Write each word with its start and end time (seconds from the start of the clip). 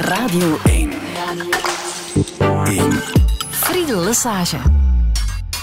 Radio 0.00 0.58
1. 0.64 0.90
1. 2.64 2.92
Friedel 3.50 4.04
Lesage. 4.04 4.56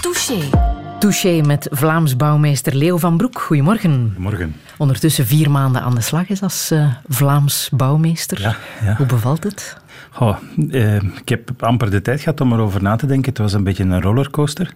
Touché. 0.00 0.50
Touché 0.98 1.40
met 1.46 1.68
Vlaams 1.70 2.16
bouwmeester 2.16 2.74
Leo 2.74 2.96
van 2.96 3.16
Broek. 3.16 3.40
Goedemorgen. 3.40 4.14
Morgen. 4.18 4.54
Ondertussen 4.76 5.26
vier 5.26 5.50
maanden 5.50 5.82
aan 5.82 5.94
de 5.94 6.00
slag 6.00 6.28
is 6.28 6.42
als 6.42 6.72
uh, 6.72 6.92
Vlaams 7.08 7.70
bouwmeester. 7.72 8.40
Ja, 8.40 8.56
ja. 8.82 8.96
Hoe 8.96 9.06
bevalt 9.06 9.44
het? 9.44 9.76
Oh, 10.18 10.36
uh, 10.56 10.94
ik 10.94 11.28
heb 11.28 11.50
amper 11.62 11.90
de 11.90 12.02
tijd 12.02 12.20
gehad 12.20 12.40
om 12.40 12.52
erover 12.52 12.82
na 12.82 12.96
te 12.96 13.06
denken. 13.06 13.28
Het 13.28 13.38
was 13.38 13.52
een 13.52 13.64
beetje 13.64 13.84
een 13.84 14.02
rollercoaster. 14.02 14.74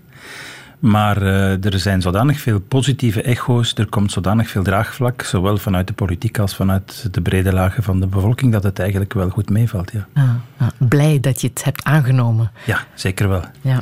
Maar 0.80 1.22
uh, 1.22 1.64
er 1.64 1.78
zijn 1.78 2.02
zodanig 2.02 2.40
veel 2.40 2.60
positieve 2.60 3.22
echo's, 3.22 3.74
er 3.74 3.88
komt 3.88 4.12
zodanig 4.12 4.48
veel 4.48 4.62
draagvlak, 4.62 5.22
zowel 5.22 5.56
vanuit 5.56 5.86
de 5.86 5.92
politiek 5.92 6.38
als 6.38 6.54
vanuit 6.54 7.08
de 7.10 7.20
brede 7.20 7.52
lagen 7.52 7.82
van 7.82 8.00
de 8.00 8.06
bevolking, 8.06 8.52
dat 8.52 8.62
het 8.62 8.78
eigenlijk 8.78 9.12
wel 9.12 9.28
goed 9.28 9.50
meevalt. 9.50 9.92
Ja. 9.92 10.06
Ah, 10.14 10.30
ah, 10.58 10.68
blij 10.78 11.20
dat 11.20 11.40
je 11.40 11.48
het 11.48 11.64
hebt 11.64 11.84
aangenomen. 11.84 12.50
Ja, 12.66 12.86
zeker 12.94 13.28
wel. 13.28 13.42
Ja. 13.60 13.80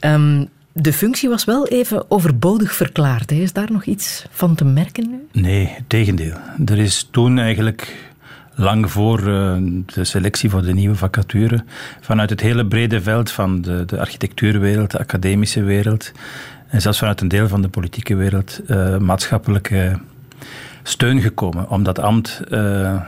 Um, 0.00 0.48
de 0.72 0.92
functie 0.92 1.28
was 1.28 1.44
wel 1.44 1.66
even 1.66 2.10
overbodig 2.10 2.72
verklaard. 2.72 3.30
Hè? 3.30 3.36
Is 3.36 3.52
daar 3.52 3.72
nog 3.72 3.84
iets 3.84 4.26
van 4.30 4.54
te 4.54 4.64
merken 4.64 5.10
nu? 5.10 5.40
Nee, 5.42 5.76
tegendeel. 5.86 6.36
Er 6.66 6.78
is 6.78 7.08
toen 7.10 7.38
eigenlijk 7.38 8.11
lang 8.54 8.90
voor 8.90 9.20
uh, 9.20 9.56
de 9.86 10.04
selectie 10.04 10.50
voor 10.50 10.62
de 10.62 10.74
nieuwe 10.74 10.94
vacature, 10.94 11.64
vanuit 12.00 12.30
het 12.30 12.40
hele 12.40 12.66
brede 12.66 13.02
veld 13.02 13.30
van 13.30 13.62
de, 13.62 13.84
de 13.84 14.00
architectuurwereld, 14.00 14.90
de 14.90 14.98
academische 14.98 15.62
wereld 15.62 16.12
en 16.68 16.80
zelfs 16.80 16.98
vanuit 16.98 17.20
een 17.20 17.28
deel 17.28 17.48
van 17.48 17.62
de 17.62 17.68
politieke 17.68 18.14
wereld 18.14 18.60
uh, 18.66 18.96
maatschappelijke 18.96 19.98
steun 20.82 21.20
gekomen 21.20 21.68
om 21.68 21.82
dat 21.82 21.98
ambt 21.98 22.42
uh, 22.48 23.00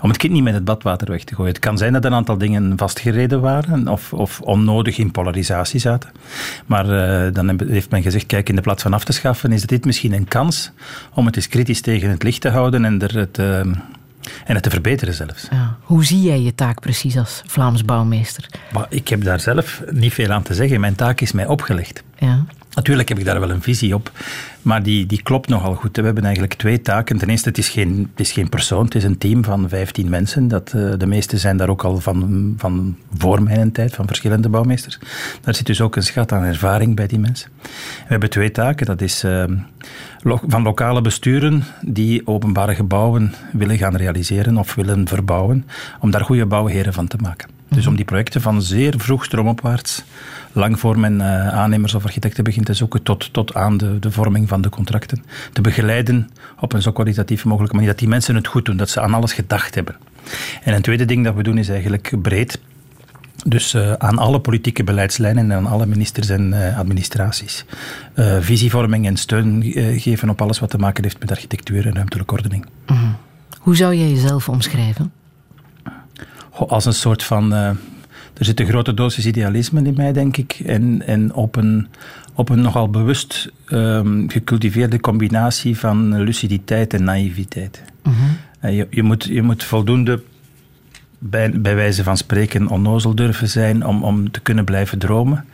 om 0.00 0.08
het 0.10 0.18
kind 0.18 0.32
niet 0.32 0.42
met 0.42 0.54
het 0.54 0.64
badwater 0.64 1.10
weg 1.10 1.24
te 1.24 1.34
gooien. 1.34 1.52
Het 1.52 1.62
kan 1.62 1.78
zijn 1.78 1.92
dat 1.92 2.04
een 2.04 2.14
aantal 2.14 2.38
dingen 2.38 2.72
vastgereden 2.76 3.40
waren 3.40 3.88
of, 3.88 4.12
of 4.12 4.40
onnodig 4.40 4.98
in 4.98 5.10
polarisatie 5.10 5.80
zaten. 5.80 6.10
Maar 6.66 6.86
dan 7.32 7.60
heeft 7.68 7.90
men 7.90 8.02
gezegd, 8.02 8.26
kijk, 8.26 8.48
in 8.48 8.54
de 8.54 8.60
plaats 8.60 8.82
van 8.82 8.92
af 8.92 9.04
te 9.04 9.12
schaffen 9.12 9.52
is 9.52 9.62
dit 9.62 9.84
misschien 9.84 10.12
een 10.12 10.28
kans 10.28 10.72
om 11.14 11.26
het 11.26 11.36
eens 11.36 11.48
kritisch 11.48 11.80
tegen 11.80 12.10
het 12.10 12.22
licht 12.22 12.40
te 12.40 12.48
houden 12.48 12.84
en 12.84 13.02
er 13.02 13.18
het... 13.18 13.38
en 14.44 14.54
het 14.54 14.62
te 14.62 14.70
verbeteren 14.70 15.14
zelfs. 15.14 15.46
Ja. 15.50 15.76
Hoe 15.80 16.04
zie 16.04 16.22
jij 16.22 16.40
je 16.40 16.54
taak 16.54 16.80
precies 16.80 17.16
als 17.16 17.42
Vlaams 17.46 17.84
bouwmeester? 17.84 18.46
Maar 18.72 18.86
ik 18.88 19.08
heb 19.08 19.24
daar 19.24 19.40
zelf 19.40 19.82
niet 19.90 20.12
veel 20.12 20.30
aan 20.30 20.42
te 20.42 20.54
zeggen. 20.54 20.80
Mijn 20.80 20.94
taak 20.94 21.20
is 21.20 21.32
mij 21.32 21.46
opgelegd. 21.46 22.02
Ja. 22.18 22.44
Natuurlijk 22.74 23.08
heb 23.08 23.18
ik 23.18 23.24
daar 23.24 23.40
wel 23.40 23.50
een 23.50 23.62
visie 23.62 23.94
op, 23.94 24.10
maar 24.62 24.82
die, 24.82 25.06
die 25.06 25.22
klopt 25.22 25.48
nogal 25.48 25.74
goed. 25.74 25.96
We 25.96 26.02
hebben 26.02 26.24
eigenlijk 26.24 26.54
twee 26.54 26.80
taken. 26.80 27.18
Ten 27.18 27.28
eerste, 27.28 27.48
het 27.48 27.58
is 27.58 27.68
geen, 27.68 28.08
het 28.10 28.20
is 28.20 28.32
geen 28.32 28.48
persoon, 28.48 28.84
het 28.84 28.94
is 28.94 29.04
een 29.04 29.18
team 29.18 29.44
van 29.44 29.68
15 29.68 30.08
mensen. 30.08 30.48
Dat, 30.48 30.72
uh, 30.76 30.92
de 30.98 31.06
meeste 31.06 31.38
zijn 31.38 31.56
daar 31.56 31.68
ook 31.68 31.84
al 31.84 32.00
van, 32.00 32.54
van 32.56 32.96
voor 33.16 33.42
mijn 33.42 33.72
tijd, 33.72 33.94
van 33.94 34.06
verschillende 34.06 34.48
bouwmeesters. 34.48 34.98
Daar 35.40 35.54
zit 35.54 35.66
dus 35.66 35.80
ook 35.80 35.96
een 35.96 36.02
schat 36.02 36.32
aan 36.32 36.42
ervaring 36.42 36.96
bij 36.96 37.06
die 37.06 37.18
mensen. 37.18 37.50
We 37.62 38.06
hebben 38.06 38.30
twee 38.30 38.50
taken. 38.50 38.86
Dat 38.86 39.00
is 39.00 39.24
uh, 39.24 39.44
lo 40.22 40.40
van 40.46 40.62
lokale 40.62 41.00
besturen 41.00 41.64
die 41.80 42.26
openbare 42.26 42.74
gebouwen 42.74 43.34
willen 43.52 43.78
gaan 43.78 43.96
realiseren 43.96 44.56
of 44.56 44.74
willen 44.74 45.08
verbouwen, 45.08 45.66
om 46.00 46.10
daar 46.10 46.24
goede 46.24 46.46
bouwheren 46.46 46.92
van 46.92 47.06
te 47.06 47.16
maken. 47.20 47.48
Dus 47.68 47.86
om 47.86 47.96
die 47.96 48.04
projecten 48.04 48.40
van 48.40 48.62
zeer 48.62 48.94
vroeg 48.96 49.24
stroomopwaarts, 49.24 50.04
lang 50.54 50.78
voor 50.78 50.98
men 50.98 51.14
uh, 51.14 51.48
aannemers 51.48 51.94
of 51.94 52.04
architecten 52.04 52.44
begint 52.44 52.66
te 52.66 52.74
zoeken, 52.74 53.02
tot, 53.02 53.32
tot 53.32 53.54
aan 53.54 53.76
de, 53.76 53.98
de 53.98 54.10
vorming 54.10 54.48
van 54.48 54.60
de 54.60 54.68
contracten, 54.68 55.24
te 55.52 55.60
begeleiden 55.60 56.30
op 56.60 56.72
een 56.72 56.82
zo 56.82 56.92
kwalitatief 56.92 57.44
mogelijke 57.44 57.74
manier 57.74 57.90
dat 57.90 57.98
die 57.98 58.08
mensen 58.08 58.34
het 58.34 58.46
goed 58.46 58.64
doen, 58.64 58.76
dat 58.76 58.90
ze 58.90 59.00
aan 59.00 59.14
alles 59.14 59.32
gedacht 59.32 59.74
hebben. 59.74 59.96
En 60.62 60.74
een 60.74 60.82
tweede 60.82 61.04
ding 61.04 61.24
dat 61.24 61.34
we 61.34 61.42
doen 61.42 61.58
is 61.58 61.68
eigenlijk 61.68 62.14
breed. 62.22 62.60
Dus 63.46 63.74
uh, 63.74 63.92
aan 63.92 64.18
alle 64.18 64.40
politieke 64.40 64.84
beleidslijnen 64.84 65.50
en 65.50 65.56
aan 65.56 65.66
alle 65.66 65.86
ministers 65.86 66.28
en 66.28 66.52
uh, 66.52 66.78
administraties. 66.78 67.64
Uh, 68.14 68.36
visievorming 68.40 69.06
en 69.06 69.16
steun 69.16 69.62
geven 70.00 70.28
op 70.28 70.42
alles 70.42 70.58
wat 70.58 70.70
te 70.70 70.78
maken 70.78 71.02
heeft 71.02 71.20
met 71.20 71.30
architectuur 71.30 71.86
en 71.86 71.94
ruimtelijke 71.94 72.34
ordening. 72.34 72.66
Mm 72.86 72.96
-hmm. 72.96 73.16
Hoe 73.58 73.76
zou 73.76 73.94
jij 73.94 74.08
jezelf 74.08 74.48
omschrijven? 74.48 75.12
als 76.50 76.84
een 76.84 76.92
soort 76.92 77.22
van. 77.22 77.76
Er 78.34 78.44
zit 78.44 78.60
een 78.60 78.66
grote 78.66 78.94
dosis 78.94 79.26
idealisme 79.26 79.82
in 79.82 79.94
mij, 79.96 80.12
denk 80.12 80.36
ik. 80.36 80.60
En, 80.66 81.06
en 81.06 81.34
op, 81.34 81.56
een, 81.56 81.86
op 82.34 82.48
een 82.48 82.60
nogal 82.60 82.90
bewust 82.90 83.52
um, 83.68 84.30
gecultiveerde 84.30 85.00
combinatie 85.00 85.78
van 85.78 86.22
luciditeit 86.22 86.94
en 86.94 87.04
naïviteit. 87.04 87.82
Mm 88.02 88.12
-hmm. 88.12 88.70
je, 88.70 88.86
je, 88.90 89.02
moet, 89.02 89.24
je 89.24 89.42
moet 89.42 89.64
voldoende, 89.64 90.22
bij, 91.18 91.60
bij 91.60 91.74
wijze 91.74 92.02
van 92.02 92.16
spreken, 92.16 92.68
onnozel 92.68 93.14
durven 93.14 93.48
zijn 93.48 93.86
om, 93.86 94.04
om 94.04 94.30
te 94.30 94.40
kunnen 94.40 94.64
blijven 94.64 94.98
dromen. 94.98 95.44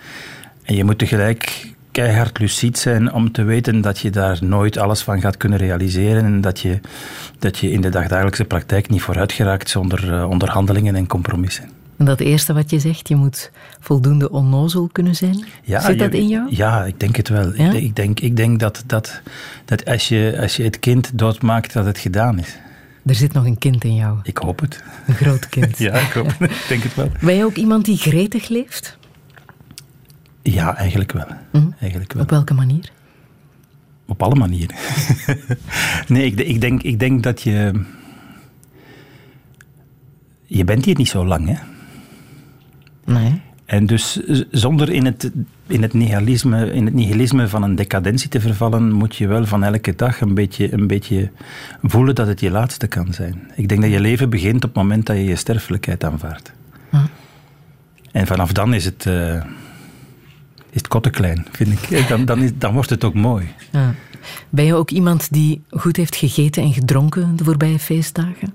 En 0.62 0.74
je 0.74 0.84
moet 0.84 0.98
tegelijk 0.98 1.72
keihard 1.90 2.38
lucid 2.38 2.78
zijn 2.78 3.12
om 3.12 3.32
te 3.32 3.42
weten 3.42 3.80
dat 3.80 3.98
je 3.98 4.10
daar 4.10 4.38
nooit 4.40 4.78
alles 4.78 5.02
van 5.02 5.20
gaat 5.20 5.36
kunnen 5.36 5.58
realiseren 5.58 6.24
en 6.24 6.40
dat 6.40 6.60
je, 6.60 6.80
dat 7.38 7.58
je 7.58 7.70
in 7.70 7.80
de 7.80 7.88
dagdagelijkse 7.88 8.44
praktijk 8.44 8.88
niet 8.88 9.02
vooruit 9.02 9.32
geraakt 9.32 9.70
zonder 9.70 10.12
uh, 10.12 10.28
onderhandelingen 10.28 10.94
en 10.94 11.06
compromissen. 11.06 11.79
En 12.00 12.06
dat 12.06 12.20
eerste 12.20 12.52
wat 12.52 12.70
je 12.70 12.78
zegt, 12.78 13.08
je 13.08 13.16
moet 13.16 13.50
voldoende 13.80 14.30
onnozel 14.30 14.88
kunnen 14.92 15.14
zijn. 15.14 15.44
Ja, 15.64 15.80
Zit 15.80 15.98
dat 15.98 16.12
je, 16.12 16.18
in 16.18 16.28
jou? 16.28 16.54
Ja, 16.54 16.84
ik 16.84 17.00
denk 17.00 17.16
het 17.16 17.28
wel. 17.28 17.54
Ja? 17.56 17.72
Ik, 17.72 17.96
denk, 17.96 18.20
ik 18.20 18.36
denk 18.36 18.60
dat, 18.60 18.82
dat, 18.86 19.20
dat 19.64 19.84
als, 19.84 20.08
je, 20.08 20.38
als 20.40 20.56
je 20.56 20.62
het 20.62 20.78
kind 20.78 21.18
doodmaakt, 21.18 21.72
dat 21.72 21.84
het 21.84 21.98
gedaan 21.98 22.38
is. 22.38 22.58
Er 23.04 23.14
zit 23.14 23.32
nog 23.32 23.44
een 23.44 23.58
kind 23.58 23.84
in 23.84 23.94
jou. 23.94 24.18
Ik 24.22 24.38
hoop 24.38 24.60
het. 24.60 24.82
Een 25.06 25.14
groot 25.14 25.48
kind. 25.48 25.78
ja, 25.88 25.92
ik, 25.92 26.12
hoop, 26.12 26.26
ik 26.26 26.64
denk 26.68 26.82
het 26.82 26.94
wel. 26.94 27.10
Ben 27.20 27.34
je 27.34 27.44
ook 27.44 27.56
iemand 27.56 27.84
die 27.84 27.96
gretig 27.96 28.48
leeft? 28.48 28.98
Ja, 30.42 30.76
eigenlijk 30.76 31.12
wel. 31.12 31.26
Mm. 31.52 31.74
eigenlijk 31.80 32.12
wel. 32.12 32.22
Op 32.22 32.30
welke 32.30 32.54
manier? 32.54 32.90
Op 34.06 34.22
alle 34.22 34.34
manieren. 34.34 34.76
nee, 36.08 36.24
ik, 36.24 36.40
ik, 36.40 36.60
denk, 36.60 36.82
ik 36.82 36.98
denk 36.98 37.22
dat 37.22 37.42
je. 37.42 37.84
Je 40.46 40.64
bent 40.64 40.84
hier 40.84 40.96
niet 40.96 41.08
zo 41.08 41.26
lang, 41.26 41.48
hè? 41.48 41.54
Nee. 43.04 43.40
En 43.64 43.86
dus 43.86 44.20
zonder 44.50 44.90
in 44.90 45.04
het, 45.04 45.30
in 45.66 45.82
het, 45.82 45.92
nihilisme, 45.92 46.72
in 46.72 46.84
het 46.84 46.94
nihilisme 46.94 47.48
van 47.48 47.62
een 47.62 47.74
decadentie 47.74 48.28
te 48.28 48.40
vervallen, 48.40 48.92
moet 48.92 49.16
je 49.16 49.26
wel 49.26 49.46
van 49.46 49.64
elke 49.64 49.94
dag 49.94 50.20
een 50.20 50.34
beetje, 50.34 50.72
een 50.72 50.86
beetje 50.86 51.30
voelen 51.82 52.14
dat 52.14 52.26
het 52.26 52.40
je 52.40 52.50
laatste 52.50 52.86
kan 52.86 53.12
zijn. 53.12 53.50
Ik 53.54 53.68
denk 53.68 53.80
dat 53.80 53.90
je 53.90 54.00
leven 54.00 54.30
begint 54.30 54.54
op 54.54 54.62
het 54.62 54.74
moment 54.74 55.06
dat 55.06 55.16
je 55.16 55.24
je 55.24 55.36
sterfelijkheid 55.36 56.04
aanvaardt. 56.04 56.52
Hm. 56.90 56.96
En 58.12 58.26
vanaf 58.26 58.52
dan 58.52 58.74
is 58.74 58.84
het. 58.84 59.04
Uh, 59.08 59.44
is 60.70 60.76
het 60.80 60.88
kotteklein, 60.88 61.46
vind 61.50 61.72
ik. 61.72 62.08
Dan, 62.08 62.24
dan, 62.24 62.42
is, 62.42 62.50
dan 62.54 62.72
wordt 62.72 62.90
het 62.90 63.04
ook 63.04 63.14
mooi. 63.14 63.48
Ja. 63.72 63.94
Ben 64.48 64.64
je 64.64 64.74
ook 64.74 64.90
iemand 64.90 65.32
die 65.32 65.62
goed 65.70 65.96
heeft 65.96 66.16
gegeten 66.16 66.62
en 66.62 66.72
gedronken 66.72 67.36
de 67.36 67.44
voorbije 67.44 67.78
feestdagen? 67.78 68.54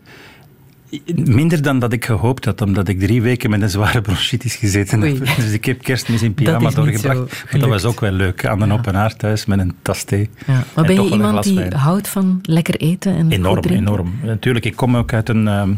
Minder 1.16 1.62
dan 1.62 1.80
dat 1.80 1.94
ik 1.94 2.06
gehoopt 2.06 2.46
had, 2.46 2.62
omdat 2.62 2.88
ik 2.88 3.00
drie 3.00 3.22
weken 3.22 3.50
met 3.50 3.62
een 3.62 3.70
zware 3.70 4.02
bronchitis 4.02 4.56
gezeten 4.56 5.02
Oei. 5.02 5.14
heb. 5.14 5.36
Dus 5.46 5.52
ik 5.52 5.66
heb 5.66 5.82
kerstmis 5.82 6.22
in 6.22 6.34
pyjama 6.34 6.70
doorgebracht. 6.70 7.44
Maar 7.52 7.60
dat 7.60 7.70
was 7.70 7.86
ook 7.86 8.00
wel 8.00 8.12
leuk, 8.12 8.46
aan 8.46 8.62
een 8.62 8.74
open 8.74 8.96
haard 8.96 9.20
thuis 9.20 9.46
met 9.46 9.60
een 9.60 9.74
tas 9.82 10.04
thee. 10.04 10.30
Ja. 10.48 10.54
Maar 10.54 10.86
En 10.86 10.96
ben 10.96 11.04
je 11.06 11.12
iemand 11.12 11.44
die 11.44 11.56
wijn. 11.56 11.74
houdt 11.74 12.08
van 12.08 12.40
lekker 12.42 12.76
eten 12.76 13.16
en 13.16 13.32
Enorm, 13.32 13.64
enorm. 13.64 14.14
Natuurlijk, 14.24 14.66
ik 14.66 14.76
kom 14.76 14.98
ook 14.98 15.14
uit 15.14 15.30
een, 15.30 15.48
ehm, 15.48 15.74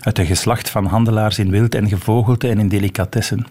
uit 0.00 0.18
een 0.18 0.26
geslacht 0.26 0.70
van 0.70 0.86
handelaars 0.86 1.38
in 1.38 1.50
wild 1.50 1.74
en 1.74 1.88
gevogelte 1.88 2.48
en 2.48 2.58
in 2.58 2.68
delicatessen. 2.68 3.46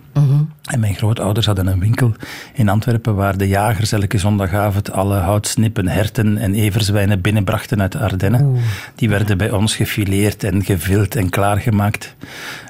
En 0.62 0.80
mijn 0.80 0.96
grootouders 0.96 1.46
hadden 1.46 1.68
een 1.68 1.80
winkel 1.80 2.14
in 2.54 2.70
Antwerpen 2.70 3.16
waar 3.16 3.38
de 3.38 3.48
jagers 3.48 3.92
elke 3.92 4.18
zondagavond 4.18 4.92
alle 4.92 5.16
houtsnippen, 5.16 5.88
herten 5.88 6.38
en 6.38 6.54
everzwijnen 6.54 7.22
binnenbrachten 7.22 7.82
uit 7.82 7.92
de 7.92 8.00
Ardennen. 8.00 8.56
Die 8.96 9.10
werden 9.10 9.38
bij 9.38 9.52
ons 9.52 9.76
gefileerd 9.76 10.44
en 10.44 10.64
gevild 10.64 11.16
en 11.16 11.30
klaargemaakt. 11.30 12.16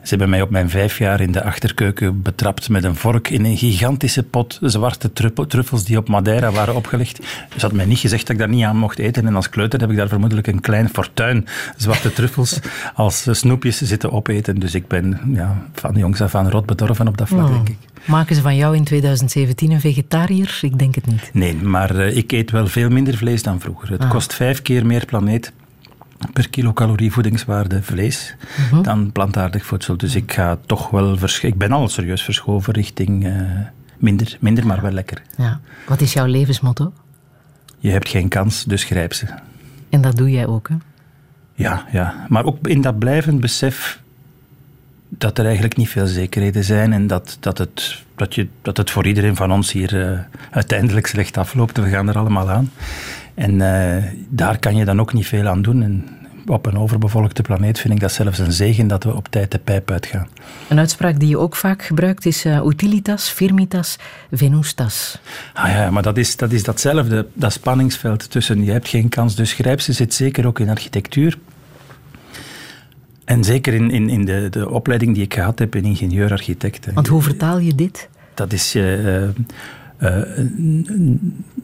Ze 0.04 0.10
hebben 0.10 0.30
mij 0.30 0.42
op 0.42 0.50
mijn 0.50 0.70
vijf 0.70 0.98
jaar 0.98 1.22
in 1.22 1.32
de 1.32 1.44
achterkeuken 1.44 2.22
betrapt 2.22 2.70
met 2.70 2.84
een 2.84 2.96
vork 2.96 3.30
in 3.30 3.46
een 3.46 3.58
gigantische 3.58 4.24
pot 4.24 4.60
zwarte 4.62 5.14
truffels 5.48 5.84
die 5.84 5.98
op 5.98 6.08
Madeira 6.08 6.52
waren 6.52 6.76
opgelegd. 6.76 7.20
Ze 7.58 7.62
had 7.62 7.74
mij 7.74 7.86
niet 7.86 8.00
gezegd 8.00 8.22
dat 8.22 8.30
ik 8.30 8.38
daar 8.38 8.50
niet 8.50 8.64
aan 8.64 8.78
mocht 8.78 9.00
eten. 9.00 9.28
En 9.28 9.36
als 9.36 9.50
kleuter 9.50 9.80
heb 9.80 9.90
ik 9.90 9.98
daar 9.98 10.08
vermoedelijk 10.08 10.48
een 10.48 10.62
klein 10.62 10.90
fortuin 10.90 11.48
zwarte 11.78 12.14
truffels 12.14 12.60
als 12.94 13.28
snoepjes 13.32 13.82
zitten 13.82 14.12
opeten. 14.12 14.60
Dus 14.60 14.76
ik 14.76 14.88
ben 14.88 15.20
ja, 15.34 15.66
van 15.74 15.96
jongs 15.96 16.22
af 16.22 16.36
aan 16.36 16.50
rot 16.50 16.66
bedorven 16.66 17.08
op 17.08 17.18
dat 17.18 17.30
vlak, 17.36 17.48
Oh. 17.48 17.54
denk 17.54 17.70
ik. 17.70 17.78
Maken 18.06 18.36
ze 18.36 18.42
van 18.42 18.56
jou 18.56 18.76
in 18.76 18.84
2017 18.84 19.72
een 19.72 19.80
vegetariër? 19.82 20.60
Ik 20.62 20.80
denk 20.80 20.96
het 20.96 21.06
niet. 21.06 21.30
Nee, 21.34 21.56
maar 21.56 21.96
eh, 21.96 22.18
ik 22.18 22.32
eet 22.32 22.52
wel 22.52 22.68
veel 22.68 22.90
minder 22.90 23.18
vlees 23.18 23.44
dan 23.44 23.60
vroeger. 23.60 23.92
Het 23.92 24.02
Ah. 24.04 24.10
kost 24.10 24.34
vijf 24.34 24.62
keer 24.62 24.86
meer 24.86 25.06
planeet 25.06 25.52
per 26.34 26.50
kilocalorie 26.50 27.12
voedingswaarde 27.12 27.84
vlees 27.84 28.36
Mhm. 28.72 28.82
dan 28.82 29.12
plantaardig 29.12 29.66
voedsel. 29.66 29.98
Dus 29.98 30.16
ik 30.16 30.34
ga 30.34 30.58
toch 30.66 30.90
wel 30.90 31.18
Ik 31.42 31.58
ben 31.58 31.72
al 31.72 31.88
serieus 31.88 32.22
verschoven 32.22 32.74
richting 32.74 33.26
eh, 33.26 33.34
minder, 33.98 34.38
minder, 34.40 34.66
maar 34.68 34.82
wel 34.82 34.92
lekker. 34.92 35.22
Ja. 35.38 35.60
Wat 35.88 36.02
is 36.02 36.14
jouw 36.14 36.26
levensmotto? 36.26 36.94
Je 37.80 37.90
hebt 37.90 38.10
geen 38.10 38.28
kans, 38.28 38.64
dus 38.64 38.84
grijp 38.84 39.14
ze. 39.14 39.26
En 39.90 40.02
dat 40.02 40.16
doe 40.16 40.32
jij 40.32 40.48
ook, 40.48 40.70
hè? 40.70 40.76
Ja, 41.54 41.86
ja. 41.92 42.26
Maar 42.30 42.46
ook 42.46 42.68
in 42.68 42.82
dat 42.82 43.00
blijvend 43.00 43.40
besef 43.40 44.02
dat 45.18 45.38
er 45.38 45.46
eigenlijk 45.46 45.78
niet 45.78 45.90
veel 45.90 46.08
zekerheden 46.08 46.64
zijn 46.64 46.94
en 46.94 47.08
dat, 47.08 47.38
dat, 47.40 47.58
het, 47.58 48.04
dat, 48.16 48.36
je, 48.36 48.48
dat 48.62 48.78
het 48.78 48.92
voor 48.92 49.08
iedereen 49.08 49.36
van 49.36 49.52
ons 49.52 49.72
hier 49.72 49.94
uh, 49.94 50.20
uiteindelijk 50.52 51.08
slecht 51.08 51.38
afloopt. 51.38 51.78
We 51.78 51.90
gaan 51.90 52.10
er 52.10 52.18
allemaal 52.18 52.50
aan. 52.50 52.72
En 53.34 53.54
uh, 53.54 54.04
daar 54.30 54.60
kan 54.60 54.76
je 54.76 54.86
dan 54.86 55.00
ook 55.00 55.14
niet 55.14 55.28
veel 55.28 55.48
aan 55.48 55.62
doen. 55.62 55.84
En 55.84 56.08
op 56.46 56.66
een 56.66 56.78
overbevolkte 56.78 57.42
planeet 57.42 57.80
vind 57.80 57.94
ik 57.94 58.00
dat 58.00 58.12
zelfs 58.12 58.40
een 58.40 58.52
zegen 58.52 58.88
dat 58.88 59.04
we 59.04 59.16
op 59.16 59.28
tijd 59.28 59.52
de 59.52 59.60
pijp 59.60 59.92
uitgaan. 59.92 60.28
Een 60.68 60.80
uitspraak 60.80 61.20
die 61.20 61.30
je 61.30 61.38
ook 61.38 61.56
vaak 61.56 61.84
gebruikt 61.84 62.26
is 62.26 62.46
uh, 62.46 62.66
utilitas, 62.66 63.30
firmitas, 63.30 63.98
venustas. 64.32 65.20
Ah 65.54 65.70
ja, 65.70 65.92
maar 65.92 66.04
dat 66.04 66.18
is, 66.18 66.36
dat 66.36 66.52
is 66.52 66.64
datzelfde, 66.64 67.28
dat 67.34 67.54
spanningsveld 67.54 68.32
tussen 68.32 68.64
je 68.64 68.72
hebt 68.72 68.88
geen 68.88 69.10
kans, 69.10 69.36
dus 69.36 69.54
grijp 69.54 69.82
ze 69.82 69.94
zit 69.94 70.14
zeker 70.14 70.48
ook 70.48 70.60
in 70.60 70.70
architectuur. 70.70 71.38
En 73.26 73.44
zeker 73.44 73.74
in, 73.74 73.92
in, 73.92 74.10
in 74.10 74.26
de, 74.26 74.48
de 74.50 74.70
opleiding 74.70 75.14
die 75.14 75.24
ik 75.24 75.34
gehad 75.34 75.60
heb 75.60 75.76
in 75.76 75.84
ingenieur-architect. 75.84 76.94
Want 76.94 77.08
hoe 77.08 77.22
vertaal 77.22 77.60
je 77.60 77.76
dit? 77.76 78.10
Dat 78.34 78.54
is 78.54 78.76
uh, 78.76 79.24
uh, 79.24 79.30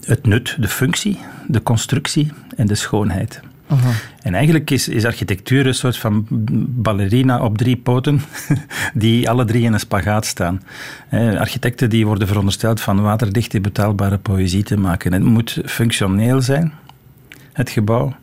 het 0.01 0.25
nut, 0.25 0.55
de 0.59 0.67
functie, 0.67 1.19
de 1.47 1.63
constructie 1.63 2.31
en 2.55 2.67
de 2.67 2.75
schoonheid. 2.75 3.41
En 4.21 4.33
eigenlijk 4.33 4.71
is, 4.71 4.87
is 4.87 5.05
architectuur 5.05 5.67
een 5.67 5.73
soort 5.73 5.97
van 5.97 6.25
ballerina 6.69 7.43
op 7.43 7.57
drie 7.57 7.77
poten, 7.77 8.21
die 8.93 9.29
alle 9.29 9.45
drie 9.45 9.63
in 9.63 9.73
een 9.73 9.79
spagaat 9.79 10.25
staan. 10.25 10.61
architecten 11.37 11.89
die 11.89 12.05
worden 12.05 12.27
verondersteld 12.27 12.81
van 12.81 13.01
waterdichte, 13.01 13.61
betaalbare 13.61 14.17
poëzie 14.17 14.63
te 14.63 14.77
maken. 14.77 15.13
Het 15.13 15.23
moet 15.23 15.61
functioneel 15.65 16.41
zijn, 16.41 16.73
het 17.53 17.69
gebouw. 17.69 18.15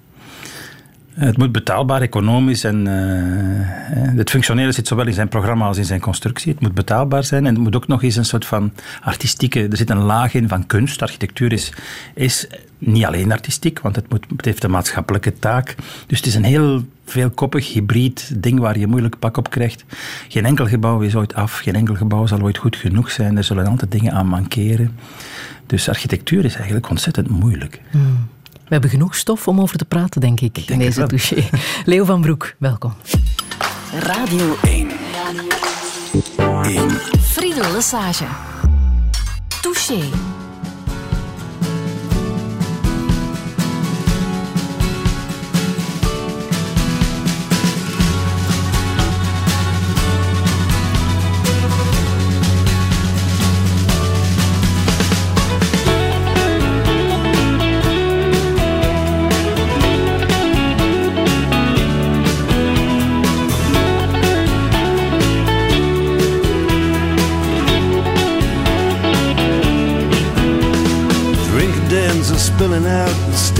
Het 1.14 1.36
moet 1.36 1.52
betaalbaar, 1.52 2.00
economisch 2.00 2.64
en 2.64 2.86
uh, 2.86 4.16
het 4.16 4.30
functionele 4.30 4.72
zit 4.72 4.88
zowel 4.88 5.06
in 5.06 5.12
zijn 5.12 5.28
programma 5.28 5.66
als 5.66 5.78
in 5.78 5.84
zijn 5.84 6.00
constructie. 6.00 6.52
Het 6.52 6.60
moet 6.60 6.74
betaalbaar 6.74 7.24
zijn 7.24 7.46
en 7.46 7.54
het 7.54 7.62
moet 7.62 7.76
ook 7.76 7.86
nog 7.86 8.02
eens 8.02 8.16
een 8.16 8.24
soort 8.24 8.46
van 8.46 8.72
artistieke. 9.00 9.68
Er 9.68 9.76
zit 9.76 9.90
een 9.90 10.02
laag 10.02 10.34
in 10.34 10.48
van 10.48 10.66
kunst. 10.66 11.02
Architectuur 11.02 11.52
is, 11.52 11.72
is 12.14 12.46
niet 12.78 13.04
alleen 13.04 13.32
artistiek, 13.32 13.80
want 13.80 13.96
het, 13.96 14.10
moet, 14.10 14.44
heeft 14.44 14.64
een 14.64 14.70
maatschappelijke 14.70 15.38
taak. 15.38 15.74
Dus 16.06 16.18
het 16.18 16.26
is 16.26 16.34
een 16.34 16.44
heel 16.44 16.84
veelkoppig, 17.06 17.72
hybrid 17.72 18.42
ding 18.42 18.58
waar 18.58 18.78
je 18.78 18.86
moeilijk 18.86 19.18
pak 19.18 19.36
op 19.36 19.50
krijgt. 19.50 19.84
Geen 20.28 20.44
enkel 20.44 20.66
gebouw 20.66 21.00
is 21.00 21.16
ooit 21.16 21.34
af, 21.34 21.58
geen 21.58 21.74
enkel 21.74 21.94
gebouw 21.94 22.26
zal 22.26 22.40
ooit 22.40 22.58
goed 22.58 22.76
genoeg 22.76 23.10
zijn. 23.10 23.36
Er 23.36 23.44
zullen 23.44 23.66
altijd 23.66 23.90
dingen 23.90 24.12
aan 24.12 24.26
mankeren. 24.26 24.98
Dus 25.66 25.88
architectuur 25.88 26.44
is 26.44 26.54
eigenlijk 26.54 26.88
ontzettend 26.90 27.28
moeilijk. 27.28 27.80
Hmm. 27.90 28.28
We 28.64 28.70
hebben 28.70 28.90
genoeg 28.90 29.14
stof 29.14 29.48
om 29.48 29.60
over 29.60 29.78
te 29.78 29.84
praten, 29.84 30.20
denk 30.20 30.40
ik, 30.40 30.58
in 30.58 30.78
deze 30.78 31.06
touché. 31.06 31.48
Leo 31.90 32.04
van 32.04 32.20
Broek, 32.20 32.54
welkom. 32.58 32.94
Radio 33.98 34.56
1. 34.62 34.90
Radio 36.36 36.88
1. 36.88 36.90
Friedel 37.20 37.72
Lesage. 37.72 38.26
Touché. 39.60 40.00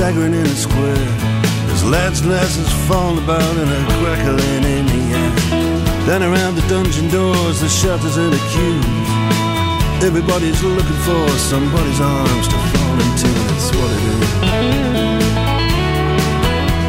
Staggering 0.05 0.35
in 0.35 0.45
a 0.45 0.55
square. 0.55 1.09
There's 1.67 1.85
lads 1.85 2.21
and 2.21 2.31
lasses 2.31 2.71
falling 2.87 3.25
about 3.25 3.57
and 3.57 3.71
a 3.71 3.81
crackling 4.01 4.65
in 4.77 4.85
the 4.93 5.01
air. 5.17 5.33
Then 6.05 6.23
around 6.23 6.57
the 6.57 6.67
dungeon 6.69 7.09
doors, 7.09 7.61
the 7.61 7.71
shutters 7.71 8.19
and 8.19 8.31
the 8.31 8.43
queues. 8.53 8.85
Everybody's 10.05 10.63
looking 10.63 11.01
for 11.09 11.25
somebody's 11.39 12.01
arms 12.03 12.49
to 12.49 12.59
fall 12.73 12.97
into. 13.07 13.31
That's 13.49 13.71
what 13.77 13.91
it 13.97 14.03
is. 14.13 14.29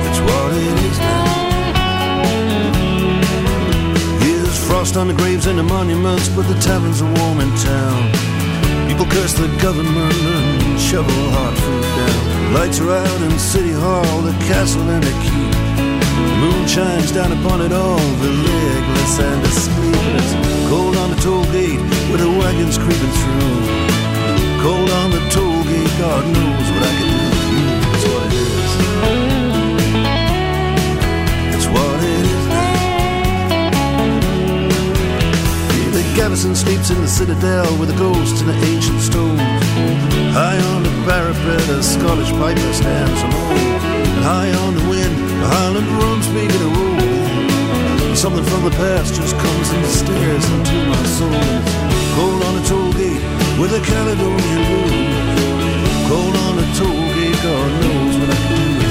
That's 0.03 0.21
what 0.27 0.49
it 0.59 0.77
is 0.89 0.97
now. 0.99 1.25
Here's 4.25 4.59
frost 4.67 4.97
on 4.97 5.07
the 5.07 5.13
graves 5.13 5.45
and 5.47 5.57
the 5.57 5.63
monuments, 5.63 6.27
but 6.35 6.45
the 6.51 6.59
taverns 6.59 7.01
are 7.01 7.13
warm 7.19 7.39
in 7.39 7.51
town. 7.63 8.11
People 8.89 9.05
curse 9.05 9.33
the 9.39 9.47
government 9.63 10.15
and 10.35 10.77
shovel 10.77 11.15
hard 11.31 11.55
food 11.57 11.81
down. 11.95 12.34
Lights 12.55 12.79
are 12.79 12.89
out 12.89 13.21
in 13.21 13.37
City 13.37 13.73
Hall, 13.73 14.21
the 14.21 14.31
castle 14.47 14.87
and 14.89 15.03
the 15.03 15.11
keep. 15.27 15.51
The 16.29 16.35
moon 16.39 16.65
shines 16.65 17.11
down 17.11 17.33
upon 17.33 17.59
it 17.59 17.73
all, 17.73 17.99
the 18.23 18.31
legless 18.31 19.19
and 19.19 19.43
the 19.43 19.51
sleepless. 19.51 20.29
Cold 20.69 20.95
on 20.95 21.09
the 21.09 21.17
toll 21.17 21.43
gate 21.51 21.81
with 22.09 22.21
the 22.21 22.31
wagons 22.39 22.77
creeping 22.77 23.15
through. 23.19 23.59
Cold 24.63 24.89
on 24.89 25.11
the 25.11 25.23
toll 25.35 25.63
gate, 25.67 25.93
God 25.99 26.23
knows 26.31 26.67
what 26.71 26.83
I 26.87 26.93
can 26.97 27.04
garrison 36.15 36.55
sleeps 36.55 36.89
in 36.89 37.01
the 37.01 37.07
citadel 37.07 37.67
with 37.77 37.89
the 37.89 37.97
ghosts 37.97 38.39
in 38.39 38.47
the 38.47 38.55
ancient 38.71 39.01
stones. 39.01 39.41
High 40.31 40.57
on 40.71 40.83
the 40.83 40.89
parapet, 41.03 41.61
a 41.69 41.83
Scottish 41.83 42.31
piper 42.31 42.73
stands 42.73 43.21
alone. 43.21 43.59
High 44.23 44.51
on 44.63 44.75
the 44.75 44.85
wind, 44.89 45.15
the 45.41 45.47
Highland 45.55 45.87
drums 45.87 46.27
begin 46.29 46.59
to 46.63 46.71
roll. 46.71 48.15
Something 48.15 48.45
from 48.45 48.63
the 48.63 48.71
past 48.71 49.13
just 49.13 49.35
comes 49.37 49.67
and 49.75 49.85
stares 49.85 50.45
into 50.55 50.77
my 50.87 51.03
soul. 51.19 51.43
Cold 52.15 52.41
on 52.47 52.53
a 52.61 52.63
toll 52.65 52.93
gate 52.93 53.23
with 53.59 53.75
a 53.75 53.81
Caledonian 53.83 54.61
blues. 54.71 54.95
Cold 56.07 56.35
on 56.47 56.55
a 56.63 56.67
toll 56.79 57.05
gate, 57.13 57.39
God 57.43 57.69
knows 57.83 58.17
what 58.19 58.29
I 58.29 58.39
do 58.49 58.84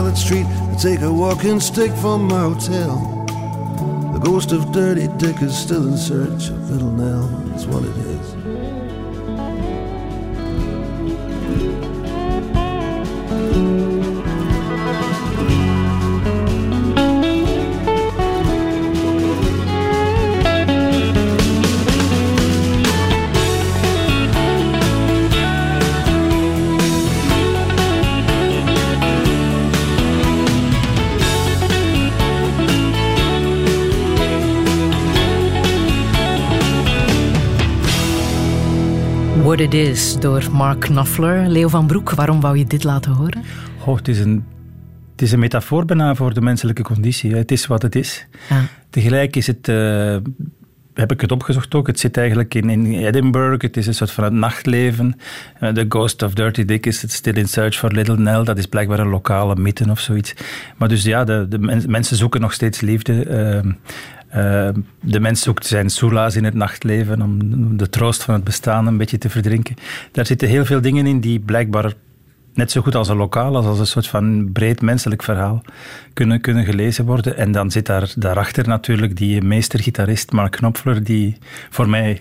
Street. 0.00 0.46
I 0.46 0.76
take 0.76 1.02
a 1.02 1.12
walking 1.12 1.60
stick 1.60 1.92
from 1.92 2.26
my 2.26 2.40
hotel. 2.40 2.96
The 4.14 4.18
ghost 4.18 4.50
of 4.50 4.72
Dirty 4.72 5.08
Dick 5.18 5.42
is 5.42 5.54
still 5.56 5.86
in 5.86 5.96
search 5.98 6.48
of 6.48 6.70
Little 6.70 6.90
Nell. 6.90 7.26
That's 7.48 7.66
what 7.66 7.84
it 7.84 7.96
is. 7.98 8.09
What 39.60 39.74
It 39.74 39.88
Is 39.88 40.16
door 40.20 40.48
Mark 40.52 40.80
Knopfler. 40.80 41.48
Leo 41.48 41.68
van 41.68 41.86
Broek, 41.86 42.10
waarom 42.10 42.40
wou 42.40 42.58
je 42.58 42.64
dit 42.64 42.84
laten 42.84 43.12
horen? 43.12 43.42
Oh, 43.84 43.96
het 43.96 44.08
is 44.08 44.20
een 44.20 44.44
het 45.12 45.22
is 45.22 45.32
een 45.32 45.38
metafoor 45.38 45.84
bijna 45.84 46.14
voor 46.14 46.34
de 46.34 46.40
menselijke 46.40 46.82
conditie. 46.82 47.34
Het 47.34 47.50
is 47.50 47.66
wat 47.66 47.82
het 47.82 47.94
is. 47.94 48.26
Ja. 48.48 48.64
Tegelijk 48.90 49.36
is 49.36 49.46
het, 49.46 49.68
uh, 49.68 50.16
heb 50.94 51.12
ik 51.12 51.20
het 51.20 51.32
opgezocht 51.32 51.74
ook, 51.74 51.86
het 51.86 52.00
zit 52.00 52.16
eigenlijk 52.16 52.54
in, 52.54 52.70
in 52.70 53.06
Edinburgh. 53.06 53.62
Het 53.62 53.76
is 53.76 53.86
een 53.86 53.94
soort 53.94 54.10
van 54.10 54.24
het 54.24 54.32
nachtleven. 54.32 55.16
Uh, 55.62 55.68
the 55.68 55.86
Ghost 55.88 56.22
of 56.22 56.34
Dirty 56.34 56.64
Dick 56.64 56.86
is 56.86 56.98
still 56.98 57.34
in 57.34 57.48
search 57.48 57.76
for 57.76 57.92
Little 57.92 58.18
Nell. 58.18 58.44
Dat 58.44 58.58
is 58.58 58.66
blijkbaar 58.66 58.98
een 58.98 59.08
lokale 59.08 59.56
mythe 59.56 59.90
of 59.90 60.00
zoiets. 60.00 60.34
Maar 60.76 60.88
dus 60.88 61.02
ja, 61.02 61.24
de, 61.24 61.46
de 61.48 61.58
mensen 61.88 62.16
zoeken 62.16 62.40
nog 62.40 62.52
steeds 62.52 62.80
liefde. 62.80 63.26
Uh, 63.64 63.72
uh, 64.36 64.68
de 65.00 65.20
mens 65.20 65.42
zoekt 65.42 65.66
zijn 65.66 65.90
soelaas 65.90 66.36
in 66.36 66.44
het 66.44 66.54
nachtleven 66.54 67.22
om 67.22 67.76
de 67.76 67.88
troost 67.88 68.22
van 68.22 68.34
het 68.34 68.44
bestaan 68.44 68.86
een 68.86 68.96
beetje 68.96 69.18
te 69.18 69.30
verdrinken. 69.30 69.76
Daar 70.12 70.26
zitten 70.26 70.48
heel 70.48 70.64
veel 70.64 70.80
dingen 70.80 71.06
in 71.06 71.20
die 71.20 71.40
blijkbaar 71.40 71.92
net 72.54 72.70
zo 72.70 72.80
goed 72.80 72.94
als 72.94 73.08
een 73.08 73.16
lokaal, 73.16 73.56
als, 73.56 73.66
als 73.66 73.78
een 73.78 73.86
soort 73.86 74.06
van 74.06 74.52
breed 74.52 74.80
menselijk 74.80 75.22
verhaal 75.22 75.62
kunnen, 76.12 76.40
kunnen 76.40 76.64
gelezen 76.64 77.04
worden. 77.04 77.36
En 77.36 77.52
dan 77.52 77.70
zit 77.70 77.86
daar 77.86 78.12
daarachter 78.16 78.68
natuurlijk 78.68 79.16
die 79.16 79.42
meestergitarist 79.42 80.32
Mark 80.32 80.52
Knopfler, 80.52 81.04
die 81.04 81.36
voor 81.70 81.88
mij 81.88 82.20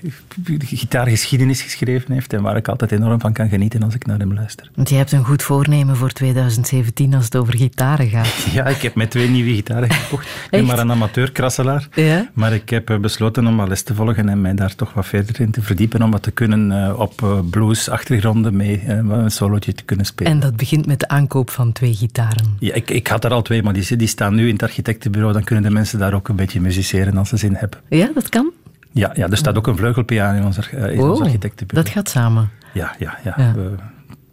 gitaargeschiedenis 0.59 1.61
geschreven 1.61 2.13
heeft 2.13 2.33
en 2.33 2.41
waar 2.41 2.57
ik 2.57 2.67
altijd 2.67 2.91
enorm 2.91 3.19
van 3.19 3.33
kan 3.33 3.49
genieten 3.49 3.83
als 3.83 3.95
ik 3.95 4.05
naar 4.05 4.19
hem 4.19 4.33
luister. 4.33 4.71
Want 4.75 4.89
je 4.89 4.95
hebt 4.95 5.11
een 5.11 5.25
goed 5.25 5.43
voornemen 5.43 5.95
voor 5.95 6.11
2017 6.11 7.13
als 7.13 7.25
het 7.25 7.35
over 7.35 7.55
gitaren 7.55 8.07
gaat. 8.09 8.27
Ja, 8.53 8.65
ik 8.65 8.81
heb 8.81 8.95
met 8.95 9.11
twee 9.11 9.29
nieuwe 9.29 9.53
gitaren 9.53 9.91
gekocht. 9.91 10.25
ik 10.25 10.49
ben 10.49 10.65
maar 10.65 10.79
een 10.79 10.91
amateurkrasselaar. 10.91 11.87
Ja? 11.93 12.29
Maar 12.33 12.53
ik 12.53 12.69
heb 12.69 12.89
eh, 12.89 12.97
besloten 12.97 13.47
om 13.47 13.67
les 13.67 13.81
te 13.81 13.95
volgen 13.95 14.29
en 14.29 14.41
mij 14.41 14.55
daar 14.55 14.75
toch 14.75 14.93
wat 14.93 15.05
verder 15.05 15.41
in 15.41 15.51
te 15.51 15.61
verdiepen 15.61 16.01
om 16.01 16.11
wat 16.11 16.23
te 16.23 16.31
kunnen 16.31 16.71
uh, 16.71 16.99
op 16.99 17.21
uh, 17.21 17.39
blues-achtergronden 17.49 18.55
mee 18.55 18.87
een 18.87 19.31
solootje 19.31 19.73
te 19.73 19.83
kunnen 19.83 20.05
spelen. 20.05 20.18
En 20.27 20.39
dat 20.39 20.55
begint 20.55 20.85
met 20.85 20.99
de 20.99 21.07
aankoop 21.07 21.49
van 21.49 21.71
twee 21.71 21.93
gitaren. 21.93 22.55
Ja, 22.59 22.73
ik, 22.73 22.89
ik 22.89 23.07
had 23.07 23.25
er 23.25 23.31
al 23.31 23.41
twee, 23.41 23.63
maar 23.63 23.73
die, 23.73 23.95
die 23.95 24.07
staan 24.07 24.35
nu 24.35 24.47
in 24.47 24.53
het 24.53 24.63
architectenbureau. 24.63 25.33
Dan 25.33 25.43
kunnen 25.43 25.63
de 25.63 25.71
mensen 25.71 25.99
daar 25.99 26.13
ook 26.13 26.27
een 26.27 26.35
beetje 26.35 26.61
musiceren 26.61 27.17
als 27.17 27.29
ze 27.29 27.37
zin 27.37 27.55
hebben. 27.55 27.79
Ja, 27.89 28.11
dat 28.13 28.29
kan? 28.29 28.51
Ja, 28.91 29.11
ja 29.13 29.27
er 29.27 29.37
staat 29.37 29.57
ook 29.57 29.67
een 29.67 29.77
vleugelpiano 29.77 30.37
in 30.37 30.45
ons, 30.45 30.69
in 30.69 30.99
oh, 30.99 31.09
ons 31.09 31.19
architectenbureau. 31.19 31.85
Dat 31.85 31.93
gaat 31.93 32.09
samen. 32.09 32.49
Ja, 32.73 32.95
ja, 32.99 33.17
ja. 33.23 33.33
ja. 33.37 33.53
We, 33.53 33.75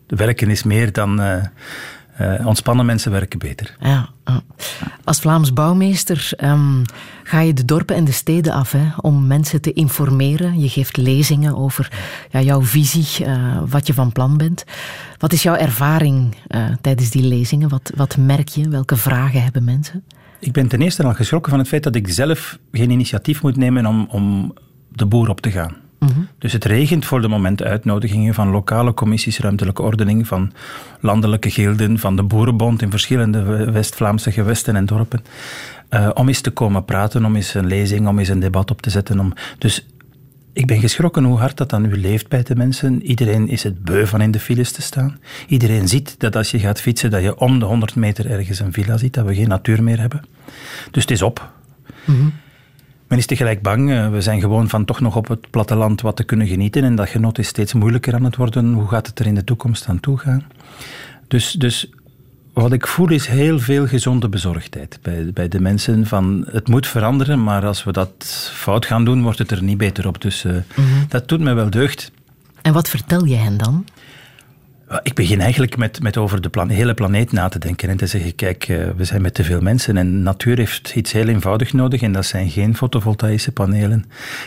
werken 0.06 0.50
is 0.50 0.62
meer 0.62 0.92
dan... 0.92 1.20
Uh, 1.20 1.42
uh, 2.20 2.46
ontspannen 2.46 2.86
mensen 2.86 3.10
werken 3.10 3.38
beter. 3.38 3.76
Ja, 3.80 4.08
als 5.04 5.20
Vlaams 5.20 5.52
bouwmeester 5.52 6.30
um, 6.44 6.82
ga 7.22 7.40
je 7.40 7.52
de 7.52 7.64
dorpen 7.64 7.96
en 7.96 8.04
de 8.04 8.12
steden 8.12 8.52
af 8.52 8.72
hè, 8.72 8.88
om 9.00 9.26
mensen 9.26 9.60
te 9.60 9.72
informeren. 9.72 10.60
Je 10.60 10.68
geeft 10.68 10.96
lezingen 10.96 11.56
over 11.56 11.92
ja, 12.30 12.40
jouw 12.40 12.62
visie, 12.62 13.26
uh, 13.26 13.62
wat 13.68 13.86
je 13.86 13.94
van 13.94 14.12
plan 14.12 14.36
bent. 14.36 14.64
Wat 15.18 15.32
is 15.32 15.42
jouw 15.42 15.54
ervaring 15.54 16.36
uh, 16.48 16.64
tijdens 16.80 17.10
die 17.10 17.22
lezingen? 17.22 17.68
Wat, 17.68 17.92
wat 17.94 18.16
merk 18.16 18.48
je? 18.48 18.68
Welke 18.68 18.96
vragen 18.96 19.42
hebben 19.42 19.64
mensen? 19.64 20.04
Ik 20.38 20.52
ben 20.52 20.68
ten 20.68 20.82
eerste 20.82 21.02
al 21.02 21.14
geschrokken 21.14 21.50
van 21.50 21.60
het 21.60 21.68
feit 21.68 21.82
dat 21.82 21.94
ik 21.94 22.08
zelf 22.08 22.58
geen 22.72 22.90
initiatief 22.90 23.42
moet 23.42 23.56
nemen 23.56 23.86
om, 23.86 24.06
om 24.10 24.54
de 24.88 25.06
boer 25.06 25.28
op 25.28 25.40
te 25.40 25.50
gaan. 25.50 25.76
Dus 26.38 26.52
het 26.52 26.64
regent 26.64 27.04
voor 27.04 27.20
de 27.20 27.28
moment 27.28 27.62
uitnodigingen 27.62 28.34
van 28.34 28.50
lokale 28.50 28.94
commissies 28.94 29.38
ruimtelijke 29.38 29.82
ordening, 29.82 30.26
van 30.26 30.52
landelijke 31.00 31.50
gilden, 31.50 31.98
van 31.98 32.16
de 32.16 32.22
Boerenbond 32.22 32.82
in 32.82 32.90
verschillende 32.90 33.70
West-Vlaamse 33.70 34.32
gewesten 34.32 34.76
en 34.76 34.86
dorpen. 34.86 35.24
Uh, 35.90 36.10
om 36.14 36.28
eens 36.28 36.40
te 36.40 36.50
komen 36.50 36.84
praten, 36.84 37.24
om 37.24 37.36
eens 37.36 37.54
een 37.54 37.66
lezing, 37.66 38.08
om 38.08 38.18
eens 38.18 38.28
een 38.28 38.40
debat 38.40 38.70
op 38.70 38.82
te 38.82 38.90
zetten. 38.90 39.20
Om, 39.20 39.32
dus 39.58 39.86
ik 40.52 40.66
ben 40.66 40.80
geschrokken 40.80 41.24
hoe 41.24 41.38
hard 41.38 41.56
dat 41.56 41.70
dan 41.70 41.82
nu 41.82 41.96
leeft 41.96 42.28
bij 42.28 42.42
de 42.42 42.56
mensen. 42.56 43.02
Iedereen 43.02 43.48
is 43.48 43.62
het 43.62 43.84
beu 43.84 44.06
van 44.06 44.20
in 44.20 44.30
de 44.30 44.40
files 44.40 44.72
te 44.72 44.82
staan. 44.82 45.18
Iedereen 45.48 45.88
ziet 45.88 46.14
dat 46.18 46.36
als 46.36 46.50
je 46.50 46.58
gaat 46.58 46.80
fietsen, 46.80 47.10
dat 47.10 47.22
je 47.22 47.38
om 47.38 47.58
de 47.58 47.64
100 47.64 47.94
meter 47.94 48.30
ergens 48.30 48.58
een 48.58 48.72
villa 48.72 48.96
ziet, 48.96 49.14
dat 49.14 49.26
we 49.26 49.34
geen 49.34 49.48
natuur 49.48 49.82
meer 49.82 50.00
hebben. 50.00 50.24
Dus 50.90 51.02
het 51.02 51.10
is 51.10 51.22
op. 51.22 51.52
Mm 52.04 52.32
men 53.08 53.18
is 53.18 53.26
tegelijk 53.26 53.62
bang. 53.62 53.90
Eh, 53.90 54.10
we 54.10 54.20
zijn 54.20 54.40
gewoon 54.40 54.68
van 54.68 54.84
toch 54.84 55.00
nog 55.00 55.16
op 55.16 55.28
het 55.28 55.50
platteland 55.50 56.00
wat 56.00 56.16
te 56.16 56.24
kunnen 56.24 56.46
genieten. 56.46 56.84
En 56.84 56.94
dat 56.94 57.08
genot 57.08 57.38
is 57.38 57.48
steeds 57.48 57.72
moeilijker 57.72 58.14
aan 58.14 58.24
het 58.24 58.36
worden. 58.36 58.72
Hoe 58.72 58.88
gaat 58.88 59.06
het 59.06 59.18
er 59.18 59.26
in 59.26 59.34
de 59.34 59.44
toekomst 59.44 59.88
aan 59.88 60.00
toe 60.00 60.18
gaan? 60.18 60.46
Dus, 61.28 61.52
dus 61.52 61.90
wat 62.52 62.72
ik 62.72 62.86
voel 62.86 63.10
is 63.10 63.26
heel 63.26 63.58
veel 63.58 63.86
gezonde 63.86 64.28
bezorgdheid 64.28 64.98
bij, 65.02 65.30
bij 65.34 65.48
de 65.48 65.60
mensen. 65.60 66.06
Van 66.06 66.46
het 66.50 66.68
moet 66.68 66.86
veranderen, 66.86 67.42
maar 67.42 67.66
als 67.66 67.84
we 67.84 67.92
dat 67.92 68.50
fout 68.54 68.86
gaan 68.86 69.04
doen, 69.04 69.22
wordt 69.22 69.38
het 69.38 69.50
er 69.50 69.62
niet 69.62 69.78
beter 69.78 70.06
op. 70.06 70.20
Dus 70.20 70.44
uh, 70.44 70.56
dat 71.08 71.28
doet 71.28 71.40
me 71.40 71.52
wel 71.52 71.70
deugd. 71.70 72.12
En 72.62 72.72
wat 72.72 72.88
vertel 72.88 73.24
je 73.24 73.36
hen 73.36 73.56
dan? 73.56 73.84
Ik 75.02 75.14
begin 75.14 75.40
eigenlijk 75.40 75.76
met, 75.76 76.02
met 76.02 76.16
over 76.16 76.40
de 76.40 76.48
plan, 76.48 76.68
hele 76.68 76.94
planeet 76.94 77.32
na 77.32 77.48
te 77.48 77.58
denken 77.58 77.88
en 77.88 77.96
te 77.96 78.06
zeggen, 78.06 78.34
kijk, 78.34 78.68
eh, 78.68 78.88
we 78.96 79.04
zijn 79.04 79.22
met 79.22 79.34
te 79.34 79.44
veel 79.44 79.60
mensen 79.60 79.96
en 79.96 80.22
natuur 80.22 80.56
heeft 80.56 80.92
iets 80.94 81.12
heel 81.12 81.26
eenvoudig 81.26 81.72
nodig 81.72 82.02
en 82.02 82.12
dat 82.12 82.26
zijn 82.26 82.50
geen 82.50 82.76
fotovoltaïsche 82.76 83.52
panelen, 83.52 84.04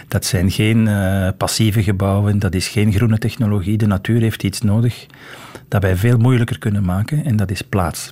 dat 0.08 0.26
zijn 0.26 0.52
geen 0.52 0.88
uh, 0.88 1.28
passieve 1.38 1.84
gebouwen, 1.84 2.40
dat 2.40 2.56
is 2.56 2.68
geen 2.68 2.94
groene 2.94 3.18
technologie. 3.18 3.78
De 3.78 3.88
natuur 3.88 4.22
heeft 4.22 4.44
iets 4.44 4.62
nodig 4.62 5.06
dat 5.68 5.82
wij 5.82 5.96
veel 5.96 6.18
moeilijker 6.18 6.60
kunnen 6.60 6.84
maken 6.84 7.26
en 7.26 7.36
dat 7.36 7.52
is 7.52 7.62
plaats. 7.62 8.12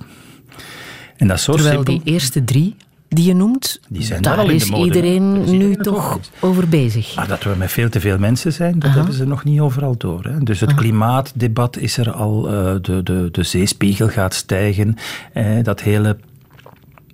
En 1.16 1.26
dat 1.28 1.36
is 1.36 1.44
zo 1.44 1.52
Terwijl 1.52 1.74
simpel. 1.74 2.02
die 2.02 2.12
eerste 2.12 2.44
drie 2.44 2.76
die 3.08 3.24
je 3.24 3.34
noemt, 3.34 3.80
die 3.88 4.02
zijn 4.02 4.22
daar 4.22 4.38
al 4.38 4.50
is 4.50 4.70
iedereen 4.70 5.58
nu 5.58 5.76
toch 5.76 6.18
over 6.40 6.68
bezig. 6.68 7.16
Maar 7.16 7.28
dat 7.28 7.42
we 7.42 7.54
met 7.58 7.72
veel 7.72 7.88
te 7.88 8.00
veel 8.00 8.18
mensen 8.18 8.52
zijn, 8.52 8.78
dat 8.78 8.90
hebben 8.90 9.14
ze 9.14 9.26
nog 9.26 9.44
niet 9.44 9.60
overal 9.60 9.96
door. 9.96 10.24
Hè. 10.24 10.38
Dus 10.38 10.60
het 10.60 10.74
klimaatdebat 10.74 11.76
is 11.76 11.96
er 11.96 12.12
al, 12.12 12.52
uh, 12.52 12.74
de, 12.82 13.02
de, 13.02 13.28
de 13.32 13.42
zeespiegel 13.42 14.08
gaat 14.08 14.34
stijgen, 14.34 14.96
eh, 15.32 15.62
dat 15.62 15.80
hele 15.80 16.16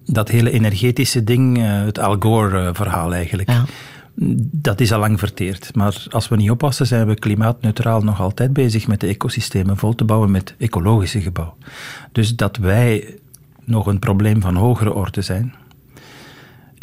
dat 0.07 0.29
hele 0.29 0.51
energetische 0.51 1.25
ding, 1.25 1.59
uh, 1.59 1.85
het 1.85 1.99
Al 1.99 2.17
Gore-verhaal 2.19 3.15
eigenlijk. 3.15 3.51
Ja. 3.51 3.65
Dat 4.41 4.81
is 4.81 4.93
al 4.93 4.99
lang 4.99 5.19
verteerd. 5.19 5.75
Maar 5.75 6.07
als 6.11 6.29
we 6.29 6.37
niet 6.37 6.51
oppassen, 6.51 6.87
zijn 6.87 7.07
we 7.07 7.15
klimaatneutraal 7.15 8.01
nog 8.03 8.21
altijd 8.21 8.53
bezig 8.53 8.87
met 8.87 9.01
de 9.01 9.07
ecosystemen 9.07 9.77
vol 9.77 9.95
te 9.95 10.05
bouwen 10.05 10.31
met 10.31 10.55
ecologische 10.59 11.21
gebouwen. 11.21 11.57
Dus 12.13 12.37
dat 12.37 12.57
wij 12.57 13.19
nog 13.65 13.87
een 13.87 13.99
probleem 13.99 14.41
van 14.41 14.55
hogere 14.55 14.95
orde 14.95 15.23
zijn, 15.23 15.55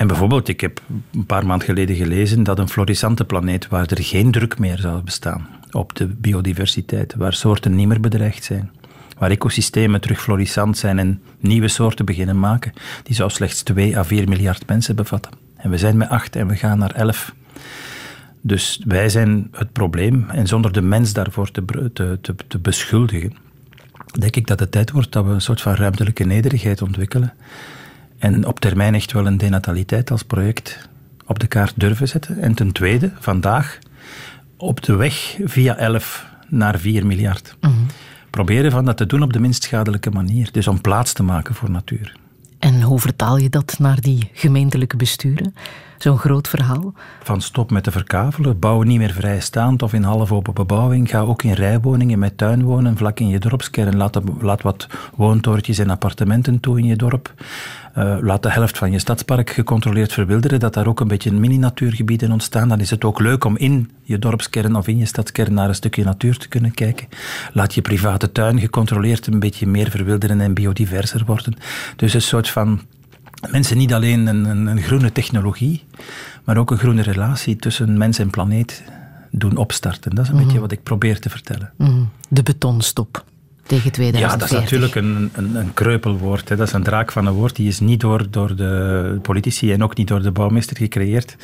en 0.01 0.08
bijvoorbeeld, 0.08 0.48
ik 0.48 0.62
heb 0.62 0.81
een 1.13 1.25
paar 1.25 1.46
maanden 1.46 1.67
geleden 1.67 1.96
gelezen 1.96 2.43
dat 2.43 2.60
een 2.60 2.70
florissante 2.70 3.25
planeet 3.25 3.67
waar 3.67 3.86
er 3.86 4.03
geen 4.03 4.31
druk 4.31 4.60
meer 4.60 4.77
zou 4.77 5.01
bestaan 5.01 5.48
op 5.72 5.96
de 5.96 6.08
biodiversiteit, 6.08 7.15
waar 7.15 7.34
soorten 7.34 7.75
niet 7.75 7.88
meer 7.88 8.00
bedreigd 8.00 8.43
zijn, 8.43 8.72
waar 9.17 9.29
ecosystemen 9.29 10.01
terug 10.01 10.22
florissant 10.22 10.77
zijn 10.77 11.00
en 11.00 11.22
nieuwe 11.39 11.67
soorten 11.67 12.05
beginnen 12.05 12.39
maken, 12.39 12.74
die 13.03 13.15
zou 13.15 13.29
slechts 13.29 13.62
2 13.63 13.98
à 13.98 14.03
4 14.03 14.29
miljard 14.29 14.67
mensen 14.67 14.96
bevatten. 14.96 15.31
En 15.55 15.70
we 15.70 15.77
zijn 15.77 15.98
met 15.98 16.10
8 16.10 16.36
en 16.36 16.48
we 16.48 16.55
gaan 16.55 16.77
naar 16.77 16.91
11. 16.91 17.34
Dus 18.41 18.81
wij 18.86 19.10
zijn 19.10 19.48
het 19.51 19.72
probleem 19.72 20.29
en 20.29 20.48
zonder 20.48 20.72
de 20.72 20.81
mens 20.81 21.13
daarvoor 21.13 21.51
te, 21.51 21.63
te, 21.93 22.17
te, 22.22 22.36
te 22.48 22.60
beschuldigen, 22.60 23.34
denk 24.20 24.36
ik 24.36 24.48
dat 24.48 24.60
het 24.60 24.72
tijd 24.72 24.91
wordt 24.91 25.12
dat 25.12 25.25
we 25.25 25.31
een 25.31 25.41
soort 25.41 25.62
van 25.62 25.75
ruimtelijke 25.75 26.24
nederigheid 26.24 26.81
ontwikkelen 26.81 27.34
en 28.22 28.48
op 28.48 28.60
termijn 28.60 28.96
echt 28.96 29.12
wel 29.12 29.28
een 29.28 29.38
denataliteit 29.38 30.12
als 30.12 30.24
project 30.24 30.90
op 31.25 31.40
de 31.40 31.48
kaart 31.48 31.74
durven 31.75 32.08
zetten. 32.08 32.42
En 32.42 32.54
ten 32.54 32.72
tweede, 32.72 33.12
vandaag 33.20 33.78
op 34.58 34.82
de 34.82 34.96
weg 34.96 35.38
via 35.44 35.75
11 35.75 36.25
naar 36.48 36.80
4 36.80 37.06
miljard. 37.06 37.56
Mhm. 37.60 37.74
Proberen 38.30 38.72
van 38.72 38.86
dat 38.86 38.98
te 38.98 39.06
doen 39.06 39.24
op 39.24 39.34
de 39.34 39.40
minst 39.40 39.63
schadelijke 39.63 40.10
manier. 40.10 40.50
Dus 40.51 40.68
om 40.68 40.82
plaats 40.82 41.13
te 41.13 41.24
maken 41.24 41.56
voor 41.56 41.70
natuur. 41.70 42.16
En 42.60 42.82
hoe 42.82 43.00
vertaal 43.00 43.38
je 43.38 43.50
dat 43.50 43.75
naar 43.80 44.01
die 44.01 44.30
gemeentelijke 44.34 44.96
besturen? 44.98 45.56
Zo'n 45.98 46.18
groot 46.18 46.48
verhaal? 46.48 46.94
Van 47.24 47.42
stop 47.42 47.72
met 47.72 47.84
te 47.84 47.92
verkavelen, 47.92 48.60
bouw 48.60 48.82
niet 48.82 48.98
meer 48.98 49.13
vrijstaand 49.13 49.82
of 49.82 49.94
in 49.94 50.04
half 50.04 50.32
open 50.32 50.54
bebouwing. 50.54 51.10
Ga 51.10 51.20
ook 51.20 51.44
in 51.44 51.54
rijwoningen 51.54 52.20
met 52.20 52.38
tuin 52.38 52.63
wonen, 52.63 52.98
vlak 52.98 53.20
in 53.20 53.28
je 53.28 53.40
dorpskern. 53.40 53.98
Laat, 53.98 54.22
laat 54.40 54.62
wat 54.62 54.88
woontorentjes 55.16 55.78
en 55.78 55.90
appartementen 55.90 56.60
toe 56.60 56.80
in 56.80 56.86
je 56.86 56.96
dorp. 56.96 57.34
Uh, 57.98 58.18
laat 58.22 58.44
de 58.44 58.52
helft 58.52 58.78
van 58.78 58.92
je 58.92 59.00
stadspark 59.00 59.50
gecontroleerd 59.50 60.14
verwilderen, 60.14 60.60
dat 60.60 60.74
daar 60.74 60.88
ook 60.88 61.00
een 61.00 61.08
beetje 61.08 61.32
mini-natuurgebieden 61.32 62.32
ontstaan. 62.32 62.70
Dan 62.70 62.80
is 62.80 62.90
het 62.90 63.04
ook 63.04 63.20
leuk 63.20 63.44
om 63.44 63.58
in 63.58 63.92
je 64.04 64.20
dorpskern 64.20 64.76
of 64.76 64.88
in 64.88 64.98
je 64.98 65.06
stadskern 65.06 65.54
naar 65.54 65.68
een 65.68 65.76
stukje 65.76 66.04
natuur 66.04 66.38
te 66.38 66.48
kunnen 66.48 66.74
kijken. 66.74 67.08
Laat 67.54 67.74
je 67.74 67.82
private 67.82 68.32
tuin 68.32 68.60
gecontroleerd 68.60 69.28
een 69.28 69.40
beetje 69.40 69.68
meer 69.68 69.90
verwilderen 69.90 70.42
en 70.42 70.54
biodiverser 70.54 71.24
worden. 71.26 71.54
Dus 71.96 72.14
een 72.14 72.22
soort 72.22 72.50
van 72.50 72.82
mensen 73.50 73.78
niet 73.78 73.94
alleen 73.94 74.28
een, 74.28 74.46
een, 74.46 74.66
een, 74.68 74.82
groene 74.82 75.12
technologie, 75.12 75.84
maar 76.44 76.58
ook 76.58 76.72
een 76.72 76.78
groene 76.78 77.02
relatie 77.02 77.56
tussen 77.56 77.98
mens 77.98 78.20
en 78.20 78.30
planeet 78.30 78.84
doen 79.32 79.58
opstarten. 79.58 80.16
Dat 80.16 80.24
is 80.26 80.30
een 80.30 80.38
beetje 80.38 80.52
mhm. 80.52 80.62
wat 80.62 80.72
ik 80.72 80.84
probeer 80.84 81.20
te 81.20 81.30
vertellen. 81.30 81.72
Mhm. 81.78 82.04
De 82.30 82.44
betonstop. 82.44 83.26
Tegen 83.75 83.92
2040. 83.92 84.20
Ja, 84.20 84.38
dat 84.38 84.51
is 84.51 84.63
natuurlijk 84.63 84.96
een, 84.96 85.30
een, 85.34 85.56
een 85.56 85.74
kreupelwoord. 85.74 86.50
Hè. 86.50 86.56
Dat 86.56 86.68
is 86.68 86.74
een 86.74 86.84
draak 86.84 87.12
van 87.12 87.25
een 87.25 87.34
woord. 87.34 87.56
Die 87.56 87.68
is 87.68 87.80
niet 87.80 88.00
door, 88.00 88.30
door 88.30 88.56
de 88.56 89.20
politici 89.22 89.72
en 89.72 89.84
ook 89.84 89.98
niet 89.98 90.08
door 90.08 90.22
de 90.22 90.32
bouwmeester 90.32 90.78
gecreëerd. 90.78 91.36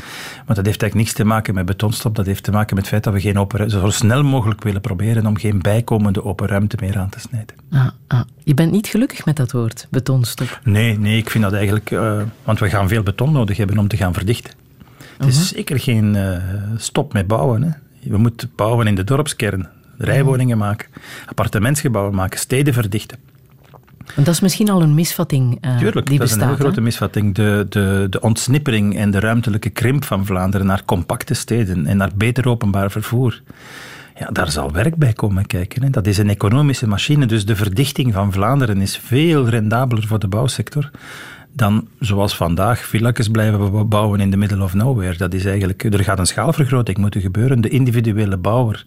Maar 0.46 0.56
dat 0.56 0.66
heeft 0.66 0.82
eigenlijk 0.82 0.94
niks 0.94 1.14
te 1.14 1.24
maken 1.24 1.54
met 1.54 1.66
betonstop. 1.66 2.16
Dat 2.16 2.26
heeft 2.26 2.44
te 2.44 2.52
maken 2.52 2.76
met 2.76 2.84
het 2.84 2.94
feit 2.94 3.04
dat 3.04 3.14
we 3.14 3.20
geen 3.20 3.40
open, 3.40 3.70
zo 3.70 3.90
snel 3.90 4.24
mogelijk 4.24 4.64
willen 4.64 4.82
proberen 4.82 5.26
om 5.26 5.38
geen 5.38 5.62
bijkomende 5.62 6.24
open 6.24 6.48
ruimte 6.48 6.78
meer 6.80 6.98
aan 6.98 7.10
te 7.10 7.20
snijden. 7.20 7.56
Ah, 7.72 7.88
ah. 8.08 8.22
Je 8.44 8.54
bent 8.54 8.72
niet 8.72 8.88
gelukkig 8.88 9.26
met 9.26 9.36
dat 9.36 9.52
woord, 9.52 9.88
betonstop? 9.90 10.60
Nee, 10.64 11.00
nee 11.00 11.18
ik 11.18 11.30
vind 11.30 11.44
dat 11.44 11.54
eigenlijk... 11.54 11.92
Uh, 11.92 12.22
want 12.44 12.60
we 12.60 12.70
gaan 12.70 12.88
veel 12.88 13.04
beton 13.04 13.32
nodig 13.32 13.58
hebben 13.58 13.78
om 13.78 13.88
te 13.88 13.98
gaan 13.98 14.14
verdichten. 14.14 14.54
Het 15.18 15.28
is 15.28 15.36
uh 15.36 15.42
-huh. 15.42 15.50
zeker 15.50 15.80
geen 15.80 16.16
uh, 16.16 16.38
stop 16.78 17.14
met 17.14 17.28
bouwen. 17.28 17.64
Hè. 17.64 17.70
We 18.10 18.18
moeten 18.18 18.52
bouwen 18.56 18.88
in 18.88 18.96
de 18.96 19.04
dorpskern 19.04 19.70
rijwoningen 19.98 20.58
maken, 20.58 20.88
appartementsgebouwen 21.26 22.16
maken, 22.16 22.40
steden 22.40 22.74
verdichten. 22.74 23.18
Dat 24.16 24.28
is 24.28 24.40
misschien 24.40 24.70
al 24.70 24.82
een 24.82 24.94
misvatting 24.94 25.66
uh, 25.66 25.78
Tuurlijk, 25.78 26.08
die 26.08 26.18
dat 26.18 26.28
bestaat, 26.28 26.38
is 26.38 26.44
een 26.44 26.48
heel 26.48 26.66
grote 26.66 26.82
misvatting. 26.82 27.36
De, 27.36 27.66
de, 27.70 28.08
de 28.10 28.22
ontsnippering 28.22 28.98
en 28.98 29.12
de 29.12 29.20
ruimtelijke 29.20 29.70
krimp 29.70 30.04
van 30.04 30.26
Vlaanderen 30.26 30.66
naar 30.66 30.86
compacte 30.86 31.34
steden 31.34 31.86
en 31.86 31.98
naar 31.98 32.12
beter 32.16 32.48
openbaar 32.48 32.92
vervoer. 32.92 33.42
Ja, 34.20 34.28
daar 34.32 34.52
zal 34.52 34.72
werk 34.72 34.96
bij 34.96 35.14
komen 35.14 35.46
kijken. 35.46 35.84
Hè. 35.84 35.90
Dat 35.90 36.08
is 36.08 36.18
een 36.18 36.30
economische 36.30 36.88
machine, 36.88 37.26
dus 37.26 37.46
de 37.46 37.56
verdichting 37.56 38.14
van 38.14 38.34
Vlaanderen 38.34 38.82
is 38.82 38.98
veel 38.98 39.50
rendabeler 39.50 40.08
voor 40.08 40.20
de 40.20 40.28
bouwsector 40.28 40.90
dan 41.58 41.88
zoals 42.00 42.36
vandaag 42.36 42.80
villakes 42.80 43.28
blijven 43.28 43.90
bouwen 43.90 44.20
in 44.20 44.32
the 44.32 44.38
middle 44.38 44.64
of 44.64 44.74
nowhere. 44.74 45.18
Dat 45.18 45.34
is 45.34 45.46
eigenlijk, 45.46 45.84
er 45.84 46.04
gaat 46.04 46.20
een 46.20 46.26
schaalvergroting 46.26 46.98
moeten 46.98 47.22
gebeuren. 47.22 47.62
De 47.62 47.70
individuele 47.70 48.38
bouwer, 48.38 48.86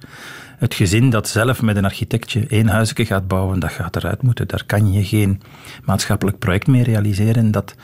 het 0.60 0.74
gezin 0.74 1.10
dat 1.10 1.28
zelf 1.28 1.62
met 1.62 1.76
een 1.76 1.84
architectje 1.84 2.46
één 2.48 2.68
huisje 2.68 3.04
gaat 3.04 3.28
bouwen, 3.28 3.60
dat 3.60 3.72
gaat 3.72 3.96
eruit 3.96 4.22
moeten. 4.22 4.48
Daar 4.48 4.64
kan 4.66 4.92
je 4.92 5.04
geen 5.04 5.40
maatschappelijk 5.84 6.38
project 6.38 6.66
mee 6.66 6.82
realiseren 6.82 7.50
dat 7.50 7.74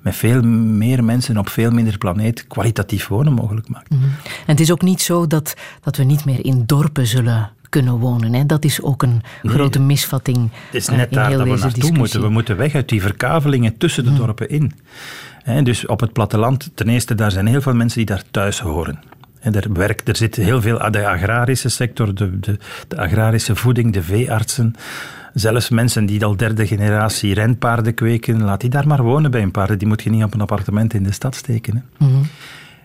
met 0.00 0.16
veel 0.16 0.42
meer 0.42 1.04
mensen 1.04 1.38
op 1.38 1.48
veel 1.48 1.70
minder 1.70 1.98
planeet 1.98 2.46
kwalitatief 2.46 3.08
wonen 3.08 3.32
mogelijk 3.32 3.68
maakt. 3.68 3.90
Mm 3.90 3.98
-hmm. 4.00 4.10
En 4.22 4.52
het 4.52 4.60
is 4.60 4.72
ook 4.72 4.82
niet 4.82 5.02
zo 5.02 5.26
dat, 5.26 5.54
dat 5.80 5.96
we 5.96 6.04
niet 6.04 6.24
meer 6.24 6.44
in 6.44 6.62
dorpen 6.66 7.06
zullen 7.06 7.50
kunnen 7.68 7.98
wonen. 7.98 8.34
Hè. 8.34 8.46
Dat 8.46 8.64
is 8.64 8.82
ook 8.82 9.02
een 9.02 9.22
nee, 9.42 9.52
grote 9.52 9.80
misvatting. 9.80 10.50
Het 10.66 10.74
is 10.74 10.88
net 10.88 11.12
daar 11.12 11.30
dat 11.30 11.40
we 11.40 11.46
naartoe 11.46 11.60
discussie. 11.60 11.98
moeten. 11.98 12.20
We 12.20 12.28
moeten 12.28 12.56
weg 12.56 12.74
uit 12.74 12.88
die 12.88 13.02
verkavelingen 13.02 13.76
tussen 13.76 14.04
de 14.04 14.14
dorpen 14.14 14.48
in. 14.48 14.72
He, 15.42 15.62
dus 15.62 15.86
op 15.86 16.00
het 16.00 16.12
platteland, 16.12 16.70
ten 16.74 16.88
eerste, 16.88 17.14
daar 17.14 17.30
zijn 17.30 17.46
heel 17.46 17.60
veel 17.60 17.74
mensen 17.74 17.98
die 17.98 18.06
daar 18.06 18.22
thuis 18.30 18.60
horen. 18.60 18.98
En 19.46 19.54
er, 19.54 19.72
werkt, 19.72 20.08
er 20.08 20.16
zit 20.16 20.36
heel 20.36 20.60
veel 20.60 20.90
de 20.90 21.08
agrarische 21.08 21.68
sector, 21.68 22.14
de, 22.14 22.40
de, 22.40 22.58
de 22.88 22.96
agrarische 22.96 23.56
voeding, 23.56 23.92
de 23.92 24.02
veeartsen. 24.02 24.74
Zelfs 25.34 25.68
mensen 25.68 26.06
die 26.06 26.24
al 26.24 26.36
derde 26.36 26.66
generatie 26.66 27.34
renpaarden 27.34 27.94
kweken, 27.94 28.42
laat 28.42 28.60
die 28.60 28.70
daar 28.70 28.86
maar 28.86 29.02
wonen 29.02 29.30
bij 29.30 29.42
een 29.42 29.50
paarden. 29.50 29.78
Die 29.78 29.88
moet 29.88 30.02
je 30.02 30.10
niet 30.10 30.24
op 30.24 30.34
een 30.34 30.40
appartement 30.40 30.94
in 30.94 31.02
de 31.02 31.12
stad 31.12 31.34
steken. 31.34 31.74
Hè. 31.74 32.06
Mm 32.06 32.12
-hmm. 32.12 32.22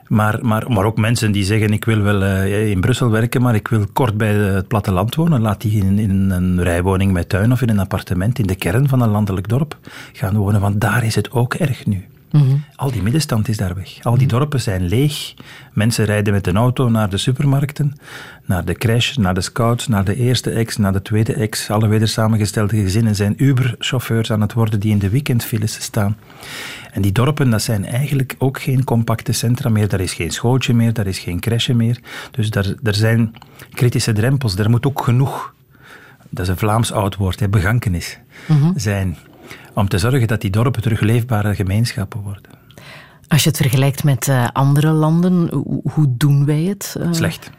Maar, 0.07 0.39
maar, 0.41 0.71
maar 0.71 0.85
ook 0.85 0.97
mensen 0.97 1.31
die 1.31 1.43
zeggen, 1.43 1.69
ik 1.69 1.85
wil 1.85 2.01
wel 2.01 2.21
uh, 2.21 2.69
in 2.69 2.81
Brussel 2.81 3.09
werken, 3.09 3.41
maar 3.41 3.55
ik 3.55 3.67
wil 3.67 3.85
kort 3.93 4.17
bij 4.17 4.33
het 4.33 4.67
platteland 4.67 5.15
wonen. 5.15 5.41
Laat 5.41 5.61
die 5.61 5.83
in, 5.83 5.99
in, 5.99 6.29
een 6.29 6.63
rijwoning 6.63 7.11
met 7.11 7.29
tuin 7.29 7.51
of 7.51 7.61
in 7.61 7.69
een 7.69 7.79
appartement 7.79 8.39
in 8.39 8.47
de 8.47 8.55
kern 8.55 8.87
van 8.87 9.01
een 9.01 9.09
landelijk 9.09 9.47
dorp 9.47 9.77
gaan 10.13 10.35
wonen, 10.35 10.61
want 10.61 10.81
daar 10.81 11.03
is 11.03 11.15
het 11.15 11.31
ook 11.31 11.53
erg 11.53 11.85
nu. 11.85 12.05
Mm 12.31 12.41
-hmm. 12.41 12.63
Al 12.75 12.91
die 12.91 13.01
middenstand 13.01 13.47
is 13.47 13.57
daar 13.57 13.75
weg. 13.75 14.03
Al 14.03 14.17
die 14.17 14.27
dorpen 14.27 14.61
zijn 14.61 14.87
leeg. 14.87 15.33
Mensen 15.73 16.05
rijden 16.05 16.33
met 16.33 16.47
een 16.47 16.57
auto 16.57 16.89
naar 16.89 17.09
de 17.09 17.17
supermarkten, 17.17 17.95
naar 18.45 18.65
de 18.65 18.73
crash, 18.73 19.15
naar 19.15 19.33
de 19.33 19.41
scouts, 19.41 19.87
naar 19.87 20.03
de 20.03 20.15
eerste 20.15 20.51
ex, 20.51 20.77
naar 20.77 20.93
de 20.93 21.01
tweede 21.01 21.33
ex. 21.33 21.69
Alle 21.69 21.87
weder 21.87 22.07
samengestelde 22.07 22.75
gezinnen 22.75 23.15
zijn 23.15 23.43
Uber-chauffeurs 23.43 24.31
aan 24.31 24.41
het 24.41 24.53
worden 24.53 24.79
die 24.79 24.91
in 24.91 24.99
de 24.99 25.09
weekendfiles 25.09 25.81
staan. 25.81 26.17
En 26.91 27.01
die 27.01 27.11
dorpen, 27.11 27.49
dat 27.49 27.61
zijn 27.61 27.85
eigenlijk 27.85 28.35
ook 28.37 28.61
geen 28.61 28.83
compacte 28.83 29.31
centra 29.31 29.69
meer. 29.69 29.87
Daar 29.87 29.99
is 29.99 30.13
geen 30.13 30.31
schooltje 30.31 30.73
meer, 30.73 30.93
daar 30.93 31.07
is 31.07 31.19
geen 31.19 31.39
crèche 31.39 31.73
meer. 31.73 31.99
Dus 32.31 32.49
daar, 32.49 32.73
daar 32.81 32.95
zijn 32.95 33.33
kritische 33.73 34.13
drempels. 34.13 34.57
Er 34.57 34.69
moet 34.69 34.85
ook 34.85 35.03
genoeg, 35.03 35.53
dat 36.29 36.43
is 36.43 36.51
een 36.51 36.57
Vlaams 36.57 36.91
oud 36.91 37.15
woord, 37.15 37.39
hè, 37.39 37.49
begankenis, 37.49 38.19
mm 38.47 38.61
-hmm. 38.61 38.73
zijn. 38.75 39.17
Om 39.73 39.87
te 39.87 39.97
zorgen 39.97 40.27
dat 40.27 40.41
die 40.41 40.49
dorpen 40.49 40.81
terug 40.81 40.99
leefbare 40.99 41.55
gemeenschappen 41.55 42.21
worden. 42.21 42.51
Als 43.27 43.43
je 43.43 43.49
het 43.49 43.57
vergelijkt 43.57 44.03
met 44.03 44.27
uh, 44.27 44.47
andere 44.53 44.91
landen, 44.91 45.49
hoe, 45.83 46.05
doen 46.09 46.45
wij 46.45 46.61
het? 46.61 46.95
Uh... 46.99 47.07
Slecht. 47.11 47.51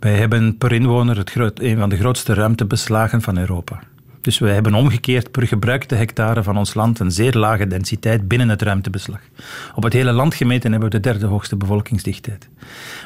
Wij 0.00 0.16
hebben 0.16 0.58
per 0.58 0.72
inwoner 0.72 1.16
het 1.16 1.30
groot, 1.30 1.60
een 1.60 1.78
van 1.78 1.88
de 1.88 1.96
grootste 1.96 2.34
ruimtebeslagen 2.34 3.22
van 3.22 3.38
Europa. 3.38 3.80
Dus 4.22 4.38
we 4.38 4.48
hebben 4.48 4.74
omgekeerd 4.74 5.30
per 5.30 5.46
gebruikte 5.46 5.94
hectare 5.94 6.42
van 6.42 6.56
ons 6.56 6.74
land 6.74 6.98
een 6.98 7.10
zeer 7.10 7.34
lage 7.34 7.66
densiteit 7.66 8.28
binnen 8.28 8.48
het 8.48 8.62
ruimtebeslag. 8.62 9.20
Op 9.74 9.82
het 9.82 9.92
hele 9.92 10.12
land 10.12 10.34
gemeten 10.34 10.70
hebben 10.72 10.90
we 10.90 10.96
de 10.96 11.02
derde 11.10 11.26
hoogste 11.26 11.56
bevolkingsdichtheid. 11.56 12.48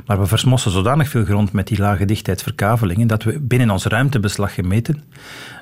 Maar 0.07 0.20
we 0.20 0.26
versmossen 0.26 0.70
zodanig 0.70 1.09
veel 1.09 1.24
grond 1.24 1.52
met 1.52 1.66
die 1.66 1.79
lage 1.79 2.05
dichtheidsverkavelingen 2.05 3.07
dat 3.07 3.22
we 3.22 3.40
binnen 3.40 3.70
ons 3.70 3.85
ruimtebeslag 3.85 4.55
gemeten 4.55 5.02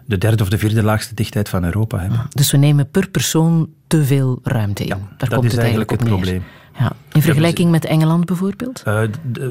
de 0.07 0.19
derde 0.19 0.43
of 0.43 0.49
de 0.49 0.59
vierde 0.59 0.83
laagste 0.83 1.15
dichtheid 1.15 1.49
van 1.49 1.65
Europa 1.65 1.99
hebben. 1.99 2.21
Dus 2.29 2.51
we 2.51 2.57
nemen 2.59 2.91
per 2.91 3.09
persoon 3.09 3.69
te 3.87 4.05
veel 4.05 4.39
ruimte 4.43 4.83
in. 4.83 4.89
Ja, 4.89 4.95
Daar 4.97 5.29
dat 5.29 5.29
komt 5.29 5.45
is 5.45 5.51
het 5.51 5.61
eigenlijk 5.61 5.91
het 5.91 6.01
op 6.01 6.07
neer. 6.07 6.17
probleem. 6.17 6.43
Ja. 6.79 6.93
In 7.13 7.23
vergelijking 7.23 7.71
met 7.71 7.85
Engeland 7.85 8.25
bijvoorbeeld? 8.25 8.83
Uh, 8.89 9.01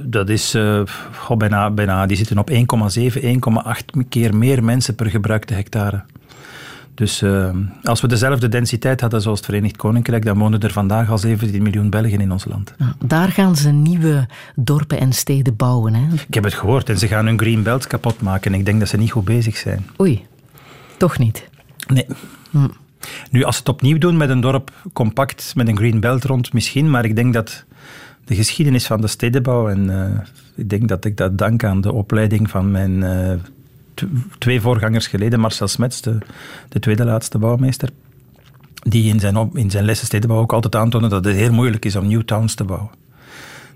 dat 0.04 0.30
is 0.30 0.56
uh, 0.56 0.82
goh, 1.16 1.38
bijna, 1.38 1.72
bijna, 1.72 2.06
die 2.06 2.18
zitten 2.18 2.38
op 2.38 2.52
1,7, 2.52 2.56
1,8 3.22 4.08
keer 4.10 4.36
meer 4.36 4.64
mensen 4.64 4.96
per 4.96 5.10
gebruikte 5.10 5.54
hectare. 5.54 6.04
Dus 6.96 7.22
uh, 7.22 7.50
als 7.84 8.02
we 8.02 8.08
dezelfde 8.08 8.50
densiteit 8.50 9.02
hadden 9.02 9.22
zoals 9.22 9.38
het 9.38 9.48
Verenigd 9.48 9.78
Koninkrijk, 9.78 10.26
dan 10.26 10.38
wonen 10.38 10.60
er 10.60 10.72
vandaag 10.72 11.10
al 11.10 11.18
17 11.18 11.64
miljoen 11.64 11.90
Belgen 11.90 12.20
in 12.20 12.32
ons 12.32 12.46
land. 12.46 12.74
Daar 13.06 13.30
gaan 13.30 13.56
ze 13.56 13.70
nieuwe 13.70 14.28
dorpen 14.56 15.00
en 15.00 15.14
steden 15.14 15.56
bouwen. 15.56 15.94
Hè? 15.94 16.14
Ik 16.28 16.34
heb 16.34 16.44
het 16.44 16.54
gehoord 16.54 16.90
en 16.90 16.98
ze 16.98 17.08
gaan 17.08 17.26
hun 17.26 17.40
green 17.40 17.64
belt 17.64 17.88
kapot 17.88 18.22
maken. 18.22 18.54
Ik 18.54 18.66
denk 18.66 18.80
dat 18.80 18.90
ze 18.90 18.98
niet 18.98 19.12
goed 19.12 19.26
bezig 19.26 19.58
zijn. 19.58 19.86
Oei, 20.02 20.26
toch 20.98 21.18
niet? 21.18 21.50
Nee. 21.88 22.06
Hm. 22.50 22.68
Nu, 23.32 23.44
als 23.44 23.56
ze 23.56 23.62
het 23.62 23.70
opnieuw 23.70 23.98
doen 23.98 24.18
met 24.18 24.30
een 24.30 24.42
dorp 24.42 24.72
compact, 24.94 25.54
met 25.56 25.68
een 25.68 25.78
green 25.78 26.00
belt 26.00 26.24
rond, 26.24 26.54
misschien, 26.54 26.90
maar 26.90 27.06
ik 27.06 27.16
denk 27.16 27.34
dat 27.34 27.66
de 28.26 28.36
geschiedenis 28.36 28.86
van 28.86 29.02
de 29.02 29.08
stedenbouw, 29.08 29.70
en 29.70 29.90
uh, 29.90 30.06
ik 30.56 30.70
denk 30.70 30.88
dat 30.88 31.06
ik 31.06 31.18
dat 31.18 31.38
dank 31.38 31.64
aan 31.64 31.82
de 31.82 31.94
opleiding 31.94 32.50
van 32.50 32.72
mijn 32.72 33.02
uh, 33.02 33.34
twee 34.38 34.62
voorgangers 34.62 35.08
geleden, 35.08 35.40
Marcel 35.40 35.68
Smets, 35.68 36.02
de, 36.02 36.18
de 36.70 36.80
tweede 36.80 37.06
laatste 37.06 37.38
bouwmeester, 37.38 37.90
die 38.84 39.14
in 39.14 39.20
zijn, 39.20 39.50
in 39.54 39.72
zijn 39.72 39.86
lessen 39.86 40.08
stedenbouw 40.08 40.38
ook 40.38 40.54
altijd 40.54 40.76
aantoonde 40.76 41.08
dat 41.08 41.26
het 41.26 41.36
heel 41.36 41.54
moeilijk 41.54 41.86
is 41.86 41.96
om 41.96 42.08
new 42.08 42.22
towns 42.22 42.56
te 42.56 42.64
bouwen. 42.64 42.90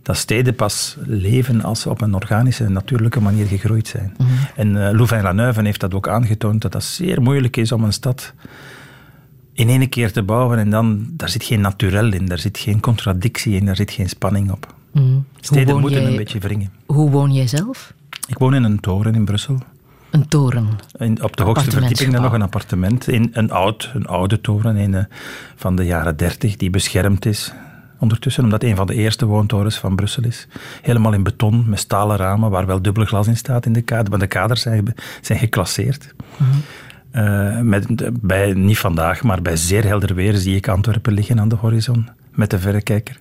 Dat 0.01 0.17
steden 0.17 0.55
pas 0.55 0.97
leven 1.05 1.63
als 1.63 1.81
ze 1.81 1.89
op 1.89 2.01
een 2.01 2.13
organische 2.13 2.63
en 2.63 2.73
natuurlijke 2.73 3.21
manier 3.21 3.45
gegroeid 3.45 3.87
zijn. 3.87 4.13
Mm 4.17 4.25
-hmm. 4.27 4.37
En 4.55 4.75
uh, 4.75 4.89
Louvain-la-Neuve 4.97 5.61
heeft 5.61 5.79
dat 5.79 5.93
ook 5.93 6.07
aangetoond, 6.07 6.61
dat 6.61 6.71
dat 6.71 6.83
zeer 6.83 7.21
moeilijk 7.21 7.57
is 7.57 7.71
om 7.71 7.83
een 7.83 7.93
stad 7.93 8.33
in 9.57 9.69
één 9.69 9.89
keer 9.89 10.11
te 10.11 10.23
bouwen 10.23 10.57
en 10.57 10.69
dan, 10.69 11.07
daar 11.11 11.29
zit 11.29 11.43
geen 11.43 11.61
naturel 11.61 12.13
in, 12.13 12.25
daar 12.25 12.39
zit 12.39 12.57
geen 12.57 12.79
contradictie 12.79 13.55
in, 13.55 13.65
daar 13.65 13.75
zit 13.75 13.91
geen 13.91 14.09
spanning 14.09 14.51
op. 14.51 14.73
Mm. 14.91 15.25
Steden 15.39 15.79
moeten 15.79 16.01
jij, 16.01 16.09
een 16.09 16.15
beetje 16.15 16.39
wringen. 16.39 16.71
Hoe 16.85 17.09
woon 17.09 17.33
jij 17.33 17.47
zelf? 17.47 17.93
Ik 18.27 18.37
woon 18.37 18.55
in 18.55 18.63
een 18.63 18.79
toren 18.79 19.15
in 19.15 19.25
Brussel. 19.25 19.57
Een 20.09 20.27
toren? 20.27 20.67
In, 20.97 21.23
op 21.23 21.37
de 21.37 21.43
hoogste 21.43 21.71
verdieping 21.71 22.13
dan 22.13 22.21
nog 22.21 22.33
een 22.33 22.41
appartement. 22.41 23.07
In 23.07 23.29
een, 23.33 23.51
oud, 23.51 23.91
een 23.93 24.05
oude 24.05 24.41
toren 24.41 24.75
een, 24.75 24.91
uh, 24.91 25.03
van 25.55 25.75
de 25.75 25.85
jaren 25.85 26.17
dertig 26.17 26.57
die 26.57 26.69
beschermd 26.69 27.25
is. 27.25 27.53
Ondertussen, 27.99 28.43
omdat 28.43 28.63
een 28.63 28.75
van 28.75 28.87
de 28.87 28.93
eerste 28.93 29.25
woontorens 29.25 29.77
van 29.77 29.95
Brussel 29.95 30.23
is. 30.23 30.47
Helemaal 30.81 31.13
in 31.13 31.23
beton, 31.23 31.63
met 31.67 31.79
stalen 31.79 32.17
ramen, 32.17 32.49
waar 32.49 32.65
wel 32.65 32.81
dubbel 32.81 33.05
glas 33.05 33.27
in 33.27 33.37
staat 33.37 33.65
in 33.65 33.73
de 33.73 33.81
kader. 33.81 34.09
Maar 34.09 34.19
de 34.19 34.27
kaders 34.27 34.61
zijn, 34.61 34.95
zijn 35.21 35.39
geclasseerd. 35.39 36.13
Mm 36.37 36.47
-hmm. 36.47 36.61
Uh, 37.13 37.59
met, 37.59 37.87
bij, 38.21 38.53
niet 38.53 38.79
vandaag, 38.79 39.23
maar 39.23 39.41
bij 39.41 39.55
zeer 39.55 39.85
helder 39.85 40.15
weer 40.15 40.35
zie 40.35 40.55
ik 40.55 40.67
Antwerpen 40.67 41.13
liggen 41.13 41.39
aan 41.39 41.49
de 41.49 41.55
horizon 41.55 42.09
met 42.31 42.49
de 42.49 42.59
verrekijker. 42.59 43.19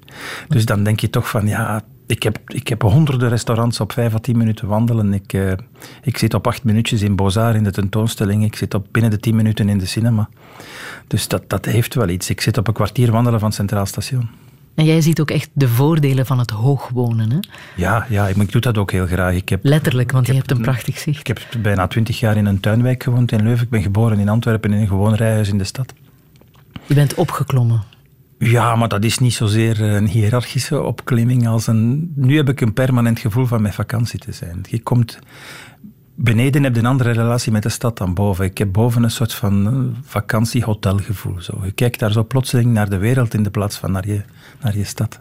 Dus 0.48 0.64
dan 0.64 0.82
denk 0.82 1.00
je 1.00 1.10
toch 1.10 1.28
van 1.28 1.46
ja, 1.46 1.82
ik 2.06 2.22
heb, 2.22 2.38
ik 2.46 2.68
heb 2.68 2.82
honderden 2.82 3.28
restaurants 3.28 3.80
op 3.80 3.92
vijf 3.92 4.14
à 4.14 4.18
tien 4.18 4.36
minuten 4.36 4.68
wandelen. 4.68 5.14
Ik, 5.14 5.32
uh, 5.32 5.52
ik 6.02 6.18
zit 6.18 6.34
op 6.34 6.46
acht 6.46 6.64
minuutjes 6.64 7.02
in 7.02 7.16
Bozar 7.16 7.54
in 7.54 7.64
de 7.64 7.70
tentoonstelling. 7.70 8.44
Ik 8.44 8.56
zit 8.56 8.74
op 8.74 8.86
binnen 8.90 9.10
de 9.10 9.18
tien 9.18 9.36
minuten 9.36 9.68
in 9.68 9.78
de 9.78 9.86
cinema. 9.86 10.28
Dus 11.06 11.28
dat, 11.28 11.48
dat 11.48 11.64
heeft 11.64 11.94
wel 11.94 12.08
iets. 12.08 12.30
Ik 12.30 12.40
zit 12.40 12.58
op 12.58 12.68
een 12.68 12.74
kwartier 12.74 13.12
wandelen 13.12 13.40
van 13.40 13.52
Centraal 13.52 13.86
Station. 13.86 14.28
En 14.76 14.84
jij 14.84 15.00
ziet 15.00 15.20
ook 15.20 15.30
echt 15.30 15.50
de 15.52 15.68
voordelen 15.68 16.26
van 16.26 16.38
het 16.38 16.50
hoogwonen, 16.50 17.30
hè? 17.30 17.38
Ja, 17.76 18.06
ja 18.08 18.28
ik, 18.28 18.36
ik 18.36 18.52
doe 18.52 18.60
dat 18.60 18.78
ook 18.78 18.90
heel 18.90 19.06
graag. 19.06 19.34
Ik 19.34 19.48
heb, 19.48 19.64
Letterlijk, 19.64 20.12
want 20.12 20.26
je 20.26 20.34
hebt 20.34 20.50
een 20.50 20.60
prachtig 20.60 20.98
zicht. 20.98 21.20
Ik 21.20 21.26
heb 21.26 21.40
bijna 21.62 21.86
twintig 21.86 22.20
jaar 22.20 22.36
in 22.36 22.46
een 22.46 22.60
tuinwijk 22.60 23.02
gewoond 23.02 23.32
in 23.32 23.42
Leuven. 23.42 23.64
Ik 23.64 23.70
ben 23.70 23.82
geboren 23.82 24.18
in 24.18 24.28
Antwerpen 24.28 24.72
in 24.72 24.80
een 24.80 24.86
gewoon 24.86 25.14
rijhuis 25.14 25.48
in 25.48 25.58
de 25.58 25.64
stad. 25.64 25.94
Je 26.86 26.94
bent 26.94 27.14
opgeklommen. 27.14 27.82
Ja, 28.38 28.76
maar 28.76 28.88
dat 28.88 29.04
is 29.04 29.18
niet 29.18 29.34
zozeer 29.34 29.80
een 29.80 30.06
hiërarchische 30.06 30.82
opklimming 30.82 31.48
als 31.48 31.66
een... 31.66 32.12
Nu 32.14 32.36
heb 32.36 32.48
ik 32.48 32.60
een 32.60 32.72
permanent 32.72 33.18
gevoel 33.18 33.46
van 33.46 33.62
met 33.62 33.74
vakantie 33.74 34.18
te 34.18 34.32
zijn. 34.32 34.64
Je 34.68 34.82
komt... 34.82 35.18
beneden 36.16 36.62
heb 36.62 36.74
je 36.74 36.80
een 36.80 36.86
andere 36.86 37.10
relatie 37.10 37.52
met 37.52 37.62
de 37.62 37.68
stad 37.68 37.98
dan 37.98 38.14
boven. 38.14 38.44
Ik 38.44 38.58
heb 38.58 38.72
boven 38.72 39.02
een 39.02 39.10
soort 39.10 39.34
van 39.34 39.66
eh, 39.66 40.00
vakantiehotelgevoel. 40.08 41.40
Zo. 41.40 41.60
Je 41.64 41.72
kijkt 41.72 41.98
daar 41.98 42.12
zo 42.12 42.24
plotseling 42.24 42.72
naar 42.72 42.90
de 42.90 42.98
wereld 42.98 43.34
in 43.34 43.42
de 43.42 43.50
plaats 43.50 43.76
van 43.76 43.92
naar 43.92 44.06
je, 44.06 44.22
naar 44.60 44.76
je 44.76 44.84
stad. 44.84 45.20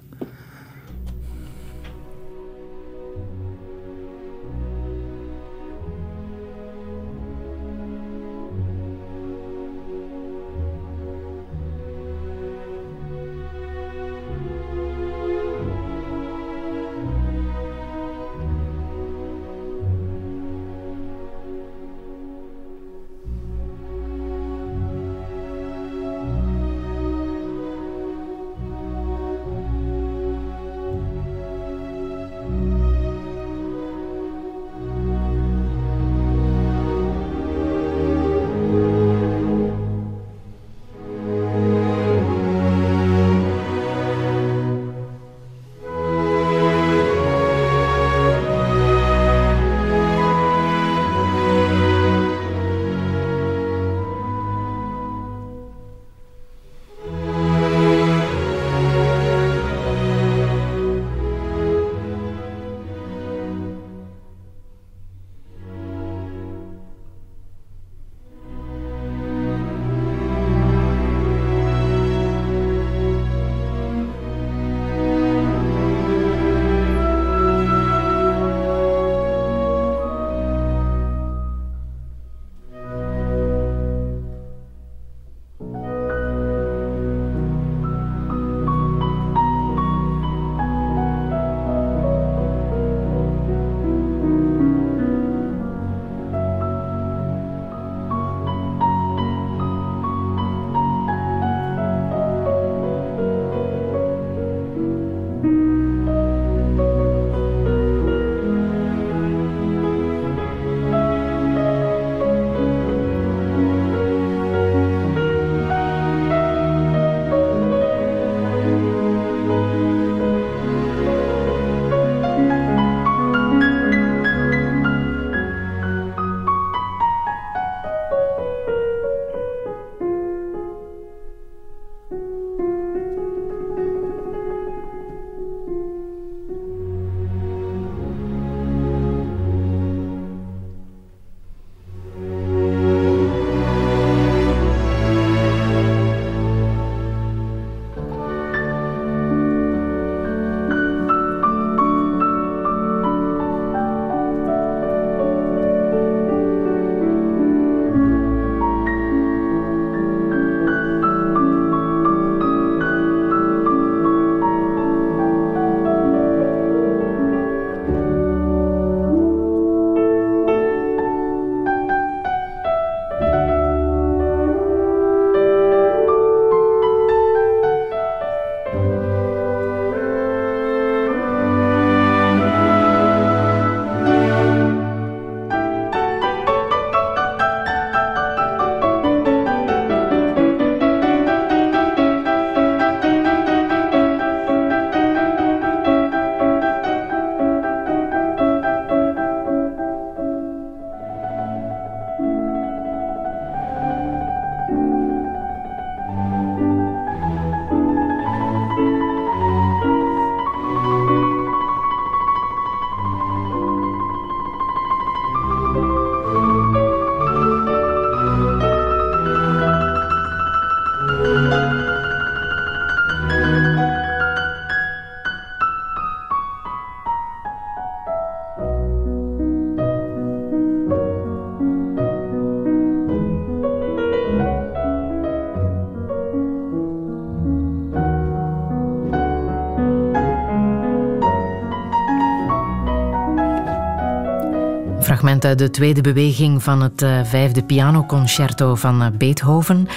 Uit 245.43 245.59
de 245.59 245.69
tweede 245.69 246.01
beweging 246.01 246.63
van 246.63 246.81
het 246.81 247.01
uh, 247.01 247.23
vijfde 247.23 247.63
pianoconcerto 247.63 248.75
van 248.75 249.01
uh, 249.01 249.07
Beethoven. 249.17 249.87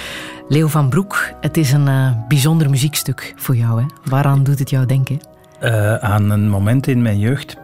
Leo 0.47 0.67
van 0.67 0.89
Broek, 0.89 1.31
het 1.41 1.57
is 1.57 1.71
een 1.71 2.15
bijzonder 2.27 2.69
muziekstuk 2.69 3.33
voor 3.35 3.55
jou. 3.55 3.81
Hè? 3.81 3.85
Waaraan 4.03 4.43
doet 4.43 4.59
het 4.59 4.69
jou 4.69 4.85
denken? 4.85 5.19
aan 5.99 6.29
een 6.29 6.49
moment 6.49 6.87
in 6.87 7.01
mijn 7.01 7.19
jeugd. 7.19 7.57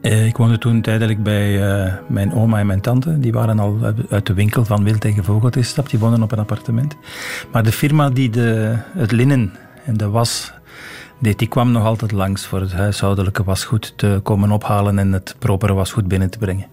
ik 0.00 0.36
woonde 0.36 0.58
toen 0.58 0.80
tijdelijk 0.80 1.22
bij 1.22 1.60
mijn 2.08 2.34
oma 2.34 2.58
en 2.58 2.66
mijn 2.66 2.80
tante. 2.80 3.18
Die 3.18 3.32
waren 3.32 3.58
al 3.58 3.78
uit 4.10 4.26
de 4.26 4.34
winkel 4.34 4.64
van 4.64 4.84
Wild 4.84 5.00
tegen 5.00 5.24
Vogeltje 5.24 5.60
gestapt. 5.60 5.90
Die 5.90 5.98
woonden 5.98 6.22
op 6.22 6.32
een 6.32 6.38
appartement. 6.38 6.96
Maar 7.52 7.62
de 7.62 7.72
firma 7.72 8.10
die 8.10 8.30
de, 8.30 8.76
het 8.96 9.12
linnen 9.12 9.52
en 9.84 9.96
de 9.96 10.08
was 10.08 10.52
Nee, 11.18 11.36
die 11.36 11.48
kwam 11.48 11.72
nog 11.72 11.84
altijd 11.84 12.12
langs 12.12 12.46
voor 12.46 12.60
het 12.60 12.72
huishoudelijke 12.72 13.44
wasgoed 13.44 13.92
te 13.96 14.20
komen 14.22 14.50
ophalen 14.50 14.98
en 14.98 15.12
het 15.12 15.36
propere 15.38 15.72
wasgoed 15.72 16.08
binnen 16.08 16.30
te 16.30 16.38
brengen. 16.38 16.66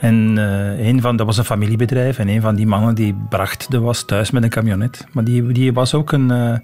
En 0.00 0.36
uh, 0.36 0.86
een 0.86 1.00
van, 1.00 1.16
dat 1.16 1.26
was 1.26 1.38
een 1.38 1.44
familiebedrijf 1.44 2.18
en 2.18 2.28
een 2.28 2.40
van 2.40 2.54
die 2.54 2.66
mannen 2.66 2.94
die 2.94 3.14
bracht 3.28 3.70
de 3.70 3.80
was 3.80 4.02
thuis 4.02 4.30
met 4.30 4.42
een 4.42 4.48
camionet. 4.48 5.06
Maar 5.12 5.24
die, 5.24 5.52
die, 5.52 5.72
was 5.72 5.94
ook 5.94 6.12
een, 6.12 6.32
uh, 6.32 6.56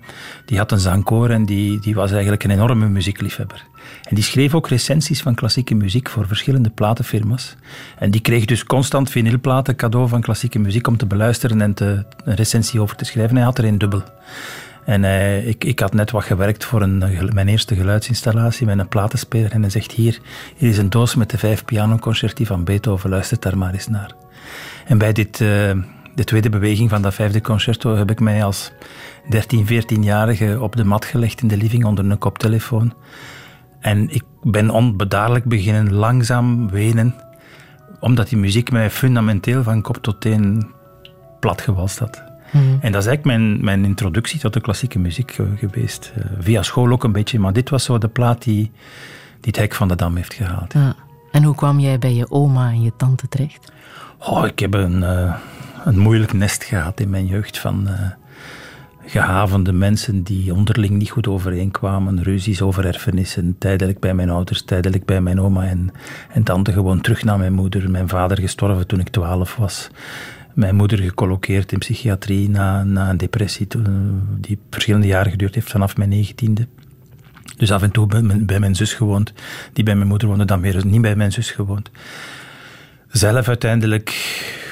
die 0.45 0.59
had 0.59 0.73
een 0.73 0.79
zangkoor 0.79 1.31
en 1.31 1.45
die, 1.45 1.81
die 1.81 1.95
was 1.95 2.11
eigenlijk 2.11 2.45
een 2.45 2.51
enorme 2.51 2.89
muziekliefhebber. 2.89 3.65
En 4.09 4.15
die 4.15 4.25
schreef 4.25 4.55
ook 4.55 4.69
recensies 4.69 5.23
van 5.23 5.35
klassieke 5.35 5.75
muziek 5.75 6.09
voor 6.09 6.27
verschillende 6.27 6.71
platenfirma's. 6.71 7.57
En 7.99 8.11
die 8.11 8.21
kreeg 8.21 8.45
dus 8.45 8.65
constant 8.65 9.11
vinylplaten 9.11 9.77
cadeau 9.77 10.09
van 10.09 10.21
klassieke 10.21 10.59
muziek 10.59 10.87
om 10.87 10.97
te 10.97 11.07
beluisteren 11.07 11.61
en 11.61 11.75
te, 11.75 12.05
een 12.25 12.35
recensie 12.35 12.81
over 12.81 12.97
te 12.97 13.05
schrijven. 13.05 13.37
Hij 13.37 13.45
had 13.45 13.59
er 13.59 13.65
een 13.65 13.79
dubbel. 13.79 14.03
En 14.87 15.03
uh, 15.03 15.47
ik, 15.47 15.65
ik 15.65 15.79
had 15.79 15.95
net 15.95 16.11
wat 16.11 16.25
gewerkt 16.25 16.65
voor 16.65 16.83
een, 16.83 17.05
mijn 17.33 17.49
eerste 17.49 17.75
geluidsinstallatie 17.75 18.67
met 18.67 18.79
een 18.79 18.89
platenspeler. 18.89 19.53
En 19.53 19.61
hij 19.61 19.71
zegt, 19.71 19.93
hier, 19.93 20.21
hier 20.57 20.71
is 20.71 20.79
een 20.79 20.91
doos 20.91 21.15
met 21.15 21.31
de 21.31 21.39
vijf 21.39 21.65
pianoconcerti 21.65 22.47
van 22.47 22.65
Beethoven, 22.65 23.11
luister 23.11 23.41
daar 23.41 23.59
maar 23.59 23.73
eens 23.73 23.89
naar. 23.89 24.15
En 24.87 24.99
bij 24.99 25.13
dit, 25.13 25.41
uh, 25.41 25.49
de 26.15 26.25
tweede 26.25 26.49
beweging 26.49 26.91
van 26.91 27.03
dat 27.03 27.15
vijfde 27.15 27.41
concerto 27.41 27.97
heb 27.97 28.11
ik 28.11 28.21
mij 28.21 28.45
als 28.45 28.73
13, 29.29 29.67
14-jarige 29.67 30.61
op 30.61 30.77
de 30.77 30.85
mat 30.85 31.05
gelegd 31.05 31.43
in 31.43 31.49
de 31.49 31.57
living 31.57 31.85
onder 31.85 32.11
een 32.11 32.19
koptelefoon. 32.19 32.95
En 33.81 34.09
ik 34.11 34.23
ben 34.43 34.71
onbedaarlijk 34.71 35.45
beginnen 35.45 35.95
langzaam 35.95 36.71
wenen, 36.71 37.15
omdat 38.01 38.29
die 38.29 38.39
muziek 38.39 38.71
mij 38.71 38.91
fundamenteel 38.91 39.63
van 39.63 39.83
kop 39.83 39.97
tot 39.97 40.21
teen 40.21 40.71
platgewalst 41.41 41.99
had. 41.99 42.26
Mhm. 42.57 42.79
En 42.81 42.93
dat 42.93 43.03
is 43.03 43.09
eigenlijk 43.09 43.25
mijn, 43.25 43.65
mijn 43.65 43.85
introductie 43.85 44.41
tot 44.41 44.53
de 44.53 44.61
klassieke 44.61 44.99
muziek 44.99 45.31
eh, 45.31 45.47
geweest. 45.57 46.13
Uh, 46.19 46.25
via 46.39 46.63
school 46.63 46.91
ook 46.91 47.05
een 47.05 47.13
beetje, 47.13 47.39
maar 47.39 47.53
dit 47.53 47.71
was 47.71 47.85
zo 47.85 47.99
de 47.99 48.09
plaat 48.09 48.43
die, 48.43 48.71
die 49.41 49.53
het 49.53 49.57
hek 49.57 49.75
van 49.75 49.89
de 49.89 49.97
dam 49.97 50.17
heeft 50.17 50.35
gehaald. 50.35 50.73
Ja. 50.73 50.95
En 51.31 51.43
hoe 51.43 51.55
kwam 51.55 51.79
jij 51.79 51.99
bij 51.99 52.15
je 52.15 52.31
oma 52.31 52.69
en 52.69 52.83
je 52.83 52.93
tante 52.97 53.29
terecht? 53.29 53.73
Oh, 54.19 54.47
ik 54.47 54.59
heb 54.59 54.75
een, 54.75 55.01
uh, 55.01 55.35
een 55.85 55.99
moeilijk 55.99 56.33
nest 56.33 56.65
gehad 56.65 57.01
in 57.01 57.11
mijn 57.11 57.27
jeugd 57.27 57.59
van 57.59 57.89
gehavende 59.07 59.73
mensen 59.73 60.23
die 60.23 60.55
onderling 60.55 60.91
niet 60.91 61.11
goed 61.11 61.29
overeenkwamen, 61.29 62.23
ruzies 62.23 62.63
over 62.63 62.87
erfenissen, 62.87 63.57
tijdelijk 63.59 64.01
bij 64.01 64.15
mijn 64.15 64.31
ouders, 64.31 64.63
tijdelijk 64.63 65.05
bij 65.05 65.21
mijn 65.21 65.41
oma 65.41 65.65
en, 65.65 65.91
en 66.33 66.43
tante 66.43 66.73
gewoon 66.73 67.01
terug 67.01 67.25
naar 67.25 67.39
mijn 67.39 67.53
moeder. 67.53 67.91
Mijn 67.91 68.09
vader 68.09 68.41
gestorven 68.41 68.87
toen 68.87 69.01
ik 69.01 69.09
twaalf 69.09 69.57
was 69.57 69.91
mijn 70.57 70.75
moeder 70.75 70.99
gecolloqueerd 70.99 71.73
in 71.73 71.79
psychiatrie 71.79 72.51
na, 72.51 72.85
na 72.85 73.11
een 73.11 73.17
depressie 73.17 73.67
die 74.41 74.59
verschillende 74.71 75.07
jaren 75.07 75.31
geduurd 75.31 75.55
heeft 75.55 75.71
vanaf 75.71 75.97
mijn 75.97 76.09
negentiende. 76.09 76.67
Dus 77.57 77.73
af 77.73 77.83
en 77.83 77.91
toe 77.91 78.07
bij 78.07 78.23
mijn, 78.23 78.47
bij 78.47 78.61
mijn, 78.61 78.75
zus 78.75 78.95
gewoond, 78.95 79.33
die 79.73 79.85
bij 79.85 79.95
mijn 79.95 80.09
moeder 80.09 80.29
woonde, 80.29 80.45
dan 80.45 80.61
weer 80.61 80.87
niet 80.87 81.03
bij 81.03 81.17
mijn 81.17 81.33
zus 81.33 81.51
gewoond. 81.51 81.91
Zelf 83.09 83.49
uiteindelijk 83.49 84.11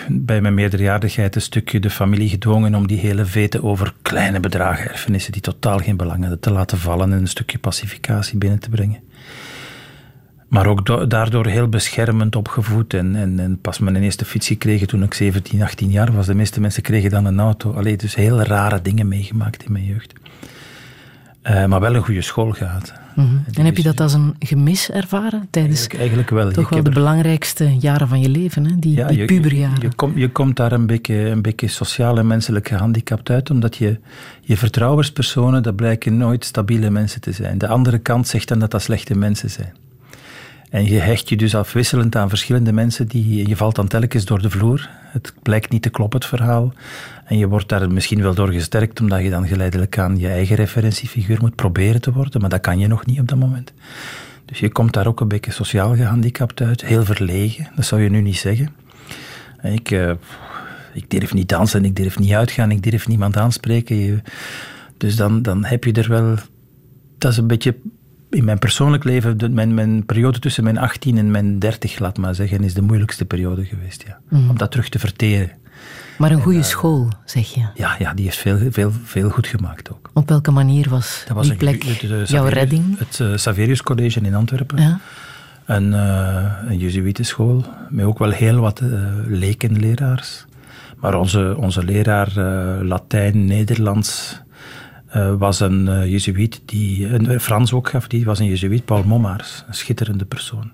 bij 0.08 0.40
mijn 0.40 0.54
meerderjarigheid 0.54 1.34
een 1.34 1.40
stukje 1.40 1.80
de 1.80 1.90
familie 1.90 2.28
gedwongen 2.28 2.74
om 2.74 2.86
die 2.86 2.98
hele 2.98 3.24
vete 3.24 3.62
over 3.62 3.94
kleine 4.02 4.40
bedragen, 4.40 4.90
erfenissen 4.90 5.32
die 5.32 5.40
totaal 5.40 5.78
geen 5.78 5.96
belang 5.96 6.20
hadden, 6.20 6.40
te 6.40 6.50
laten 6.50 6.78
vallen 6.78 7.12
en 7.12 7.18
een 7.18 7.26
stukje 7.26 7.58
pacificatie 7.58 8.38
binnen 8.38 8.58
te 8.58 8.68
brengen. 8.68 9.00
Maar 10.54 10.66
ook 10.66 11.10
daardoor 11.10 11.46
heel 11.46 11.68
beschermend 11.68 12.36
opgevoed. 12.36 12.94
En, 12.94 13.16
en, 13.16 13.38
en, 13.38 13.58
pas 13.60 13.78
mijn 13.78 13.96
eerste 13.96 14.24
fiets 14.24 14.46
gekregen 14.46 14.86
toen 14.86 15.02
ik 15.02 15.14
17, 15.14 15.62
18 15.62 15.90
jaar 15.90 16.12
was. 16.12 16.26
De 16.26 16.34
meeste 16.34 16.60
mensen 16.60 16.82
kregen 16.82 17.10
dan 17.10 17.24
een 17.24 17.40
auto. 17.40 17.72
Allee, 17.72 17.96
dus 17.96 18.14
heel 18.14 18.42
rare 18.42 18.82
dingen 18.82 19.08
meegemaakt 19.08 19.64
in 19.64 19.72
mijn 19.72 19.84
jeugd. 19.84 20.12
Uh, 21.50 21.64
maar 21.66 21.80
wel 21.80 21.94
een 21.94 22.04
goede 22.04 22.22
school 22.22 22.50
gehad. 22.50 22.92
Mm 23.14 23.26
-hmm. 23.26 23.44
En 23.52 23.64
heb 23.64 23.76
je 23.76 23.82
dat 23.82 24.00
als 24.00 24.12
een 24.12 24.34
gemis 24.38 24.90
ervaren 24.90 25.46
tijdens 25.50 25.78
eigenlijk, 25.78 26.00
eigenlijk 26.00 26.30
wel. 26.30 26.50
toch 26.50 26.68
wel 26.68 26.82
de 26.82 26.90
belangrijkste 26.90 27.76
jaren 27.78 28.08
van 28.08 28.20
je 28.20 28.28
leven, 28.28 28.64
hè? 28.64 28.78
die, 28.78 28.96
ja, 28.96 29.06
die 29.06 29.24
puberjaren? 29.24 29.76
Je, 29.80 29.86
je, 29.86 29.94
kom, 29.94 30.18
je, 30.18 30.28
komt 30.28 30.56
daar 30.56 30.72
een 30.72 30.86
beetje, 30.86 31.14
een 31.14 31.42
beetje 31.42 31.68
sociaal 31.68 32.18
en 32.18 32.26
menselijk 32.26 32.68
gehandicapt 32.68 33.30
uit, 33.30 33.50
omdat 33.50 33.76
je, 33.76 33.98
je 34.40 34.56
vertrouwenspersonen, 34.56 35.62
dat 35.62 35.76
blijken 35.76 36.16
nooit 36.16 36.44
stabiele 36.44 36.90
mensen 36.90 37.20
te 37.20 37.32
zijn. 37.32 37.58
De 37.58 37.68
andere 37.68 37.98
kant 37.98 38.28
zegt 38.28 38.48
dan 38.48 38.58
dat 38.58 38.70
dat 38.70 38.82
slechte 38.82 39.16
mensen 39.16 39.50
zijn. 39.50 39.74
En 40.74 40.84
je 40.84 40.98
hecht 40.98 41.28
je 41.28 41.36
dus 41.36 41.54
afwisselend 41.54 42.16
aan 42.16 42.28
verschillende 42.28 42.72
mensen, 42.72 43.06
die, 43.06 43.48
je 43.48 43.56
valt 43.56 43.74
dan 43.74 43.88
telkens 43.88 44.24
door 44.24 44.42
de 44.42 44.50
vloer. 44.50 44.90
Het 44.92 45.34
blijkt 45.42 45.70
niet 45.70 45.82
te 45.82 45.90
kloppen, 45.90 46.18
het 46.18 46.28
verhaal. 46.28 46.72
En 47.24 47.38
je 47.38 47.48
wordt 47.48 47.68
daar 47.68 47.92
misschien 47.92 48.22
wel 48.22 48.34
door 48.34 48.52
gesterkt, 48.52 49.00
omdat 49.00 49.22
je 49.22 49.30
dan 49.30 49.46
geleidelijk 49.46 49.98
aan 49.98 50.18
je 50.18 50.28
eigen 50.28 50.56
referentiefiguur 50.56 51.38
moet 51.40 51.54
proberen 51.54 52.00
te 52.00 52.12
worden, 52.12 52.40
maar 52.40 52.50
dat 52.50 52.60
kan 52.60 52.78
je 52.78 52.86
nog 52.86 53.06
niet 53.06 53.20
op 53.20 53.28
dat 53.28 53.38
moment. 53.38 53.72
Dus 54.44 54.58
je 54.58 54.72
komt 54.72 54.92
daar 54.92 55.06
ook 55.06 55.20
een 55.20 55.28
beetje 55.28 55.52
sociaal 55.52 55.96
gehandicapt 55.96 56.60
uit, 56.60 56.84
heel 56.84 57.04
verlegen, 57.04 57.68
dat 57.76 57.84
zou 57.84 58.02
je 58.02 58.10
nu 58.10 58.20
niet 58.20 58.36
zeggen. 58.36 58.74
Ik, 59.62 59.90
uh, 59.90 60.12
ik 60.92 61.10
durf 61.10 61.34
niet 61.34 61.48
dansen, 61.48 61.84
ik 61.84 61.96
durf 61.96 62.18
niet 62.18 62.32
uitgaan, 62.32 62.70
ik 62.70 62.82
durf 62.82 63.08
niemand 63.08 63.36
aanspreken. 63.36 64.22
dus 64.96 65.16
dan, 65.16 65.42
dan 65.42 65.64
heb 65.64 65.84
je 65.84 65.92
er 65.92 66.08
wel... 66.08 66.34
Dat 67.18 67.32
is 67.32 67.38
een 67.38 67.46
beetje 67.46 67.76
in 68.34 68.44
mijn 68.44 68.58
persoonlijk 68.58 69.04
leven, 69.04 69.54
mijn, 69.54 69.74
mijn 69.74 70.06
periode 70.06 70.38
tussen 70.38 70.64
mijn 70.64 70.78
18 70.78 71.18
en 71.18 71.30
mijn 71.30 71.58
30, 71.58 71.98
laat 71.98 72.18
maar 72.18 72.34
zeggen, 72.34 72.64
is 72.64 72.74
de 72.74 72.82
moeilijkste 72.82 73.24
periode 73.24 73.64
geweest. 73.64 74.04
Ja. 74.06 74.18
Mhm. 74.28 74.50
Om 74.50 74.58
dat 74.58 74.70
terug 74.70 74.88
te 74.88 74.98
verteren. 74.98 75.50
Maar 76.18 76.30
een 76.30 76.40
goede 76.40 76.58
eh, 76.58 76.64
school, 76.64 77.08
zeg 77.24 77.54
je? 77.54 77.60
Ja, 77.74 77.96
ja, 77.98 78.14
die 78.14 78.24
heeft 78.24 78.36
veel, 78.36 78.58
veel, 78.70 78.92
veel 79.04 79.30
goed 79.30 79.46
gemaakt 79.46 79.92
ook. 79.92 80.10
Op 80.12 80.28
welke 80.28 80.50
manier 80.50 80.88
was, 80.88 81.24
dat 81.26 81.36
was 81.36 81.46
die 81.48 81.56
plek 81.56 81.82
het, 81.82 82.28
jouw 82.28 82.46
redding? 82.46 82.98
Het 82.98 83.18
uh, 83.18 83.36
Saverius 83.36 83.82
College 83.82 84.20
in 84.20 84.34
Antwerpen. 84.34 84.82
Ja. 84.82 85.00
Een, 85.64 85.92
uh, 85.92 86.52
een 86.68 86.78
jezuïtenschool, 86.78 87.64
met 87.88 88.04
ook 88.04 88.18
wel 88.18 88.30
heel 88.30 88.60
wat 88.60 88.80
uh, 88.80 88.90
lekenleraars. 89.26 90.44
Maar 90.96 91.18
onze, 91.18 91.54
onze 91.58 91.84
leraar 91.84 92.32
Latijn, 92.84 93.44
Nederlands, 93.44 94.40
uh, 95.16 95.34
was 95.34 95.60
een 95.60 95.86
uh, 95.86 96.06
jezuïet, 96.06 96.60
die, 96.64 97.08
een 97.08 97.40
Frans 97.40 97.72
ook 97.72 97.88
gaf, 97.88 98.06
die 98.06 98.24
was 98.24 98.38
een 98.38 98.46
jezuïet, 98.46 98.84
Paul 98.84 99.02
Mommaers, 99.04 99.64
een 99.66 99.74
schitterende 99.74 100.24
persoon. 100.24 100.70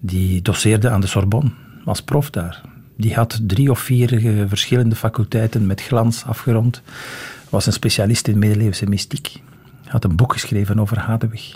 Die 0.00 0.42
doseerde 0.42 0.90
aan 0.90 1.00
de 1.00 1.06
Sorbonne, 1.06 1.50
als 1.84 2.02
prof 2.02 2.30
daar. 2.30 2.60
Die 2.96 3.14
had 3.14 3.40
drie 3.42 3.70
of 3.70 3.78
vier 3.78 4.12
uh, 4.12 4.44
verschillende 4.46 4.96
faculteiten 4.96 5.66
met 5.66 5.82
glans 5.82 6.24
afgerond. 6.24 6.82
Was 7.48 7.66
een 7.66 7.72
specialist 7.72 8.28
in 8.28 8.38
middeleeuwse 8.38 8.88
mystiek. 8.88 9.42
Had 9.84 10.04
een 10.04 10.16
boek 10.16 10.32
geschreven 10.32 10.80
over 10.80 10.98
Hadewig. 10.98 11.54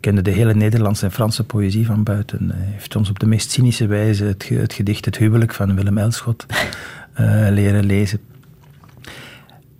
Kende 0.00 0.22
de 0.22 0.30
hele 0.30 0.54
Nederlandse 0.54 1.04
en 1.04 1.12
Franse 1.12 1.44
poëzie 1.44 1.86
van 1.86 2.02
buiten. 2.02 2.50
heeft 2.54 2.96
ons 2.96 3.10
op 3.10 3.18
de 3.18 3.26
meest 3.26 3.50
cynische 3.50 3.86
wijze 3.86 4.24
het, 4.24 4.48
het 4.48 4.72
gedicht 4.72 5.04
Het 5.04 5.16
Huwelijk 5.16 5.54
van 5.54 5.74
Willem 5.74 5.98
Elschot 5.98 6.46
leren 7.50 7.84
lezen. 7.84 8.20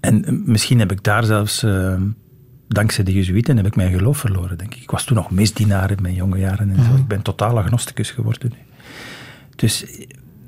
En 0.05 0.25
eh, 0.25 0.33
misschien 0.45 0.79
heb 0.79 0.93
ik 0.93 1.03
daar 1.03 1.25
zelfs, 1.25 1.63
uh, 1.65 1.95
dankzij 2.69 3.05
de 3.05 3.13
Jezuïeten, 3.13 3.57
heb 3.57 3.67
ik 3.67 3.77
mijn 3.77 3.93
geloof 3.93 4.19
verloren, 4.19 4.59
denk 4.59 4.75
ik. 4.75 4.83
Ik 4.83 4.91
was 4.91 5.05
toen 5.05 5.17
nog 5.17 5.31
misdienaar 5.31 5.91
in 5.91 6.03
mijn 6.03 6.15
jonge 6.15 6.39
jaren 6.39 6.71
en 6.71 6.85
zo. 6.85 6.91
Mhm. 6.91 7.01
Ik 7.01 7.09
ben 7.09 7.23
totaal 7.23 7.59
agnosticus 7.59 8.11
geworden 8.11 8.53
nu. 8.53 8.59
Dus, 9.57 9.87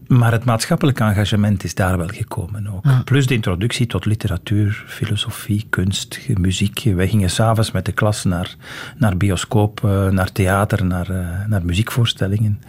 maar 0.07 0.33
het 0.33 0.45
maatschappelijk 0.45 1.01
engagement 1.01 1.65
is 1.65 1.75
daar 1.75 1.99
wel 1.99 2.09
gekomen 2.09 2.67
ook. 2.67 3.05
Plus 3.05 3.27
de 3.27 3.35
introductie 3.35 3.87
tot 3.87 4.05
literatuur, 4.05 4.85
filosofie, 4.87 5.67
kunst, 5.71 6.21
muziek. 6.39 6.83
Wij 6.95 7.09
gingen 7.09 7.31
s'avonds 7.31 7.71
met 7.71 7.85
de 7.85 7.93
klas 7.93 8.25
naar, 8.25 8.57
naar 8.97 9.17
bioscoop, 9.17 9.81
uh, 9.85 10.09
naar 10.09 10.33
theater, 10.33 10.85
naar, 10.85 11.09
naar 11.49 11.65
muziekvoorstellingen. 11.65 12.61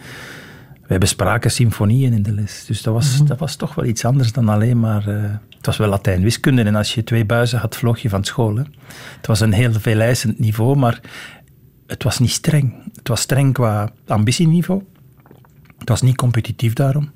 Wij 0.86 0.98
bespraken 0.98 1.50
symfonieën 1.50 2.12
in 2.12 2.22
de 2.22 2.32
les. 2.32 2.64
Dus 2.66 2.82
dat 2.82 2.94
was, 2.94 3.18
mhm. 3.18 3.26
dat 3.26 3.38
was 3.38 3.56
toch 3.56 3.74
wel 3.74 3.84
iets 3.84 4.04
anders 4.04 4.32
dan 4.32 4.48
alleen 4.48 4.80
maar 4.80 5.04
het 5.58 5.66
was 5.66 5.76
wel 5.76 5.88
Latijn-wiskunde 5.88 6.62
en 6.62 6.74
als 6.74 6.94
je 6.94 7.04
twee 7.04 7.24
buizen 7.24 7.58
had, 7.58 7.76
vloog 7.76 7.98
je 7.98 8.08
van 8.08 8.24
school. 8.24 8.56
Hè. 8.56 8.62
Het 9.16 9.26
was 9.26 9.40
een 9.40 9.52
heel 9.52 9.72
veeleisend 9.72 10.38
niveau, 10.38 10.76
maar 10.76 11.00
het 11.86 12.02
was 12.02 12.18
niet 12.18 12.30
streng. 12.30 12.74
Het 12.94 13.08
was 13.08 13.20
streng 13.20 13.52
qua 13.52 13.90
ambitieniveau. 14.06 14.82
Het 15.78 15.88
was 15.88 16.02
niet 16.02 16.16
competitief 16.16 16.72
daarom. 16.72 17.10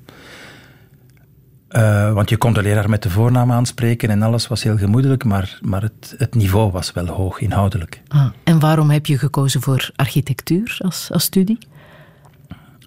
Uh, 1.69 2.13
want 2.13 2.29
je 2.29 2.37
kon 2.37 2.53
de 2.53 2.61
leraar 2.61 2.89
met 2.89 3.03
de 3.03 3.09
voornaam 3.09 3.51
aanspreken 3.51 4.09
en 4.09 4.21
alles 4.21 4.47
was 4.47 4.63
heel 4.63 4.77
gemoedelijk, 4.77 5.23
maar, 5.23 5.59
maar 5.61 5.81
het, 5.81 6.15
het 6.17 6.35
niveau 6.35 6.71
was 6.71 6.91
wel 6.91 7.07
hoog, 7.07 7.39
inhoudelijk. 7.39 8.01
Ah, 8.07 8.25
en 8.43 8.59
waarom 8.59 8.89
heb 8.89 9.05
je 9.05 9.17
gekozen 9.17 9.61
voor 9.61 9.89
architectuur 9.95 10.77
als, 10.79 11.09
als 11.11 11.23
studie? 11.23 11.57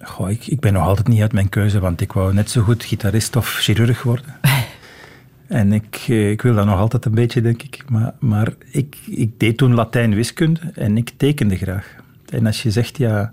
Goh, 0.01 0.29
ik, 0.29 0.47
ik 0.47 0.59
ben 0.59 0.73
nog 0.73 0.83
altijd 0.83 1.07
niet 1.07 1.21
uit 1.21 1.33
mijn 1.33 1.49
keuze, 1.49 1.79
want 1.79 2.01
ik 2.01 2.11
wou 2.11 2.33
net 2.33 2.49
zo 2.49 2.61
goed 2.61 2.83
gitarist 2.83 3.35
of 3.35 3.49
chirurg 3.49 4.03
worden. 4.03 4.25
En 5.47 5.73
ik, 5.73 6.05
eh, 6.07 6.29
ik 6.29 6.41
wil 6.41 6.55
dat 6.55 6.65
nog 6.65 6.79
altijd 6.79 7.05
een 7.05 7.15
beetje, 7.15 7.41
denk 7.41 7.63
ik. 7.63 7.83
Maar, 7.89 8.13
maar 8.19 8.53
ik, 8.71 8.97
ik 9.05 9.39
deed 9.39 9.57
toen 9.57 9.73
Latijn-wiskunde 9.73 10.59
en 10.73 10.97
ik 10.97 11.11
tekende 11.17 11.55
graag. 11.55 11.95
En 12.29 12.45
als 12.45 12.63
je 12.63 12.71
zegt, 12.71 12.97
ja, 12.97 13.31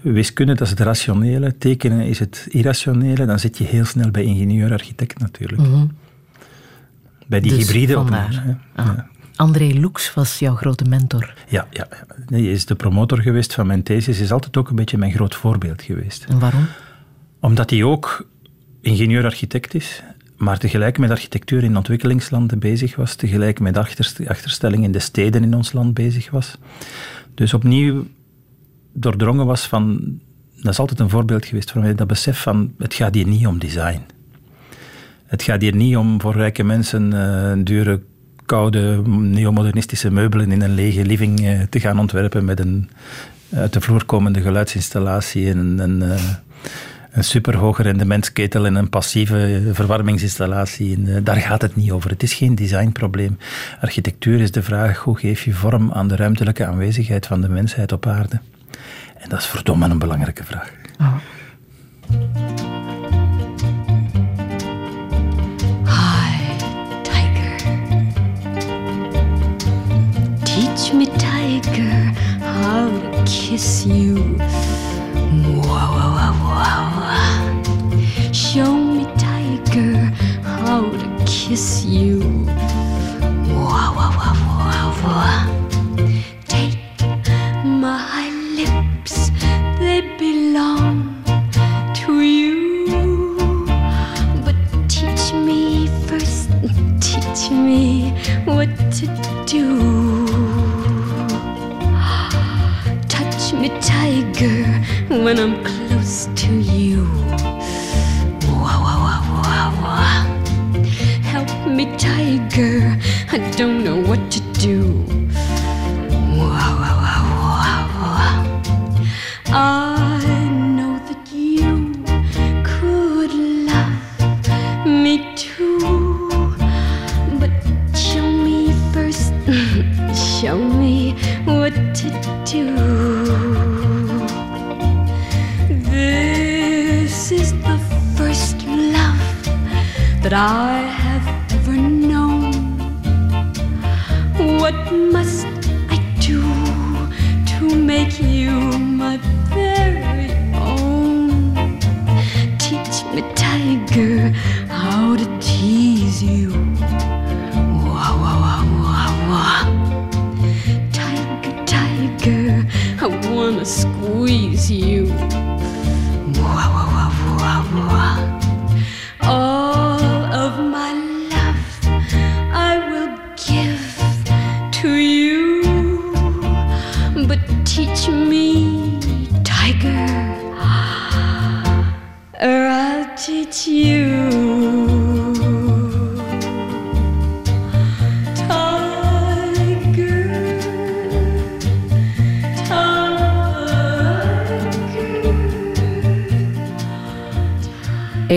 wiskunde 0.00 0.54
dat 0.54 0.62
is 0.62 0.70
het 0.70 0.80
rationele, 0.80 1.58
tekenen 1.58 2.06
is 2.06 2.18
het 2.18 2.46
irrationele, 2.48 3.26
dan 3.26 3.38
zit 3.38 3.58
je 3.58 3.64
heel 3.64 3.84
snel 3.84 4.10
bij 4.10 4.22
ingenieur-architect 4.22 5.18
natuurlijk. 5.18 5.62
Mm 5.62 5.90
Bij 7.26 7.40
die 7.40 7.50
dus 7.50 7.66
hybride 7.66 7.92
vandaar. 7.92 8.58
Ah. 8.74 8.86
Ja. 8.86 9.10
André 9.36 9.80
Loeks 9.80 10.14
was 10.14 10.38
jouw 10.38 10.54
grote 10.54 10.84
mentor. 10.84 11.34
Ja, 11.48 11.66
ja, 11.70 11.88
hij 12.26 12.42
is 12.42 12.66
de 12.66 12.74
promotor 12.74 13.18
geweest 13.18 13.54
van 13.54 13.66
mijn 13.66 13.82
thesis. 13.82 14.20
is 14.20 14.32
altijd 14.32 14.56
ook 14.56 14.68
een 14.68 14.76
beetje 14.76 14.98
mijn 14.98 15.12
groot 15.12 15.34
voorbeeld 15.34 15.82
geweest. 15.82 16.24
En 16.24 16.38
waarom? 16.38 16.66
Omdat 17.40 17.70
hij 17.70 17.82
ook 17.82 18.26
ingenieur-architect 18.80 19.74
is, 19.74 20.02
maar 20.42 20.58
tegelijk 20.58 20.98
met 20.98 21.10
architectuur 21.10 21.62
in 21.62 21.76
ontwikkelingslanden 21.76 22.58
bezig 22.58 22.96
was, 22.96 23.14
tegelijk 23.14 23.60
met 23.60 23.76
achterstelling 24.26 24.84
in 24.84 24.92
de 24.92 24.98
steden 24.98 25.42
in 25.42 25.54
ons 25.54 25.72
land 25.72 25.94
bezig 25.94 26.30
was. 26.30 26.58
Dus 27.34 27.54
opnieuw 27.54 28.06
doordrongen 28.92 29.46
was 29.46 29.66
van, 29.66 30.00
dat 30.62 30.72
is 30.72 30.78
altijd 30.78 31.00
een 31.00 31.08
voorbeeld 31.08 31.46
geweest 31.46 31.70
voor 31.70 31.80
mij, 31.80 31.94
dat 31.94 32.06
besef 32.06 32.42
van, 32.42 32.74
het 32.78 32.94
gaat 32.94 33.14
hier 33.14 33.26
niet 33.26 33.46
om 33.46 33.58
design. 33.58 34.00
Het 35.26 35.42
gaat 35.42 35.60
hier 35.60 35.74
niet 35.74 35.96
om 35.96 36.20
voor 36.20 36.34
rijke 36.34 36.62
mensen 36.62 37.12
uh, 37.14 37.64
dure, 37.64 38.00
koude, 38.46 39.02
neomodernistische 39.06 40.10
meubelen 40.10 40.52
in 40.52 40.62
een 40.62 40.74
lege 40.74 41.04
living 41.04 41.40
uh, 41.40 41.62
te 41.62 41.80
gaan 41.80 41.98
ontwerpen 41.98 42.44
met 42.44 42.60
een 42.60 42.90
uit 43.52 43.72
de 43.72 43.80
vloer 43.80 44.04
komende 44.04 44.40
geluidsinstallatie 44.40 45.50
en 45.50 45.78
een, 45.78 46.02
uh, 46.02 46.20
een 47.12 47.24
superhoge 47.24 47.82
rendementsketel 47.82 48.66
en 48.66 48.74
een 48.74 48.88
passieve 48.88 49.70
verwarmingsinstallatie. 49.72 50.96
En, 50.96 51.24
daar 51.24 51.36
gaat 51.36 51.62
het 51.62 51.76
niet 51.76 51.90
over. 51.90 52.10
Het 52.10 52.22
is 52.22 52.34
geen 52.34 52.54
designprobleem. 52.54 53.38
Architectuur 53.80 54.40
is 54.40 54.50
de 54.50 54.62
vraag 54.62 54.98
hoe 54.98 55.18
geef 55.18 55.44
je 55.44 55.52
vorm 55.52 55.92
aan 55.92 56.08
de 56.08 56.16
ruimtelijke 56.16 56.66
aanwezigheid 56.66 57.26
van 57.26 57.40
de 57.40 57.48
mensheid 57.48 57.92
op 57.92 58.06
aarde. 58.06 58.40
En 59.18 59.28
dat 59.28 59.38
is 59.38 59.46
verdomme 59.46 59.88
een 59.88 59.98
belangrijke 59.98 60.44
vraag. 60.44 60.72
Oh. 61.00 61.16
Hi, 65.84 66.56
tiger. 67.02 67.56
Teach 70.42 70.92
me, 70.92 71.06
tiger, 71.16 72.12
how 72.40 73.12
to 73.12 73.22
kiss 73.22 73.84
you. 73.84 74.36
Show 78.32 78.74
me, 78.74 79.04
tiger, 79.16 79.96
how 80.42 80.82
to 80.90 81.24
kiss 81.24 81.84
you. 81.84 82.20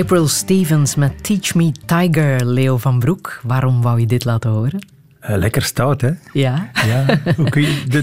April 0.05 0.27
Stevens 0.27 0.95
met 0.95 1.23
Teach 1.23 1.55
Me 1.55 1.71
Tiger, 1.85 2.45
Leo 2.45 2.77
van 2.77 2.99
Broek. 2.99 3.39
Waarom 3.43 3.81
wou 3.81 3.99
je 3.99 4.05
dit 4.05 4.25
laten 4.25 4.49
horen? 4.49 4.87
Uh, 5.29 5.37
lekker 5.37 5.61
stout, 5.61 6.01
hè? 6.01 6.09
Ja. 6.33 6.69
ja 6.73 7.05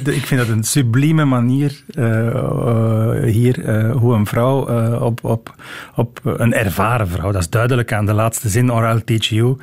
ik 0.05 0.27
vind 0.27 0.41
dat 0.41 0.49
een 0.49 0.65
sublieme 0.65 1.25
manier 1.25 1.83
uh, 1.95 2.07
uh, 2.07 2.92
hier, 3.25 3.91
hoe 3.91 4.15
een 4.15 4.27
vrouw 4.27 4.61
op, 4.99 5.25
op, 5.25 5.55
op 5.95 6.21
een 6.25 6.55
ervaren 6.55 7.09
vrouw, 7.09 7.33
dat 7.33 7.41
is 7.41 7.51
duidelijk 7.51 7.93
aan 7.93 8.07
de 8.07 8.13
laatste 8.13 8.49
zin, 8.49 8.73
or 8.73 8.91
I'll 8.91 9.03
teach 9.05 9.25
you, 9.25 9.57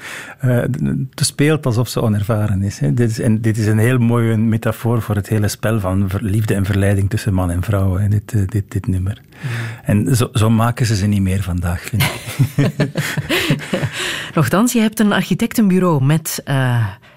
te 1.13 1.25
speelt 1.25 1.65
alsof 1.65 1.87
ze 1.87 2.01
onervaren 2.01 2.63
is. 2.63 2.79
Hè. 2.79 2.93
Dit 2.93 3.09
is. 3.09 3.19
En 3.19 3.41
dit 3.41 3.57
is 3.57 3.67
een 3.67 3.77
heel 3.77 3.97
mooie 3.97 4.37
metafoor 4.37 5.01
voor 5.01 5.15
het 5.15 5.29
hele 5.29 5.47
spel 5.47 5.79
van 5.79 6.09
liefde 6.21 6.53
en 6.53 6.65
verleiding 6.65 7.09
tussen 7.09 7.33
man 7.33 7.51
en 7.51 7.63
vrouw, 7.63 7.97
hè, 7.97 8.07
dit, 8.07 8.51
dit, 8.51 8.71
dit 8.71 8.87
nummer. 8.87 9.21
Mm. 9.41 9.49
En 9.83 10.15
zo, 10.15 10.29
zo, 10.33 10.49
maken 10.49 10.85
ze 10.85 10.95
ze 10.95 11.05
niet 11.05 11.21
meer 11.21 11.43
vandaag, 11.43 11.81
vind 11.81 12.03
ik. 12.03 12.89
Nochtans, 14.35 14.73
je 14.73 14.79
hebt 14.79 14.99
een 14.99 15.11
architectenbureau 15.13 16.03
met 16.03 16.43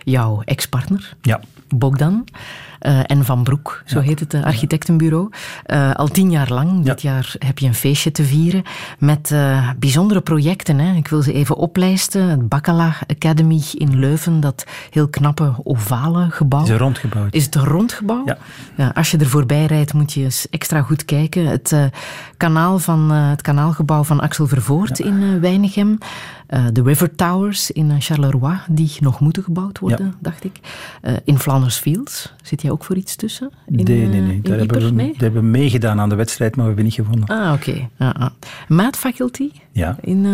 jouw 0.05 0.43
ex-partner, 0.45 1.15
ja. 1.21 1.41
Bogdan. 1.69 2.25
Uh, 2.87 3.01
en 3.07 3.25
Van 3.25 3.43
Broek, 3.43 3.83
zo 3.87 4.01
heet 4.01 4.21
het 4.21 4.35
architectenbureau. 4.35 5.31
Uh, 5.67 5.95
al 5.95 6.09
tien 6.09 6.31
jaar 6.31 6.53
lang. 6.53 6.85
Dit 6.85 7.03
jaar 7.03 7.35
heb 7.39 7.59
je 7.59 7.67
een 7.67 7.75
feestje 7.75 8.11
te 8.11 8.25
vieren 8.25 8.63
met 8.99 9.31
uh, 9.31 9.71
bijzondere 9.79 10.21
projecten. 10.21 10.79
Hè. 10.79 10.95
Ik 10.95 11.09
wil 11.09 11.23
ze 11.23 11.33
even 11.33 11.57
oplijsten. 11.57 12.29
Het 12.29 12.49
Bacala 12.49 12.95
Academy 13.07 13.63
in 13.75 13.99
Leuven, 13.99 14.41
dat 14.41 14.65
heel 14.91 15.09
knappe 15.09 15.55
ovale 15.65 16.31
gebouw. 16.31 16.63
Is 16.63 16.69
het 16.69 16.79
rondgebouw? 16.79 17.27
Is 17.31 17.45
het 17.45 17.55
een 17.55 17.65
rondgebouw? 17.65 18.25
Ja. 18.77 18.89
als 18.89 19.11
je 19.11 19.19
er 19.19 19.29
voorbij 19.29 19.67
rijdt, 19.67 19.93
moet 19.93 20.13
je 20.13 20.23
eens 20.23 20.49
extra 20.51 20.83
goed 20.83 21.05
kijken. 21.05 21.47
Het, 21.47 21.77
kanaal 22.37 22.79
van, 22.79 23.11
het 23.11 23.43
kanaalgebouw 23.43 24.05
van 24.05 24.21
Axel 24.21 24.47
Vervoort 24.47 24.99
in 24.99 25.41
Weinigem. 25.41 25.99
De 26.73 26.83
River 26.83 27.15
Towers 27.15 27.71
in 27.71 28.01
Charleroi, 28.01 28.59
die 28.69 28.91
nog 29.01 29.21
moeten 29.21 29.43
gebouwd 29.43 29.79
worden, 29.79 30.15
dacht 30.21 30.45
ik. 30.45 30.61
in 31.25 31.39
Flanders 31.39 31.77
Fields 31.77 32.35
zit 32.43 32.63
jij 32.63 32.71
ook 32.71 32.85
voor 32.85 32.97
iets 32.97 33.17
tussen? 33.17 33.51
In, 33.67 33.85
nee, 33.85 34.07
nee, 34.07 34.21
nee. 34.21 34.41
Daar 34.41 34.59
hebben, 34.59 34.81
we, 34.83 34.91
nee? 34.91 35.15
hebben 35.17 35.43
we 35.43 35.49
meegedaan 35.49 36.01
aan 36.01 36.09
de 36.09 36.15
wedstrijd, 36.15 36.57
maar 36.57 36.65
we 36.65 36.71
hebben 36.71 36.85
niet 36.85 36.95
gewonnen. 36.95 37.29
Ah, 37.29 37.53
oké. 37.53 37.71
Okay. 37.71 37.89
Ja, 37.99 38.11
ah. 38.19 38.31
Maat 38.69 38.97
Faculty? 38.97 39.51
Ja. 39.71 39.97
In, 40.01 40.27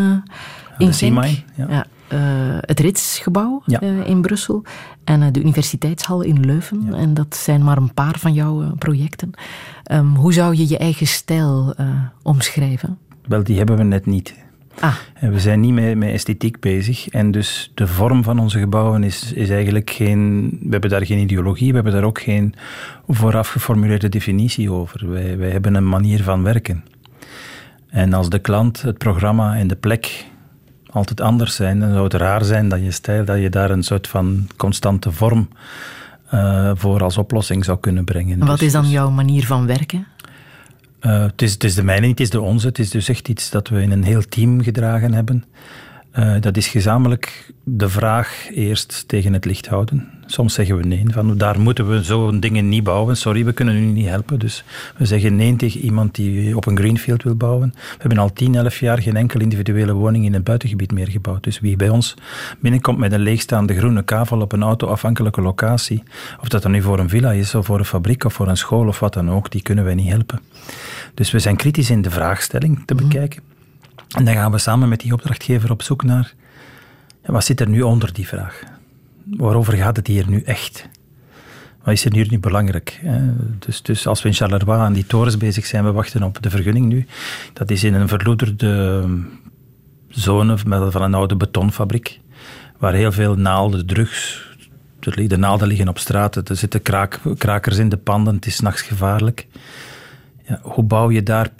in 0.78 0.92
Genk? 0.92 1.24
Ja. 1.54 1.66
ja. 1.68 1.86
Uh, 2.12 2.18
het 2.60 2.80
Ritsgebouw 2.80 3.62
ja. 3.66 3.82
uh, 3.82 4.06
in 4.06 4.20
Brussel 4.20 4.62
en 5.04 5.32
de 5.32 5.40
Universiteitshal 5.40 6.22
in 6.22 6.40
Leuven. 6.40 6.86
Ja. 6.90 6.96
En 6.96 7.14
dat 7.14 7.36
zijn 7.36 7.64
maar 7.64 7.76
een 7.76 7.94
paar 7.94 8.18
van 8.18 8.32
jouw 8.32 8.74
projecten. 8.78 9.30
Um, 9.92 10.14
hoe 10.14 10.32
zou 10.32 10.56
je 10.56 10.68
je 10.68 10.78
eigen 10.78 11.06
stijl 11.06 11.74
omschrijven? 12.22 12.98
Wel, 13.26 13.42
die 13.42 13.56
hebben 13.56 13.76
we 13.76 13.82
net 13.82 14.06
niet. 14.06 14.34
Ah. 14.80 14.94
We 15.20 15.40
zijn 15.40 15.60
niet 15.60 15.72
met, 15.72 15.96
met 15.96 16.12
esthetiek 16.12 16.60
bezig. 16.60 17.08
En 17.08 17.30
dus 17.30 17.72
de 17.74 17.86
vorm 17.86 18.22
van 18.22 18.38
onze 18.38 18.58
gebouwen 18.58 19.02
is, 19.02 19.32
is 19.32 19.50
eigenlijk 19.50 19.90
geen. 19.90 20.48
We 20.62 20.70
hebben 20.70 20.90
daar 20.90 21.06
geen 21.06 21.18
ideologie, 21.18 21.68
we 21.68 21.74
hebben 21.74 21.92
daar 21.92 22.04
ook 22.04 22.20
geen 22.20 22.54
vooraf 23.08 23.48
geformuleerde 23.48 24.08
definitie 24.08 24.72
over. 24.72 25.10
Wij, 25.10 25.38
wij 25.38 25.50
hebben 25.50 25.74
een 25.74 25.88
manier 25.88 26.22
van 26.22 26.42
werken. 26.42 26.84
En 27.88 28.12
als 28.12 28.28
de 28.28 28.38
klant, 28.38 28.82
het 28.82 28.98
programma 28.98 29.56
en 29.56 29.66
de 29.66 29.76
plek 29.76 30.26
altijd 30.90 31.20
anders 31.20 31.54
zijn, 31.54 31.80
dan 31.80 31.90
zou 31.90 32.04
het 32.04 32.14
raar 32.14 32.44
zijn 32.44 32.68
dat 32.68 32.80
je 32.80 32.90
stijl, 32.90 33.24
dat 33.24 33.38
je 33.38 33.50
daar 33.50 33.70
een 33.70 33.82
soort 33.82 34.08
van 34.08 34.48
constante 34.56 35.12
vorm 35.12 35.48
uh, 36.34 36.70
voor 36.74 37.02
als 37.02 37.18
oplossing 37.18 37.64
zou 37.64 37.78
kunnen 37.78 38.04
brengen. 38.04 38.38
Wat 38.38 38.58
dus, 38.58 38.66
is 38.66 38.72
dan 38.72 38.82
dus- 38.82 38.90
jouw 38.90 39.10
manier 39.10 39.46
van 39.46 39.66
werken? 39.66 40.06
Uh, 41.00 41.22
het, 41.22 41.42
is, 41.42 41.52
het 41.52 41.64
is 41.64 41.74
de 41.74 41.82
mijne, 41.82 42.06
het 42.06 42.20
is 42.20 42.30
de 42.30 42.40
onze. 42.40 42.66
Het 42.66 42.78
is 42.78 42.90
dus 42.90 43.08
echt 43.08 43.28
iets 43.28 43.50
dat 43.50 43.68
we 43.68 43.82
in 43.82 43.90
een 43.90 44.04
heel 44.04 44.22
team 44.22 44.62
gedragen 44.62 45.12
hebben. 45.12 45.44
Uh, 46.14 46.34
dat 46.40 46.56
is 46.56 46.66
gezamenlijk 46.66 47.52
de 47.64 47.88
vraag 47.88 48.48
eerst 48.50 49.04
tegen 49.06 49.32
het 49.32 49.44
licht 49.44 49.66
houden. 49.66 50.08
Soms 50.26 50.54
zeggen 50.54 50.76
we 50.76 50.86
nee, 50.86 51.04
van 51.06 51.38
daar 51.38 51.60
moeten 51.60 51.88
we 51.88 52.02
zo'n 52.02 52.40
dingen 52.40 52.68
niet 52.68 52.84
bouwen. 52.84 53.16
Sorry, 53.16 53.44
we 53.44 53.52
kunnen 53.52 53.76
u 53.76 53.80
niet 53.80 54.08
helpen. 54.08 54.38
Dus 54.38 54.64
we 54.96 55.04
zeggen 55.04 55.36
nee 55.36 55.56
tegen 55.56 55.80
iemand 55.80 56.14
die 56.14 56.56
op 56.56 56.66
een 56.66 56.76
greenfield 56.76 57.22
wil 57.22 57.34
bouwen. 57.34 57.72
We 57.74 57.96
hebben 57.98 58.18
al 58.18 58.32
10, 58.32 58.54
11 58.54 58.80
jaar 58.80 59.02
geen 59.02 59.16
enkel 59.16 59.40
individuele 59.40 59.92
woning 59.92 60.24
in 60.24 60.32
het 60.32 60.44
buitengebied 60.44 60.92
meer 60.92 61.08
gebouwd. 61.08 61.44
Dus 61.44 61.60
wie 61.60 61.76
bij 61.76 61.88
ons 61.88 62.14
binnenkomt 62.60 62.98
met 62.98 63.12
een 63.12 63.20
leegstaande 63.20 63.76
groene 63.76 64.02
kavel 64.02 64.40
op 64.40 64.52
een 64.52 64.62
autoafhankelijke 64.62 65.40
locatie, 65.40 66.02
of 66.40 66.48
dat 66.48 66.62
dan 66.62 66.70
nu 66.70 66.82
voor 66.82 66.98
een 66.98 67.08
villa 67.08 67.32
is, 67.32 67.54
of 67.54 67.66
voor 67.66 67.78
een 67.78 67.84
fabriek, 67.84 68.24
of 68.24 68.32
voor 68.32 68.48
een 68.48 68.56
school, 68.56 68.86
of 68.86 69.00
wat 69.00 69.14
dan 69.14 69.30
ook, 69.30 69.50
die 69.50 69.62
kunnen 69.62 69.84
wij 69.84 69.94
niet 69.94 70.08
helpen. 70.08 70.40
Dus 71.14 71.30
we 71.30 71.38
zijn 71.38 71.56
kritisch 71.56 71.90
in 71.90 72.02
de 72.02 72.10
vraagstelling 72.10 72.82
te 72.84 72.94
mhm. 72.94 73.02
bekijken. 73.02 73.42
En 74.08 74.24
dan 74.24 74.34
gaan 74.34 74.50
we 74.50 74.58
samen 74.58 74.88
met 74.88 75.00
die 75.00 75.12
opdrachtgever 75.12 75.70
op 75.70 75.82
zoek 75.82 76.02
naar 76.02 76.34
wat 77.24 77.44
zit 77.44 77.60
er 77.60 77.68
nu 77.68 77.82
onder 77.82 78.12
die 78.12 78.26
vraag? 78.26 78.62
Waarover 79.36 79.72
gaat 79.72 79.96
het 79.96 80.06
hier 80.06 80.28
nu 80.28 80.42
echt? 80.42 80.88
Wat 81.82 81.94
is 81.94 82.04
er 82.04 82.12
nu 82.12 82.24
niet 82.24 82.40
belangrijk? 82.40 83.00
Dus, 83.58 83.82
dus 83.82 84.06
als 84.06 84.22
we 84.22 84.28
in 84.28 84.34
Charleroi 84.34 84.78
aan 84.78 84.92
die 84.92 85.06
torens 85.06 85.36
bezig 85.36 85.66
zijn, 85.66 85.84
we 85.84 85.92
wachten 85.92 86.22
op 86.22 86.42
de 86.42 86.50
vergunning 86.50 86.86
nu. 86.86 87.06
Dat 87.52 87.70
is 87.70 87.84
in 87.84 87.94
een 87.94 88.08
verloederde 88.08 89.04
zone 90.08 90.58
van 90.90 91.02
een 91.02 91.14
oude 91.14 91.36
betonfabriek, 91.36 92.20
waar 92.78 92.92
heel 92.92 93.12
veel 93.12 93.34
naalden, 93.34 93.86
drugs, 93.86 94.46
de 94.98 95.36
naalden 95.36 95.68
liggen 95.68 95.88
op 95.88 95.98
straat, 95.98 96.48
er 96.48 96.56
zitten 96.56 96.82
kraak, 96.82 97.20
krakers 97.38 97.76
in 97.76 97.88
de 97.88 97.96
panden, 97.96 98.34
het 98.34 98.46
is 98.46 98.60
nachts 98.60 98.82
gevaarlijk. 98.82 99.46
Ja, 100.46 100.60
hoe 100.62 100.84
bouw 100.84 101.10
je 101.10 101.22
daar 101.22 101.50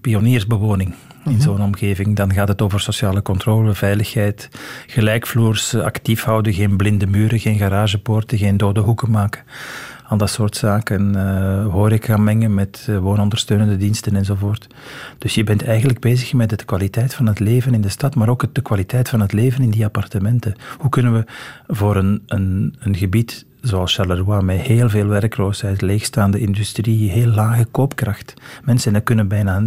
pioniersbewoning? 0.00 0.94
In 1.28 1.34
mhm. 1.34 1.42
zo'n 1.42 1.62
omgeving. 1.62 2.16
Dan 2.16 2.32
gaat 2.32 2.48
het 2.48 2.62
over 2.62 2.80
sociale 2.80 3.22
controle, 3.22 3.74
veiligheid, 3.74 4.48
gelijkvloers 4.86 5.74
actief 5.74 6.22
houden, 6.22 6.52
geen 6.52 6.76
blinde 6.76 7.06
muren, 7.06 7.38
geen 7.38 7.58
garagepoorten, 7.58 8.38
geen 8.38 8.56
dode 8.56 8.80
hoeken 8.80 9.10
maken. 9.10 9.42
Al 10.08 10.16
dat 10.16 10.30
soort 10.30 10.56
zaken. 10.56 11.14
Uh, 11.16 11.66
horeca 11.66 12.16
mengen 12.16 12.54
met 12.54 12.86
uh, 12.90 12.98
woonondersteunende 12.98 13.76
diensten 13.76 14.16
enzovoort. 14.16 14.66
Dus 15.18 15.34
je 15.34 15.44
bent 15.44 15.64
eigenlijk 15.64 16.00
bezig 16.00 16.32
met 16.32 16.50
de 16.50 16.64
kwaliteit 16.64 17.14
van 17.14 17.26
het 17.26 17.40
leven 17.40 17.74
in 17.74 17.80
de 17.80 17.88
stad, 17.88 18.14
maar 18.14 18.28
ook 18.28 18.54
de 18.54 18.62
kwaliteit 18.62 19.08
van 19.08 19.20
het 19.20 19.32
leven 19.32 19.62
in 19.62 19.70
die 19.70 19.84
appartementen. 19.84 20.54
Hoe 20.78 20.90
kunnen 20.90 21.12
we 21.12 21.24
voor 21.66 21.96
een, 21.96 22.22
een, 22.26 22.74
een 22.78 22.96
gebied 22.96 23.46
zoals 23.60 23.94
Charleroi, 23.94 24.42
met 24.42 24.60
heel 24.60 24.88
veel 24.88 25.06
werkloosheid, 25.06 25.80
leegstaande 25.80 26.40
industrie, 26.40 27.10
heel 27.10 27.26
lage 27.26 27.64
koopkracht. 27.64 28.34
Mensen 28.64 29.02
kunnen 29.02 29.28
bijna 29.28 29.62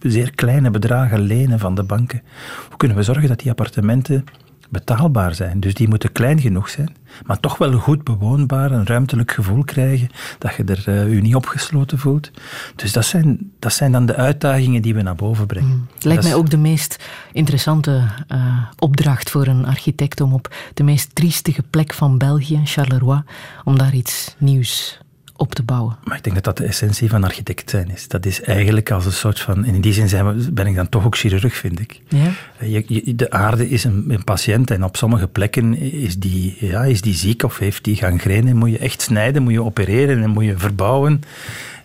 zeer 0.00 0.34
kleine 0.34 0.70
bedragen 0.70 1.20
lenen 1.20 1.58
van 1.58 1.74
de 1.74 1.82
banken. 1.82 2.22
Hoe 2.68 2.76
kunnen 2.76 2.96
we 2.96 3.02
zorgen 3.02 3.28
dat 3.28 3.38
die 3.38 3.50
appartementen 3.50 4.24
betaalbaar 4.68 5.34
zijn? 5.34 5.60
Dus 5.60 5.74
die 5.74 5.88
moeten 5.88 6.12
klein 6.12 6.40
genoeg 6.40 6.68
zijn, 6.68 6.96
maar 7.26 7.40
toch 7.40 7.58
wel 7.58 7.72
goed 7.72 8.04
bewoonbaar, 8.04 8.70
een 8.70 8.86
ruimtelijk 8.86 9.32
gevoel 9.32 9.64
krijgen, 9.64 10.08
dat 10.38 10.54
je 10.54 10.64
er 10.64 10.84
uh, 10.88 11.12
u 11.14 11.20
niet 11.20 11.34
opgesloten 11.34 11.98
voelt. 11.98 12.30
Dus 12.76 12.92
dat 12.92 13.04
zijn, 13.04 13.52
dat 13.58 13.72
zijn 13.72 13.92
dan 13.92 14.06
de 14.06 14.14
uitdagingen 14.14 14.82
die 14.82 14.94
we 14.94 15.02
naar 15.02 15.14
boven 15.14 15.46
brengen. 15.46 15.76
Mm. 15.76 15.86
Het 15.94 16.04
lijkt 16.04 16.22
mij 16.22 16.34
ook 16.34 16.50
de 16.50 16.56
meest 16.56 17.04
interessante 17.32 18.04
uh, 18.28 18.56
opdracht 18.78 19.30
voor 19.30 19.46
een 19.46 19.66
architect 19.66 20.20
om 20.20 20.32
op 20.32 20.54
de 20.74 20.82
meest 20.82 21.14
triestige 21.14 21.62
plek 21.70 21.92
van 21.92 22.18
België, 22.18 22.60
Charleroi, 22.64 23.22
om 23.64 23.78
daar 23.78 23.94
iets 23.94 24.34
nieuws 24.38 24.99
op 25.40 25.54
te 25.54 25.62
bouwen. 25.62 25.96
Maar 26.04 26.16
ik 26.16 26.22
denk 26.22 26.34
dat 26.34 26.44
dat 26.44 26.56
de 26.56 26.64
essentie 26.64 27.08
van 27.08 27.24
architect 27.24 27.70
zijn 27.70 27.90
is. 27.90 28.08
Dat 28.08 28.26
is 28.26 28.42
eigenlijk 28.42 28.90
als 28.90 29.06
een 29.06 29.12
soort 29.12 29.40
van... 29.40 29.64
In 29.64 29.80
die 29.80 29.92
zin 29.92 30.08
zijn 30.08 30.36
we, 30.36 30.52
ben 30.52 30.66
ik 30.66 30.74
dan 30.74 30.88
toch 30.88 31.04
ook 31.04 31.16
chirurg, 31.16 31.54
vind 31.54 31.80
ik. 31.80 32.00
Ja? 32.08 32.30
Je, 32.66 33.14
de 33.16 33.30
aarde 33.30 33.68
is 33.68 33.84
een, 33.84 34.04
een, 34.08 34.24
patiënt 34.24 34.70
en 34.70 34.84
op 34.84 34.96
sommige 34.96 35.28
plekken 35.28 35.78
is 35.78 36.18
die, 36.18 36.56
ja, 36.60 36.82
is 36.82 37.00
die 37.00 37.14
ziek 37.14 37.42
of 37.42 37.58
heeft 37.58 37.84
die 37.84 37.96
gangrene. 37.96 38.54
Moet 38.54 38.70
je 38.70 38.78
echt 38.78 39.02
snijden, 39.02 39.42
moet 39.42 39.52
je 39.52 39.62
opereren 39.62 40.22
en 40.22 40.30
moet 40.30 40.44
je 40.44 40.58
verbouwen. 40.58 41.22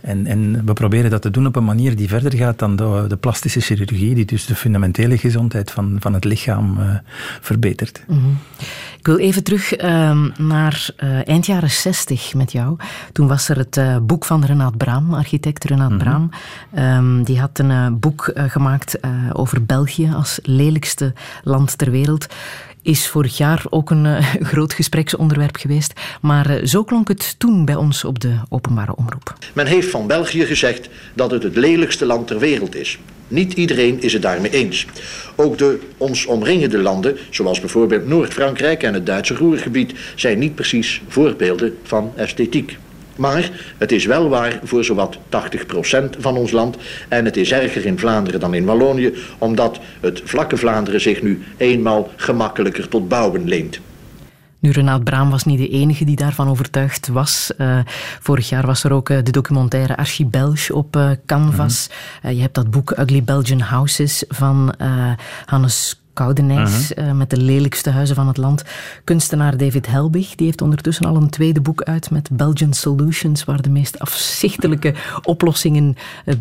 En, 0.02 0.26
en, 0.26 0.66
we 0.66 0.74
proberen 0.74 1.10
dat 1.10 1.22
te 1.22 1.32
doen 1.32 1.48
op 1.48 1.56
een 1.56 1.66
manier 1.66 1.96
die 1.96 2.08
verder 2.08 2.34
gaat 2.34 2.60
dan 2.60 2.76
de, 2.76 3.06
de 3.08 3.18
plastische 3.18 3.60
chirurgie, 3.60 4.16
die 4.16 4.26
dus 4.26 4.46
de 4.46 4.56
fundamentele 4.56 5.18
gezondheid 5.18 5.72
van, 5.72 5.98
van 6.00 6.14
het 6.14 6.24
lichaam 6.24 6.78
uh, 6.80 6.96
verbetert. 7.42 8.04
Mhm. 8.08 8.20
Ik 9.06 9.12
wil 9.12 9.20
even 9.20 9.44
terug 9.44 9.74
ehm, 9.74 10.30
naar 10.38 10.90
uh, 11.04 11.28
eind 11.28 11.46
jaren 11.46 11.70
60 11.70 12.34
met 12.34 12.52
jou. 12.52 12.78
Toen 13.12 13.28
was 13.28 13.50
er 13.50 13.58
het 13.58 13.78
uh, 13.78 13.98
boek 14.02 14.26
van 14.26 14.46
Renaat 14.46 14.78
Braam, 14.78 15.14
architect 15.14 15.64
Renaat 15.64 15.90
mm 15.90 15.98
Braam. 15.98 16.30
Um, 16.78 17.24
die 17.24 17.40
had 17.40 17.60
een 17.60 18.00
boek 18.00 18.32
gemaakt 18.36 19.00
over 19.34 19.66
België 19.66 20.12
als 20.16 20.40
lelijkste 20.44 21.14
land 21.44 21.78
ter 21.78 21.92
wereld 21.92 22.28
is 22.82 23.08
vorig 23.08 23.38
jaar 23.38 23.64
ook 23.70 23.90
een 23.90 24.06
uh, 24.06 24.34
groot 24.52 24.74
gespreksonderwerp 24.74 25.56
geweest. 25.56 25.94
Maar 26.22 26.50
uh, 26.50 26.66
zo 26.66 26.84
klonk 26.84 27.08
het 27.08 27.36
toen 27.40 27.66
bij 27.66 27.76
ons 27.76 28.04
op 28.04 28.20
de 28.20 28.36
openbare 28.50 28.96
omroep. 28.96 29.34
Men 29.54 29.66
heeft 29.66 29.90
van 29.90 30.08
België 30.08 30.46
gezegd 30.46 30.90
dat 31.14 31.32
het 31.32 31.44
het 31.44 31.56
lelijkste 31.56 32.06
land 32.06 32.28
ter 32.28 32.40
wereld 32.40 32.76
is. 32.76 33.00
Niet 33.28 33.54
iedereen 33.54 34.02
is 34.02 34.14
het 34.14 34.22
daarmee 34.22 34.52
eens. 34.52 34.86
Ook 35.36 35.58
de 35.58 35.80
ons 35.98 36.26
omringende 36.26 36.78
landen, 36.78 37.18
zoals 37.30 37.60
bijvoorbeeld 37.60 38.08
Noord-Frankrijk 38.08 38.84
en 38.84 38.94
het 38.94 39.06
Duitse 39.06 39.36
Roergebied, 39.36 39.94
zijn 40.16 40.40
niet 40.40 40.56
precies 40.56 41.02
voorbeelden 41.08 41.78
van 41.84 42.12
esthetiek. 42.16 42.78
Maar 43.16 43.52
het 43.78 43.92
is 43.92 44.06
wel 44.06 44.30
waar 44.30 44.60
voor 44.64 44.84
zowat 44.84 45.18
80% 45.18 45.20
van 46.20 46.38
ons 46.38 46.52
land. 46.52 46.78
En 47.08 47.26
het 47.26 47.38
is 47.38 47.52
erger 47.52 47.86
in 47.86 48.00
Vlaanderen 48.00 48.40
dan 48.40 48.54
in 48.54 48.66
Wallonië, 48.66 49.14
omdat 49.38 49.80
het 50.00 50.22
vlakke 50.24 50.58
Vlaanderen 50.58 51.02
zich 51.02 51.22
nu 51.22 51.44
eenmaal 51.58 52.12
gemakkelijker 52.16 52.88
tot 52.88 53.08
bouwen 53.08 53.48
leent. 53.48 53.80
Nu, 54.66 54.72
Renaat 54.72 55.04
Braam 55.04 55.30
was 55.30 55.44
niet 55.44 55.58
de 55.58 55.70
enige 55.70 56.06
die 56.06 56.16
daarvan 56.16 56.48
overtuigd 56.48 57.08
was. 57.08 57.52
Uh, 57.58 57.80
vorig 58.20 58.50
jaar 58.50 58.66
was 58.66 58.84
er 58.84 58.92
ook 58.92 59.10
uh, 59.10 59.18
de 59.24 59.32
documentaire 59.32 59.98
Archibelge 59.98 60.76
op 60.76 60.96
uh, 60.96 61.10
Canvas. 61.26 61.90
Mm 61.90 61.94
je 62.30 62.42
hebt 62.42 62.56
dat 62.56 62.72
boek 62.72 62.92
Ugly 62.98 63.24
Belgian 63.24 63.60
Houses 63.60 64.24
van 64.28 64.74
Hannes 65.46 66.02
Koudenijs, 66.14 66.92
uh 66.92 67.12
met 67.12 67.30
de 67.30 67.38
lelijkste 67.38 67.90
huizen 67.90 68.16
van 68.16 68.28
het 68.28 68.38
land. 68.38 68.64
Kunstenaar 69.04 69.58
David 69.58 69.88
Helbig, 69.88 70.36
die 70.36 70.46
heeft 70.46 70.62
ondertussen 70.62 71.06
al 71.06 71.16
een 71.16 71.30
tweede 71.30 71.62
boek 71.62 71.82
uit 71.82 72.12
met 72.12 72.30
Belgian 72.32 72.74
Solutions, 72.74 73.44
waar 73.44 73.62
de 73.62 73.70
meest 73.70 74.00
afzichtelijke 74.00 74.94
oplossingen, 75.24 75.96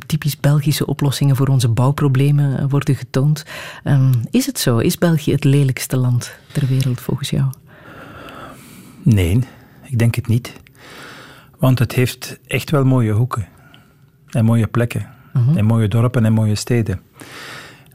typisch 0.07 0.41
Belgische 0.41 0.87
oplossingen 0.87 1.37
voor 1.37 1.49
onze 1.49 1.69
bouwproblemen 1.69 2.69
worden 2.69 2.95
getoond. 2.95 3.45
Um, 3.85 4.23
is 4.31 4.47
het 4.47 4.59
zo? 4.59 4.79
Is 4.79 4.99
België 4.99 5.33
het 5.33 5.45
lelijkste 5.45 5.97
land 5.97 6.35
ter 6.53 6.67
wereld 6.67 7.01
volgens 7.01 7.31
jou? 7.31 7.45
Nee, 9.05 9.39
ik 9.83 9.99
denk 9.99 10.15
het 10.15 10.27
niet. 10.27 10.53
Want 11.59 11.79
het 11.79 11.93
heeft 11.93 12.39
echt 12.47 12.71
wel 12.71 12.85
mooie 12.85 13.13
hoeken. 13.13 13.47
En 14.31 14.45
mooie 14.45 14.67
plekken. 14.67 15.07
Mhm. 15.33 15.57
En 15.57 15.65
mooie 15.65 15.89
dorpen 15.89 16.25
en 16.25 16.33
mooie 16.33 16.55
steden. 16.55 17.01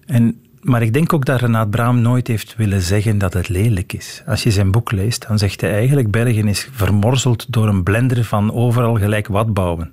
En, 0.05 0.41
maar 0.61 0.81
ik 0.81 0.93
denk 0.93 1.13
ook 1.13 1.25
dat 1.25 1.39
Renaat 1.39 1.69
Braam 1.69 2.01
nooit 2.01 2.27
heeft 2.27 2.55
willen 2.55 2.81
zeggen 2.81 3.17
dat 3.17 3.33
het 3.33 3.49
lelijk 3.49 3.93
is. 3.93 4.23
Als 4.25 4.43
je 4.43 4.51
zijn 4.51 4.71
boek 4.71 4.91
leest, 4.91 5.27
dan 5.27 5.37
zegt 5.37 5.61
hij 5.61 5.71
eigenlijk 5.71 6.11
Bergen 6.11 6.47
is 6.47 6.69
vermorzeld 6.71 7.53
door 7.53 7.67
een 7.67 7.83
blender 7.83 8.23
van 8.23 8.53
overal 8.53 8.95
gelijk 8.95 9.27
wat 9.27 9.53
bouwen. 9.53 9.91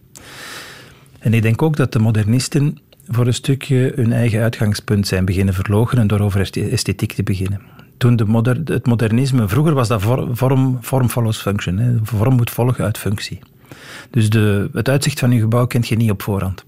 En 1.18 1.34
ik 1.34 1.42
denk 1.42 1.62
ook 1.62 1.76
dat 1.76 1.92
de 1.92 1.98
modernisten 1.98 2.78
voor 3.08 3.26
een 3.26 3.34
stukje 3.34 3.92
hun 3.94 4.12
eigen 4.12 4.42
uitgangspunt 4.42 5.06
zijn 5.06 5.24
beginnen 5.24 5.54
verloochenen 5.54 6.06
door 6.06 6.20
over 6.20 6.50
esthetiek 6.70 7.12
te 7.12 7.22
beginnen 7.22 7.75
toen 7.96 8.16
de 8.16 8.62
het 8.64 8.86
modernisme, 8.86 9.48
vroeger 9.48 9.74
was 9.74 9.88
dat 9.88 10.02
vorm, 10.32 10.78
vorm 10.80 11.08
follows 11.08 11.40
function. 11.40 11.78
Hè. 11.78 11.94
Vorm 12.02 12.34
moet 12.34 12.50
volgen 12.50 12.84
uit 12.84 12.98
functie. 12.98 13.38
Dus 14.10 14.30
de, 14.30 14.68
het 14.72 14.88
uitzicht 14.88 15.18
van 15.18 15.30
je 15.30 15.40
gebouw 15.40 15.66
kent 15.66 15.88
je 15.88 15.96
niet 15.96 16.10
op 16.10 16.22
voorhand. 16.22 16.64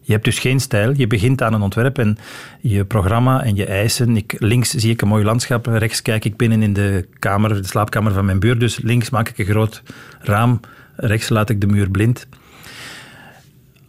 Je 0.00 0.12
hebt 0.12 0.24
dus 0.24 0.38
geen 0.38 0.60
stijl. 0.60 0.92
Je 0.96 1.06
begint 1.06 1.42
aan 1.42 1.52
een 1.52 1.62
ontwerp 1.62 1.98
en 1.98 2.18
je 2.60 2.84
programma 2.84 3.42
en 3.42 3.54
je 3.54 3.66
eisen. 3.66 4.16
Ik, 4.16 4.34
links 4.38 4.70
zie 4.70 4.92
ik 4.92 5.02
een 5.02 5.08
mooi 5.08 5.24
landschap, 5.24 5.66
rechts 5.66 6.02
kijk 6.02 6.24
ik 6.24 6.36
binnen 6.36 6.62
in 6.62 6.72
de 6.72 7.08
kamer, 7.18 7.54
de 7.62 7.66
slaapkamer 7.66 8.12
van 8.12 8.24
mijn 8.24 8.40
buur. 8.40 8.58
Dus 8.58 8.78
links 8.78 9.10
maak 9.10 9.28
ik 9.28 9.38
een 9.38 9.44
groot 9.44 9.82
raam, 10.20 10.60
rechts 10.96 11.28
laat 11.28 11.50
ik 11.50 11.60
de 11.60 11.66
muur 11.66 11.90
blind. 11.90 12.26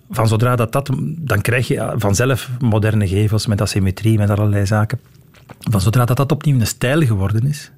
Van 0.10 0.28
zodra 0.28 0.56
dat 0.56 0.72
dat, 0.72 0.90
dan 1.04 1.42
krijg 1.42 1.68
je 1.68 1.94
vanzelf 1.96 2.50
moderne 2.60 3.08
gevels 3.08 3.48
met 3.48 3.62
asymmetrie, 3.62 4.18
met 4.18 4.30
allerlei 4.30 4.66
zaken. 4.66 5.00
Van 5.58 5.82
zodra 5.82 6.06
dat, 6.06 6.18
dat 6.18 6.32
opnieuw 6.32 6.60
een 6.60 6.68
stijl 6.68 7.02
geworden 7.02 7.48
is, 7.48 7.72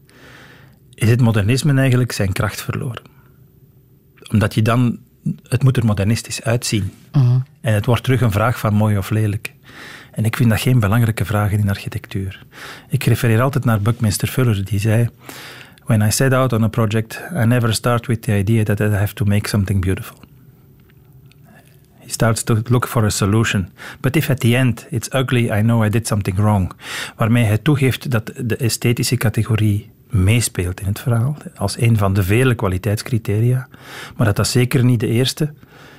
is 0.93 1.09
het 1.09 1.21
modernisme 1.21 1.73
eigenlijk 1.73 2.11
zijn 2.11 2.31
kracht 2.31 2.61
verloren. 2.61 3.01
Omdat 4.31 4.53
je 4.53 4.61
dan, 4.61 4.99
het 5.47 5.63
moet 5.63 5.77
er 5.77 5.85
modernistisch 5.85 6.43
uitzien. 6.43 6.91
Mhm. 7.11 7.39
En 7.61 7.73
het 7.73 7.85
wordt 7.85 8.03
terug 8.03 8.21
een 8.21 8.31
vraag 8.31 8.59
van 8.59 8.73
mooi 8.73 8.97
of 8.97 9.09
lelijk. 9.09 9.53
En 10.11 10.25
ik 10.25 10.35
vind 10.35 10.49
dat 10.49 10.59
geen 10.59 10.79
belangrijke 10.79 11.25
vraag 11.25 11.51
in 11.51 11.69
architectuur. 11.69 12.45
Ik 12.89 13.03
refereer 13.03 13.41
altijd 13.41 13.65
naar 13.65 13.81
Buckminster 13.81 14.27
Fuller, 14.27 14.65
die 14.65 14.79
zei: 14.79 15.09
When 15.85 16.01
I 16.01 16.11
set 16.11 16.33
out 16.33 16.53
on 16.53 16.63
a 16.63 16.67
project, 16.67 17.21
I 17.33 17.45
never 17.45 17.73
start 17.73 18.07
with 18.07 18.21
the 18.21 18.37
idea 18.37 18.63
that 18.63 18.79
I 18.79 18.83
have 18.83 19.13
to 19.13 19.25
make 19.25 19.47
something 19.47 19.81
beautiful. 19.81 20.17
He 22.01 22.09
starts 22.09 22.43
to 22.43 22.61
look 22.63 22.87
for 22.87 23.05
a 23.05 23.09
solution. 23.09 23.69
But 23.99 24.15
if 24.15 24.29
at 24.29 24.39
the 24.39 24.55
end 24.57 24.87
it's 24.89 25.13
ugly, 25.13 25.43
I 25.43 25.61
know 25.61 25.85
I 25.85 25.89
did 25.89 26.07
something 26.07 26.37
wrong. 26.37 26.73
Waarmee 27.15 27.43
hij 27.43 27.57
toegeeft 27.57 28.11
dat 28.11 28.31
de 28.37 28.55
esthetische 28.55 29.15
categorie 29.15 29.89
meespeelt 30.09 30.79
in 30.79 30.85
het 30.85 30.99
verhaal, 30.99 31.37
als 31.55 31.79
een 31.79 31.97
van 31.97 32.13
de 32.13 32.23
vele 32.23 32.55
kwaliteitscriteria, 32.55 33.67
maar 34.15 34.25
dat 34.25 34.35
dat 34.35 34.47
zeker 34.47 34.83
niet 34.83 34.99
de 34.99 35.07
eerste 35.07 35.53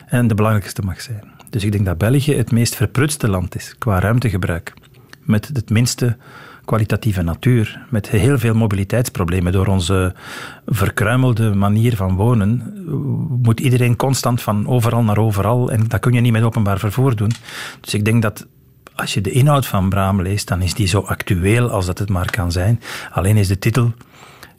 en 0.07 0.27
de 0.27 0.35
belangrijkste 0.35 0.83
mag 0.83 1.01
zijn. 1.01 1.25
Dus 1.51 1.65
ik 1.65 1.73
denk 1.73 1.85
dat 1.85 1.99
België 1.99 2.35
het 2.35 2.53
meest 2.53 2.75
verprutste 2.75 3.29
land 3.29 3.55
is 3.55 3.75
qua 3.79 4.01
ruimtegebruik, 4.01 4.73
met 5.23 5.51
het 5.53 5.71
minste 5.71 6.17
kwalitatieve 6.73 7.23
natuur, 7.23 7.81
met 7.89 8.09
heel 8.09 8.39
veel 8.39 8.55
mobiliteitsproblemen. 8.55 9.53
Door 9.53 9.67
onze 9.67 10.15
verkruimelde 10.67 11.55
manier 11.55 11.97
van 11.97 12.17
wonen 12.17 12.73
moet 13.43 13.61
iedereen 13.61 13.97
constant 13.97 14.43
van 14.43 14.67
overal 14.67 15.03
naar 15.03 15.19
overal 15.19 15.71
en 15.71 15.89
dat 15.89 16.01
kun 16.01 16.13
je 16.13 16.21
niet 16.21 16.33
met 16.33 16.43
openbaar 16.43 16.79
vervoer 16.79 17.17
doen. 17.17 17.33
Dus 17.81 17.95
ik 17.95 18.05
denk 18.05 18.23
dat 18.23 18.47
als 18.95 19.15
je 19.15 19.21
de 19.21 19.31
inhoud 19.31 19.67
van 19.67 19.89
Braam 19.89 20.23
leest, 20.23 20.49
dan 20.49 20.63
is 20.63 20.75
die 20.75 20.87
zo 20.87 21.01
actueel 21.01 21.71
als 21.71 21.87
dat 21.87 21.99
het 21.99 22.09
maar 22.09 22.31
kan 22.31 22.53
zijn. 22.53 22.81
Alleen 23.11 23.37
is 23.37 23.49
de 23.49 23.59
titel 23.59 23.93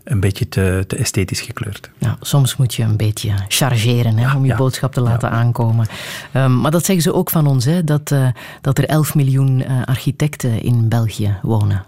een 0.03 0.19
beetje 0.19 0.49
te, 0.49 0.83
te 0.87 0.95
esthetisch 0.95 1.41
gekleurd. 1.41 1.89
Ja, 1.97 2.17
soms 2.21 2.55
moet 2.55 2.73
je 2.73 2.83
een 2.83 2.97
beetje 2.97 3.31
chargeren 3.47 4.17
hè, 4.17 4.35
om 4.35 4.45
je 4.45 4.55
boodschap 4.55 4.93
te 4.93 5.01
laten 5.01 5.29
aankomen. 5.29 5.87
Um, 6.33 6.61
maar 6.61 6.71
dat 6.71 6.85
zeggen 6.85 7.03
ze 7.03 7.13
ook 7.13 7.29
van 7.29 7.47
ons, 7.47 7.65
hè, 7.65 7.83
dat, 7.83 8.11
uh, 8.11 8.27
dat 8.61 8.77
er 8.77 8.85
11 8.85 9.15
miljoen 9.15 9.59
uh, 9.59 9.83
architecten 9.85 10.63
in 10.63 10.89
België 10.89 11.37
wonen. 11.41 11.85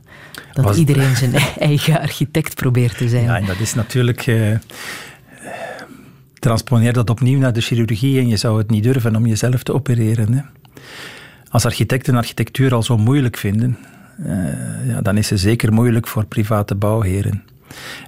Dat 0.53 0.65
Was... 0.65 0.77
iedereen 0.77 1.15
zijn 1.15 1.33
eigen 1.59 1.99
architect 1.99 2.55
probeert 2.55 2.97
te 2.97 3.09
zijn. 3.09 3.23
Ja, 3.23 3.37
en 3.37 3.45
dat 3.45 3.59
is 3.59 3.73
natuurlijk... 3.73 4.27
Uh, 4.27 4.57
transponeer 6.39 6.93
dat 6.93 7.09
opnieuw 7.09 7.39
naar 7.39 7.53
de 7.53 7.61
chirurgie 7.61 8.19
en 8.19 8.27
je 8.27 8.37
zou 8.37 8.57
het 8.57 8.69
niet 8.69 8.83
durven 8.83 9.15
om 9.15 9.25
jezelf 9.25 9.63
te 9.63 9.73
opereren. 9.73 10.33
Hè. 10.33 10.41
Als 11.49 11.65
architecten 11.65 12.15
architectuur 12.15 12.73
al 12.73 12.83
zo 12.83 12.97
moeilijk 12.97 13.37
vinden, 13.37 13.77
ja, 14.87 15.01
dan 15.01 15.17
is 15.17 15.29
het 15.29 15.39
zeker 15.39 15.73
moeilijk 15.73 16.07
voor 16.07 16.25
private 16.25 16.75
bouwheren. 16.75 17.43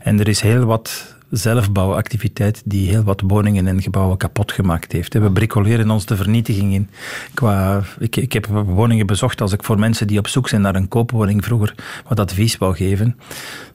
En 0.01 0.19
er 0.19 0.27
is 0.27 0.41
heel 0.41 0.65
wat 0.65 1.16
zelfbouwactiviteit 1.29 2.61
die 2.65 2.89
heel 2.89 3.03
wat 3.03 3.21
woningen 3.21 3.67
en 3.67 3.81
gebouwen 3.81 4.17
kapot 4.17 4.51
gemaakt 4.51 4.91
heeft. 4.91 5.13
We 5.13 5.31
bricoleren 5.31 5.89
ons 5.89 6.05
de 6.05 6.15
vernietiging 6.15 6.73
in. 6.73 6.89
Qua, 7.33 7.83
ik, 7.99 8.15
ik 8.15 8.33
heb 8.33 8.45
woningen 8.45 9.05
bezocht 9.05 9.41
als 9.41 9.53
ik 9.53 9.63
voor 9.63 9.79
mensen 9.79 10.07
die 10.07 10.19
op 10.19 10.27
zoek 10.27 10.49
zijn 10.49 10.61
naar 10.61 10.75
een 10.75 10.87
koopwoning 10.87 11.43
vroeger 11.43 11.75
wat 12.07 12.19
advies 12.19 12.57
wou 12.57 12.75
geven. 12.75 13.17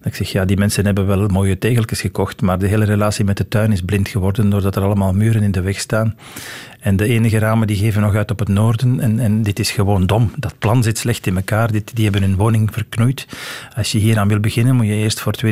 Ik 0.03 0.15
zeg, 0.15 0.33
ja, 0.33 0.45
die 0.45 0.57
mensen 0.57 0.85
hebben 0.85 1.07
wel 1.07 1.29
mooie 1.29 1.59
tegeltjes 1.59 2.01
gekocht, 2.01 2.41
maar 2.41 2.59
de 2.59 2.67
hele 2.67 2.85
relatie 2.85 3.25
met 3.25 3.37
de 3.37 3.49
tuin 3.49 3.73
is 3.73 3.83
blind 3.83 4.09
geworden 4.09 4.51
doordat 4.51 4.77
er 4.77 4.83
allemaal 4.83 5.13
muren 5.13 5.43
in 5.43 5.53
de 5.53 5.61
weg 5.61 5.81
staan. 5.81 6.15
En 6.83 6.97
de 6.97 7.07
enige 7.07 7.39
ramen 7.39 7.67
die 7.67 7.77
geven 7.77 8.03
nog 8.03 8.15
uit 8.15 8.31
op 8.31 8.39
het 8.39 8.49
noorden. 8.49 9.01
En, 9.01 9.19
en 9.19 9.43
dit 9.43 9.59
is 9.59 9.71
gewoon 9.71 10.07
dom. 10.07 10.33
Dat 10.37 10.59
plan 10.59 10.83
zit 10.83 10.99
slecht 10.99 11.27
in 11.27 11.37
elkaar. 11.37 11.73
Dit, 11.73 11.91
die 11.95 12.05
hebben 12.05 12.23
hun 12.23 12.37
woning 12.37 12.73
verknoeid. 12.73 13.27
Als 13.77 13.93
je 13.93 13.99
hier 13.99 14.19
aan 14.19 14.29
wil 14.29 14.41
beginnen, 14.41 14.77
moet 14.77 14.87
je 14.87 14.93
eerst 14.93 15.21
voor 15.21 15.35
200.000, 15.45 15.51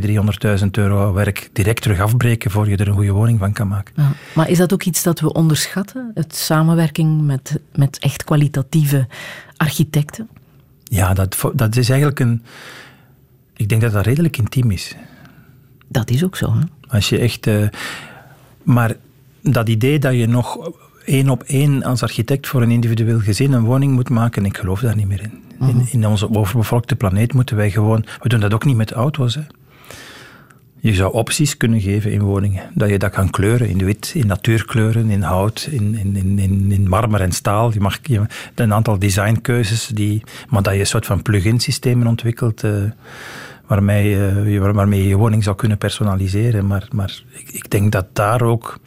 300.000 0.60 0.70
euro 0.70 1.12
werk 1.12 1.50
direct 1.52 1.82
terug 1.82 2.00
afbreken 2.00 2.50
voor 2.50 2.68
je 2.68 2.76
er 2.76 2.88
een 2.88 2.94
goede 2.94 3.10
woning 3.10 3.38
van 3.38 3.52
kan 3.52 3.68
maken. 3.68 3.94
Ja, 3.96 4.12
maar 4.34 4.48
is 4.48 4.58
dat 4.58 4.72
ook 4.72 4.82
iets 4.82 5.02
dat 5.02 5.20
we 5.20 5.32
onderschatten? 5.32 6.10
Het 6.14 6.36
samenwerking 6.36 7.22
met, 7.22 7.60
met 7.74 7.98
echt 7.98 8.24
kwalitatieve 8.24 9.06
architecten? 9.56 10.28
Ja, 10.84 11.14
dat, 11.14 11.50
dat 11.54 11.76
is 11.76 11.88
eigenlijk 11.88 12.20
een... 12.20 12.42
Ik 13.56 13.68
denk 13.68 13.80
dat 13.80 13.92
dat 13.92 14.06
redelijk 14.06 14.36
intiem 14.36 14.70
is. 14.70 14.96
Dat 15.88 16.10
is 16.10 16.24
ook 16.24 16.36
zo, 16.36 16.54
hè? 16.54 16.60
Als 16.88 17.08
je 17.08 17.18
echt... 17.18 17.46
Uh, 17.46 17.68
maar 18.62 18.96
dat 19.42 19.68
idee 19.68 19.98
dat 19.98 20.14
je 20.14 20.26
nog 20.26 20.72
één 21.10 21.28
op 21.28 21.42
één 21.42 21.82
als 21.82 22.02
architect 22.02 22.46
voor 22.46 22.62
een 22.62 22.70
individueel 22.70 23.18
gezin 23.18 23.52
een 23.52 23.64
woning 23.64 23.92
moet 23.92 24.08
maken, 24.08 24.44
ik 24.44 24.56
geloof 24.56 24.80
daar 24.80 24.96
niet 24.96 25.08
meer 25.08 25.22
in. 25.22 25.32
In, 25.68 25.76
mhm. 25.76 25.84
in 25.90 26.06
onze 26.06 26.34
overbevolkte 26.34 26.96
planeet 26.96 27.32
moeten 27.32 27.56
wij 27.56 27.70
gewoon... 27.70 28.04
We 28.20 28.28
doen 28.28 28.40
dat 28.40 28.54
ook 28.54 28.64
niet 28.64 28.76
met 28.76 28.92
auto's, 28.92 29.34
hè. 29.34 29.42
Je 30.82 30.94
zou 30.94 31.12
opties 31.12 31.56
kunnen 31.56 31.80
geven 31.80 32.12
in 32.12 32.22
woningen. 32.22 32.70
Dat 32.74 32.88
je 32.88 32.98
dat 32.98 33.10
kan 33.10 33.30
kleuren 33.30 33.68
in 33.68 33.84
wit, 33.84 34.12
in 34.14 34.26
natuurkleuren, 34.26 35.10
in 35.10 35.22
hout, 35.22 35.68
in, 35.70 35.94
in, 35.94 36.38
in, 36.38 36.72
in 36.72 36.88
marmer 36.88 37.20
en 37.20 37.32
staal. 37.32 37.72
Je 37.72 37.80
mag 37.80 37.98
je, 38.02 38.20
een 38.54 38.72
aantal 38.72 38.98
designkeuzes, 38.98 39.86
die, 39.86 40.22
maar 40.48 40.62
dat 40.62 40.72
je 40.72 40.80
een 40.80 40.86
soort 40.86 41.06
van 41.06 41.22
plug-in 41.22 41.60
systemen 41.60 42.06
ontwikkelt. 42.06 42.64
Uh, 42.64 42.72
waarmee, 43.66 44.16
uh, 44.44 44.72
waarmee 44.72 45.02
je 45.02 45.08
je 45.08 45.16
woning 45.16 45.44
zou 45.44 45.56
kunnen 45.56 45.78
personaliseren. 45.78 46.66
Maar, 46.66 46.88
maar 46.92 47.22
ik, 47.32 47.48
ik 47.52 47.70
denk 47.70 47.92
dat 47.92 48.06
daar 48.12 48.42
ook 48.42 48.80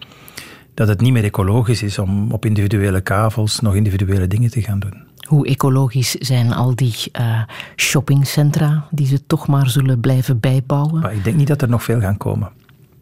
dat 0.73 0.87
het 0.87 1.01
niet 1.01 1.13
meer 1.13 1.23
ecologisch 1.23 1.83
is 1.83 1.99
om 1.99 2.31
op 2.31 2.45
individuele 2.45 3.01
kavels 3.01 3.59
nog 3.59 3.75
individuele 3.75 4.27
dingen 4.27 4.51
te 4.51 4.61
gaan 4.61 4.79
doen. 4.79 5.03
Hoe 5.27 5.47
ecologisch 5.47 6.11
zijn 6.11 6.53
al 6.53 6.75
die 6.75 6.95
uh, 7.19 7.41
shoppingcentra 7.75 8.87
die 8.91 9.07
ze 9.07 9.25
toch 9.27 9.47
maar 9.47 9.69
zullen 9.69 9.99
blijven 9.99 10.39
bijbouwen? 10.39 10.99
Maar 10.99 11.13
ik 11.13 11.23
denk 11.23 11.35
niet 11.35 11.47
dat 11.47 11.61
er 11.61 11.69
nog 11.69 11.83
veel 11.83 11.99
gaan 11.99 12.17
komen. 12.17 12.49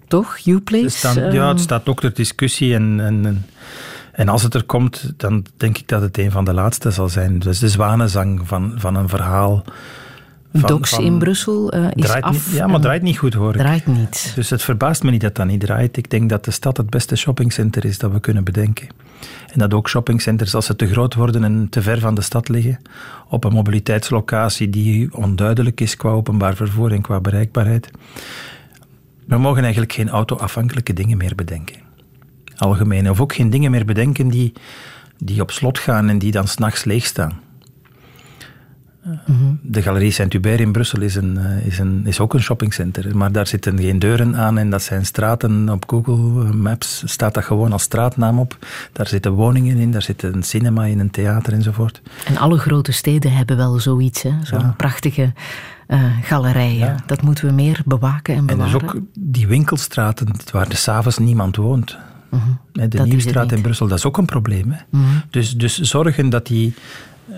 Toch? 0.08 0.46
Uplace? 0.46 1.32
ja, 1.32 1.48
het 1.48 1.60
staat 1.60 1.88
ook 1.88 2.00
ter 2.00 2.14
discussie 2.14 2.74
en, 2.74 3.00
en, 3.00 3.46
en 4.12 4.30
als 4.30 4.44
het 4.44 4.54
er 4.54 4.64
komt, 4.64 5.14
dan 5.18 5.46
denk 5.58 5.78
ik 5.78 5.88
dat 5.88 6.02
het 6.02 6.18
een 6.18 6.32
van 6.32 6.46
de 6.46 6.54
laatste 6.54 6.92
zal 6.92 7.10
zijn. 7.10 7.40
Dus 7.40 7.60
de 7.60 7.70
zwanenzang 7.70 8.42
van, 8.48 8.74
van 8.76 8.96
een 8.96 9.10
verhaal 9.10 9.64
van, 10.54 10.70
Docs 10.70 11.00
in 11.00 11.18
Brussel 11.20 11.76
uh, 11.76 11.88
is 11.94 12.10
af. 12.10 12.54
ja, 12.54 12.68
maar 12.68 12.80
draait 12.80 13.02
niet 13.02 13.18
goed 13.18 13.34
hoor 13.34 13.54
Draait 13.54 13.88
niet. 13.88 14.32
Dus 14.36 14.50
het 14.50 14.62
verbaast 14.62 15.04
me 15.04 15.12
niet 15.12 15.22
dat 15.22 15.36
dat 15.36 15.46
niet 15.46 15.60
draait. 15.60 15.98
Ik 15.98 16.10
denk 16.10 16.30
dat 16.30 16.46
de 16.46 16.52
stad 16.52 16.78
het 16.78 16.90
beste 16.90 17.16
shoppingcenter 17.16 17.86
is 17.86 17.98
dat 17.98 18.12
we 18.12 18.20
kunnen 18.20 18.44
bedenken. 18.44 18.88
En 19.54 19.60
dat 19.60 19.74
ook 19.74 19.90
shoppingcenters, 19.90 20.56
als 20.56 20.66
ze 20.66 20.76
te 20.76 20.88
groot 20.88 21.14
worden 21.14 21.44
en 21.44 21.68
te 21.70 21.82
ver 21.82 22.00
van 22.00 22.16
de 22.16 22.22
stad 22.22 22.50
liggen, 22.50 22.80
op 23.30 23.44
een 23.44 23.54
mobiliteitslocatie 23.54 24.70
die 24.70 25.16
onduidelijk 25.16 25.82
is 25.82 25.98
qua 25.98 26.10
openbaar 26.10 26.56
vervoer 26.56 26.92
en 26.92 27.02
qua 27.02 27.20
bereikbaarheid. 27.20 27.90
We 29.26 29.38
mogen 29.38 29.62
eigenlijk 29.62 29.94
geen 29.94 30.10
auto-afhankelijke 30.10 30.94
dingen 30.94 31.18
meer 31.18 31.36
bedenken. 31.36 31.76
Algemeen. 32.58 33.10
Of 33.10 33.22
ook 33.22 33.34
geen 33.34 33.50
dingen 33.50 33.72
meer 33.72 33.86
bedenken 33.86 34.28
die, 34.28 34.54
die 35.18 35.42
op 35.42 35.52
slot 35.52 35.80
gaan 35.80 36.10
en 36.10 36.20
die 36.20 36.32
dan 36.32 36.48
s'nachts 36.48 36.84
leeg 36.84 37.06
staan. 37.06 37.40
De 39.62 39.82
Galerie 39.82 40.12
Saint-Hubert 40.12 40.60
in 40.60 40.72
Brussel 40.72 41.02
is, 41.02 41.16
een, 41.16 41.38
eh, 41.38 41.66
is, 41.66 41.80
een, 41.80 42.02
is 42.06 42.20
ook 42.20 42.34
een 42.34 42.42
shoppingcenter, 42.42 43.18
maar 43.18 43.32
daar 43.32 43.48
zitten 43.48 43.80
geen 43.80 44.00
deuren 44.00 44.36
aan 44.36 44.58
en 44.58 44.70
dat 44.70 44.84
zijn 44.84 45.06
straten. 45.06 45.70
Op 45.70 45.90
Google 45.90 46.54
Maps 46.54 47.04
staat 47.06 47.34
dat 47.34 47.44
gewoon 47.44 47.72
als 47.72 47.84
straatnaam 47.84 48.40
op. 48.40 48.58
Daar 48.92 49.08
zitten 49.08 49.32
woningen 49.32 49.78
in, 49.78 49.92
daar 49.92 50.02
zit 50.02 50.24
een 50.24 50.44
cinema 50.44 50.86
in, 50.86 51.00
een 51.00 51.12
theater 51.12 51.54
enzovoort. 51.54 52.02
En 52.26 52.38
alle 52.38 52.58
grote 52.58 52.92
steden 52.92 53.34
hebben 53.34 53.58
wel 53.58 53.80
zoiets, 53.80 54.26
zo'n 54.44 54.76
prachtige 54.76 55.34
uh, 55.88 56.04
galerijen. 56.22 56.98
Dat 57.06 57.22
moeten 57.22 57.46
we 57.46 57.52
meer 57.54 57.82
bewaken 57.86 58.36
en 58.36 58.46
bewaren. 58.46 58.74
En 58.74 58.80
dus 58.80 58.90
ook 58.90 59.02
die 59.14 59.48
winkelstraten 59.48 60.28
waar 60.52 60.70
de 60.70 60.76
s'avonds 60.76 61.18
niemand 61.18 61.56
woont. 61.56 61.98
Mhm. 62.30 62.90
De 62.90 63.04
Nieuwstraat 63.04 63.52
in 63.52 63.62
Brussel, 63.62 63.88
dat 63.88 63.98
is 63.98 64.06
ook 64.06 64.18
een 64.18 64.26
probleem. 64.26 64.72
Hè? 64.72 64.80
Mhm. 64.90 65.06
dus, 65.30 65.58
dus 65.58 65.80
zorgen 65.80 66.30
dat 66.30 66.48
die 66.48 66.74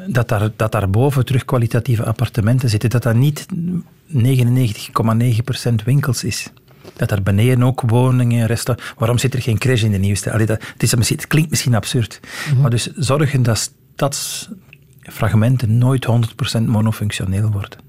dat, 0.08 0.28
daar, 0.28 0.50
dat 0.56 0.72
daarboven 0.72 1.26
terug 1.26 1.46
kwalitatieve 1.46 2.04
appartementen 2.04 2.70
zitten, 2.70 2.90
dat 2.90 3.04
dat 3.04 3.16
niet 3.16 3.46
99,9% 4.14 4.20
winkels 5.86 6.24
is. 6.24 6.48
Dat 6.94 7.10
daar 7.10 7.22
beneden 7.22 7.64
ook 7.64 7.82
woningen, 7.82 8.48
restaurants... 8.48 8.94
Waarom 8.98 9.18
zit 9.18 9.34
er 9.34 9.42
geen 9.42 9.58
crash 9.58 9.84
in 9.84 9.92
de 9.92 9.98
nieuwste? 9.98 10.32
Allee, 10.32 10.46
dat, 10.46 10.64
het, 10.74 10.84
is, 10.84 11.10
het 11.10 11.28
klinkt 11.28 11.50
misschien 11.50 11.76
absurd, 11.76 12.20
mhm. 12.50 12.62
maar 12.62 12.70
dus 12.70 12.92
zorgen 12.96 13.44
dat 13.44 13.72
stadsfragmenten 13.94 15.78
nooit 15.78 16.08
100% 16.58 16.62
monofunctioneel 16.66 17.52
worden. 17.52 17.80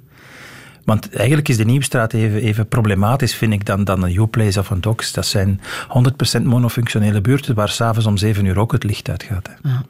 Want 0.85 1.15
eigenlijk 1.15 1.49
is 1.49 1.57
de 1.57 1.65
Nieuwstraat 1.65 2.13
even, 2.13 2.41
even 2.41 2.69
problematisch, 2.69 3.35
vind 3.35 3.53
ik, 3.53 3.67
dan, 3.67 3.85
dan 3.85 4.03
een 4.03 4.17
Uplace 4.17 4.61
of 4.61 4.71
een 4.71 4.81
Docs. 4.81 5.13
Dat 5.13 5.27
zijn 5.27 5.61
100% 6.39 6.43
monofunctionele 6.43 7.21
buurten 7.21 7.55
waar 7.55 7.69
s'avonds 7.69 8.07
om 8.07 8.17
7 8.17 8.45
uur 8.45 8.59
ook 8.59 8.73
het 8.73 8.85
licht 8.85 9.09
uitgaat. 9.09 9.51
Ja 9.63 9.85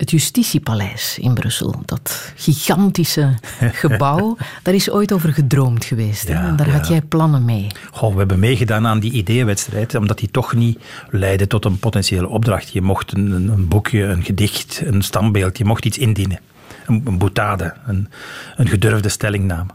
het 0.00 0.10
Justitiepaleis 0.10 1.18
in 1.18 1.34
Brussel. 1.34 1.82
Dat 1.84 2.32
gigantische 2.36 3.34
gebouw. 3.82 4.36
daar 4.62 4.74
is 4.74 4.90
ooit 4.90 5.12
over 5.12 5.32
gedroomd 5.32 5.84
geweest. 5.84 6.28
en 6.28 6.56
daar 6.56 6.70
had 6.70 6.88
jij 6.88 7.02
plannen 7.02 7.44
mee. 7.44 7.66
Goh, 7.90 8.12
we 8.12 8.18
hebben 8.18 8.38
meegedaan 8.38 8.86
aan 8.86 9.00
die 9.00 9.12
ideeënwedstrijd, 9.12 9.94
omdat 9.94 10.18
die 10.18 10.30
toch 10.30 10.54
niet 10.54 10.78
leidde 11.10 11.46
tot 11.46 11.64
een 11.64 11.78
potentiële 11.78 12.28
opdracht. 12.28 12.72
Je 12.72 12.82
mocht 12.82 13.16
een, 13.16 13.48
een 13.48 13.68
boekje, 13.68 14.02
een 14.02 14.22
gedicht, 14.22 14.82
een 14.84 15.02
standbeeld, 15.02 15.58
je 15.58 15.64
mocht 15.64 15.84
iets 15.84 15.98
indienen. 15.98 16.40
Een, 16.86 17.02
een 17.04 17.18
boutade, 17.18 17.74
een, 17.86 18.08
een 18.56 18.68
gedurfde 18.68 19.08
stellingname. 19.08 19.70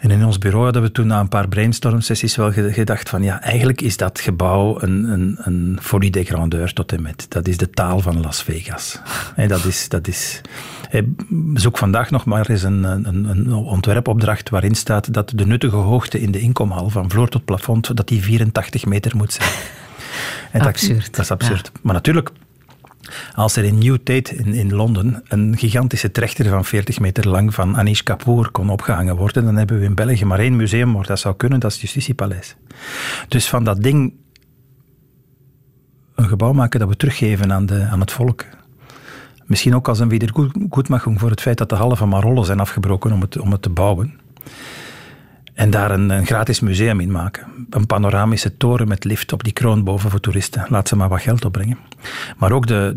En 0.00 0.10
in 0.10 0.24
ons 0.24 0.38
bureau 0.38 0.64
hadden 0.64 0.82
we 0.82 0.92
toen 0.92 1.06
na 1.06 1.20
een 1.20 1.28
paar 1.28 1.48
brainstorm-sessies 1.48 2.36
wel 2.36 2.52
gedacht 2.52 3.08
van 3.08 3.22
ja, 3.22 3.42
eigenlijk 3.42 3.80
is 3.80 3.96
dat 3.96 4.20
gebouw 4.20 4.82
een, 4.82 5.04
een, 5.04 5.36
een 5.38 5.78
folie 5.82 6.10
de 6.10 6.24
grandeur 6.24 6.72
tot 6.72 6.92
en 6.92 7.02
met. 7.02 7.26
Dat 7.28 7.48
is 7.48 7.56
de 7.56 7.70
taal 7.70 8.00
van 8.00 8.20
Las 8.20 8.42
Vegas. 8.42 9.00
En 9.36 9.48
dat 9.48 9.64
is, 9.64 9.88
dat 9.88 10.08
is, 10.08 10.40
zoek 11.54 11.78
vandaag 11.78 12.10
nog 12.10 12.24
maar 12.24 12.50
eens 12.50 12.62
een, 12.62 12.82
een, 12.82 13.24
een, 13.24 13.52
ontwerpopdracht 13.52 14.48
waarin 14.48 14.74
staat 14.74 15.14
dat 15.14 15.32
de 15.34 15.46
nuttige 15.46 15.76
hoogte 15.76 16.20
in 16.20 16.30
de 16.30 16.40
inkomhal 16.40 16.88
van 16.88 17.10
vloer 17.10 17.28
tot 17.28 17.44
plafond, 17.44 17.96
dat 17.96 18.08
die 18.08 18.22
84 18.22 18.84
meter 18.84 19.16
moet 19.16 19.32
zijn. 19.32 19.50
En 20.52 20.60
absurd. 20.60 21.14
Dat, 21.16 21.24
is 21.24 21.30
absurd. 21.30 21.72
Maar 21.82 21.94
natuurlijk, 21.94 22.30
Als 23.34 23.56
er 23.56 23.64
in 23.64 23.78
Newgate 23.78 24.36
in, 24.36 24.54
in 24.54 24.74
Londen 24.74 25.22
een 25.28 25.56
gigantische 25.58 26.10
trechter 26.10 26.48
van 26.48 26.64
40 26.64 27.00
meter 27.00 27.28
lang 27.28 27.54
van 27.54 27.76
Anish 27.76 28.00
Kapoor 28.00 28.50
kon 28.50 28.70
opgehangen 28.70 29.16
worden, 29.16 29.44
dan 29.44 29.56
hebben 29.56 29.78
we 29.78 29.84
in 29.84 29.94
België 29.94 30.24
maar 30.24 30.38
één 30.38 30.56
museum 30.56 30.92
waar 30.92 31.06
dat 31.06 31.18
zou 31.18 31.36
kunnen, 31.36 31.60
dat 31.60 31.70
is 31.70 31.76
het 31.76 31.90
Justitiepaleis. 31.90 32.56
Dus 33.28 33.48
van 33.48 33.64
dat 33.64 33.82
ding 33.82 34.12
een 36.14 36.28
gebouw 36.28 36.52
maken 36.52 36.80
dat 36.80 36.88
we 36.88 36.96
teruggeven 36.96 37.52
aan, 37.52 37.66
de, 37.66 37.82
aan 37.90 38.00
het 38.00 38.12
volk. 38.12 38.44
Misschien 39.44 39.74
ook 39.74 39.88
als 39.88 39.98
een 39.98 40.08
wedergoedmaching 40.08 41.20
voor 41.20 41.30
het 41.30 41.40
feit 41.40 41.58
dat 41.58 41.68
de 41.68 41.74
halve 41.74 42.06
marollen 42.06 42.44
zijn 42.44 42.60
afgebroken 42.60 43.12
om 43.12 43.20
het, 43.20 43.38
om 43.38 43.52
het 43.52 43.62
te 43.62 43.70
bouwen. 43.70 44.18
En 45.60 45.70
daar 45.70 45.90
een, 45.90 46.26
gratis 46.26 46.60
museum 46.60 47.00
in 47.00 47.10
maken. 47.10 47.66
Een 47.70 47.86
panoramische 47.86 48.56
toren 48.56 48.88
met 48.88 49.04
lift 49.04 49.32
op 49.32 49.44
die 49.44 49.52
kroon 49.52 49.84
boven 49.84 50.10
voor 50.10 50.20
toeristen. 50.20 50.66
Laat 50.68 50.88
ze 50.88 50.96
maar 50.96 51.08
wat 51.08 51.20
geld 51.20 51.44
opbrengen. 51.44 51.78
Maar 52.38 52.52
ook 52.52 52.66
de, 52.66 52.96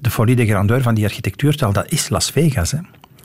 de 0.00 0.10
folie 0.10 0.36
de 0.36 0.46
grandeur 0.46 0.82
van 0.82 0.94
die 0.94 1.04
architectuurtaal, 1.04 1.72
dat 1.72 1.90
is 1.90 2.08
Las 2.08 2.30
Vegas. 2.30 2.70
Hè. 2.70 2.78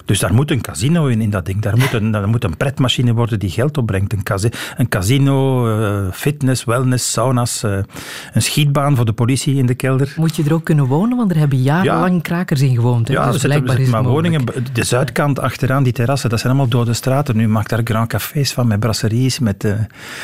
Dus 0.06 0.20
daar 0.20 0.34
moet 0.34 0.52
een 0.52 0.62
casino 0.62 1.06
in, 1.06 1.22
in 1.22 1.30
dat 1.30 1.46
ding. 1.46 1.62
Daar 1.62 1.78
moet 1.78 1.94
een, 1.94 2.12
daar 2.12 2.28
moet 2.28 2.44
een 2.44 2.58
pretmachine 2.58 3.14
worden 3.14 3.40
die 3.40 3.50
geld 3.50 3.78
opbrengt. 3.78 4.14
Een, 4.14 4.24
casino, 4.24 4.54
een 4.78 4.90
casino 4.90 5.68
uh, 5.80 6.12
fitness, 6.12 6.64
wellness, 6.64 7.12
sauna's, 7.12 7.64
uh, 7.64 7.78
een 8.34 8.42
schietbaan 8.42 8.96
voor 8.96 9.06
de 9.06 9.14
politie 9.14 9.56
in 9.56 9.66
de 9.66 9.76
kelder. 9.76 10.14
Moet 10.18 10.36
je 10.36 10.44
er 10.44 10.54
ook 10.54 10.64
kunnen 10.64 10.86
wonen? 10.86 11.18
Want 11.18 11.32
er 11.32 11.38
hebben 11.38 11.62
jarenlang 11.62 12.14
ja. 12.14 12.22
krakers 12.22 12.62
in 12.62 12.76
gewoond. 12.76 13.08
Hè? 13.08 13.14
Ja, 13.14 13.32
dus 13.32 13.42
blijkbaar 13.42 13.80
is 13.80 13.90
maar 13.90 14.04
woningen. 14.04 14.46
De 14.74 14.84
zuidkant 14.84 15.40
achteraan, 15.40 15.84
die 15.84 15.94
terrassen, 15.94 16.30
dat 16.30 16.40
zijn 16.40 16.52
allemaal 16.52 16.72
dode 16.72 16.94
straten. 16.94 17.36
Nu 17.36 17.48
maakt 17.48 17.70
daar 17.70 17.82
grand 17.84 18.08
cafés 18.08 18.54
van, 18.54 18.68
met 18.68 18.80
brasseries. 18.80 19.40
Met, 19.40 19.64
uh, 19.64 19.74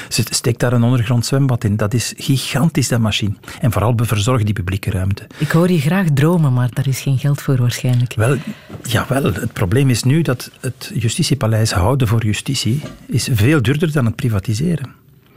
steekt 0.07 0.59
daar 0.59 0.73
een 0.73 0.83
ondergrond 0.83 1.25
zwembad 1.25 1.63
in. 1.63 1.77
Dat 1.77 1.93
is 1.93 2.13
gigantisch, 2.17 2.87
dat 2.87 2.99
machine. 2.99 3.33
En 3.61 3.71
vooral 3.71 3.93
verzorg 3.95 4.43
die 4.43 4.53
publieke 4.53 4.91
ruimte. 4.91 5.27
Ik 5.37 5.51
hoor 5.51 5.71
je 5.71 5.79
graag 5.79 6.07
dromen, 6.13 6.53
maar 6.53 6.69
daar 6.73 6.87
is 6.87 7.01
geen 7.01 7.17
geld 7.17 7.41
voor 7.41 7.57
waarschijnlijk. 7.57 8.13
Wel, 8.15 8.37
jawel. 8.83 9.23
Het 9.23 9.53
probleem 9.53 9.70
probleem 9.71 9.91
is 9.91 10.03
nu 10.03 10.21
dat 10.21 10.51
het 10.59 10.91
justitiepaleis 10.93 11.71
houden 11.71 12.07
voor 12.07 12.23
justitie 12.25 12.81
is 13.05 13.29
veel 13.31 13.61
duurder 13.61 13.91
dan 13.91 14.05
het 14.05 14.15
privatiseren. 14.15 14.93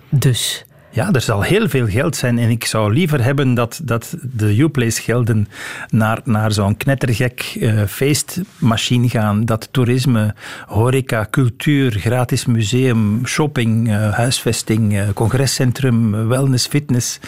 Dus? 0.09 0.64
Ja, 0.91 1.12
er 1.12 1.20
zal 1.20 1.43
heel 1.43 1.68
veel 1.68 1.87
geld 1.87 2.16
zijn 2.16 2.39
en 2.39 2.51
ik 2.51 2.64
zou 2.64 2.93
liever 2.93 3.22
hebben 3.24 3.55
dat, 3.55 3.80
dat 3.82 4.16
de 4.22 4.59
Uplace 4.59 5.03
gelden 5.03 5.49
naar, 5.89 6.20
naar 6.24 6.53
zo'n 6.53 6.76
knettergek 6.76 7.55
uh, 7.59 7.82
feestmachine 7.87 9.09
gaan, 9.09 9.45
dat 9.45 9.68
toerisme, 9.70 10.35
horeca, 10.66 11.26
cultuur, 11.30 11.91
gratis 11.93 12.45
museum, 12.45 13.26
shopping, 13.26 13.89
uh, 13.89 14.12
huisvesting, 14.12 14.93
uh, 14.93 15.09
congrescentrum, 15.14 16.28
wellness, 16.28 16.66
fitness, 16.66 17.18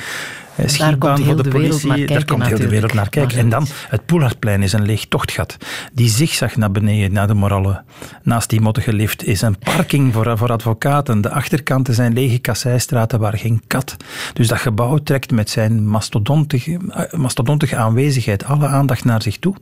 schietbaan 0.64 1.24
voor 1.24 1.42
de, 1.42 1.48
politie. 1.48 2.06
daar 2.06 2.24
komt 2.24 2.46
heel 2.46 2.56
de 2.58 2.68
wereld 2.68 2.92
naar 2.92 3.08
kijken. 3.08 3.38
En 3.38 3.48
dan, 3.48 3.66
het 3.88 4.06
Poelardplein 4.06 4.62
is 4.62 4.72
een 4.72 4.84
leeg 4.84 5.04
tochtgat. 5.04 5.56
Die 5.92 6.08
zigzag 6.08 6.56
naar 6.56 6.70
beneden, 6.70 7.12
naar 7.12 7.26
de 7.26 7.34
Moralle. 7.34 7.82
Naast 8.22 8.50
die 8.50 8.60
mottige 8.60 8.92
lift 8.92 9.24
is 9.24 9.42
een 9.42 9.58
parking 9.58 10.12
voor, 10.12 10.38
voor 10.38 10.52
advocaten. 10.52 11.20
De 11.20 11.30
achterkanten 11.30 11.94
zijn 11.94 12.12
lege 12.12 12.38
kasseistraten 12.38 13.18
waar 13.18 13.38
geen 13.38 13.62
kat. 13.66 13.96
Dus 14.32 14.48
dat 14.48 14.58
gebouw 14.58 14.98
trekt 14.98 15.30
met 15.30 15.50
zijn 15.50 15.86
mastodontige, 15.88 16.78
eh, 16.90 17.18
mastodontige 17.18 17.76
aanwezigheid 17.76 18.44
alle 18.44 18.66
aandacht 18.66 19.04
naar 19.04 19.22
zich 19.22 19.38
toe. 19.38 19.54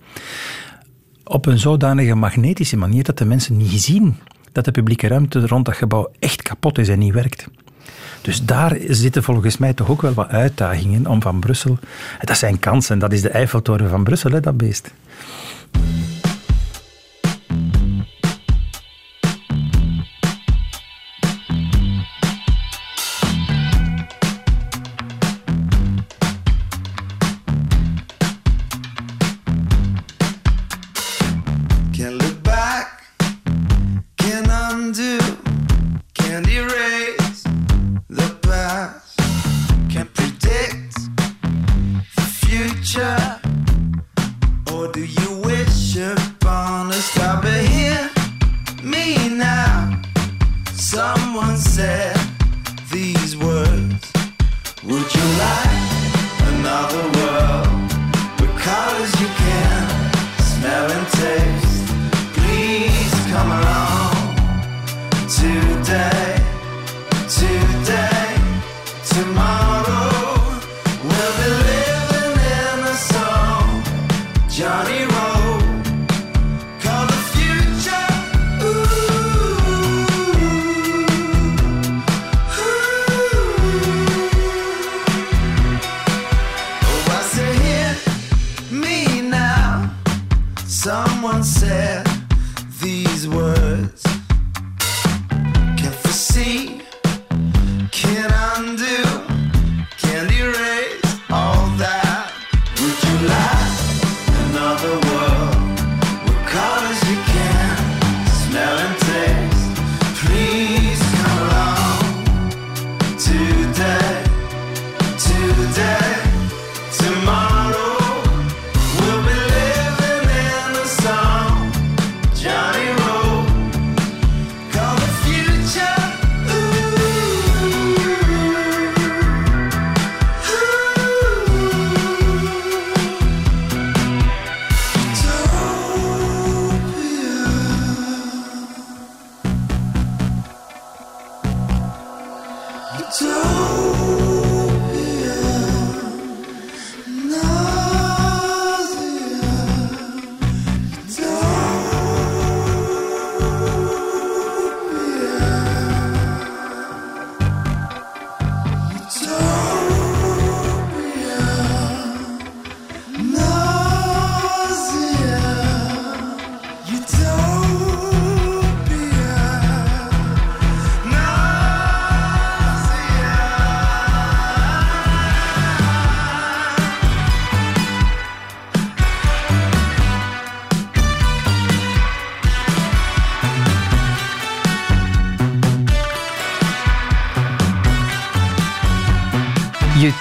Op 1.24 1.46
een 1.46 1.58
zodanige 1.58 2.14
magnetische 2.14 2.76
manier 2.76 3.02
dat 3.02 3.18
de 3.18 3.24
mensen 3.24 3.56
niet 3.56 3.82
zien 3.82 4.16
dat 4.52 4.64
de 4.64 4.70
publieke 4.70 5.08
ruimte 5.08 5.46
rond 5.46 5.64
dat 5.64 5.76
gebouw 5.76 6.10
echt 6.18 6.42
kapot 6.42 6.78
is 6.78 6.88
en 6.88 6.98
niet 6.98 7.12
werkt. 7.12 7.48
Dus 8.20 8.44
daar 8.44 8.76
zitten 8.88 9.22
volgens 9.22 9.58
mij 9.58 9.72
toch 9.72 9.90
ook 9.90 10.02
wel 10.02 10.14
wat 10.14 10.28
uitdagingen 10.28 11.06
om 11.06 11.22
van 11.22 11.40
Brussel. 11.40 11.78
Dat 12.20 12.36
zijn 12.36 12.58
kansen, 12.58 12.98
dat 12.98 13.12
is 13.12 13.22
de 13.22 13.28
Eiffeltoren 13.28 13.88
van 13.88 14.04
Brussel, 14.04 14.30
hè, 14.30 14.40
dat 14.40 14.56
beest. 14.56 14.90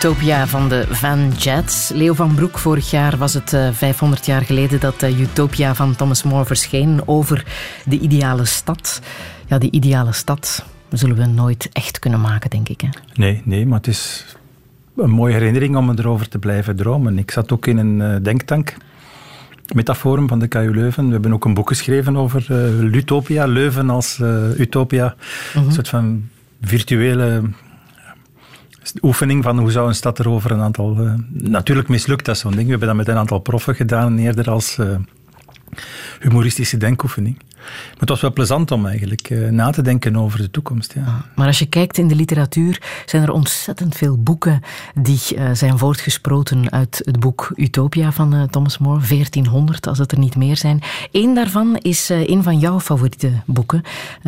Utopia 0.03 0.47
van 0.47 0.69
de 0.69 0.85
Van 0.89 1.29
Jets. 1.29 1.89
Leo 1.93 2.13
van 2.13 2.35
Broek, 2.35 2.57
vorig 2.57 2.91
jaar 2.91 3.17
was 3.17 3.33
het 3.33 3.57
500 3.71 4.21
eh, 4.21 4.27
jaar 4.27 4.41
geleden 4.41 4.79
dat 4.79 5.03
uh, 5.03 5.19
Utopia 5.19 5.75
van 5.75 5.95
Thomas 5.95 6.23
More 6.23 6.45
verscheen 6.45 7.01
over 7.05 7.45
de 7.85 7.99
ideale 7.99 8.45
stad. 8.45 9.01
Ja, 9.45 9.57
die 9.57 9.71
ideale 9.71 10.11
stad 10.11 10.65
zullen 10.89 11.15
we 11.15 11.25
nooit 11.25 11.69
echt 11.71 11.99
kunnen 11.99 12.21
maken, 12.21 12.49
denk 12.49 12.69
ik. 12.69 12.81
Hè? 12.81 12.87
Nee, 13.13 13.41
nee, 13.45 13.65
maar 13.65 13.77
het 13.77 13.87
is 13.87 14.25
een 14.97 15.09
mooie 15.09 15.33
herinnering 15.33 15.75
om 15.75 15.89
erover 15.89 16.29
te 16.29 16.39
blijven 16.39 16.75
dromen. 16.75 17.17
Ik 17.17 17.31
zat 17.31 17.51
ook 17.51 17.67
in 17.67 17.77
een 17.77 17.99
uh, 17.99 18.23
denktank. 18.23 18.75
Metaforum 19.73 20.27
van 20.27 20.39
de 20.39 20.47
KU 20.47 20.73
Leuven. 20.73 21.05
We 21.05 21.11
hebben 21.11 21.33
ook 21.33 21.45
een 21.45 21.53
boek 21.53 21.67
geschreven 21.67 22.17
over 22.17 22.45
Lutopia, 22.83 23.45
Leuven 23.45 23.89
als 23.89 24.19
utopia. 24.57 25.15
Een 25.53 25.63
mhm. 25.63 25.71
soort 25.71 25.89
van 25.89 26.29
virtuele 26.61 27.41
oefening 29.01 29.43
van 29.43 29.59
hoe 29.59 29.71
zou 29.71 29.87
een 29.87 29.95
stad 29.95 30.19
er 30.19 30.29
over 30.29 30.51
een 30.51 30.61
aantal... 30.61 30.97
Uh, 30.99 31.13
natuurlijk 31.29 31.87
mislukt 31.87 32.25
dat 32.25 32.37
zo'n 32.37 32.51
ding. 32.51 32.63
We 32.63 32.69
hebben 32.69 32.87
dat 32.87 32.97
met 32.97 33.07
een 33.07 33.17
aantal 33.17 33.39
proffen 33.39 33.75
gedaan, 33.75 34.17
eerder 34.17 34.49
als 34.49 34.77
uh, 34.77 34.95
humoristische 36.19 36.77
denkoefening. 36.77 37.37
Maar 37.63 37.99
het 37.99 38.09
was 38.09 38.21
wel 38.21 38.33
plezant 38.33 38.71
om 38.71 38.85
eigenlijk 38.85 39.29
uh, 39.29 39.49
na 39.49 39.69
te 39.69 39.81
denken 39.81 40.15
over 40.15 40.39
de 40.39 40.51
toekomst. 40.51 40.93
Ja. 40.93 41.01
Ah, 41.01 41.13
maar 41.35 41.47
als 41.47 41.59
je 41.59 41.65
kijkt 41.65 41.97
in 41.97 42.07
de 42.07 42.15
literatuur, 42.15 42.81
zijn 43.05 43.23
er 43.23 43.31
ontzettend 43.31 43.95
veel 43.95 44.17
boeken 44.17 44.61
die 44.95 45.19
uh, 45.35 45.49
zijn 45.53 45.77
voortgesproten 45.77 46.71
uit 46.71 47.01
het 47.05 47.19
boek 47.19 47.51
Utopia 47.55 48.11
van 48.11 48.35
uh, 48.35 48.43
Thomas 48.43 48.77
More, 48.77 49.07
1400 49.07 49.87
als 49.87 49.97
het 49.97 50.11
er 50.11 50.19
niet 50.19 50.35
meer 50.35 50.57
zijn. 50.57 50.81
Eén 51.11 51.35
daarvan 51.35 51.77
is 51.77 52.09
een 52.09 52.43
van 52.43 52.59
jouw 52.59 52.79
favoriete 52.79 53.31
boeken, 53.45 53.83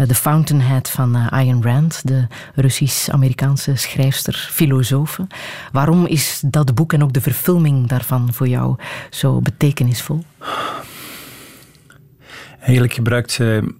The 0.07 0.15
Fountainhead 0.15 0.89
van 0.89 1.15
Ayn 1.15 1.63
Rand, 1.63 2.01
de 2.07 2.27
Russisch-Amerikaanse 2.55 3.75
schrijfster, 3.75 4.49
filosoof. 4.51 5.19
Waarom 5.71 6.05
is 6.05 6.41
dat 6.45 6.75
boek 6.75 6.93
en 6.93 7.03
ook 7.03 7.13
de 7.13 7.21
verfilming 7.21 7.88
daarvan 7.88 8.33
voor 8.33 8.47
jou 8.47 8.75
zo 9.09 9.41
betekenisvol? 9.41 10.23
Eigenlijk 12.66 12.93
gebruikt 12.93 13.32
ze 13.32 13.74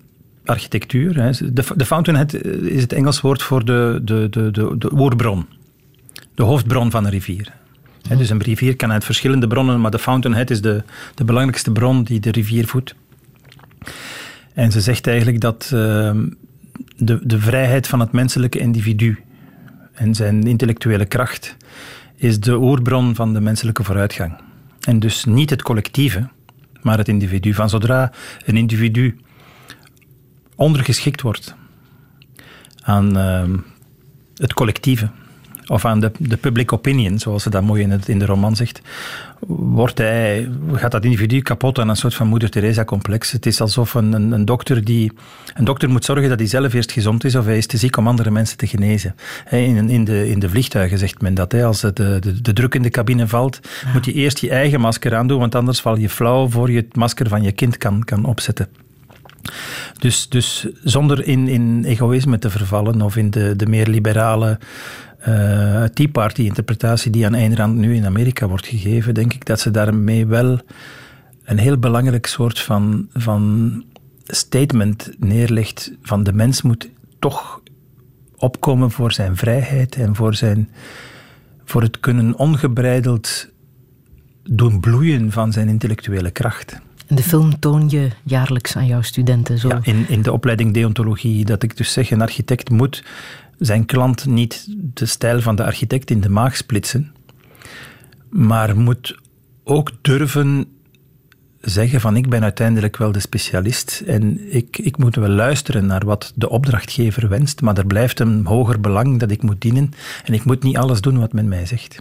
architectuur. 0.46 1.14
De, 1.54 1.64
de 1.76 1.86
fountainhead 1.86 2.34
is 2.62 2.82
het 2.82 2.94
Engels 2.94 3.22
woord 3.22 3.42
voor 3.42 3.66
de, 3.66 4.02
de, 4.04 4.28
de, 4.30 4.52
de, 4.52 4.76
de 4.78 4.92
oorbron. 4.92 5.46
De 6.36 6.44
hoofdbron 6.44 6.92
van 6.92 7.06
een 7.06 7.12
rivier. 7.12 7.54
dus 8.18 8.30
een 8.30 8.42
rivier 8.42 8.76
kan 8.76 8.92
uit 8.92 9.04
verschillende 9.04 9.48
bronnen, 9.48 9.82
maar 9.82 9.92
de 9.92 10.00
fountainhead 10.00 10.50
is 10.50 10.62
de, 10.62 10.84
de 11.16 11.24
belangrijkste 11.24 11.72
bron 11.72 12.04
die 12.04 12.20
de 12.20 12.32
rivier 12.32 12.68
voedt. 12.68 12.96
En 14.54 14.72
ze 14.72 14.82
zegt 14.82 15.08
eigenlijk 15.08 15.42
dat 15.42 15.70
ehm, 15.74 16.30
de, 16.98 17.20
de 17.24 17.40
vrijheid 17.40 17.88
van 17.88 18.00
het 18.00 18.12
menselijke 18.12 18.60
individu 18.60 19.20
en 19.94 20.16
zijn 20.16 20.44
intellectuele 20.44 21.06
kracht 21.06 21.56
is 22.16 22.40
de 22.40 22.60
oorbron 22.60 23.16
van 23.16 23.34
de 23.34 23.42
menselijke 23.42 23.84
vooruitgang. 23.84 24.42
En 24.82 25.00
dus 25.00 25.26
niet 25.26 25.50
het 25.50 25.62
collectieve, 25.62 26.28
maar 26.86 26.98
het 26.98 27.08
individu. 27.08 27.54
Van 27.54 27.70
zodra 27.70 28.12
een 28.46 28.58
individu 28.58 29.18
ondergeschikt 30.56 31.22
wordt 31.22 31.56
aan 32.82 33.18
uh, 33.18 33.58
het 34.36 34.54
collectieve, 34.54 35.10
of 35.68 35.86
aan 35.86 36.00
de, 36.00 36.12
de 36.20 36.38
public 36.38 36.74
opinion, 36.74 37.20
zoals 37.20 37.44
ze 37.44 37.50
dat 37.50 37.64
mooi 37.64 37.82
in, 37.82 37.92
het, 37.92 38.08
in 38.08 38.20
de 38.20 38.26
roman 38.26 38.56
zegt, 38.56 38.82
wordt 39.48 39.98
hij, 39.98 40.50
gaat 40.74 40.92
dat 40.92 41.04
individu 41.04 41.42
kapot 41.42 41.80
aan 41.80 41.90
een 41.90 41.96
soort 41.96 42.16
van 42.16 42.28
Moeder 42.28 42.50
Teresa-complex. 42.50 43.32
Het 43.32 43.46
is 43.46 43.62
alsof 43.62 43.94
een, 43.94 44.14
een, 44.14 44.32
een, 44.32 44.46
dokter 44.46 44.84
die... 44.84 45.12
Een 45.54 45.66
dokter 45.66 45.90
moet 45.90 46.06
zorgen 46.06 46.30
dat 46.30 46.40
hij 46.40 46.48
zelf 46.48 46.74
eerst 46.74 46.92
gezond 46.92 47.24
is 47.24 47.36
of 47.36 47.46
hij 47.46 47.58
is 47.58 47.68
te 47.68 47.78
ziek 47.78 47.98
om 47.98 48.08
andere 48.08 48.32
mensen 48.32 48.58
te 48.58 48.68
genezen. 48.68 49.16
In, 49.50 49.90
in, 49.90 50.04
de, 50.04 50.30
in 50.30 50.40
de 50.40 50.50
vliegtuigen 50.50 50.98
zegt 50.98 51.22
men 51.22 51.34
dat. 51.34 51.54
Als 51.54 51.82
de, 51.82 51.94
de, 51.94 52.42
de 52.42 52.54
druk 52.54 52.76
in 52.76 52.82
de 52.82 52.90
cabine 52.90 53.28
valt, 53.28 53.60
moet 53.94 54.06
je 54.06 54.14
eerst 54.14 54.40
je 54.40 54.50
eigen 54.50 54.80
masker 54.80 55.16
aandoen, 55.16 55.40
want 55.40 55.56
anders 55.56 55.82
val 55.82 55.98
je 55.98 56.10
flauw 56.10 56.50
voor 56.50 56.72
je 56.72 56.78
het 56.78 56.96
masker 56.96 57.28
van 57.28 57.42
je 57.42 57.52
kind 57.52 57.78
kan, 57.78 58.04
kan 58.04 58.26
opzetten. 58.26 58.68
Dus, 59.98 60.30
dus 60.30 60.68
zonder 60.84 61.28
in, 61.28 61.48
in 61.48 61.84
egoïsme 61.86 62.40
te 62.40 62.50
vervallen 62.50 63.02
of 63.02 63.16
in 63.16 63.30
de, 63.30 63.56
de 63.56 63.66
meer 63.66 63.88
liberale 63.88 64.60
uh, 65.28 65.84
Tea 65.84 66.08
Party-interpretatie 66.08 67.12
die 67.12 67.26
aan 67.26 67.34
Ayn 67.34 67.56
Rand 67.56 67.76
nu 67.76 67.96
in 67.96 68.06
Amerika 68.06 68.48
wordt 68.48 68.68
gegeven, 68.68 69.14
denk 69.14 69.34
ik 69.34 69.46
dat 69.46 69.60
ze 69.60 69.72
daarmee 69.72 70.26
wel 70.26 70.60
een 71.44 71.58
heel 71.58 71.78
belangrijk 71.78 72.26
soort 72.26 72.60
van, 72.60 73.08
van 73.14 73.84
statement 74.24 75.12
neerlegt 75.20 75.92
van 76.02 76.24
de 76.24 76.34
mens 76.34 76.62
moet 76.62 76.90
toch 77.20 77.62
opkomen 78.36 78.92
voor 78.92 79.12
zijn 79.12 79.36
vrijheid 79.36 79.96
en 79.96 80.16
voor, 80.16 80.36
zijn, 80.36 80.70
voor 81.64 81.82
het 81.82 82.00
kunnen 82.00 82.38
ongebreideld 82.38 83.50
doen 84.44 84.80
bloeien 84.80 85.32
van 85.32 85.52
zijn 85.52 85.68
intellectuele 85.68 86.32
kracht. 86.32 86.80
En 87.08 87.16
de 87.16 87.24
film 87.24 87.60
toon 87.60 87.90
je 87.90 88.10
jaarlijks 88.24 88.76
aan 88.76 88.86
jouw 88.86 89.02
studenten? 89.02 89.60
Zo. 89.60 89.68
Ja, 89.68 89.80
in, 89.84 90.10
in 90.10 90.22
de 90.22 90.32
opleiding 90.32 90.74
deontologie, 90.74 91.46
dat 91.46 91.64
ik 91.64 91.78
dus 91.78 91.94
zeg, 91.94 92.12
een 92.12 92.22
architect 92.22 92.70
moet 92.70 93.04
zijn 93.58 93.86
klant 93.86 94.26
niet 94.26 94.68
de 94.94 95.06
stijl 95.06 95.42
van 95.42 95.56
de 95.56 95.64
architect 95.64 96.12
in 96.12 96.22
de 96.22 96.30
maag 96.30 96.58
splitsen, 96.58 97.14
maar 98.30 98.78
moet 98.78 99.18
ook 99.64 99.92
durven 100.02 100.66
zeggen 101.70 102.02
van 102.02 102.16
ik 102.16 102.30
ben 102.30 102.44
uiteindelijk 102.44 102.98
wel 102.98 103.12
de 103.12 103.20
specialist 103.20 104.04
en 104.06 104.54
ik, 104.54 104.78
ik 104.78 104.98
moet 104.98 105.16
wel 105.16 105.30
luisteren 105.30 105.86
naar 105.86 106.06
wat 106.06 106.32
de 106.36 106.50
opdrachtgever 106.50 107.30
wenst, 107.30 107.62
maar 107.62 107.78
er 107.78 107.86
blijft 107.86 108.20
een 108.20 108.46
hoger 108.46 108.80
belang 108.80 109.20
dat 109.20 109.32
ik 109.32 109.42
moet 109.42 109.62
dienen 109.62 109.92
en 110.24 110.34
ik 110.34 110.46
moet 110.46 110.64
niet 110.64 110.78
alles 110.78 111.02
doen 111.02 111.20
wat 111.20 111.34
men 111.34 111.48
mij 111.48 111.66
zegt. 111.66 112.00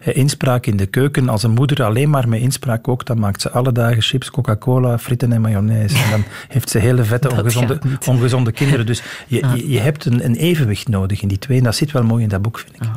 Eh, 0.00 0.16
inspraak 0.16 0.66
in 0.66 0.76
de 0.76 0.86
keuken, 0.86 1.28
als 1.28 1.42
een 1.42 1.50
moeder 1.50 1.82
alleen 1.82 2.10
maar 2.10 2.28
met 2.28 2.40
inspraak 2.40 2.82
kookt, 2.82 3.06
dan 3.06 3.18
maakt 3.18 3.40
ze 3.40 3.50
alle 3.50 3.72
dagen 3.72 4.02
chips, 4.02 4.30
Coca-Cola, 4.30 4.98
fritten 4.98 5.32
en 5.32 5.40
mayonaise. 5.40 5.96
En 5.96 6.10
dan 6.10 6.24
heeft 6.48 6.70
ze 6.70 6.78
hele 6.78 7.04
vette, 7.04 7.30
ongezonde, 7.30 7.78
ongezonde 8.06 8.52
kinderen. 8.52 8.86
Dus 8.86 9.02
je, 9.26 9.70
je, 9.70 9.78
hebt 9.78 10.04
een, 10.04 10.24
een, 10.24 10.34
evenwicht 10.34 10.88
nodig 10.88 11.22
in 11.22 11.28
die 11.28 11.38
twee 11.38 11.58
en 11.58 11.64
dat 11.64 11.76
zit 11.76 11.92
wel 11.92 12.04
mooi 12.04 12.22
in 12.22 12.28
dat 12.28 12.42
boek, 12.42 12.58
vind 12.58 12.74
ik. 12.74 12.88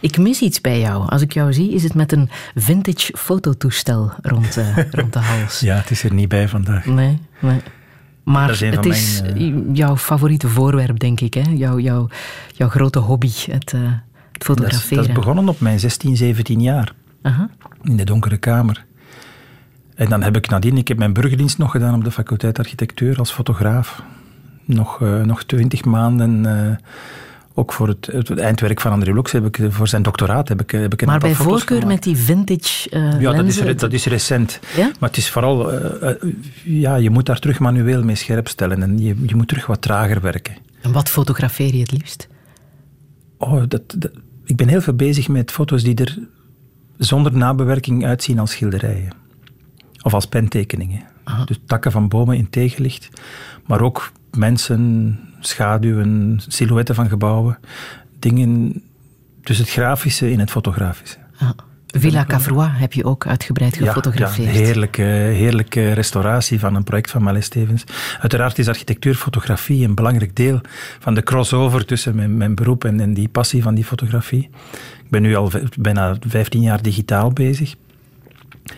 Ik 0.00 0.18
mis 0.18 0.40
iets 0.40 0.60
bij 0.60 0.80
jou. 0.80 1.08
Als 1.08 1.22
ik 1.22 1.32
jou 1.32 1.52
zie, 1.52 1.72
is 1.72 1.82
het 1.82 1.94
met 1.94 2.12
een 2.12 2.30
vintage 2.54 3.16
fototoestel 3.16 4.12
rond, 4.22 4.56
uh, 4.56 4.78
rond 4.90 5.12
de 5.12 5.18
hals. 5.18 5.60
Ja, 5.60 5.76
het 5.76 5.90
is 5.90 6.02
er 6.02 6.12
niet 6.12 6.28
bij 6.28 6.48
vandaag. 6.48 6.86
Nee, 6.86 7.18
nee. 7.38 7.60
Maar 8.24 8.50
is 8.50 8.60
het 8.60 8.86
is 8.86 9.20
eh, 9.22 9.52
jouw 9.72 9.96
favoriete 9.96 10.48
voorwerp, 10.48 10.98
denk 10.98 11.20
ik. 11.20 11.34
Hè? 11.34 11.50
Jouw, 11.50 11.78
jouw, 11.78 12.08
jouw 12.52 12.68
grote 12.68 12.98
hobby, 12.98 13.30
het, 13.50 13.72
uh, 13.72 13.80
het 14.32 14.44
fotograferen. 14.44 14.96
Dat 14.96 15.06
is, 15.06 15.14
begonnen 15.14 15.48
op 15.48 15.60
mijn 15.60 15.80
16, 15.80 16.16
17 16.16 16.60
jaar. 16.60 16.92
In 17.82 17.96
de 17.96 18.04
donkere 18.04 18.36
kamer. 18.36 18.84
En 19.94 20.08
dan 20.08 20.22
heb 20.22 20.36
ik 20.36 20.48
nadien, 20.48 20.76
ik 20.76 20.88
heb 20.88 20.98
mijn 20.98 21.12
burgerdienst 21.12 21.58
nog 21.58 21.70
gedaan 21.70 21.94
op 21.94 22.04
de 22.04 22.10
faculteit 22.10 22.58
architectuur 22.58 23.18
als 23.18 23.32
fotograaf. 23.32 24.02
Nog, 24.64 25.00
uh, 25.00 25.22
nog 25.22 25.44
20 25.44 25.84
maanden 25.84 26.46
ook 27.58 27.72
voor 27.72 27.88
het, 27.88 28.06
het, 28.06 28.38
eindwerk 28.38 28.80
van 28.80 28.92
André 28.92 29.12
Lux 29.12 29.32
heb 29.32 29.46
ik 29.46 29.72
voor 29.72 29.88
zijn 29.88 30.02
doctoraat 30.02 30.48
heb 30.48 30.60
ik, 30.60 30.70
heb 30.70 30.92
ik 30.92 31.02
een 31.02 31.08
Maar 31.08 31.18
bij 31.18 31.34
voorkeur 31.34 31.86
met 31.86 32.02
die 32.02 32.16
vintage 32.16 32.90
uh, 32.90 33.20
Ja, 33.20 33.32
dat 33.32 33.44
is, 33.44 33.76
dat 33.76 33.92
is 33.92 34.04
recent. 34.04 34.60
Ja? 34.76 34.90
Maar 35.00 35.08
het 35.08 35.18
is 35.18 35.30
vooral, 35.30 35.74
uh, 35.74 36.00
uh, 36.02 36.32
ja, 36.64 36.96
je 36.96 37.10
moet 37.10 37.26
daar 37.26 37.38
terug 37.38 37.58
manueel 37.58 38.04
mee 38.04 38.14
scherp 38.14 38.48
stellen 38.48 38.82
en 38.82 38.98
je, 38.98 39.14
je 39.26 39.34
moet 39.34 39.48
terug 39.48 39.66
wat 39.66 39.82
trager 39.82 40.20
werken. 40.20 40.56
En 40.80 40.92
wat 40.92 41.08
fotografeer 41.08 41.74
je 41.74 41.80
het 41.80 41.92
liefst? 41.92 42.28
Oh, 43.38 43.62
dat, 43.68 43.94
dat, 43.96 44.10
ik 44.44 44.56
ben 44.56 44.68
heel 44.68 44.80
veel 44.80 44.94
bezig 44.94 45.28
met 45.28 45.50
foto's 45.50 45.82
die 45.82 45.94
er 45.94 46.18
zonder 46.98 47.36
nabewerking 47.36 48.06
uitzien 48.06 48.38
als 48.38 48.50
schilderijen. 48.50 49.12
Of 50.02 50.14
als 50.14 50.26
pentekeningen. 50.26 51.02
Aha. 51.24 51.44
Dus 51.44 51.58
takken 51.66 51.92
van 51.92 52.08
bomen 52.08 52.36
in 52.36 52.50
tegenlicht. 52.50 53.08
Maar 53.66 53.80
ook 53.80 54.12
mensen, 54.36 55.18
schaduwen, 55.40 56.40
silhouetten 56.48 56.94
van 56.94 57.08
gebouwen. 57.08 57.58
Dingen, 58.18 58.82
dus 59.42 59.58
het 59.58 59.70
grafische 59.70 60.30
in 60.30 60.38
het 60.38 60.50
fotografische. 60.50 61.18
Ah. 61.38 61.50
Villa 61.86 62.24
Cavrois 62.24 62.70
heb 62.72 62.92
je 62.92 63.04
ook 63.04 63.26
uitgebreid 63.26 63.76
gefotografeerd. 63.76 64.54
Ja, 64.54 64.60
heerlijke, 64.60 65.02
heerlijke 65.02 65.92
restauratie 65.92 66.58
van 66.58 66.74
een 66.74 66.84
project 66.84 67.10
van 67.10 67.22
Malé 67.22 67.40
Stevens. 67.40 67.84
Uiteraard 68.20 68.58
is 68.58 68.68
architectuurfotografie 68.68 69.84
een 69.84 69.94
belangrijk 69.94 70.36
deel 70.36 70.60
van 70.98 71.14
de 71.14 71.22
crossover 71.22 71.84
tussen 71.84 72.16
mijn, 72.16 72.36
mijn 72.36 72.54
beroep 72.54 72.84
en, 72.84 73.00
en 73.00 73.14
die 73.14 73.28
passie 73.28 73.62
van 73.62 73.74
die 73.74 73.84
fotografie. 73.84 74.50
Ik 75.04 75.10
ben 75.10 75.22
nu 75.22 75.36
al 75.36 75.50
bijna 75.78 76.16
15 76.26 76.60
jaar 76.60 76.82
digitaal 76.82 77.32
bezig. 77.32 77.74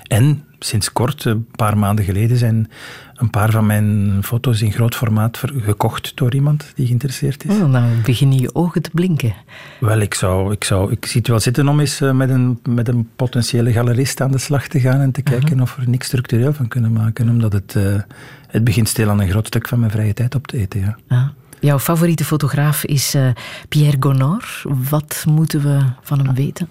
En 0.02 0.44
sinds 0.58 0.92
kort, 0.92 1.24
een 1.24 1.46
paar 1.56 1.78
maanden 1.78 2.04
geleden, 2.04 2.36
zijn 2.36 2.70
een 3.18 3.30
paar 3.30 3.50
van 3.50 3.66
mijn 3.66 4.18
foto's 4.22 4.62
in 4.62 4.72
groot 4.72 4.94
formaat 4.94 5.40
gekocht 5.56 6.12
door 6.14 6.34
iemand 6.34 6.72
die 6.74 6.86
geïnteresseerd 6.86 7.44
is. 7.44 7.56
Oh, 7.56 7.68
nou 7.68 8.00
beginnen 8.04 8.38
je 8.38 8.54
ogen 8.54 8.82
te 8.82 8.90
blinken. 8.92 9.34
Wel, 9.80 10.00
ik, 10.00 10.14
zou, 10.14 10.52
ik, 10.52 10.64
zou, 10.64 10.92
ik 10.92 11.06
zie 11.06 11.18
het 11.18 11.28
wel 11.28 11.40
zitten 11.40 11.68
om 11.68 11.80
eens 11.80 12.00
eh, 12.00 12.12
met 12.12 12.30
een, 12.30 12.60
met 12.68 12.88
een 12.88 13.08
potentiële 13.16 13.72
galerist 13.72 14.20
aan 14.20 14.30
de 14.30 14.38
slag 14.38 14.68
te 14.68 14.80
gaan 14.80 15.00
en 15.00 15.12
te 15.12 15.22
kijken 15.22 15.60
of 15.60 15.76
we 15.76 15.82
er 15.82 15.88
niks 15.88 16.06
structureel 16.06 16.52
van 16.52 16.68
kunnen 16.68 16.92
maken. 16.92 17.28
Omdat 17.28 17.52
het, 17.52 17.74
uh, 17.76 18.00
het 18.46 18.64
begint 18.64 18.88
stil 18.88 19.10
aan 19.10 19.20
een 19.20 19.30
groot 19.30 19.46
stuk 19.46 19.68
van 19.68 19.78
mijn 19.78 19.90
vrije 19.90 20.14
tijd 20.14 20.34
op 20.34 20.46
te 20.46 20.58
eten. 20.58 20.80
Ja. 20.80 20.96
Ah. 21.08 21.28
Jouw 21.60 21.78
favoriete 21.78 22.24
fotograaf 22.24 22.84
is 22.84 23.14
uh, 23.14 23.28
Pierre 23.68 23.96
Gonor. 24.00 24.62
Wat 24.90 25.24
moeten 25.28 25.60
we 25.62 25.78
van 26.02 26.18
hem 26.18 26.34
weten? 26.34 26.68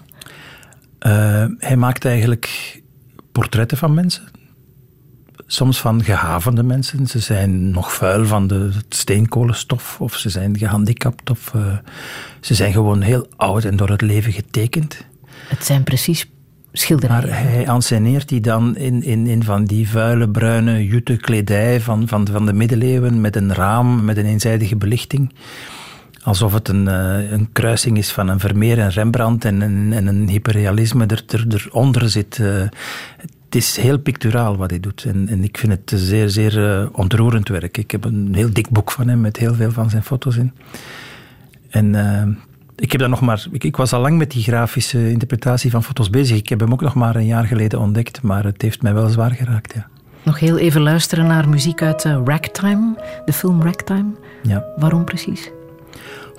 Hij 1.58 1.76
maakt 1.76 2.04
eigenlijk 2.04 2.80
portretten 3.32 3.76
van 3.76 3.94
mensen. 3.94 4.22
Soms 5.50 5.80
van 5.80 6.04
gehavende 6.04 6.62
mensen. 6.62 7.06
Ze 7.06 7.18
zijn 7.18 7.70
nog 7.70 7.92
vuil 7.92 8.26
van 8.26 8.46
de 8.46 8.70
steenkolenstof, 8.88 10.00
of 10.00 10.14
ze 10.14 10.28
zijn 10.28 10.58
gehandicapt, 10.58 11.30
of 11.30 11.52
uh, 11.56 11.76
ze 12.40 12.54
zijn 12.54 12.72
gewoon 12.72 13.00
heel 13.00 13.26
oud 13.36 13.64
en 13.64 13.76
door 13.76 13.88
het 13.88 14.00
leven 14.00 14.32
getekend. 14.32 15.04
Het 15.48 15.64
zijn 15.64 15.82
precies 15.82 16.30
schilderijen. 16.72 17.28
Maar 17.28 17.40
hij 17.40 17.68
anseneert 17.68 18.28
die 18.28 18.40
dan 18.40 18.76
in, 18.76 19.02
in, 19.02 19.26
in 19.26 19.44
van 19.44 19.64
die 19.64 19.88
vuile, 19.88 20.28
bruine, 20.28 20.86
jute 20.86 21.16
kledij 21.16 21.80
van, 21.80 22.08
van, 22.08 22.26
van 22.26 22.46
de 22.46 22.52
middeleeuwen, 22.52 23.20
met 23.20 23.36
een 23.36 23.54
raam, 23.54 24.04
met 24.04 24.16
een 24.16 24.26
eenzijdige 24.26 24.76
belichting 24.76 25.32
alsof 26.22 26.52
het 26.52 26.68
een, 26.68 26.86
uh, 26.88 27.30
een 27.30 27.48
kruising 27.52 27.98
is 27.98 28.12
van 28.12 28.28
een 28.28 28.40
Vermeer 28.40 28.78
en 28.78 28.90
Rembrandt 28.90 29.44
en, 29.44 29.62
en, 29.62 29.92
en 29.92 30.06
een 30.06 30.28
hyperrealisme 30.28 31.06
er, 31.06 31.22
er, 31.28 31.66
eronder 31.66 32.10
zit. 32.10 32.38
Uh, 32.38 32.62
het 33.48 33.56
is 33.56 33.76
heel 33.76 33.98
picturaal 33.98 34.56
wat 34.56 34.70
hij 34.70 34.80
doet. 34.80 35.04
En, 35.04 35.28
en 35.28 35.44
ik 35.44 35.58
vind 35.58 35.72
het 35.72 36.00
zeer, 36.00 36.28
zeer 36.28 36.58
uh, 36.58 36.86
ontroerend 36.92 37.48
werk. 37.48 37.78
Ik 37.78 37.90
heb 37.90 38.04
een 38.04 38.34
heel 38.34 38.52
dik 38.52 38.70
boek 38.70 38.90
van 38.90 39.08
hem 39.08 39.20
met 39.20 39.36
heel 39.36 39.54
veel 39.54 39.70
van 39.70 39.90
zijn 39.90 40.02
foto's 40.02 40.36
in. 40.36 40.52
En 41.68 41.94
ik 42.76 42.92
heb 42.92 43.00
dat 43.00 43.10
nog 43.10 43.20
maar. 43.20 43.46
Ik, 43.50 43.64
ik, 43.64 43.76
was 43.76 43.92
al 43.92 44.00
lang 44.00 44.18
met 44.18 44.30
die 44.30 44.42
grafische 44.42 45.10
interpretatie 45.10 45.70
van 45.70 45.84
foto's 45.84 46.10
bezig. 46.10 46.36
Ik 46.36 46.48
heb 46.48 46.60
hem 46.60 46.72
ook 46.72 46.80
nog 46.80 46.94
maar 46.94 47.16
een 47.16 47.26
jaar 47.26 47.44
geleden 47.44 47.80
ontdekt, 47.80 48.22
maar 48.22 48.44
het 48.44 48.62
heeft 48.62 48.82
mij 48.82 48.94
wel 48.94 49.08
zwaar 49.08 49.30
geraakt. 49.30 49.74
Ja. 49.74 49.86
Nog 50.22 50.38
heel 50.38 50.58
even 50.58 50.80
luisteren 50.80 51.26
naar 51.26 51.48
muziek 51.48 51.82
uit 51.82 52.04
Ragtime, 52.24 52.94
de 53.24 53.32
film 53.32 53.62
Ragtime. 53.62 54.06
Ja. 54.42 54.64
Waarom 54.76 55.04
precies? 55.04 55.50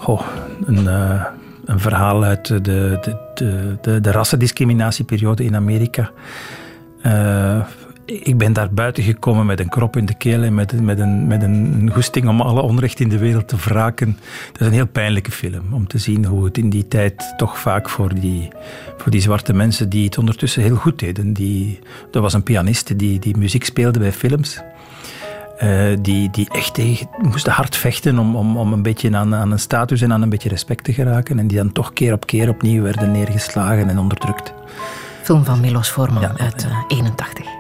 Oh, 0.06 0.22
een, 0.66 0.84
uh, 0.84 1.26
een 1.66 1.80
verhaal 1.80 2.24
uit 2.24 2.48
de, 2.48 2.62
de, 2.62 3.00
de, 3.34 3.78
de, 3.82 4.02
de 4.02 4.12
rassendiscriminatieperiode 4.12 5.44
in 5.44 5.56
Amerika. 5.56 6.12
Uh, 7.06 7.60
ik 8.06 8.38
ben 8.38 8.54
daar 8.54 8.74
buiten 8.74 9.04
gekomen 9.04 9.46
met 9.46 9.60
een 9.60 9.70
krop 9.70 9.98
in 9.98 10.06
de 10.06 10.14
keel 10.14 10.44
en 10.44 10.54
met, 10.54 10.82
met, 10.82 11.00
een, 11.00 11.28
met 11.28 11.44
een 11.44 11.90
goesting 11.94 12.28
om 12.28 12.42
alle 12.42 12.62
onrecht 12.62 13.00
in 13.00 13.10
de 13.10 13.18
wereld 13.18 13.48
te 13.48 13.56
wraken. 13.56 14.18
Dat 14.52 14.62
is 14.62 14.68
een 14.68 14.74
heel 14.74 14.88
pijnlijke 14.88 15.32
film 15.32 15.74
om 15.74 15.88
te 15.88 15.98
zien 15.98 16.26
hoe 16.26 16.46
het 16.46 16.58
in 16.58 16.70
die 16.70 16.88
tijd 16.88 17.34
toch 17.38 17.58
vaak 17.60 17.90
voor 17.90 18.14
die, 18.14 18.48
voor 18.98 19.12
die 19.12 19.22
zwarte 19.22 19.54
mensen 19.54 19.90
die 19.90 20.06
het 20.06 20.18
ondertussen 20.18 20.62
heel 20.62 20.76
goed 20.76 21.00
deden. 21.00 21.34
Die, 21.34 21.80
er 22.12 22.22
was 22.22 22.34
een 22.34 22.44
pianiste 22.44 22.96
die, 22.96 23.20
die 23.20 23.38
muziek 23.38 23.66
speelde 23.66 24.00
bij 24.00 24.12
films. 24.12 24.62
Uh, 25.64 25.98
die, 26.02 26.30
die 26.30 26.50
echt 26.50 26.80
moesten 27.22 27.52
hard 27.52 27.76
vechten 27.76 28.20
om, 28.20 28.36
om, 28.36 28.58
om 28.58 28.74
een 28.74 28.82
beetje 28.82 29.16
aan, 29.16 29.36
aan 29.36 29.52
een 29.52 29.60
status 29.60 30.02
en 30.02 30.14
aan 30.14 30.22
een 30.22 30.30
beetje 30.30 30.50
respect 30.50 30.84
te 30.84 30.94
geraken. 30.94 31.40
En 31.40 31.48
die 31.48 31.58
dan 31.58 31.72
toch 31.72 31.94
keer 31.94 32.14
op 32.14 32.26
keer 32.26 32.50
opnieuw 32.50 32.84
werden 32.84 33.12
neergeslagen 33.12 33.90
en 33.90 34.00
onderdrukt. 34.00 34.54
Film 35.30 35.46
van 35.46 35.60
Milos 35.60 35.90
Forman 35.90 36.22
ja, 36.22 36.34
uit 36.38 36.66
uh, 36.66 36.84
81. 36.88 37.59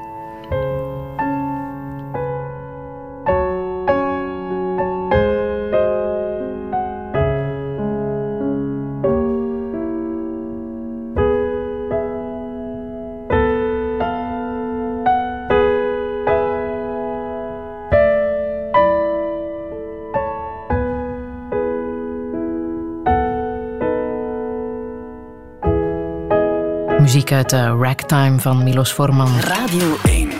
Muziek 27.29 27.53
uit 27.53 27.53
uh, 27.53 27.81
Ragtime 27.81 28.39
van 28.39 28.63
Milos 28.63 28.91
Forman. 28.91 29.39
Radio 29.39 29.97
1. 30.03 30.31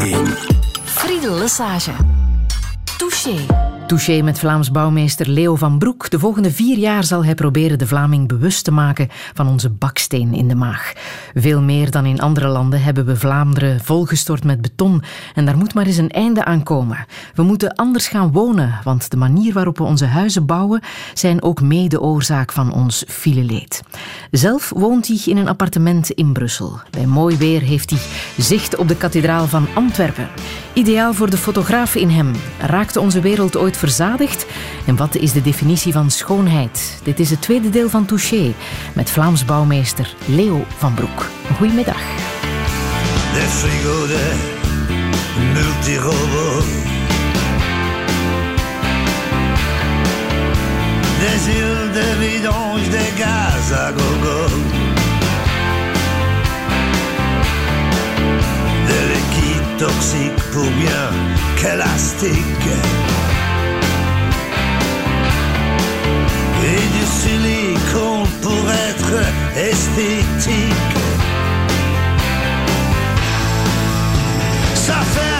1. 0.00 0.26
Friedel 0.84 1.34
Lesage. 1.38 1.92
Touché. 2.98 3.63
Touché 3.86 4.22
met 4.22 4.38
Vlaams 4.38 4.70
bouwmeester 4.70 5.28
Leo 5.28 5.56
van 5.56 5.78
Broek. 5.78 6.10
De 6.10 6.18
volgende 6.18 6.50
vier 6.50 6.78
jaar 6.78 7.04
zal 7.04 7.24
hij 7.24 7.34
proberen 7.34 7.78
de 7.78 7.86
Vlaming 7.86 8.28
bewust 8.28 8.64
te 8.64 8.70
maken 8.70 9.08
van 9.34 9.48
onze 9.48 9.70
baksteen 9.70 10.34
in 10.34 10.48
de 10.48 10.54
maag. 10.54 10.92
Veel 11.34 11.60
meer 11.60 11.90
dan 11.90 12.06
in 12.06 12.20
andere 12.20 12.48
landen 12.48 12.82
hebben 12.82 13.06
we 13.06 13.16
Vlaanderen 13.16 13.80
volgestort 13.80 14.44
met 14.44 14.60
beton. 14.60 15.02
En 15.34 15.44
daar 15.44 15.56
moet 15.56 15.74
maar 15.74 15.86
eens 15.86 15.96
een 15.96 16.10
einde 16.10 16.44
aan 16.44 16.62
komen. 16.62 17.06
We 17.34 17.42
moeten 17.42 17.74
anders 17.74 18.08
gaan 18.08 18.32
wonen, 18.32 18.80
want 18.84 19.10
de 19.10 19.16
manier 19.16 19.52
waarop 19.52 19.78
we 19.78 19.84
onze 19.84 20.06
huizen 20.06 20.46
bouwen 20.46 20.82
zijn 21.14 21.42
ook 21.42 21.60
mede 21.60 22.00
oorzaak 22.00 22.52
van 22.52 22.72
ons 22.72 23.04
fileleed. 23.08 23.82
Zelf 24.30 24.72
woont 24.76 25.06
hij 25.06 25.20
in 25.24 25.36
een 25.36 25.48
appartement 25.48 26.10
in 26.10 26.32
Brussel. 26.32 26.80
Bij 26.90 27.06
mooi 27.06 27.36
weer 27.36 27.60
heeft 27.60 27.90
hij 27.90 28.00
zicht 28.36 28.76
op 28.76 28.88
de 28.88 28.96
kathedraal 28.96 29.46
van 29.46 29.66
Antwerpen. 29.74 30.28
Ideaal 30.72 31.14
voor 31.14 31.30
de 31.30 31.36
fotograaf 31.36 31.94
in 31.94 32.08
hem. 32.08 32.32
Raakte 32.58 33.00
onze 33.00 33.20
wereld 33.20 33.56
ooit 33.56 33.73
verzadigd? 33.76 34.46
En 34.86 34.96
wat 34.96 35.16
is 35.16 35.32
de 35.32 35.42
definitie 35.42 35.92
van 35.92 36.10
schoonheid? 36.10 37.00
Dit 37.02 37.20
is 37.20 37.30
het 37.30 37.42
tweede 37.42 37.70
deel 37.70 37.88
van 37.88 38.04
Touché 38.04 38.52
met 38.94 39.10
Vlaams 39.10 39.44
bouwmeester 39.44 40.14
Leo 40.24 40.64
van 40.78 40.94
Broek. 40.94 41.28
Goedemiddag. 41.56 42.00
De 43.32 43.40
frigo 43.40 44.06
de 44.06 44.32
multirobo. 45.52 46.62
Des 51.20 51.46
îles 51.46 51.92
de 51.92 52.16
vidange, 52.20 52.88
des 52.90 53.12
gaz 53.16 53.72
à 53.72 53.92
gogo. 53.92 54.48
De 58.86 58.98
liquide 59.12 59.76
toxique 59.78 60.42
pour 60.52 60.70
bien 60.80 61.10
qu'élastique. 61.56 63.23
Du 67.04 67.10
silicone 67.10 68.26
pour 68.40 68.70
être 68.70 69.14
esthétique. 69.56 70.74
Ça 74.74 74.94
fait 75.14 75.33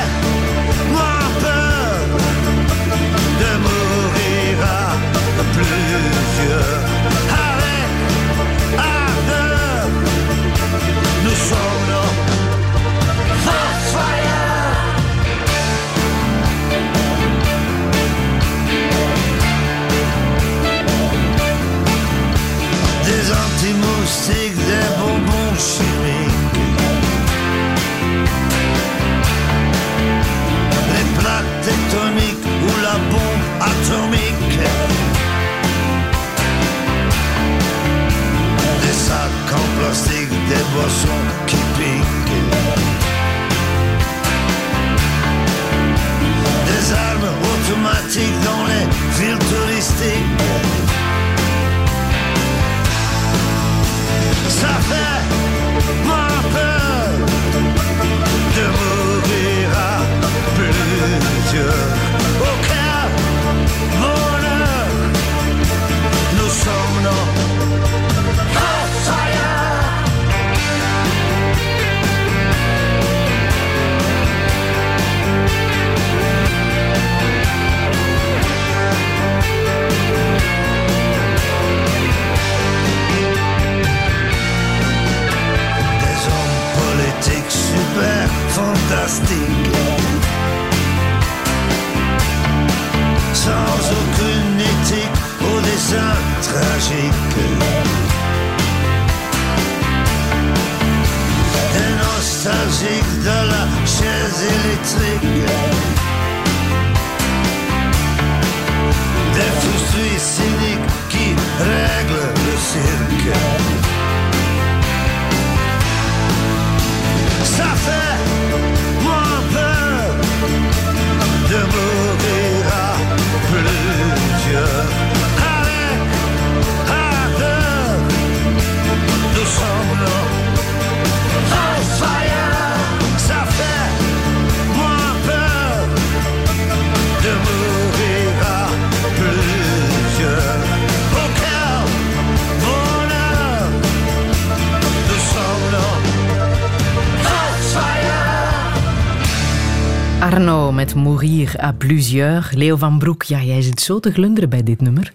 Leo 152.51 152.77
van 152.77 152.99
Broek, 152.99 153.23
ja, 153.23 153.43
jij 153.43 153.63
zit 153.63 153.81
zo 153.81 154.01
te 154.01 154.13
glunderen 154.13 154.49
bij 154.49 154.63
dit 154.63 154.81
nummer. 154.81 155.13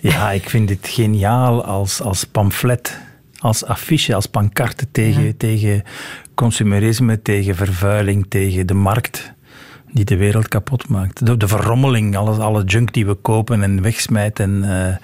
Ja, 0.00 0.30
ik 0.30 0.48
vind 0.48 0.68
dit 0.68 0.88
geniaal 0.88 1.64
als, 1.64 2.00
als 2.00 2.24
pamflet, 2.24 2.98
als 3.38 3.64
affiche, 3.64 4.14
als 4.14 4.26
pancarte 4.26 4.86
tegen, 4.92 5.36
tegen 5.36 5.82
consumerisme, 6.34 7.22
tegen 7.22 7.54
vervuiling, 7.56 8.26
tegen 8.28 8.66
de 8.66 8.74
markt 8.74 9.32
die 9.92 10.04
de 10.04 10.16
wereld 10.16 10.48
kapot 10.48 10.88
maakt. 10.88 11.26
De, 11.26 11.36
de 11.36 11.48
verrommeling, 11.48 12.16
alles, 12.16 12.38
alle 12.38 12.64
junk 12.64 12.92
die 12.92 13.06
we 13.06 13.14
kopen 13.14 13.62
en 13.62 13.82
wegsmijten. 13.82 14.64
En, 14.64 14.88
eh, 14.88 14.96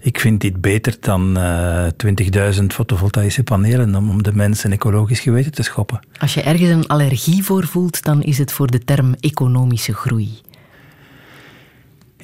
ik 0.00 0.20
vind 0.20 0.40
dit 0.40 0.60
beter 0.60 0.96
dan 1.00 1.36
eh 1.36 1.86
20.000 1.96 2.64
fotovoltaïsche 2.66 3.42
panelen 3.42 3.94
om, 3.94 4.10
om 4.10 4.22
de 4.22 4.32
mensen 4.34 4.72
ecologisch 4.72 5.20
geweten 5.20 5.52
te 5.52 5.62
schoppen. 5.62 6.00
Als 6.18 6.34
je 6.34 6.42
ergens 6.42 6.70
een 6.70 6.86
allergie 6.86 7.44
voor 7.44 7.66
voelt, 7.66 8.02
dan 8.02 8.22
is 8.22 8.38
het 8.38 8.52
voor 8.52 8.70
de 8.70 8.84
term 8.84 9.14
economische 9.20 9.94
groei. 9.94 10.28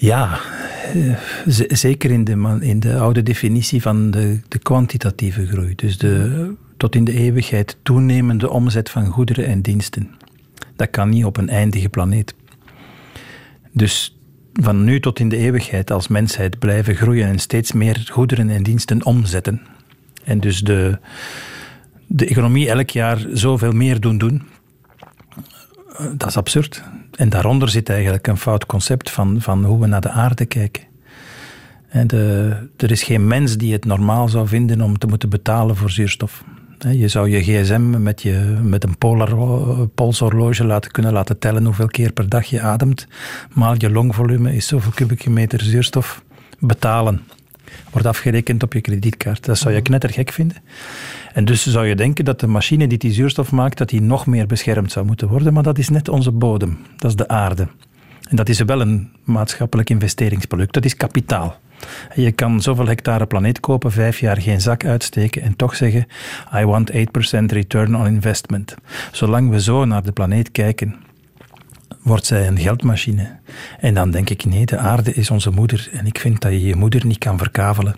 Ja, 0.02 0.40
eh, 0.94 1.16
zeker 1.68 2.10
in 2.10 2.24
de, 2.24 2.58
in 2.60 2.80
de 2.80 2.98
oude 2.98 3.22
definitie 3.22 3.82
van 3.82 4.10
de, 4.10 4.40
de 4.48 4.58
kwantitatieve 4.58 5.46
groei. 5.46 5.74
Dus 5.74 5.98
de 5.98 6.54
tot 6.76 6.94
in 6.94 7.04
de 7.04 7.12
eeuwigheid 7.12 7.76
toenemende 7.82 8.50
omzet 8.50 8.90
van 8.90 9.06
goederen 9.06 9.46
en 9.46 9.62
diensten. 9.62 10.10
Dat 10.76 10.90
kan 10.90 11.08
niet 11.08 11.24
op 11.24 11.36
een 11.36 11.48
eindige 11.48 11.88
planeet. 11.88 12.34
Dus 13.72 14.18
van 14.52 14.84
nu 14.84 15.00
tot 15.00 15.18
in 15.18 15.28
de 15.28 15.36
eeuwigheid 15.36 15.90
als 15.90 16.08
mensheid 16.08 16.58
blijven 16.58 16.94
groeien 16.94 17.26
en 17.26 17.38
steeds 17.38 17.72
meer 17.72 18.08
goederen 18.10 18.50
en 18.50 18.62
diensten 18.62 19.04
omzetten. 19.04 19.60
En 20.24 20.40
dus 20.40 20.60
de, 20.60 20.98
de 22.06 22.26
economie 22.26 22.68
elk 22.68 22.90
jaar 22.90 23.26
zoveel 23.32 23.72
meer 23.72 24.00
doen 24.00 24.18
doen. 24.18 24.42
Eh, 25.98 26.06
Dat 26.16 26.28
is 26.28 26.36
absurd. 26.36 26.82
En 27.16 27.28
daaronder 27.28 27.68
zit 27.68 27.88
eigenlijk 27.88 28.26
een 28.26 28.36
fout 28.36 28.66
concept 28.66 29.10
van, 29.10 29.40
van 29.40 29.64
hoe 29.64 29.80
we 29.80 29.86
naar 29.86 30.00
de 30.00 30.10
aarde 30.10 30.46
kijken. 30.46 30.82
En 31.88 32.06
de, 32.06 32.56
er 32.76 32.90
is 32.90 33.02
geen 33.02 33.26
mens 33.26 33.56
die 33.56 33.72
het 33.72 33.84
normaal 33.84 34.28
zou 34.28 34.48
vinden 34.48 34.80
om 34.80 34.98
te 34.98 35.06
moeten 35.06 35.28
betalen 35.28 35.76
voor 35.76 35.90
zuurstof. 35.90 36.44
Je 36.90 37.08
zou 37.08 37.28
je 37.28 37.42
gsm 37.42 38.02
met, 38.02 38.22
je, 38.22 38.58
met 38.62 38.84
een 38.84 38.98
polar, 38.98 39.36
polshorloge 39.88 40.64
laten, 40.64 40.90
kunnen 40.90 41.12
laten 41.12 41.38
tellen 41.38 41.64
hoeveel 41.64 41.86
keer 41.86 42.12
per 42.12 42.28
dag 42.28 42.44
je 42.44 42.60
ademt. 42.60 43.06
Maal 43.54 43.74
je 43.78 43.90
longvolume 43.90 44.54
is 44.54 44.66
zoveel 44.66 44.92
kubieke 44.92 45.30
meter 45.30 45.60
zuurstof. 45.60 46.22
Betalen. 46.58 47.20
Wordt 47.90 48.06
afgerekend 48.06 48.62
op 48.62 48.72
je 48.72 48.80
kredietkaart. 48.80 49.44
Dat 49.44 49.58
zou 49.58 49.74
je 49.74 49.80
knettergek 49.80 50.32
vinden. 50.32 50.56
En 51.32 51.44
dus 51.44 51.66
zou 51.66 51.86
je 51.86 51.94
denken 51.94 52.24
dat 52.24 52.40
de 52.40 52.46
machine 52.46 52.86
die 52.86 52.98
die 52.98 53.12
zuurstof 53.12 53.52
maakt, 53.52 53.78
dat 53.78 53.88
die 53.88 54.02
nog 54.02 54.26
meer 54.26 54.46
beschermd 54.46 54.92
zou 54.92 55.06
moeten 55.06 55.28
worden. 55.28 55.52
Maar 55.52 55.62
dat 55.62 55.78
is 55.78 55.88
net 55.88 56.08
onze 56.08 56.30
bodem. 56.30 56.78
Dat 56.96 57.10
is 57.10 57.16
de 57.16 57.28
aarde. 57.28 57.68
En 58.28 58.36
dat 58.36 58.48
is 58.48 58.60
wel 58.60 58.80
een 58.80 59.10
maatschappelijk 59.24 59.90
investeringsproduct. 59.90 60.74
Dat 60.74 60.84
is 60.84 60.96
kapitaal. 60.96 61.60
Je 62.14 62.32
kan 62.32 62.62
zoveel 62.62 62.86
hectare 62.86 63.26
planeet 63.26 63.60
kopen, 63.60 63.92
vijf 63.92 64.18
jaar 64.18 64.40
geen 64.40 64.60
zak 64.60 64.84
uitsteken 64.84 65.42
en 65.42 65.56
toch 65.56 65.76
zeggen: 65.76 66.06
I 66.54 66.64
want 66.64 66.92
8% 66.92 66.94
return 67.46 67.96
on 67.96 68.06
investment. 68.06 68.74
Zolang 69.12 69.50
we 69.50 69.60
zo 69.60 69.84
naar 69.84 70.02
de 70.02 70.12
planeet 70.12 70.50
kijken, 70.50 70.96
wordt 72.02 72.26
zij 72.26 72.46
een 72.46 72.58
geldmachine. 72.58 73.38
En 73.80 73.94
dan 73.94 74.10
denk 74.10 74.30
ik: 74.30 74.44
nee, 74.44 74.66
de 74.66 74.78
aarde 74.78 75.14
is 75.14 75.30
onze 75.30 75.50
moeder. 75.50 75.88
En 75.92 76.06
ik 76.06 76.18
vind 76.18 76.40
dat 76.40 76.52
je 76.52 76.62
je 76.62 76.76
moeder 76.76 77.06
niet 77.06 77.18
kan 77.18 77.38
verkavelen. 77.38 77.96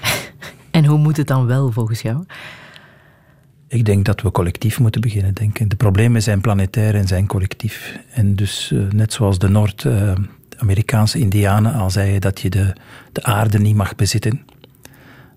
En 0.70 0.84
hoe 0.84 0.98
moet 0.98 1.16
het 1.16 1.26
dan 1.26 1.46
wel 1.46 1.72
volgens 1.72 2.02
jou? 2.02 2.24
Ik 3.68 3.84
denk 3.84 4.04
dat 4.04 4.20
we 4.20 4.30
collectief 4.30 4.78
moeten 4.78 5.00
beginnen 5.00 5.34
denken. 5.34 5.68
De 5.68 5.76
problemen 5.76 6.22
zijn 6.22 6.40
planetair 6.40 6.94
en 6.94 7.06
zijn 7.06 7.26
collectief. 7.26 7.98
En 8.10 8.36
dus 8.36 8.70
eh, 8.72 8.80
net 8.90 9.12
zoals 9.12 9.38
de 9.38 9.48
Noord-Amerikaanse 9.48 11.18
Indianen 11.18 11.74
al 11.74 11.90
zeiden 11.90 12.20
dat 12.20 12.40
je 12.40 12.50
de, 12.50 12.72
de 13.12 13.22
aarde 13.22 13.58
niet 13.58 13.76
mag 13.76 13.94
bezitten. 13.94 14.44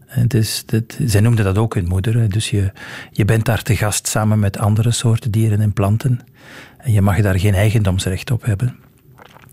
En 0.08 0.28
dus, 0.28 0.64
dat, 0.66 0.98
zij 1.06 1.22
noemden 1.22 1.46
dat 1.46 1.58
ook 1.58 1.74
hun 1.74 1.88
moeder. 1.88 2.30
Dus 2.30 2.50
je, 2.50 2.72
je 3.12 3.26
bent 3.26 3.46
daar 3.46 3.64
te 3.64 3.76
gast 3.76 4.08
samen 4.08 4.40
met 4.40 4.58
andere 4.58 4.92
soorten 4.92 5.32
dieren 5.32 5.62
en 5.62 5.74
planten. 5.74 6.20
En 6.82 6.92
je 6.92 7.02
mag 7.02 7.22
daar 7.22 7.40
geen 7.40 7.54
eigendomsrecht 7.54 8.32
op 8.32 8.46
hebben. 8.46 8.76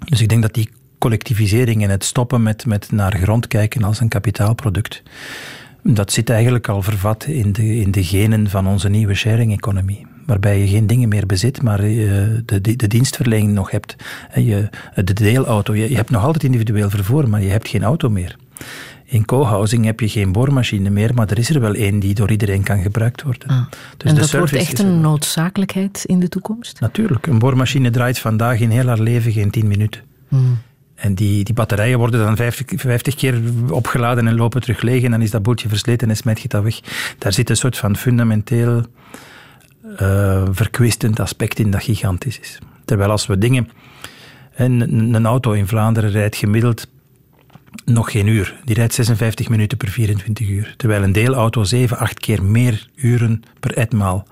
Dus 0.04 0.20
ik 0.20 0.28
denk 0.28 0.42
dat 0.42 0.54
die 0.54 0.70
collectivisering 0.98 1.82
en 1.82 1.90
het 1.90 2.04
stoppen 2.04 2.42
met, 2.42 2.66
met 2.66 2.92
naar 2.92 3.16
grond 3.16 3.46
kijken 3.46 3.84
als 3.84 4.00
een 4.00 4.08
kapitaalproduct, 4.08 5.02
dat 5.82 6.12
zit 6.12 6.30
eigenlijk 6.30 6.68
al 6.68 6.82
vervat 6.82 7.24
in 7.24 7.52
de, 7.52 7.76
in 7.76 7.90
de 7.90 8.04
genen 8.04 8.50
van 8.50 8.66
onze 8.66 8.88
nieuwe 8.88 9.14
sharing-economie. 9.14 10.06
Waarbij 10.26 10.60
je 10.60 10.68
geen 10.68 10.86
dingen 10.86 11.08
meer 11.08 11.26
bezit, 11.26 11.62
maar 11.62 11.86
je 11.86 12.42
de, 12.44 12.60
de, 12.60 12.76
de 12.76 12.86
dienstverlening 12.86 13.52
nog 13.52 13.70
hebt. 13.70 13.96
Je, 14.34 14.68
de 14.94 15.12
deelauto. 15.12 15.74
Je 15.74 15.96
hebt 15.96 16.10
nog 16.10 16.24
altijd 16.24 16.44
individueel 16.44 16.90
vervoer, 16.90 17.28
maar 17.28 17.42
je 17.42 17.50
hebt 17.50 17.68
geen 17.68 17.82
auto 17.82 18.10
meer. 18.10 18.36
In 19.10 19.24
co-housing 19.24 19.84
heb 19.84 20.00
je 20.00 20.08
geen 20.08 20.32
boormachine 20.32 20.90
meer, 20.90 21.14
maar 21.14 21.30
er 21.30 21.38
is 21.38 21.50
er 21.50 21.60
wel 21.60 21.74
één 21.74 21.98
die 21.98 22.14
door 22.14 22.30
iedereen 22.30 22.62
kan 22.62 22.82
gebruikt 22.82 23.22
worden. 23.22 23.48
Ah. 23.48 23.62
Dus 23.96 24.10
en 24.10 24.14
de 24.14 24.20
dat 24.20 24.30
wordt 24.30 24.52
echt 24.52 24.78
een 24.78 25.00
noodzakelijkheid 25.00 26.04
in 26.06 26.20
de 26.20 26.28
toekomst? 26.28 26.80
Natuurlijk, 26.80 27.26
een 27.26 27.38
boormachine 27.38 27.90
draait 27.90 28.18
vandaag 28.18 28.60
in 28.60 28.70
heel 28.70 28.86
haar 28.86 29.00
leven 29.00 29.32
geen 29.32 29.50
10 29.50 29.66
minuten. 29.68 30.00
Hmm. 30.28 30.58
En 30.94 31.14
die, 31.14 31.44
die 31.44 31.54
batterijen 31.54 31.98
worden 31.98 32.20
dan 32.24 32.36
50, 32.36 32.80
50 32.80 33.14
keer 33.14 33.40
opgeladen 33.70 34.26
en 34.26 34.34
lopen 34.34 34.60
terug 34.60 34.82
leeg. 34.82 35.02
En 35.02 35.10
dan 35.10 35.22
is 35.22 35.30
dat 35.30 35.42
boeltje 35.42 35.68
versleten 35.68 36.08
en 36.08 36.16
smijt 36.16 36.40
je 36.40 36.48
dat 36.48 36.62
weg. 36.62 36.80
Daar 37.18 37.32
zit 37.32 37.50
een 37.50 37.56
soort 37.56 37.76
van 37.76 37.96
fundamenteel 37.96 38.82
eh 39.96 40.42
verkwistend 40.50 41.20
aspect 41.20 41.58
in 41.58 41.70
dat 41.70 41.82
gigantisch 41.82 42.40
is. 42.40 42.58
Terwijl 42.84 43.10
als 43.10 43.26
we 43.26 43.38
dingen... 43.38 43.68
Een- 44.54 45.14
een 45.14 45.26
auto 45.26 45.52
in 45.52 45.66
Vlaanderen 45.66 46.10
rijdt 46.10 46.36
gemiddeld 46.36 46.86
nog 47.84 48.10
geen 48.10 48.26
uur. 48.26 48.54
Die 48.64 48.74
rijdt 48.74 48.94
56 48.94 49.48
minuten 49.48 49.78
per 49.78 49.88
24 49.88 50.48
uur. 50.48 50.74
Terwijl 50.76 51.02
een 51.02 51.12
deelauto 51.12 51.64
7, 51.64 51.98
8 51.98 52.20
keer 52.20 52.42
meer 52.42 52.88
uren 52.94 53.42
per 53.60 53.76
etmaal 53.76 54.26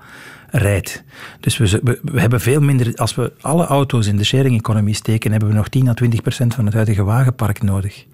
rijdt. 0.51 1.03
Dus 1.39 1.57
we, 1.57 1.79
we, 1.83 1.99
we 2.03 2.19
hebben 2.19 2.41
veel 2.41 2.61
minder... 2.61 2.95
Als 2.95 3.15
we 3.15 3.33
alle 3.41 3.65
auto's 3.65 4.07
in 4.07 4.17
de 4.17 4.23
sharing-economie 4.23 4.93
steken, 4.95 5.31
hebben 5.31 5.49
we 5.49 5.55
nog 5.55 5.67
10 5.69 5.87
à 5.87 5.93
20 5.93 6.21
procent 6.21 6.53
van 6.55 6.65
het 6.65 6.73
huidige 6.73 7.03
wagenpark 7.03 7.61
nodig. 7.61 8.05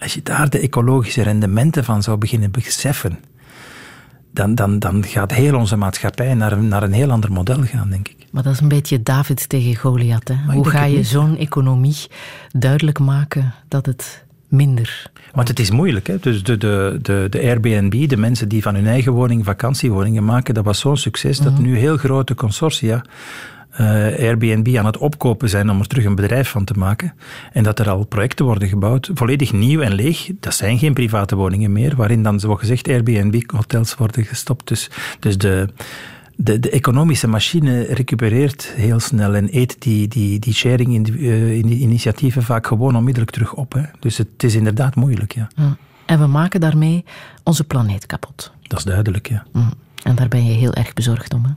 Als 0.00 0.14
je 0.14 0.22
daar 0.22 0.50
de 0.50 0.58
ecologische 0.58 1.22
rendementen 1.22 1.84
van 1.84 2.02
zou 2.02 2.16
beginnen 2.18 2.50
beseffen, 2.50 3.18
dan, 4.32 4.54
dan, 4.54 4.78
dan 4.78 5.04
gaat 5.04 5.32
heel 5.32 5.54
onze 5.56 5.76
maatschappij 5.76 6.34
naar, 6.34 6.52
een- 6.52 6.68
naar 6.68 6.82
een 6.82 6.92
heel 6.92 7.10
ander 7.10 7.32
model 7.32 7.62
gaan, 7.62 7.90
denk 7.90 8.08
ik. 8.08 8.16
Maar 8.30 8.42
dat 8.42 8.52
is 8.52 8.60
een 8.60 8.68
beetje 8.68 9.02
David 9.02 9.48
tegen 9.48 9.76
Goliath. 9.76 10.28
Hè? 10.28 10.52
Hoe 10.52 10.68
ga 10.68 10.84
je 10.84 11.02
zo'n 11.04 11.36
economie 11.36 11.96
duidelijk 12.52 12.98
maken 12.98 13.54
dat 13.68 13.86
het 13.86 14.24
minder... 14.50 15.10
Want 15.32 15.48
het 15.48 15.58
is 15.58 15.70
moeilijk. 15.70 16.06
Hè? 16.06 16.16
Dus 16.20 16.42
de, 16.42 16.56
de, 16.56 16.98
de, 17.02 17.26
de 17.30 17.40
Airbnb, 17.40 18.08
de 18.08 18.16
mensen 18.16 18.48
die 18.48 18.62
van 18.62 18.74
hun 18.74 18.86
eigen 18.86 19.12
woning 19.12 19.44
vakantiewoningen 19.44 20.24
maken, 20.24 20.54
dat 20.54 20.64
was 20.64 20.80
zo'n 20.80 20.96
succes 20.96 21.38
dat 21.38 21.58
nu 21.58 21.76
heel 21.76 21.96
grote 21.96 22.34
consortia 22.34 23.04
eh, 23.70 23.86
Airbnb 24.26 24.76
aan 24.76 24.86
het 24.86 24.96
opkopen 24.96 25.48
zijn 25.48 25.70
om 25.70 25.80
er 25.80 25.86
terug 25.86 26.04
een 26.04 26.14
bedrijf 26.14 26.48
van 26.48 26.64
te 26.64 26.74
maken. 26.74 27.14
En 27.52 27.62
dat 27.62 27.78
er 27.78 27.90
al 27.90 28.04
projecten 28.04 28.44
worden 28.44 28.68
gebouwd, 28.68 29.10
volledig 29.14 29.52
nieuw 29.52 29.80
en 29.80 29.94
leeg. 29.94 30.30
Dat 30.40 30.54
zijn 30.54 30.78
geen 30.78 30.94
private 30.94 31.36
woningen 31.36 31.72
meer, 31.72 31.96
waarin 31.96 32.22
dan 32.22 32.40
zo 32.40 32.56
gezegd 32.56 32.88
Airbnb-hotels 32.88 33.94
worden 33.94 34.24
gestopt. 34.24 34.68
Dus, 34.68 34.90
dus 35.18 35.38
de, 35.38 35.68
de, 36.42 36.60
de 36.60 36.70
economische 36.70 37.28
machine 37.28 37.82
recupereert 37.82 38.72
heel 38.76 39.00
snel 39.00 39.34
en 39.34 39.48
eet 39.56 39.76
die, 39.78 40.08
die, 40.08 40.38
die 40.38 40.54
sharing 40.54 40.94
in 40.94 41.18
eh, 41.18 41.52
in 41.52 41.66
die 41.66 41.78
initiatieven 41.78 42.42
vaak 42.42 42.66
gewoon 42.66 42.96
onmiddellijk 42.96 43.32
terug 43.32 43.54
op. 43.54 43.72
Hè. 43.72 43.82
Dus 43.98 44.18
het 44.18 44.42
is 44.42 44.54
inderdaad 44.54 44.94
moeilijk, 44.94 45.34
ja. 45.34 45.48
Ja. 45.54 45.76
En 46.06 46.18
we 46.18 46.26
maken 46.26 46.60
daarmee 46.60 47.04
onze 47.44 47.64
planeet 47.64 48.06
kapot. 48.06 48.52
Dat 48.62 48.78
is 48.78 48.84
duidelijk, 48.84 49.28
ja. 49.28 49.44
En 50.02 50.14
daar 50.14 50.28
ben 50.28 50.44
je 50.44 50.52
heel 50.52 50.72
erg 50.72 50.92
bezorgd 50.92 51.34
om. 51.34 51.44
Hè? 51.44 51.50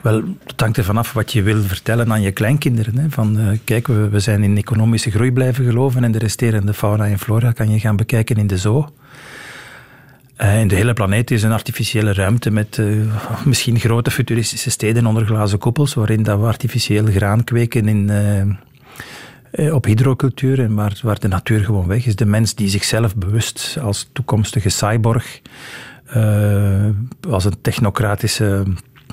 Wel, 0.00 0.22
het 0.46 0.60
hangt 0.60 0.76
ervan 0.76 0.96
af 0.96 1.12
wat 1.12 1.32
je 1.32 1.42
wil 1.42 1.62
vertellen 1.62 2.12
aan 2.12 2.22
je 2.22 2.32
kleinkinderen. 2.32 2.98
Hè. 2.98 3.10
Van, 3.10 3.40
uh, 3.40 3.58
kijk, 3.64 3.86
we, 3.86 4.08
we, 4.08 4.20
zijn 4.20 4.42
in 4.42 4.56
economische 4.56 5.10
groei 5.10 5.32
blijven 5.32 5.64
geloven 5.64 6.04
en 6.04 6.12
de 6.12 6.18
resterende 6.18 6.74
fauna 6.74 7.06
en 7.06 7.18
flora 7.18 7.52
kan 7.52 7.70
je 7.70 7.80
gaan 7.80 7.96
bekijken 7.96 8.36
in 8.36 8.46
de 8.46 8.58
zoo. 8.58 8.88
Uh, 10.42 10.68
de 10.68 10.74
hele 10.74 10.92
planeet 10.92 11.30
is 11.30 11.42
een 11.42 11.52
artificiële 11.52 12.12
ruimte 12.12 12.50
met 12.50 12.76
uh, 12.76 13.06
misschien 13.44 13.78
grote 13.78 14.10
futuristische 14.10 14.70
steden 14.70 15.06
onder 15.06 15.26
glazen 15.26 15.58
koepels, 15.58 15.94
waarin 15.94 16.22
dat 16.22 16.38
we 16.38 16.46
artificieel 16.46 17.06
graan 17.06 17.44
kweken 17.44 17.88
in, 17.88 18.10
op 19.72 19.84
hydrocultuur 19.84 20.60
en 20.60 20.74
waar, 20.74 20.98
waar 21.02 21.18
de 21.18 21.28
natuur 21.28 21.64
gewoon 21.64 21.86
weg 21.86 22.06
is. 22.06 22.16
De 22.16 22.26
mens 22.26 22.54
die 22.54 22.68
zichzelf 22.68 23.16
bewust 23.16 23.78
als 23.82 24.08
toekomstige 24.12 24.68
cyborg, 24.68 25.40
als 27.30 27.44
een 27.44 27.60
technocratische 27.60 28.62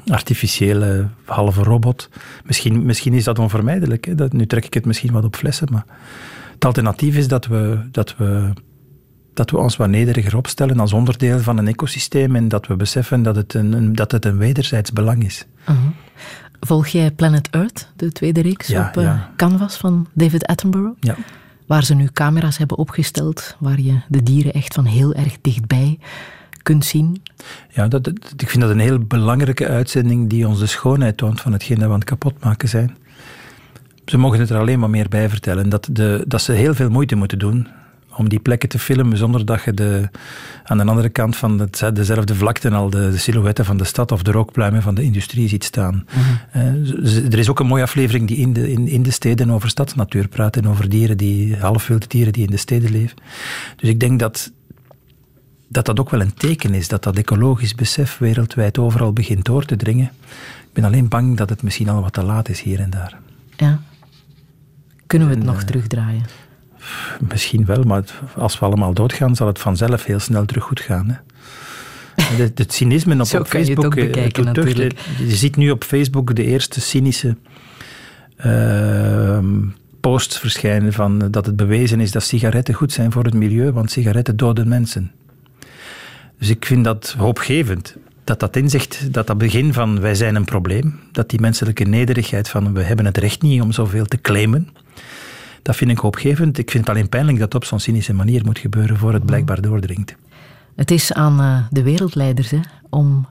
artificiële 0.07 1.07
halve 1.25 1.63
robot. 1.63 2.09
Misschien, 2.45 2.85
misschien 2.85 3.13
is 3.13 3.23
dat 3.23 3.39
onvermijdelijk. 3.39 4.05
Hè? 4.05 4.15
Dat, 4.15 4.33
nu 4.33 4.45
trek 4.45 4.65
ik 4.65 4.73
het 4.73 4.85
misschien 4.85 5.11
wat 5.11 5.23
op 5.23 5.35
flessen, 5.35 5.67
maar 5.71 5.85
het 6.53 6.65
alternatief 6.65 7.15
is 7.15 7.27
dat 7.27 7.45
we, 7.45 7.79
dat 7.91 8.15
we, 8.17 8.49
dat 9.37 9.51
we 9.51 9.57
ons 9.57 9.77
wat 9.77 9.89
nederiger 9.89 10.37
opstellen 10.37 10.79
als 10.79 10.93
onderdeel 10.93 11.39
van 11.39 11.57
een 11.57 11.67
ecosysteem 11.67 12.35
en 12.35 12.47
dat 12.47 12.67
we 12.67 12.75
beseffen 12.75 13.23
dat 13.23 13.35
het 13.35 13.53
een, 13.53 13.93
dat 13.93 14.11
het 14.11 14.25
een 14.25 14.37
wederzijds 14.37 14.91
belang 14.91 15.23
is. 15.23 15.45
Uh 15.69 15.75
Volg 16.59 16.87
jij 16.87 17.11
Planet 17.11 17.49
Earth, 17.49 17.91
de 17.95 18.11
tweede 18.11 18.41
reeks 18.41 18.73
op 18.73 18.97
uh, 18.97 19.21
Canvas 19.35 19.77
van 19.77 20.07
David 20.13 20.45
Attenborough? 20.45 20.97
Ja. 20.99 21.15
Waar 21.65 21.83
ze 21.83 21.93
nu 21.95 22.07
camera's 22.13 22.57
hebben 22.57 22.77
opgesteld, 22.77 23.55
waar 23.59 23.79
je 23.79 24.01
de 24.07 24.23
dieren 24.23 24.53
echt 24.53 24.73
van 24.73 24.85
heel 24.85 25.13
erg 25.13 25.37
dichtbij 25.41 25.99
kunt 26.63 26.85
zien. 26.85 27.21
Ja, 27.69 27.87
dat, 27.87 28.07
ik 28.37 28.49
vind 28.49 28.61
dat 28.61 28.71
een 28.71 28.79
heel 28.79 28.99
belangrijke 28.99 29.67
uitzending 29.67 30.29
die 30.29 30.47
ons 30.47 30.59
de 30.59 30.65
schoonheid 30.65 31.17
toont 31.17 31.41
van 31.41 31.51
hetgeen 31.51 31.77
dat 31.77 31.85
we 31.85 31.93
aan 31.93 31.99
het 31.99 32.09
kapotmaken 32.09 32.69
zijn. 32.69 32.97
Ze 34.05 34.17
mogen 34.17 34.39
het 34.39 34.49
er 34.49 34.57
alleen 34.57 34.79
maar 34.79 34.89
meer 34.89 35.09
bij 35.09 35.29
vertellen. 35.29 35.69
Dat, 35.69 35.89
de, 35.91 36.23
dat 36.27 36.41
ze 36.41 36.51
heel 36.51 36.73
veel 36.73 36.89
moeite 36.89 37.15
moeten 37.15 37.39
doen 37.39 37.67
om 38.17 38.29
die 38.29 38.39
plekken 38.39 38.69
te 38.69 38.79
filmen 38.79 39.17
zonder 39.17 39.45
dat 39.45 39.63
je 39.63 39.73
de, 39.73 40.09
aan 40.63 40.77
de 40.77 40.83
andere 40.83 41.09
kant 41.09 41.35
van 41.35 41.59
het, 41.59 41.89
dezelfde 41.93 42.35
vlakte 42.35 42.71
al 42.71 42.89
de, 42.89 43.09
de, 43.11 43.17
silhouetten 43.17 43.65
van 43.65 43.77
de 43.77 43.83
stad 43.83 44.11
of 44.11 44.23
de 44.23 44.31
rookpluimen 44.31 44.81
van 44.81 44.95
de 44.95 45.03
industrie 45.03 45.47
ziet 45.47 45.63
staan. 45.63 46.05
Mhm. 46.09 46.23
Eh, 46.51 47.33
er 47.33 47.39
is 47.39 47.49
ook 47.49 47.59
een 47.59 47.67
mooie 47.67 47.83
aflevering 47.83 48.27
die 48.27 48.37
in 48.37 48.53
de, 48.53 48.71
in, 48.71 48.87
in 48.87 49.03
de 49.03 49.11
steden 49.11 49.51
over 49.51 49.69
stadsnatuur 49.69 50.27
praat 50.27 50.55
en 50.55 50.67
over 50.67 50.89
dieren 50.89 51.17
die, 51.17 51.57
halfwilde 51.57 52.07
dieren 52.07 52.33
die 52.33 52.45
in 52.45 52.51
de 52.51 52.57
steden 52.57 52.91
leven. 52.91 53.17
Dus 53.75 53.89
ik 53.89 53.99
denk 53.99 54.19
dat 54.19 54.51
dat 55.69 55.85
dat 55.85 55.99
ook 55.99 56.09
wel 56.09 56.21
een 56.21 56.33
teken 56.33 56.73
is, 56.73 56.87
dat 56.87 57.03
dat 57.03 57.17
ecologisch 57.17 57.75
besef 57.75 58.17
wereldwijd 58.17 58.77
overal 58.77 59.13
begint 59.13 59.45
door 59.45 59.65
te 59.65 59.75
dringen. 59.75 60.11
Ik 60.61 60.73
ben 60.73 60.83
alleen 60.83 61.07
bang 61.07 61.37
dat 61.37 61.49
het 61.49 61.63
misschien 61.63 61.89
al 61.89 62.01
wat 62.01 62.13
te 62.13 62.23
laat 62.23 62.49
is 62.49 62.61
hier 62.61 62.79
en 62.79 62.89
daar. 62.89 63.17
Ja. 63.57 63.79
Kunnen 65.07 65.27
we 65.27 65.33
het 65.33 65.43
nog 65.43 65.59
uh, 65.59 65.61
terugdraaien? 65.61 66.25
Misschien 67.29 67.65
wel, 67.65 67.83
maar 67.83 68.03
als 68.35 68.59
we 68.59 68.65
allemaal 68.65 68.93
doodgaan, 68.93 69.35
zal 69.35 69.47
het 69.47 69.59
vanzelf 69.59 70.03
heel 70.03 70.19
snel 70.19 70.45
terug 70.45 70.63
goed 70.63 70.79
gaan. 70.79 71.07
Hè? 71.09 71.15
Het, 72.23 72.57
het 72.57 72.73
cynisme 72.73 73.13
op, 73.13 73.39
op 73.39 73.47
Facebook. 73.47 73.95
Je, 73.95 74.05
bekijken, 74.05 74.45
natuurlijk. 74.45 74.99
je 75.17 75.35
ziet 75.35 75.55
nu 75.55 75.71
op 75.71 75.83
Facebook 75.83 76.35
de 76.35 76.43
eerste 76.43 76.81
cynische 76.81 77.35
uh, 78.45 79.39
posts 79.99 80.39
verschijnen 80.39 80.93
van 80.93 81.31
dat 81.31 81.45
het 81.45 81.55
bewezen 81.55 81.99
is 81.99 82.11
dat 82.11 82.23
sigaretten 82.23 82.73
goed 82.73 82.91
zijn 82.91 83.11
voor 83.11 83.23
het 83.23 83.33
milieu, 83.33 83.71
want 83.71 83.91
sigaretten 83.91 84.37
doden 84.37 84.67
mensen. 84.67 85.11
Dus 86.39 86.49
ik 86.49 86.65
vind 86.65 86.83
dat 86.83 87.15
hoopgevend. 87.17 87.95
Dat 88.23 88.39
dat 88.39 88.55
inzicht, 88.55 89.13
dat 89.13 89.27
dat 89.27 89.37
begin 89.37 89.73
van 89.73 89.99
wij 89.99 90.15
zijn 90.15 90.35
een 90.35 90.45
probleem, 90.45 90.99
dat 91.11 91.29
die 91.29 91.39
menselijke 91.39 91.83
nederigheid 91.83 92.49
van 92.49 92.73
we 92.73 92.81
hebben 92.81 93.05
het 93.05 93.17
recht 93.17 93.41
niet 93.41 93.61
om 93.61 93.71
zoveel 93.71 94.05
te 94.05 94.21
claimen, 94.21 94.69
dat 95.67 95.75
vind 95.75 95.91
ik 95.91 95.97
hoopgevend. 95.97 96.57
Ik 96.57 96.71
vind 96.71 96.87
het 96.87 96.95
alleen 96.95 97.09
pijnlijk 97.09 97.37
dat 97.37 97.53
het 97.53 97.55
op 97.55 97.65
zo'n 97.67 97.79
cynische 97.79 98.13
manier 98.13 98.45
moet 98.45 98.59
gebeuren 98.59 98.97
voor 98.97 99.13
het 99.13 99.25
blijkbaar 99.25 99.61
doordringt. 99.61 100.15
Het 100.75 100.91
is 100.91 101.13
aan 101.13 101.41
uh, 101.41 101.59
de 101.69 101.83
wereldleiders 101.83 102.49
hè, 102.49 102.59
om 102.89 103.27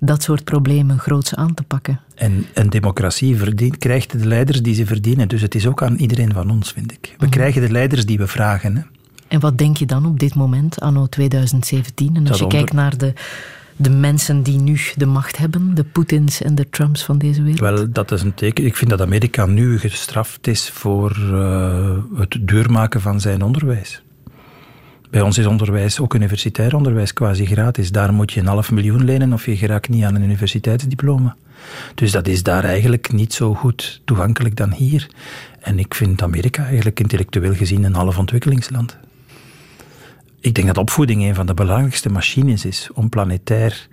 dat 0.00 0.22
soort 0.22 0.44
problemen 0.44 0.98
groots 0.98 1.34
aan 1.34 1.54
te 1.54 1.62
pakken. 1.62 2.00
En 2.14 2.46
een 2.54 2.70
democratie 2.70 3.36
verdient, 3.36 3.78
krijgt 3.78 4.20
de 4.20 4.26
leiders 4.26 4.62
die 4.62 4.74
ze 4.74 4.86
verdienen. 4.86 5.28
Dus 5.28 5.40
het 5.40 5.54
is 5.54 5.66
ook 5.66 5.82
aan 5.82 5.96
iedereen 5.96 6.32
van 6.32 6.50
ons, 6.50 6.72
vind 6.72 6.92
ik. 6.92 7.14
We 7.18 7.24
mm. 7.24 7.30
krijgen 7.30 7.60
de 7.60 7.70
leiders 7.70 8.06
die 8.06 8.18
we 8.18 8.26
vragen. 8.26 8.76
Hè. 8.76 8.82
En 9.28 9.40
wat 9.40 9.58
denk 9.58 9.76
je 9.76 9.86
dan 9.86 10.06
op 10.06 10.18
dit 10.18 10.34
moment, 10.34 10.80
anno 10.80 11.06
2017? 11.06 12.16
En 12.16 12.28
als 12.28 12.38
je 12.38 12.46
kijkt 12.46 12.72
naar 12.72 12.96
de, 12.96 13.12
de 13.76 13.90
mensen 13.90 14.42
die 14.42 14.58
nu 14.58 14.78
de 14.96 15.06
macht 15.06 15.36
hebben, 15.36 15.74
de 15.74 15.84
Poetins 15.84 16.42
en 16.42 16.54
de 16.54 16.68
Trumps 16.68 17.04
van 17.04 17.18
deze 17.18 17.42
wereld? 17.42 17.60
Wel, 17.60 17.92
dat 17.92 18.12
is 18.12 18.22
een 18.22 18.34
teken. 18.34 18.64
Ik 18.64 18.76
vind 18.76 18.90
dat 18.90 19.00
Amerika 19.00 19.46
nu 19.46 19.78
gestraft 19.78 20.46
is 20.46 20.70
voor 20.70 21.16
uh, 21.18 21.96
het 22.14 22.36
duurmaken 22.40 23.00
van 23.00 23.20
zijn 23.20 23.42
onderwijs. 23.42 24.02
Bij 25.10 25.22
ons 25.22 25.38
is 25.38 25.46
onderwijs, 25.46 26.00
ook 26.00 26.14
universitair 26.14 26.76
onderwijs, 26.76 27.12
quasi 27.12 27.46
gratis. 27.46 27.90
Daar 27.90 28.12
moet 28.12 28.32
je 28.32 28.40
een 28.40 28.46
half 28.46 28.70
miljoen 28.70 29.04
lenen 29.04 29.32
of 29.32 29.46
je 29.46 29.56
geraakt 29.56 29.88
niet 29.88 30.04
aan 30.04 30.14
een 30.14 30.22
universiteitsdiploma. 30.22 31.36
Dus 31.94 32.10
dat 32.12 32.26
is 32.26 32.42
daar 32.42 32.64
eigenlijk 32.64 33.12
niet 33.12 33.32
zo 33.32 33.54
goed 33.54 34.00
toegankelijk 34.04 34.56
dan 34.56 34.72
hier. 34.72 35.08
En 35.60 35.78
ik 35.78 35.94
vind 35.94 36.22
Amerika 36.22 36.64
eigenlijk 36.66 37.00
intellectueel 37.00 37.54
gezien 37.54 37.84
een 37.84 37.94
half 37.94 38.18
ontwikkelingsland. 38.18 38.98
Ik 40.44 40.54
denk 40.54 40.66
dat 40.66 40.78
opvoeding 40.78 41.22
een 41.22 41.34
van 41.34 41.46
de 41.46 41.54
belangrijkste 41.54 42.08
machines 42.08 42.64
is 42.64 42.88
om 42.94 43.08
planetair 43.08 43.88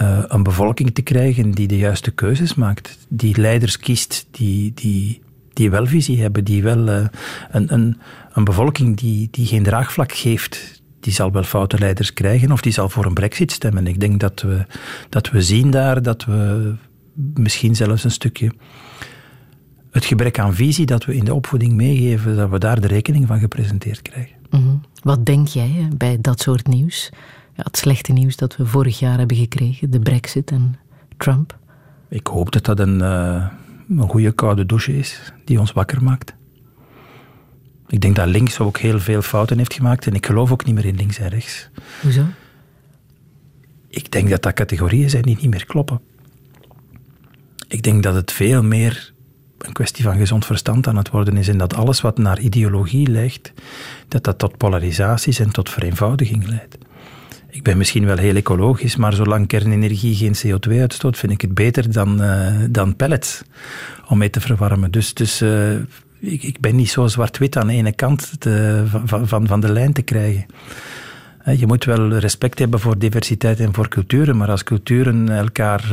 uh, 0.00 0.22
een 0.26 0.42
bevolking 0.42 0.94
te 0.94 1.02
krijgen 1.02 1.50
die 1.50 1.66
de 1.66 1.76
juiste 1.76 2.10
keuzes 2.10 2.54
maakt, 2.54 3.06
die 3.08 3.40
leiders 3.40 3.78
kiest, 3.78 4.26
die, 4.30 4.72
die, 4.74 5.22
die 5.52 5.70
wel 5.70 5.86
visie 5.86 6.20
hebben, 6.20 6.44
die 6.44 6.62
wel 6.62 6.88
uh, 6.88 7.06
een, 7.50 7.72
een, 7.72 7.98
een 8.32 8.44
bevolking 8.44 8.96
die, 8.96 9.28
die 9.30 9.46
geen 9.46 9.62
draagvlak 9.62 10.12
geeft, 10.12 10.82
die 11.00 11.12
zal 11.12 11.32
wel 11.32 11.42
foute 11.42 11.78
leiders 11.78 12.12
krijgen 12.12 12.52
of 12.52 12.60
die 12.60 12.72
zal 12.72 12.88
voor 12.88 13.04
een 13.04 13.14
brexit 13.14 13.52
stemmen. 13.52 13.86
Ik 13.86 14.00
denk 14.00 14.20
dat 14.20 14.40
we, 14.40 14.66
dat 15.08 15.30
we 15.30 15.42
zien 15.42 15.70
daar 15.70 16.02
dat 16.02 16.24
we 16.24 16.74
misschien 17.34 17.76
zelfs 17.76 18.04
een 18.04 18.10
stukje 18.10 18.52
het 19.90 20.04
gebrek 20.04 20.38
aan 20.38 20.54
visie 20.54 20.86
dat 20.86 21.04
we 21.04 21.14
in 21.14 21.24
de 21.24 21.34
opvoeding 21.34 21.72
meegeven, 21.72 22.36
dat 22.36 22.50
we 22.50 22.58
daar 22.58 22.80
de 22.80 22.86
rekening 22.86 23.26
van 23.26 23.38
gepresenteerd 23.38 24.02
krijgen. 24.02 24.35
Mm 24.58 24.80
Wat 25.02 25.26
denk 25.26 25.48
jij 25.48 25.88
bij 25.96 26.18
dat 26.20 26.40
soort 26.40 26.66
nieuws? 26.66 27.10
Ja, 27.54 27.62
het 27.62 27.76
slechte 27.76 28.12
nieuws 28.12 28.36
dat 28.36 28.56
we 28.56 28.66
vorig 28.66 28.98
jaar 28.98 29.18
hebben 29.18 29.36
gekregen, 29.36 29.90
de 29.90 30.00
brexit 30.00 30.50
en 30.50 30.78
Trump. 31.16 31.58
Ik 32.08 32.26
hoop 32.26 32.52
dat 32.52 32.64
dat 32.64 32.78
een, 32.78 32.98
uh, 32.98 33.46
een 33.88 34.08
goede 34.08 34.32
koude 34.32 34.66
douche 34.66 34.98
is 34.98 35.32
die 35.44 35.60
ons 35.60 35.72
wakker 35.72 36.02
maakt. 36.02 36.34
Ik 37.88 38.00
denk 38.00 38.16
dat 38.16 38.26
links 38.26 38.60
ook 38.60 38.78
heel 38.78 38.98
veel 38.98 39.22
fouten 39.22 39.58
heeft 39.58 39.74
gemaakt 39.74 40.06
en 40.06 40.14
ik 40.14 40.26
geloof 40.26 40.52
ook 40.52 40.64
niet 40.64 40.74
meer 40.74 40.84
in 40.84 40.96
links 40.96 41.18
en 41.18 41.28
rechts. 41.28 41.68
Hoezo? 42.02 42.24
Ik 43.88 44.12
denk 44.12 44.28
dat 44.30 44.42
dat 44.42 44.52
categorieën 44.52 45.10
zijn 45.10 45.22
die 45.22 45.36
niet 45.40 45.50
meer 45.50 45.66
kloppen. 45.66 46.00
Ik 47.68 47.82
denk 47.82 48.02
dat 48.02 48.14
het 48.14 48.32
veel 48.32 48.62
meer 48.62 49.12
een 49.58 49.72
kwestie 49.72 50.04
van 50.04 50.16
gezond 50.16 50.46
verstand 50.46 50.86
aan 50.86 50.96
het 50.96 51.10
worden 51.10 51.36
is 51.36 51.48
en 51.48 51.58
dat 51.58 51.74
alles 51.74 52.00
wat 52.00 52.18
naar 52.18 52.40
ideologie 52.40 53.10
ligt, 53.10 53.52
dat 54.08 54.24
dat 54.24 54.38
tot 54.38 54.56
polarisaties 54.56 55.38
en 55.38 55.50
tot 55.50 55.70
vereenvoudiging 55.70 56.46
leidt. 56.48 56.78
Ik 57.48 57.62
ben 57.62 57.76
misschien 57.76 58.06
wel 58.06 58.16
heel 58.16 58.34
ecologisch, 58.34 58.96
maar 58.96 59.12
zolang 59.12 59.46
kernenergie 59.46 60.14
geen 60.14 60.36
CO2 60.36 60.80
uitstoot, 60.80 61.16
vind 61.16 61.32
ik 61.32 61.40
het 61.40 61.54
beter 61.54 61.92
dan, 61.92 62.22
uh, 62.22 62.64
dan 62.70 62.96
pellets 62.96 63.42
om 64.08 64.18
mee 64.18 64.30
te 64.30 64.40
verwarmen. 64.40 64.90
Dus, 64.90 65.14
dus 65.14 65.42
uh, 65.42 65.72
ik, 66.18 66.42
ik, 66.42 66.60
ben 66.60 66.76
niet 66.76 66.90
zo 66.90 67.06
zwart-wit 67.06 67.56
aan 67.56 67.66
de 67.66 67.72
ene 67.72 67.92
kant 67.92 68.32
van, 69.04 69.28
van, 69.28 69.46
van 69.46 69.60
de 69.60 69.72
lijn 69.72 69.92
te 69.92 70.02
krijgen. 70.02 70.46
Eh, 71.38 71.58
je 71.60 71.66
moet 71.66 71.84
wel 71.84 72.16
respect 72.16 72.58
hebben 72.58 72.80
voor 72.80 72.98
diversiteit 72.98 73.60
en 73.60 73.74
voor 73.74 73.88
culturen, 73.88 74.36
maar 74.36 74.50
als 74.50 74.62
culturen 74.62 75.28
elkaar 75.28 75.84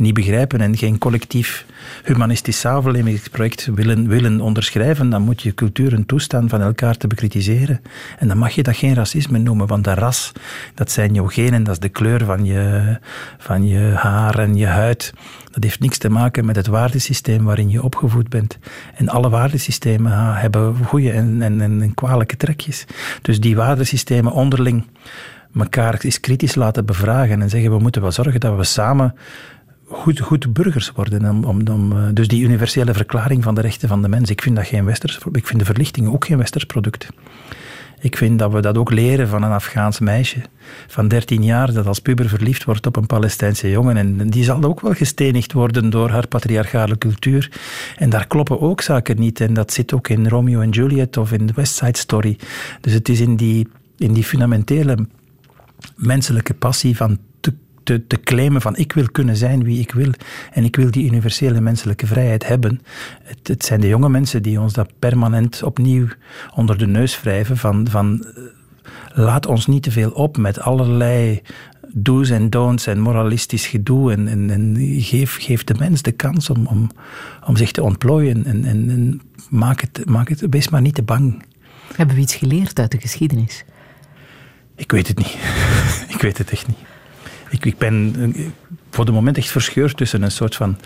niet 0.00 0.14
begrijpen 0.14 0.60
en 0.60 0.76
geen 0.76 0.98
collectief 0.98 1.66
humanistisch 2.04 2.60
samenlevingsproject 2.60 3.68
willen, 3.74 4.08
willen 4.08 4.40
onderschrijven, 4.40 5.10
dan 5.10 5.22
moet 5.22 5.42
je 5.42 5.54
culturen 5.54 6.06
toestaan 6.06 6.48
van 6.48 6.60
elkaar 6.60 6.96
te 6.96 7.06
bekritiseren. 7.06 7.80
En 8.18 8.28
dan 8.28 8.38
mag 8.38 8.52
je 8.52 8.62
dat 8.62 8.76
geen 8.76 8.94
racisme 8.94 9.38
noemen, 9.38 9.66
want 9.66 9.84
dat 9.84 9.98
ras, 9.98 10.32
dat 10.74 10.90
zijn 10.90 11.14
jouw 11.14 11.26
genen, 11.26 11.62
dat 11.62 11.74
is 11.74 11.80
de 11.80 11.88
kleur 11.88 12.24
van 12.24 12.44
je, 12.44 12.98
van 13.38 13.66
je 13.66 13.78
haar 13.78 14.38
en 14.38 14.56
je 14.56 14.66
huid. 14.66 15.12
Dat 15.50 15.62
heeft 15.62 15.80
niks 15.80 15.98
te 15.98 16.10
maken 16.10 16.44
met 16.44 16.56
het 16.56 16.66
waardesysteem 16.66 17.44
waarin 17.44 17.70
je 17.70 17.82
opgevoed 17.82 18.28
bent. 18.28 18.58
En 18.94 19.08
alle 19.08 19.28
waardesystemen 19.28 20.34
hebben 20.34 20.76
goede 20.84 21.10
en, 21.10 21.42
en, 21.42 21.60
en 21.60 21.94
kwalijke 21.94 22.36
trekjes. 22.36 22.84
Dus 23.22 23.40
die 23.40 23.56
waardesystemen 23.56 24.32
onderling 24.32 24.86
elkaar 25.58 25.98
eens 26.00 26.20
kritisch 26.20 26.54
laten 26.54 26.86
bevragen 26.86 27.42
en 27.42 27.50
zeggen 27.50 27.70
we 27.70 27.78
moeten 27.78 28.02
wel 28.02 28.12
zorgen 28.12 28.40
dat 28.40 28.56
we 28.56 28.64
samen 28.64 29.14
goed, 29.90 30.20
goed 30.20 30.52
burgers 30.52 30.92
worden. 30.92 31.44
Om, 31.44 31.68
om, 31.68 31.92
eh, 31.92 31.98
dus 32.12 32.28
die 32.28 32.42
universele 32.42 32.94
verklaring 32.94 33.42
van 33.42 33.54
de 33.54 33.60
rechten 33.60 33.88
van 33.88 34.02
de 34.02 34.08
mens, 34.08 34.30
ik 34.30 34.42
vind 34.42 34.56
dat 34.56 34.66
geen 34.66 34.84
westers, 34.84 35.18
ik 35.32 35.46
vind 35.46 35.58
de 35.58 35.64
verlichting 35.64 36.08
ook 36.08 36.24
geen 36.24 36.38
westers 36.38 36.64
product. 36.64 37.08
Ik 38.00 38.16
vind 38.16 38.38
dat 38.38 38.52
we 38.52 38.60
dat 38.60 38.76
ook 38.76 38.90
leren 38.90 39.28
van 39.28 39.42
een 39.42 39.50
Afghaans 39.50 39.98
meisje 39.98 40.40
van 40.86 41.08
13 41.08 41.42
jaar 41.44 41.72
dat 41.72 41.86
als 41.86 41.98
puber 41.98 42.28
verliefd 42.28 42.64
wordt 42.64 42.86
op 42.86 42.96
een 42.96 43.06
Palestijnse 43.06 43.70
jongen. 43.70 43.96
En 43.96 44.30
die 44.30 44.44
zal 44.44 44.62
ook 44.62 44.80
wel 44.80 44.92
gestenigd 44.92 45.52
worden 45.52 45.90
door 45.90 46.10
haar 46.10 46.28
patriarchale 46.28 46.98
cultuur. 46.98 47.50
En 47.96 48.10
daar 48.10 48.26
kloppen 48.26 48.60
ook 48.60 48.80
zaken 48.80 49.20
niet. 49.20 49.40
En 49.40 49.54
dat 49.54 49.72
zit 49.72 49.92
ook 49.92 50.08
in 50.08 50.28
Romeo 50.28 50.60
en 50.60 50.70
Juliet 50.70 51.16
of 51.16 51.32
in 51.32 51.46
de 51.46 51.52
West 51.52 51.74
Side 51.74 51.98
Story. 51.98 52.38
Dus 52.80 52.92
het 52.92 53.08
is 53.08 53.20
in 53.20 53.36
die, 53.36 53.68
in 53.96 54.12
die 54.12 54.24
fundamentele 54.24 55.06
menselijke 55.96 56.54
passie 56.54 56.96
van 56.96 57.18
te, 57.90 58.06
te, 58.06 58.20
claimen 58.20 58.60
van 58.60 58.76
ik 58.76 58.92
wil 58.92 59.10
kunnen 59.12 59.36
zijn 59.36 59.64
wie 59.64 59.80
ik 59.80 59.92
wil 59.92 60.12
en 60.52 60.64
ik 60.64 60.76
wil 60.76 60.90
die 60.90 61.06
universele 61.06 61.60
menselijke 61.60 62.06
vrijheid 62.06 62.46
hebben. 62.46 62.80
Het, 63.22 63.48
het 63.48 63.64
zijn 63.64 63.80
de 63.80 63.88
jonge 63.88 64.08
mensen 64.08 64.42
die 64.42 64.60
ons 64.60 64.72
dat 64.72 64.92
permanent 64.98 65.62
opnieuw 65.62 66.06
onder 66.54 66.78
de 66.78 66.86
neus 66.86 67.20
wrijven 67.20 67.56
van, 67.56 67.88
van 67.90 68.24
eh, 68.24 68.42
laat 69.24 69.46
ons 69.46 69.66
niet 69.66 69.82
te 69.82 69.90
veel 69.90 70.10
op 70.10 70.36
met 70.36 70.60
allerlei 70.60 71.42
do's 71.92 72.30
en 72.30 72.50
don'ts 72.50 72.86
en 72.86 73.00
moralistisch 73.00 73.66
gedoe. 73.66 74.12
En, 74.12 74.28
en, 74.28 74.50
en 74.50 74.76
geef, 75.00 75.36
geef, 75.40 75.64
de 75.64 75.74
mens 75.78 76.02
de 76.02 76.12
kans 76.12 76.50
om, 76.50 76.66
om, 76.66 76.90
om 77.46 77.56
zich 77.56 77.70
te 77.70 77.82
ontplooien. 77.82 78.44
En, 78.44 78.64
en, 78.64 79.20
maak, 79.48 79.80
het, 79.80 80.02
maak 80.04 80.28
het, 80.28 80.46
wees 80.50 80.68
maar 80.68 80.82
niet 80.82 80.94
te 80.94 81.02
bang. 81.02 81.42
Hebben 81.96 82.16
we 82.16 82.22
iets 82.22 82.34
geleerd 82.34 82.78
uit 82.78 82.90
de 82.90 83.00
geschiedenis? 83.00 83.64
Ik 84.76 84.90
weet 84.90 85.08
het 85.08 85.18
niet. 85.18 85.36
ik 86.14 86.20
weet 86.20 86.38
het 86.38 86.50
echt 86.50 86.66
niet. 86.66 86.89
Ik, 87.50 87.64
ik 87.64 87.78
ben 87.78 88.14
voor 88.90 89.04
de 89.04 89.12
moment 89.12 89.36
echt 89.36 89.50
verscheurd 89.50 89.96
tussen 89.96 90.22
een 90.22 90.30
soort 90.30 90.56
van 90.56 90.76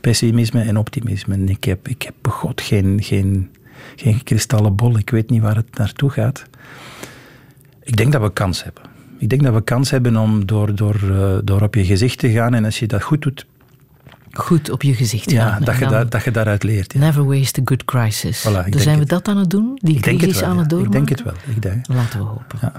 pessimisme 0.00 0.60
en 0.60 0.76
optimisme. 0.76 1.44
Ik 1.44 1.64
heb, 1.64 1.88
ik 1.88 2.02
heb 2.02 2.14
god, 2.28 2.60
geen, 2.60 3.02
geen, 3.02 3.50
geen 3.96 4.22
kristallen 4.22 4.74
bol. 4.74 4.98
Ik 4.98 5.10
weet 5.10 5.30
niet 5.30 5.42
waar 5.42 5.56
het 5.56 5.78
naartoe 5.78 6.10
gaat. 6.10 6.44
Ik 7.82 7.96
denk 7.96 8.12
dat 8.12 8.22
we 8.22 8.32
kans 8.32 8.64
hebben. 8.64 8.82
Ik 9.18 9.28
denk 9.28 9.42
dat 9.42 9.54
we 9.54 9.62
kans 9.62 9.90
hebben 9.90 10.16
om 10.16 10.46
door, 10.46 10.74
door, 10.74 11.00
uh, 11.02 11.36
door 11.44 11.62
op 11.62 11.74
je 11.74 11.84
gezicht 11.84 12.18
te 12.18 12.30
gaan. 12.30 12.54
En 12.54 12.64
als 12.64 12.78
je 12.78 12.86
dat 12.86 13.02
goed 13.02 13.22
doet. 13.22 13.46
Goed 14.32 14.70
op 14.70 14.82
je 14.82 14.94
gezicht 14.94 15.32
gaan. 15.32 15.60
Ja, 15.60 15.64
dat 15.64 15.78
je, 15.78 15.86
daar, 15.86 16.08
dat 16.08 16.24
je 16.24 16.30
daaruit 16.30 16.62
leert. 16.62 16.92
Ja. 16.92 16.98
Never 16.98 17.24
waste 17.24 17.60
a 17.60 17.62
good 17.64 17.84
crisis. 17.84 18.48
Voilà, 18.48 18.68
dus 18.68 18.82
zijn 18.82 18.98
we 18.98 19.04
dat 19.04 19.28
aan 19.28 19.36
het 19.36 19.50
doen? 19.50 19.78
Die 19.82 20.00
crisis 20.00 20.42
aan 20.42 20.58
het 20.58 20.68
doormaken? 20.68 21.00
Ik 21.00 21.06
denk 21.06 21.18
het 21.18 21.22
wel. 21.22 21.54
Ik 21.54 21.62
denk. 21.62 21.88
Laten 21.88 22.18
we 22.18 22.24
hopen. 22.24 22.58
Ja. 22.60 22.72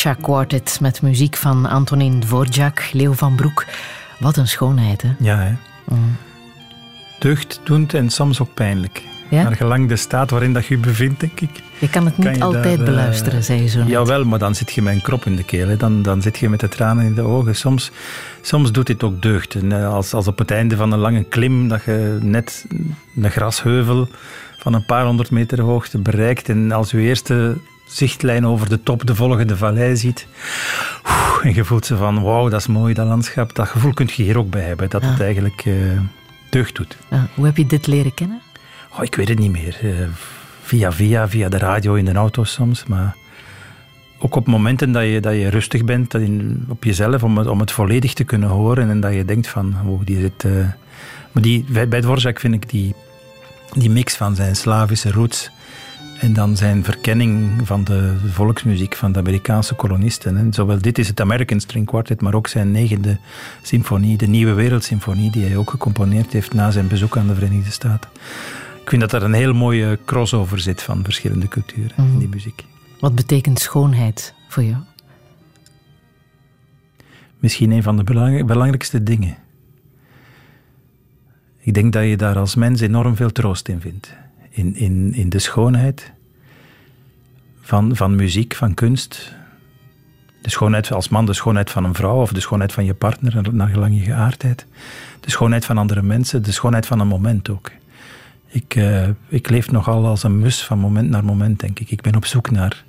Quartet 0.00 0.78
met 0.80 1.02
muziek 1.02 1.36
van 1.36 1.66
Antonin 1.66 2.20
Dvorak, 2.20 2.88
Leo 2.92 3.12
van 3.12 3.34
Broek. 3.34 3.66
Wat 4.18 4.36
een 4.36 4.48
schoonheid, 4.48 5.02
hè? 5.02 5.08
Ja, 5.18 5.38
hè. 5.38 5.52
Mm. 5.94 6.16
Deugddoend 7.18 7.94
en 7.94 8.10
soms 8.10 8.40
ook 8.40 8.54
pijnlijk. 8.54 9.02
Ja? 9.30 9.42
Maar 9.42 9.56
gelang 9.56 9.88
de 9.88 9.96
staat 9.96 10.30
waarin 10.30 10.52
dat 10.52 10.66
je 10.66 10.74
je 10.74 10.80
bevindt, 10.80 11.20
denk 11.20 11.40
ik. 11.40 11.50
Je 11.78 11.90
kan 11.90 12.04
het 12.04 12.18
niet 12.18 12.42
altijd 12.42 12.78
eh, 12.78 12.84
beluisteren, 12.84 13.44
zei 13.44 13.62
je 13.62 13.68
zo 13.68 13.78
net. 13.78 13.88
Jawel, 13.88 14.24
maar 14.24 14.38
dan 14.38 14.54
zit 14.54 14.72
je 14.72 14.82
met 14.82 14.94
een 14.94 15.02
krop 15.02 15.26
in 15.26 15.36
de 15.36 15.44
keel. 15.44 15.76
Dan, 15.76 16.02
dan 16.02 16.22
zit 16.22 16.38
je 16.38 16.48
met 16.48 16.60
de 16.60 16.68
tranen 16.68 17.04
in 17.04 17.14
de 17.14 17.22
ogen. 17.22 17.56
Soms, 17.56 17.90
soms 18.40 18.72
doet 18.72 18.86
dit 18.86 19.02
ook 19.02 19.22
deugd. 19.22 19.54
En 19.54 19.72
eh, 19.72 19.92
als, 19.92 20.14
als 20.14 20.26
op 20.26 20.38
het 20.38 20.50
einde 20.50 20.76
van 20.76 20.92
een 20.92 20.98
lange 20.98 21.24
klim, 21.24 21.68
dat 21.68 21.84
je 21.84 22.18
net 22.20 22.66
een 23.16 23.30
grasheuvel 23.30 24.08
van 24.58 24.74
een 24.74 24.84
paar 24.84 25.04
honderd 25.04 25.30
meter 25.30 25.60
hoogte 25.60 25.98
bereikt 25.98 26.48
en 26.48 26.72
als 26.72 26.90
je 26.90 26.98
eerste 26.98 27.56
zichtlijn 27.90 28.46
over 28.46 28.68
de 28.68 28.82
top 28.82 29.06
de 29.06 29.14
volgende 29.14 29.56
vallei 29.56 29.96
ziet. 29.96 30.26
En 31.42 31.54
je 31.54 31.64
voelt 31.64 31.86
ze 31.86 31.96
van, 31.96 32.22
wauw, 32.22 32.48
dat 32.48 32.60
is 32.60 32.66
mooi, 32.66 32.94
dat 32.94 33.06
landschap. 33.06 33.54
Dat 33.54 33.68
gevoel 33.68 33.92
kun 33.92 34.08
je 34.14 34.22
hier 34.22 34.38
ook 34.38 34.50
bij 34.50 34.62
hebben, 34.62 34.90
dat 34.90 35.02
het 35.02 35.20
eigenlijk 35.20 35.64
uh, 35.64 35.74
deugd 36.50 36.76
doet. 36.76 36.96
Hoe 37.34 37.46
heb 37.46 37.56
je 37.56 37.66
dit 37.66 37.86
leren 37.86 38.14
kennen? 38.14 38.40
Oh, 38.96 39.04
ik 39.04 39.14
weet 39.14 39.28
het 39.28 39.38
niet 39.38 39.50
meer. 39.50 39.78
Uh, 39.82 40.06
via 40.62 40.92
via, 40.92 41.28
via 41.28 41.48
de 41.48 41.58
radio 41.58 41.94
in 41.94 42.04
de 42.04 42.12
auto 42.12 42.44
soms. 42.44 42.84
Maar 42.86 43.16
ook 44.18 44.34
op 44.34 44.46
momenten 44.46 44.92
dat 44.92 45.04
je, 45.04 45.20
dat 45.20 45.34
je 45.34 45.48
rustig 45.48 45.84
bent 45.84 46.14
in, 46.14 46.64
op 46.68 46.84
jezelf, 46.84 47.22
om 47.22 47.38
het, 47.38 47.46
om 47.46 47.60
het 47.60 47.72
volledig 47.72 48.12
te 48.12 48.24
kunnen 48.24 48.48
horen. 48.48 48.90
En 48.90 49.00
dat 49.00 49.14
je 49.14 49.24
denkt 49.24 49.48
van, 49.48 49.76
oh, 49.86 50.00
die 50.04 50.20
zit... 50.20 50.44
Uh, 50.44 50.66
maar 51.32 51.42
die, 51.42 51.64
bij 51.88 52.00
Dvorak 52.00 52.40
vind 52.40 52.54
ik 52.54 52.70
die, 52.70 52.94
die 53.72 53.90
mix 53.90 54.16
van 54.16 54.34
zijn 54.34 54.56
Slavische 54.56 55.10
roots 55.10 55.50
en 56.20 56.32
dan 56.32 56.56
zijn 56.56 56.84
verkenning 56.84 57.50
van 57.62 57.84
de 57.84 58.16
volksmuziek 58.26 58.96
van 58.96 59.12
de 59.12 59.18
Amerikaanse 59.18 59.74
kolonisten. 59.74 60.36
En 60.36 60.52
zowel 60.52 60.78
dit 60.78 60.98
is 60.98 61.08
het 61.08 61.20
American 61.20 61.60
String 61.60 61.86
Quartet, 61.86 62.20
maar 62.20 62.34
ook 62.34 62.46
zijn 62.46 62.70
negende 62.70 63.18
symfonie, 63.62 64.16
de 64.16 64.26
Nieuwe 64.26 64.52
Wereldsymfonie, 64.52 65.30
die 65.30 65.44
hij 65.44 65.56
ook 65.56 65.70
gecomponeerd 65.70 66.32
heeft 66.32 66.54
na 66.54 66.70
zijn 66.70 66.88
bezoek 66.88 67.16
aan 67.16 67.26
de 67.26 67.34
Verenigde 67.34 67.70
Staten. 67.70 68.10
Ik 68.82 68.88
vind 68.88 69.00
dat 69.00 69.12
er 69.12 69.22
een 69.22 69.32
heel 69.32 69.52
mooie 69.52 69.98
crossover 70.04 70.58
zit 70.58 70.82
van 70.82 71.04
verschillende 71.04 71.48
culturen 71.48 71.96
in 71.96 72.18
die 72.18 72.26
mhm. 72.26 72.36
muziek. 72.36 72.64
Wat 73.00 73.14
betekent 73.14 73.58
schoonheid 73.58 74.34
voor 74.48 74.62
jou? 74.62 74.82
Misschien 77.38 77.70
een 77.70 77.82
van 77.82 77.96
de 77.96 78.04
belangrijkste 78.44 79.02
dingen. 79.02 79.36
Ik 81.58 81.74
denk 81.74 81.92
dat 81.92 82.04
je 82.04 82.16
daar 82.16 82.38
als 82.38 82.54
mens 82.54 82.80
enorm 82.80 83.16
veel 83.16 83.32
troost 83.32 83.68
in 83.68 83.80
vindt 83.80 84.18
in, 84.60 84.76
in, 84.76 85.14
in 85.14 85.28
de 85.28 85.38
schoonheid 85.38 86.12
van, 87.60 87.96
van 87.96 88.14
muziek, 88.16 88.54
van 88.54 88.74
kunst. 88.74 89.34
De 90.42 90.50
schoonheid 90.50 90.92
als 90.92 91.08
man, 91.08 91.26
de 91.26 91.32
schoonheid 91.32 91.70
van 91.70 91.84
een 91.84 91.94
vrouw 91.94 92.20
of 92.20 92.32
de 92.32 92.40
schoonheid 92.40 92.72
van 92.72 92.84
je 92.84 92.94
partner, 92.94 93.54
naar 93.54 93.68
gelang 93.68 93.98
je 93.98 94.04
geaardheid. 94.04 94.66
De 95.20 95.30
schoonheid 95.30 95.64
van 95.64 95.78
andere 95.78 96.02
mensen, 96.02 96.42
de 96.42 96.52
schoonheid 96.52 96.86
van 96.86 97.00
een 97.00 97.06
moment 97.06 97.48
ook. 97.48 97.70
Ik, 98.46 98.74
uh, 98.74 99.08
ik 99.28 99.50
leef 99.50 99.70
nogal 99.70 100.06
als 100.06 100.22
een 100.22 100.38
mus 100.38 100.64
van 100.64 100.78
moment 100.78 101.10
naar 101.10 101.24
moment, 101.24 101.60
denk 101.60 101.78
ik. 101.78 101.90
Ik 101.90 102.00
ben 102.00 102.16
op 102.16 102.24
zoek 102.24 102.50
naar, 102.50 102.84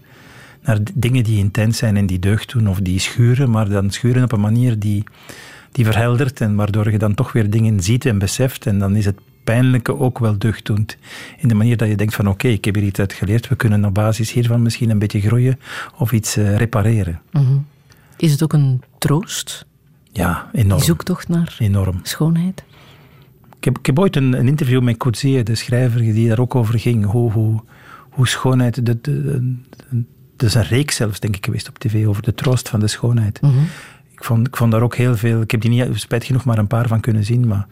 naar 0.61 0.79
dingen 0.93 1.23
die 1.23 1.37
intens 1.37 1.77
zijn 1.77 1.97
en 1.97 2.05
die 2.05 2.19
deugd 2.19 2.51
doen 2.51 2.69
of 2.69 2.79
die 2.79 2.99
schuren, 2.99 3.49
maar 3.49 3.69
dan 3.69 3.91
schuren 3.91 4.23
op 4.23 4.31
een 4.31 4.39
manier 4.39 4.79
die, 4.79 5.03
die 5.71 5.85
verheldert 5.85 6.41
en 6.41 6.55
waardoor 6.55 6.91
je 6.91 6.97
dan 6.97 7.13
toch 7.13 7.31
weer 7.31 7.49
dingen 7.49 7.79
ziet 7.79 8.05
en 8.05 8.17
beseft. 8.17 8.65
En 8.65 8.79
dan 8.79 8.95
is 8.95 9.05
het 9.05 9.19
pijnlijke 9.43 9.99
ook 9.99 10.19
wel 10.19 10.37
deugddoend. 10.37 10.97
In 11.37 11.47
de 11.47 11.55
manier 11.55 11.77
dat 11.77 11.87
je 11.87 11.95
denkt 11.95 12.15
van 12.15 12.27
oké, 12.27 12.47
ik 12.47 12.65
heb 12.65 12.75
hier 12.75 12.83
iets 12.83 12.99
uit 12.99 13.13
geleerd, 13.13 13.47
we 13.47 13.55
kunnen 13.55 13.85
op 13.85 13.93
basis 13.93 14.31
hiervan 14.31 14.61
misschien 14.61 14.89
een 14.89 14.99
beetje 14.99 15.21
groeien 15.21 15.59
of 15.97 16.11
iets 16.11 16.37
uh, 16.37 16.57
repareren. 16.57 17.21
Mhm. 17.31 17.57
Is 18.17 18.31
het 18.31 18.43
ook 18.43 18.53
een 18.53 18.81
troost? 18.97 19.65
Ja, 20.11 20.49
enorm. 20.53 20.77
Die 20.77 20.85
zoektocht 20.85 21.27
naar 21.27 21.55
enorm. 21.59 21.99
schoonheid? 22.03 22.63
Ik 23.57 23.63
heb, 23.63 23.77
ik 23.77 23.85
heb 23.85 23.99
ooit 23.99 24.15
een, 24.15 24.33
een 24.33 24.47
interview 24.47 24.81
met 24.81 24.97
Coetzee, 24.97 25.43
de 25.43 25.55
schrijver, 25.55 25.99
die 25.99 26.27
daar 26.27 26.39
ook 26.39 26.55
over 26.55 26.79
ging. 26.79 27.05
Hoe, 27.05 27.31
hoe, 27.31 27.59
hoe 28.09 28.27
schoonheid... 28.27 28.85
De, 28.85 29.01
de, 29.01 29.21
de, 30.35 30.45
is 30.45 30.53
een 30.53 30.63
reeks 30.63 30.95
zelfs, 30.95 31.19
denk 31.19 31.35
ik, 31.35 31.45
geweest 31.45 31.69
op 31.69 31.79
tv 31.79 32.05
over 32.05 32.23
de 32.23 32.33
troost 32.33 32.69
van 32.69 32.79
de 32.79 32.87
schoonheid. 32.87 33.41
Mhm. 33.41 33.59
ik, 34.11 34.23
vond, 34.23 34.47
ik 34.47 34.57
vond 34.57 34.71
daar 34.71 34.81
ook 34.81 34.95
heel 34.95 35.17
veel... 35.17 35.41
Ik 35.41 35.51
heb 35.51 35.61
die 35.61 35.69
niet, 35.69 35.87
spijt 35.93 36.23
genoeg, 36.23 36.43
maar 36.43 36.57
een 36.57 36.67
paar 36.67 36.87
van 36.87 36.99
kunnen 36.99 37.25
zien, 37.25 37.47
maar 37.47 37.67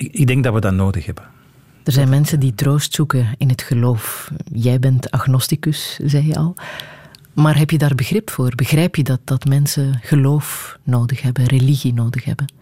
ik, 0.00 0.26
denk 0.26 0.44
dat 0.44 0.54
we 0.54 0.60
dat 0.60 0.72
nodig 0.72 1.06
hebben. 1.06 1.24
Er 1.84 1.92
zijn 1.92 2.08
mensen 2.08 2.40
die 2.40 2.54
troost 2.54 2.94
zoeken 2.94 3.28
in 3.38 3.48
het 3.48 3.62
geloof. 3.62 4.30
Jij 4.52 4.78
bent 4.78 5.10
agnosticus, 5.10 6.00
zei 6.04 6.26
je 6.26 6.36
al. 6.36 6.54
Maar 7.32 7.58
heb 7.58 7.70
je 7.70 7.78
daar 7.78 7.94
begrip 7.94 8.30
voor? 8.30 8.52
Begrijp 8.54 8.96
je 8.96 9.02
dat, 9.02 9.20
dat 9.24 9.44
mensen 9.44 9.98
geloof 10.02 10.78
nodig 10.82 11.22
hebben, 11.22 11.44
religie 11.44 11.94
nodig 11.94 12.24
hebben? 12.24 12.52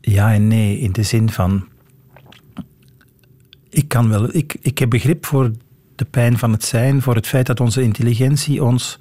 Ja 0.00 0.32
en 0.32 0.48
nee, 0.48 0.78
in 0.78 0.92
de 0.92 1.02
zin 1.02 1.30
van. 1.30 1.68
Ik, 3.68 3.88
kan 3.88 4.08
wel, 4.08 4.34
ik, 4.34 4.56
ik 4.60 4.78
heb 4.78 4.90
begrip 4.90 5.26
voor 5.26 5.50
de 5.94 6.04
pijn 6.04 6.38
van 6.38 6.52
het 6.52 6.64
zijn, 6.64 7.02
voor 7.02 7.14
het 7.14 7.26
feit 7.26 7.46
dat 7.46 7.60
onze 7.60 7.82
intelligentie 7.82 8.64
ons 8.64 8.96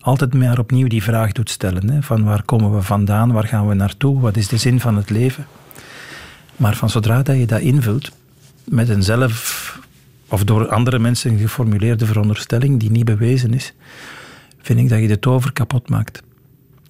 altijd 0.00 0.34
maar 0.34 0.58
opnieuw 0.58 0.88
die 0.88 1.02
vraag 1.02 1.32
doet 1.32 1.50
stellen: 1.50 1.90
hè, 1.90 2.02
van 2.02 2.24
waar 2.24 2.42
komen 2.42 2.74
we 2.74 2.82
vandaan, 2.82 3.32
waar 3.32 3.46
gaan 3.46 3.68
we 3.68 3.74
naartoe, 3.74 4.20
wat 4.20 4.36
is 4.36 4.48
de 4.48 4.56
zin 4.56 4.80
van 4.80 4.96
het 4.96 5.10
leven? 5.10 5.46
Maar 6.56 6.76
van 6.76 6.90
zodra 6.90 7.22
dat 7.22 7.36
je 7.36 7.46
dat 7.46 7.60
invult 7.60 8.10
met 8.64 8.88
een 8.88 9.02
zelf 9.02 9.80
of 10.28 10.44
door 10.44 10.68
andere 10.68 10.98
mensen 10.98 11.38
geformuleerde 11.38 12.06
veronderstelling 12.06 12.80
die 12.80 12.90
niet 12.90 13.04
bewezen 13.04 13.54
is, 13.54 13.72
vind 14.60 14.78
ik 14.78 14.88
dat 14.88 15.00
je 15.00 15.08
de 15.08 15.18
tover 15.18 15.52
kapot 15.52 15.88
maakt. 15.88 16.22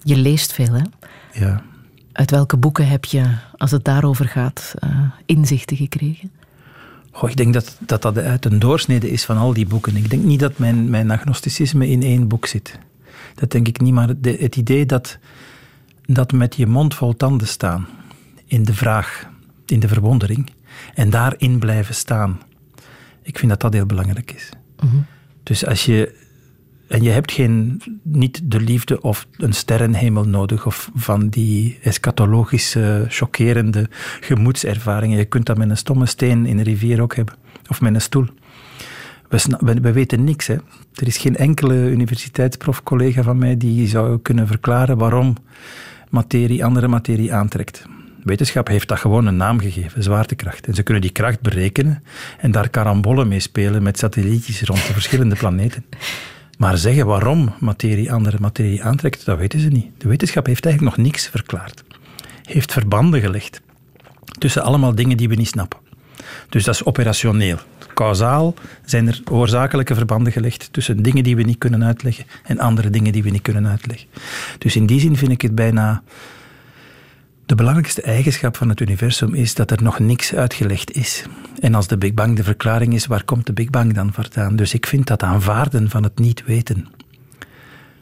Je 0.03 0.15
leest 0.15 0.53
veel, 0.53 0.73
hè? 0.73 0.83
Ja. 1.45 1.61
Uit 2.11 2.31
welke 2.31 2.57
boeken 2.57 2.87
heb 2.87 3.05
je, 3.05 3.37
als 3.57 3.71
het 3.71 3.83
daarover 3.83 4.27
gaat, 4.27 4.73
uh, 4.83 4.89
inzichten 5.25 5.77
gekregen? 5.77 6.31
Goh, 7.11 7.29
ik 7.29 7.35
denk 7.35 7.53
dat, 7.53 7.77
dat 7.79 8.01
dat 8.01 8.17
uit 8.17 8.45
een 8.45 8.59
doorsnede 8.59 9.11
is 9.11 9.25
van 9.25 9.37
al 9.37 9.53
die 9.53 9.65
boeken. 9.65 9.95
Ik 9.95 10.09
denk 10.09 10.23
niet 10.23 10.39
dat 10.39 10.57
mijn, 10.57 10.89
mijn 10.89 11.11
agnosticisme 11.11 11.89
in 11.89 12.03
één 12.03 12.27
boek 12.27 12.45
zit. 12.45 12.79
Dat 13.35 13.51
denk 13.51 13.67
ik 13.67 13.81
niet, 13.81 13.93
maar 13.93 14.07
het 14.21 14.55
idee 14.55 14.85
dat, 14.85 15.17
dat 16.05 16.31
met 16.31 16.55
je 16.55 16.67
mond 16.67 16.95
vol 16.95 17.15
tanden 17.15 17.47
staan 17.47 17.87
in 18.45 18.63
de 18.63 18.73
vraag 18.73 19.31
in 19.65 19.79
de 19.79 19.87
verwondering 19.87 20.49
en 20.93 21.09
daarin 21.09 21.59
blijven 21.59 21.95
staan. 21.95 22.39
Ik 23.21 23.37
vind 23.37 23.51
dat 23.51 23.61
dat 23.61 23.73
heel 23.73 23.85
belangrijk 23.85 24.31
is. 24.31 24.49
Mhm. 24.79 24.95
Dus 25.43 25.65
als 25.65 25.85
je. 25.85 26.21
En 26.87 27.03
je 27.03 27.09
hebt 27.09 27.31
geen, 27.31 27.81
niet 28.03 28.41
de 28.43 28.59
liefde 28.59 29.01
of 29.01 29.27
een 29.37 29.53
sterrenhemel 29.53 30.23
nodig 30.23 30.65
of 30.65 30.91
van 30.95 31.29
die 31.29 31.79
eschatologische, 31.81 33.05
chockerende 33.07 33.89
gemoedservaringen. 34.19 35.17
Je 35.17 35.25
kunt 35.25 35.45
dat 35.45 35.57
met 35.57 35.69
een 35.69 35.77
stomme 35.77 36.05
steen 36.05 36.45
in 36.45 36.57
een 36.57 36.63
rivier 36.63 37.01
ook 37.01 37.15
hebben. 37.15 37.35
Of 37.69 37.81
met 37.81 37.93
een 37.93 38.01
stoel. 38.01 38.27
We, 39.29 39.79
we, 39.81 39.91
weten 39.91 40.23
niks. 40.23 40.47
Hè. 40.47 40.53
Er 40.93 41.07
is 41.07 41.17
geen 41.17 41.35
enkele 41.35 41.75
universiteitsprof-collega 41.75 43.23
van 43.23 43.37
mij 43.37 43.57
die 43.57 43.87
zou 43.87 44.19
kunnen 44.19 44.47
verklaren 44.47 44.97
waarom 44.97 45.35
materie 46.09 46.65
andere 46.65 46.87
materie 46.87 47.33
aantrekt. 47.33 47.85
Wetenschap 48.23 48.67
heeft 48.67 48.87
dat 48.87 48.99
gewoon 48.99 49.25
een 49.25 49.35
naam 49.35 49.59
gegeven, 49.59 50.03
zwaartekracht. 50.03 50.67
En 50.67 50.73
ze 50.73 50.83
kunnen 50.83 51.01
die 51.01 51.11
kracht 51.11 51.41
berekenen 51.41 52.03
en 52.37 52.51
daar 52.51 52.69
karambollen 52.69 53.27
mee 53.27 53.39
spelen 53.39 53.83
met 53.83 53.97
satellietjes 53.97 54.61
rond 54.61 54.87
de 54.87 54.93
verschillende 54.93 55.35
planeten. 55.35 55.85
Maar 56.57 56.77
zeggen 56.77 57.05
waarom 57.05 57.53
materie 57.59 58.11
andere 58.11 58.37
materie 58.39 58.83
aantrekt, 58.83 59.25
dat 59.25 59.37
weten 59.37 59.59
ze 59.59 59.67
niet. 59.67 59.85
De 59.97 60.07
wetenschap 60.07 60.45
heeft 60.45 60.65
eigenlijk 60.65 60.95
nog 60.95 61.05
niks 61.05 61.27
verklaard. 61.27 61.83
Heeft 62.43 62.71
verbanden 62.71 63.21
gelegd 63.21 63.61
tussen 64.39 64.63
allemaal 64.63 64.95
dingen 64.95 65.17
die 65.17 65.29
we 65.29 65.35
niet 65.35 65.47
snappen. 65.47 65.79
Dus 66.49 66.63
dat 66.63 66.75
is 66.75 66.85
operationeel. 66.85 67.57
Kausaal 67.93 68.53
zijn 68.85 69.07
er 69.07 69.21
oorzakelijke 69.31 69.95
verbanden 69.95 70.33
gelegd 70.33 70.69
tussen 70.71 71.03
dingen 71.03 71.23
die 71.23 71.35
we 71.35 71.43
niet 71.43 71.57
kunnen 71.57 71.83
uitleggen 71.83 72.25
en 72.43 72.59
andere 72.59 72.89
dingen 72.89 73.11
die 73.11 73.23
we 73.23 73.29
niet 73.29 73.41
kunnen 73.41 73.67
uitleggen. 73.67 74.07
Dus 74.57 74.75
in 74.75 74.85
die 74.85 74.99
zin 74.99 75.17
vind 75.17 75.31
ik 75.31 75.41
het 75.41 75.55
bijna 75.55 76.03
de 77.53 77.59
belangrijkste 77.59 78.01
eigenschap 78.01 78.57
van 78.57 78.69
het 78.69 78.79
universum 78.79 79.33
is 79.33 79.55
dat 79.55 79.71
er 79.71 79.83
nog 79.83 79.99
niks 79.99 80.33
uitgelegd 80.35 80.91
is. 80.91 81.25
En 81.59 81.75
als 81.75 81.87
de 81.87 81.97
Big 81.97 82.13
Bang 82.13 82.35
de 82.35 82.43
verklaring 82.43 82.93
is, 82.93 83.05
waar 83.05 83.23
komt 83.23 83.45
de 83.45 83.53
Big 83.53 83.69
Bang 83.69 83.93
dan 83.93 84.13
vandaan? 84.13 84.55
Dus 84.55 84.73
ik 84.73 84.85
vind 84.85 85.07
dat 85.07 85.23
aanvaarden 85.23 85.89
van 85.89 86.03
het 86.03 86.19
niet 86.19 86.43
weten 86.45 86.87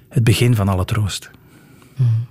het 0.10 0.24
begin 0.24 0.56
van 0.56 0.68
alle 0.68 0.86
troost. 0.86 1.32
Hmm. 1.96 2.26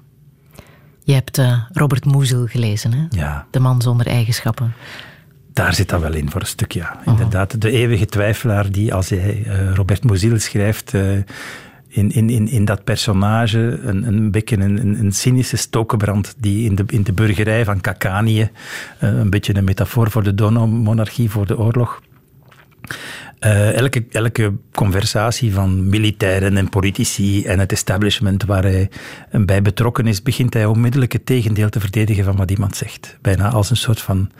Je 1.05 1.13
hebt 1.13 1.39
uh, 1.39 1.63
Robert 1.73 2.05
Musil 2.05 2.47
gelezen, 2.47 2.93
hè? 2.93 3.07
Ja. 3.11 3.47
De 3.51 3.61
man 3.61 3.83
zonder 3.83 4.07
eigenschappen. 4.07 4.73
Daar 5.53 5.75
zit 5.75 5.89
dat 5.89 6.01
wel 6.01 6.15
in 6.15 6.31
voor 6.31 6.41
een 6.41 6.47
stuk, 6.47 6.73
ja. 6.73 7.01
Oh. 7.05 7.13
Inderdaad, 7.13 7.61
de 7.61 7.71
eeuwige 7.71 8.07
twijfelaar 8.07 8.71
die, 8.71 8.95
als 8.95 9.09
hij 9.09 9.45
uh, 9.47 9.75
Robert 9.75 10.05
Musil 10.05 10.39
schrijft, 10.39 10.93
uh, 10.93 11.19
in, 11.91 12.11
in, 12.11 12.31
in, 12.31 12.49
in 12.49 12.65
dat 12.65 12.85
personage 12.85 13.59
een, 13.59 14.07
een 14.07 14.31
beetje 14.31 14.57
een, 14.57 14.99
een, 14.99 15.13
cynische 15.13 15.57
stokenbrand 15.57 16.35
die 16.39 16.65
in 16.65 16.75
de, 16.75 16.85
in 16.87 17.03
de 17.03 17.13
burgerij 17.13 17.65
van 17.65 17.81
Kakanië, 17.81 18.51
eh, 18.99 19.19
een 19.19 19.31
beetje 19.31 19.57
een 19.57 19.65
metafoor 19.65 20.11
voor 20.11 20.23
de 20.23 20.35
Dono-monarchie, 20.35 21.31
voor 21.31 21.47
de 21.47 21.59
oorlog, 21.59 22.01
Uh, 23.41 23.73
elke, 23.73 24.05
elke 24.11 24.53
conversatie 24.73 25.53
van 25.53 25.89
militairen 25.89 26.57
en 26.57 26.69
politici 26.69 27.45
en 27.45 27.59
het 27.59 27.73
establishment 27.73 28.45
waar 28.45 28.63
hij 28.63 28.91
bij 29.31 29.63
betrokken 29.63 30.07
is, 30.07 30.23
begint 30.23 30.55
hij 30.55 30.67
onmiddellijk 30.67 31.13
het 31.13 31.27
tegendeel 31.27 31.69
te 31.69 31.81
verdedigen 31.81 32.25
van 32.25 32.37
wat 32.37 32.51
iemand 32.51 32.77
zegt. 32.77 33.19
Bijna 33.21 33.49
als 33.49 33.71
een 33.71 33.77
soort 33.77 34.01
van 34.01 34.31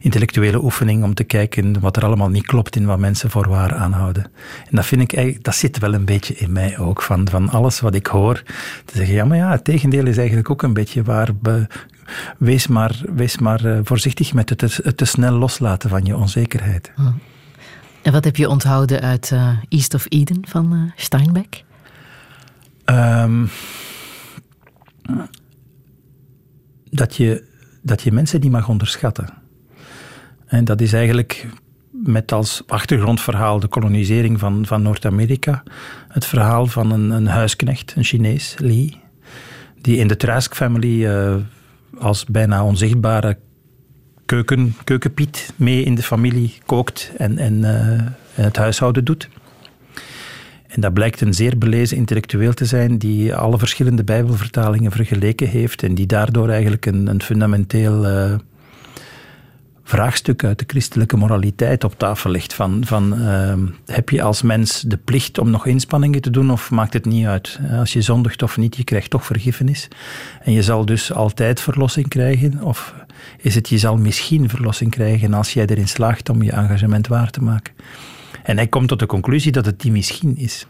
intellectuele 0.00 0.62
oefening 0.62 1.04
om 1.04 1.14
te 1.14 1.24
kijken 1.24 1.80
wat 1.80 1.96
er 1.96 2.04
allemaal 2.04 2.28
niet 2.28 2.46
klopt 2.46 2.76
in 2.76 2.86
wat 2.86 2.98
mensen 2.98 3.30
voor 3.30 3.48
waar 3.48 3.74
aanhouden. 3.74 4.24
En 4.70 4.76
dat 4.76 4.86
vind 4.86 5.02
ik 5.02 5.12
eigenlijk, 5.12 5.44
dat 5.44 5.54
zit 5.54 5.78
wel 5.78 5.94
een 5.94 6.04
beetje 6.04 6.34
in 6.34 6.52
mij 6.52 6.78
ook, 6.78 7.02
van, 7.02 7.28
van 7.30 7.48
alles 7.48 7.80
wat 7.80 7.94
ik 7.94 8.06
hoor, 8.06 8.42
te 8.84 8.96
zeggen, 8.96 9.14
ja 9.14 9.24
maar 9.24 9.36
ja, 9.36 9.50
het 9.50 9.64
tegendeel 9.64 10.06
is 10.06 10.16
eigenlijk 10.16 10.50
ook 10.50 10.62
een 10.62 10.74
beetje 10.74 11.02
waar. 11.02 11.28
wees 12.38 12.66
maar, 12.66 13.00
wees 13.14 13.38
maar 13.38 13.64
uh, 13.64 13.78
voorzichtig 13.82 14.34
met 14.34 14.50
het, 14.50 14.60
het, 14.60 14.96
te 14.96 15.04
snel 15.04 15.32
loslaten 15.32 15.90
van 15.90 16.04
je 16.04 16.16
onzekerheid. 16.16 16.92
En 18.06 18.12
wat 18.12 18.24
heb 18.24 18.36
je 18.36 18.48
onthouden 18.48 19.00
uit 19.00 19.30
uh, 19.30 19.58
East 19.68 19.94
of 19.94 20.06
Eden 20.08 20.46
van 20.48 20.74
uh, 20.74 20.90
Steinbeck? 20.96 21.64
Um, 22.84 23.48
dat, 26.90 27.16
je, 27.16 27.44
dat 27.82 28.02
je 28.02 28.12
mensen 28.12 28.40
niet 28.40 28.50
mag 28.50 28.68
onderschatten. 28.68 29.28
En 30.46 30.64
dat 30.64 30.80
is 30.80 30.92
eigenlijk 30.92 31.46
met 31.90 32.32
als 32.32 32.62
achtergrondverhaal 32.66 33.60
de 33.60 33.68
kolonisering 33.68 34.38
van, 34.38 34.66
van 34.66 34.82
Noord-Amerika. 34.82 35.62
Het 36.08 36.24
verhaal 36.24 36.66
van 36.66 36.90
een, 36.90 37.10
een, 37.10 37.26
huisknecht, 37.26 37.94
een 37.96 38.04
Chinees, 38.04 38.54
Lee, 38.58 39.00
die 39.80 39.96
in 39.96 40.08
de 40.08 40.16
Trask 40.16 40.54
family 40.54 41.06
uh, 41.06 41.36
als 41.98 42.24
bijna 42.24 42.64
onzichtbare 42.64 43.38
keuken, 44.26 44.74
keukenpiet 44.84 45.52
mee 45.56 45.82
in 45.82 45.94
de 45.94 46.02
familie 46.02 46.54
kookt 46.66 47.12
en, 47.16 47.38
en, 47.38 47.54
uh, 47.54 48.44
het 48.44 48.56
huishouden 48.56 49.04
doet. 49.04 49.28
En 50.66 50.80
dat 50.80 50.92
blijkt 50.92 51.20
een 51.20 51.34
zeer 51.34 51.58
belezen 51.58 51.96
intellectueel 51.96 52.54
te 52.54 52.64
zijn 52.64 52.98
die 52.98 53.34
alle 53.34 53.58
verschillende 53.58 54.04
Bijbelvertalingen 54.04 54.90
vergeleken 54.90 55.48
heeft 55.48 55.82
en 55.82 55.94
die 55.94 56.06
daardoor 56.06 56.48
eigenlijk 56.48 56.86
een, 56.86 57.06
een 57.06 57.22
fundamenteel 57.22 58.06
uh, 58.06 58.34
vraagstuk 59.88 60.44
uit 60.44 60.58
de 60.58 60.64
christelijke 60.66 61.16
moraliteit 61.16 61.84
op 61.84 61.98
tafel 61.98 62.30
legt. 62.30 62.54
Van, 62.54 62.84
van 62.84 63.20
uh, 63.20 63.54
heb 63.86 64.08
je 64.08 64.22
als 64.22 64.42
mens 64.42 64.80
de 64.80 64.96
plicht 64.96 65.38
om 65.38 65.50
nog 65.50 65.66
inspanningen 65.66 66.20
te 66.20 66.30
doen 66.30 66.50
of 66.50 66.70
maakt 66.70 66.92
het 66.92 67.04
niet 67.04 67.26
uit? 67.26 67.60
Als 67.70 67.92
je 67.92 68.02
zondigt 68.02 68.42
of 68.42 68.56
niet, 68.56 68.76
je 68.76 68.84
krijgt 68.84 69.10
toch 69.10 69.26
vergiffenis. 69.26 69.88
En 70.42 70.52
je 70.52 70.62
zal 70.62 70.84
dus 70.84 71.12
altijd 71.12 71.60
verlossing 71.60 72.08
krijgen 72.08 72.62
of 72.62 72.94
is 73.38 73.54
het 73.54 73.68
je 73.68 73.78
zal 73.78 73.96
misschien 73.96 74.48
verlossing 74.48 74.90
krijgen 74.90 75.34
als 75.34 75.52
jij 75.52 75.66
erin 75.66 75.88
slaagt 75.88 76.28
om 76.28 76.42
je 76.42 76.52
engagement 76.52 77.06
waar 77.06 77.30
te 77.30 77.42
maken. 77.42 77.74
En 78.42 78.56
hij 78.56 78.66
komt 78.66 78.88
tot 78.88 78.98
de 78.98 79.06
conclusie 79.06 79.52
dat 79.52 79.66
het 79.66 79.80
die 79.80 79.92
misschien 79.92 80.36
is, 80.36 80.66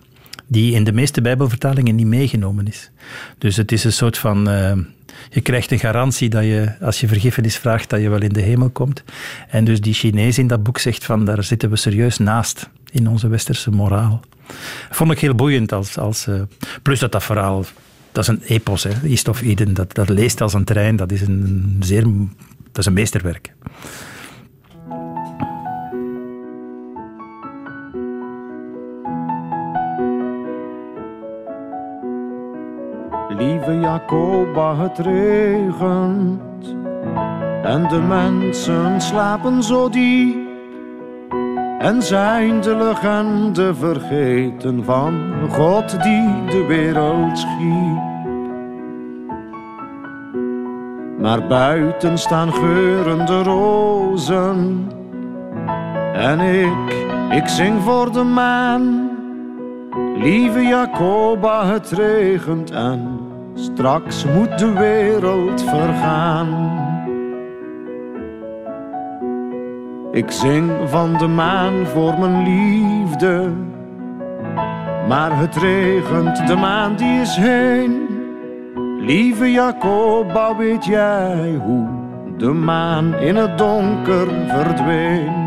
die 0.46 0.74
in 0.74 0.84
de 0.84 0.92
meeste 0.92 1.20
Bijbelvertalingen 1.20 1.94
niet 1.94 2.06
meegenomen 2.06 2.66
is. 2.66 2.90
Dus 3.38 3.56
het 3.56 3.72
is 3.72 3.84
een 3.84 3.92
soort 3.92 4.18
van. 4.18 4.48
Uh, 4.48 4.72
je 5.30 5.40
krijgt 5.40 5.70
een 5.70 5.78
garantie 5.78 6.28
dat 6.28 6.42
je, 6.42 6.72
als 6.80 7.00
je 7.00 7.08
vergiffenis 7.08 7.56
vraagt, 7.56 7.90
dat 7.90 8.00
je 8.00 8.08
wel 8.08 8.22
in 8.22 8.32
de 8.32 8.40
hemel 8.40 8.70
komt. 8.70 9.04
En 9.48 9.64
dus 9.64 9.80
die 9.80 9.94
Chinees 9.94 10.38
in 10.38 10.46
dat 10.46 10.62
boek 10.62 10.78
zegt 10.78 11.04
van, 11.04 11.24
daar 11.24 11.44
zitten 11.44 11.70
we 11.70 11.76
serieus 11.76 12.18
naast 12.18 12.68
in 12.90 13.08
onze 13.08 13.28
westerse 13.28 13.70
moraal. 13.70 14.20
Vond 14.90 15.10
ik 15.12 15.18
heel 15.18 15.34
boeiend. 15.34 15.72
Als, 15.72 15.98
als, 15.98 16.26
uh, 16.26 16.42
plus 16.82 16.98
dat 16.98 17.12
dat 17.12 17.24
verhaal 17.24 17.64
dat 18.16 18.28
is 18.28 18.30
een 18.30 18.42
epos, 18.46 18.82
hè. 18.82 18.90
East 19.04 19.28
of 19.28 19.42
Eden. 19.42 19.74
Dat, 19.74 19.94
dat 19.94 20.08
leest 20.08 20.40
als 20.40 20.52
een 20.52 20.64
trein. 20.64 20.96
Dat 20.96 21.12
is 21.12 21.20
een 21.20 21.76
zeer... 21.80 22.02
Dat 22.02 22.78
is 22.78 22.86
een 22.86 22.92
meesterwerk. 22.92 23.52
Lieve 33.28 33.80
Jacoba, 33.80 34.76
het 34.76 34.98
regent 34.98 36.76
en 37.62 37.88
de 37.88 38.00
mensen 38.08 39.00
slapen 39.00 39.62
zo 39.62 39.88
diep 39.88 40.46
en 41.78 42.02
zijn 42.02 42.60
de 42.60 42.76
legende 42.76 43.74
vergeten 43.74 44.84
van 44.84 45.32
God 45.50 46.02
die 46.02 46.44
de 46.50 46.64
wereld 46.68 47.38
schiep. 47.38 48.04
Maar 51.18 51.46
buiten 51.46 52.18
staan 52.18 52.52
geurende 52.52 53.42
rozen 53.42 54.88
en 56.12 56.40
ik, 56.40 56.94
ik 57.30 57.48
zing 57.48 57.82
voor 57.82 58.12
de 58.12 58.22
maan. 58.22 59.10
Lieve 60.16 60.60
Jacoba, 60.60 61.66
het 61.66 61.90
regent 61.90 62.70
en 62.70 63.15
straks 63.56 64.24
moet 64.24 64.58
de 64.58 64.72
wereld 64.72 65.62
vergaan. 65.62 66.74
Ik 70.12 70.30
zing 70.30 70.70
van 70.84 71.16
de 71.16 71.26
maan 71.26 71.86
voor 71.86 72.18
mijn 72.18 72.42
liefde. 72.42 73.50
Maar 75.08 75.38
het 75.38 75.56
regent, 75.56 76.46
de 76.46 76.56
maan 76.56 76.96
die 76.96 77.20
is 77.20 77.36
heen. 77.36 78.06
Lieve 79.00 79.50
Jacoba, 79.50 80.56
weet 80.56 80.84
jij 80.84 81.60
hoe 81.64 81.88
de 82.36 82.52
maan 82.52 83.14
in 83.14 83.36
het 83.36 83.58
donker 83.58 84.28
verdween? 84.46 85.44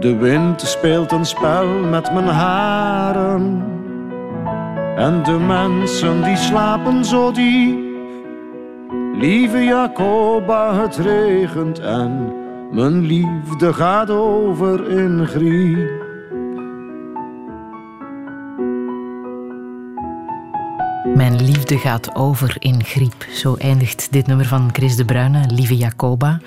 De 0.00 0.16
wind 0.16 0.60
speelt 0.60 1.12
een 1.12 1.26
spel 1.26 1.68
met 1.68 2.12
mijn 2.12 2.28
haren. 2.28 3.75
En 4.96 5.22
de 5.22 5.38
mensen 5.38 6.22
die 6.22 6.36
slapen 6.36 7.04
zo 7.04 7.32
diep 7.32 7.84
Lieve 9.18 9.58
Jacoba, 9.58 10.80
het 10.82 10.96
regent 10.96 11.78
en 11.78 12.32
mijn 12.72 13.06
liefde 13.06 13.72
gaat 13.72 14.10
over 14.10 14.90
in 14.90 15.26
griep. 15.26 16.04
Mijn 21.14 21.42
liefde 21.42 21.78
gaat 21.78 22.14
over 22.14 22.56
in 22.58 22.84
griep. 22.84 23.26
Zo 23.32 23.54
eindigt 23.54 24.12
dit 24.12 24.26
nummer 24.26 24.46
van 24.46 24.68
Chris 24.72 24.96
de 24.96 25.04
Bruyne, 25.04 25.46
Lieve 25.48 25.76
Jacoba. 25.76 26.40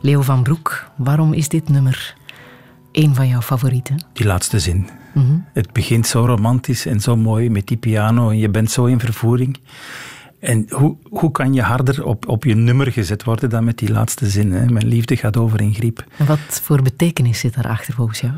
Leo 0.00 0.22
van 0.22 0.42
Broek, 0.42 0.90
waarom 0.96 1.32
is 1.32 1.48
dit 1.48 1.68
nummer 1.68 2.14
een 2.92 3.14
van 3.14 3.28
jouw 3.28 3.40
favorieten? 3.40 4.04
Die 4.12 4.26
laatste 4.26 4.58
zin. 4.58 5.03
Mhm. 5.14 5.38
Het 5.52 5.72
begint 5.72 6.06
zo 6.06 6.26
romantisch 6.26 6.86
en 6.86 7.00
zo 7.00 7.16
mooi 7.16 7.50
met 7.50 7.66
die 7.66 7.76
piano 7.76 8.30
en 8.30 8.38
je 8.38 8.48
bent 8.48 8.70
zo 8.70 8.84
in 8.84 9.00
vervoering. 9.00 9.58
En 10.38 10.66
hoe, 10.68 10.96
hoe 11.02 11.30
kan 11.30 11.54
je 11.54 11.62
harder 11.62 12.04
op, 12.04 12.28
op 12.28 12.44
je 12.44 12.54
nummer 12.54 12.92
gezet 12.92 13.24
worden 13.24 13.50
dan 13.50 13.64
met 13.64 13.78
die 13.78 13.92
laatste 13.92 14.26
zin? 14.26 14.52
Hè? 14.52 14.64
Mijn 14.64 14.86
liefde 14.86 15.16
gaat 15.16 15.36
over 15.36 15.60
in 15.60 15.74
griep. 15.74 16.04
En 16.16 16.26
wat 16.26 16.60
voor 16.62 16.82
betekenis 16.82 17.38
zit 17.38 17.54
daarachter 17.54 17.94
volgens 17.94 18.20
jou? 18.20 18.32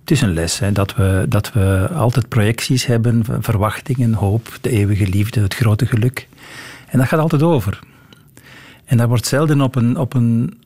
Het 0.00 0.10
is 0.10 0.20
een 0.20 0.32
les, 0.32 0.58
hè, 0.58 0.72
dat, 0.72 0.94
we, 0.94 1.26
dat 1.28 1.52
we 1.52 1.88
altijd 1.94 2.28
projecties 2.28 2.86
hebben, 2.86 3.24
verwachtingen, 3.40 4.12
hoop, 4.12 4.58
de 4.60 4.70
eeuwige 4.70 5.06
liefde, 5.06 5.40
het 5.40 5.54
grote 5.54 5.86
geluk. 5.86 6.28
En 6.88 6.98
dat 6.98 7.08
gaat 7.08 7.20
altijd 7.20 7.42
over. 7.42 7.78
En 8.84 8.96
daar 8.96 9.08
wordt 9.08 9.26
zelden 9.26 9.60
op 9.60 9.74
een, 9.74 9.96
op 9.98 10.14
een, 10.14 10.58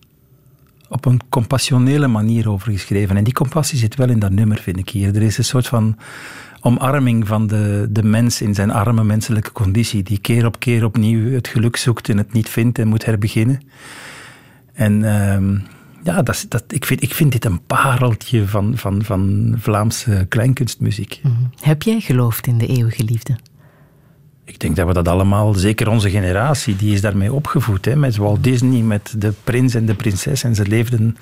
op 0.89 1.05
een 1.05 1.21
compassionele 1.29 2.07
manier 2.07 2.51
over 2.51 2.73
geschreven. 2.73 3.17
En 3.17 3.25
die 3.25 3.33
compassie 3.33 3.79
zit 3.79 3.95
wel 3.95 4.09
in 4.09 4.19
dat 4.19 4.31
nummer, 4.31 4.59
vind 4.59 4.79
ik 4.79 4.89
hier. 4.89 5.17
Er 5.17 5.23
is 5.23 5.39
een 5.39 5.45
soort 5.45 5.67
van 5.67 5.97
omarming 6.61 7.27
van 7.27 7.47
de, 7.47 7.87
de 7.91 8.03
mens 8.03 8.41
in 8.41 8.55
zijn 8.55 8.71
arme 8.71 9.05
menselijke 9.05 9.53
conditie, 9.53 10.03
die 10.03 10.19
keer 10.19 10.47
op 10.47 10.59
keer 10.59 10.85
opnieuw 10.85 11.33
het 11.33 11.49
geluk 11.49 11.77
zoekt 11.77 12.09
en 12.09 12.17
het 12.17 12.33
niet 12.33 12.49
vindt 12.49 12.79
en 12.79 12.89
moet 12.89 13.05
herbeginnen. 13.05 13.61
En 14.73 15.03
uh, 15.03 15.61
ja, 16.03 16.23
dat, 16.23 16.47
dat, 16.49 16.65
ik, 16.69 16.85
vind, 16.85 17.03
ik 17.03 17.15
vind 17.15 17.33
dit 17.33 17.45
een 17.45 17.65
pareltje 17.67 18.47
van, 18.47 18.77
van, 18.77 19.05
van 19.05 19.55
Vlaamse 19.59 20.27
kleinkunstmuziek. 20.29 21.19
-hmm. 21.23 21.51
Heb 21.61 21.83
jij 21.83 22.01
geloofd 22.01 22.47
in 22.47 22.59
de 22.59 22.67
eeuwige 22.67 23.05
liefde? 23.05 23.37
Ik 24.49 24.61
denk 24.61 24.77
dat 24.77 24.87
we 24.87 24.93
dat 24.93 25.09
allemaal, 25.09 25.55
zeker 25.55 25.89
onze 25.89 26.11
generatie, 26.11 26.77
die 26.77 26.93
is 26.93 27.01
daarmee 27.01 27.33
opgevoed. 27.33 27.85
Hè, 27.85 27.97
met 27.97 28.17
Walt 28.17 28.45
Disney, 28.45 28.83
met 28.83 29.15
de 29.19 29.33
prins 29.45 29.75
en 29.75 29.87
de 29.87 29.95
prinses. 29.95 30.45
En 30.45 30.55
ze 30.55 30.67
leefden 30.67 31.17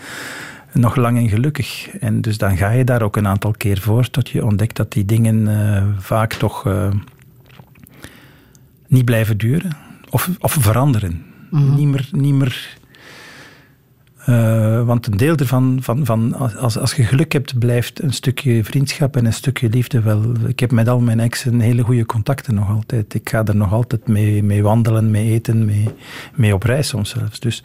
nog 0.73 0.97
lang 0.97 1.19
en 1.19 1.28
gelukkig. 1.28 1.89
En 2.01 2.20
dus 2.20 2.39
dan 2.39 2.57
ga 2.57 2.70
je 2.70 2.85
daar 2.85 3.03
ook 3.03 3.16
een 3.16 3.27
aantal 3.27 3.55
keer 3.57 3.81
voor 3.81 4.11
tot 4.11 4.28
je 4.28 4.44
ontdekt 4.44 4.77
dat 4.77 4.93
die 4.93 5.05
dingen 5.05 5.48
uh, 5.48 5.85
vaak 5.98 6.32
toch 6.32 6.66
uh, 6.66 6.89
niet 8.86 9.05
blijven 9.05 9.39
duren 9.39 9.77
of, 10.11 10.31
of 10.39 10.53
veranderen. 10.53 11.24
Mm. 11.51 11.74
Niet 11.74 11.89
meer. 11.89 12.09
Niet 12.11 12.35
meer 12.35 12.78
uh, 14.28 14.82
want 14.82 15.07
een 15.07 15.16
deel 15.16 15.36
ervan, 15.36 15.78
van, 15.81 16.05
van, 16.05 16.35
als, 16.59 16.78
als 16.78 16.94
je 16.94 17.03
geluk 17.03 17.32
hebt, 17.32 17.59
blijft 17.59 18.03
een 18.03 18.12
stukje 18.12 18.65
vriendschap 18.65 19.16
en 19.16 19.24
een 19.24 19.32
stukje 19.32 19.69
liefde 19.69 20.01
wel. 20.01 20.23
Ik 20.47 20.61
heb 20.61 20.70
met 20.70 20.89
al 20.89 21.01
mijn 21.01 21.20
exen 21.20 21.61
hele 21.61 21.82
goede 21.82 22.07
contacten 22.07 22.55
nog 22.55 22.70
altijd. 22.70 23.15
Ik 23.15 23.28
ga 23.28 23.44
er 23.44 23.57
nog 23.57 23.73
altijd 23.73 24.09
mee, 24.09 24.43
mee 24.43 24.62
wandelen, 24.62 25.11
mee 25.11 25.32
eten, 25.32 25.65
mee, 25.65 25.89
mee 26.35 26.55
op 26.55 26.62
reis 26.62 26.89
soms 26.89 27.11
zelfs. 27.11 27.40
Dus, 27.40 27.62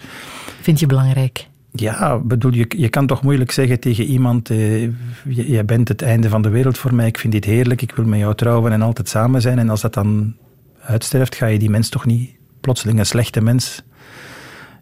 Vind 0.61 0.79
je 0.79 0.85
belangrijk? 0.85 1.47
Ja, 1.71 2.19
bedoel, 2.19 2.53
je, 2.53 2.65
je 2.77 2.89
kan 2.89 3.07
toch 3.07 3.23
moeilijk 3.23 3.51
zeggen 3.51 3.79
tegen 3.79 4.03
iemand: 4.03 4.49
eh, 4.49 4.89
Jij 5.23 5.65
bent 5.65 5.87
het 5.87 6.01
einde 6.01 6.29
van 6.29 6.41
de 6.41 6.49
wereld 6.49 6.77
voor 6.77 6.93
mij, 6.93 7.07
ik 7.07 7.17
vind 7.17 7.33
dit 7.33 7.45
heerlijk, 7.45 7.81
ik 7.81 7.95
wil 7.95 8.05
met 8.05 8.19
jou 8.19 8.35
trouwen 8.35 8.71
en 8.71 8.81
altijd 8.81 9.09
samen 9.09 9.41
zijn. 9.41 9.59
En 9.59 9.69
als 9.69 9.81
dat 9.81 9.93
dan 9.93 10.35
uitsterft, 10.81 11.35
ga 11.35 11.45
je 11.45 11.59
die 11.59 11.69
mens 11.69 11.89
toch 11.89 12.05
niet 12.05 12.29
plotseling 12.61 12.99
een 12.99 13.05
slechte 13.05 13.41
mens. 13.41 13.83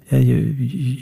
Je, 0.10 0.56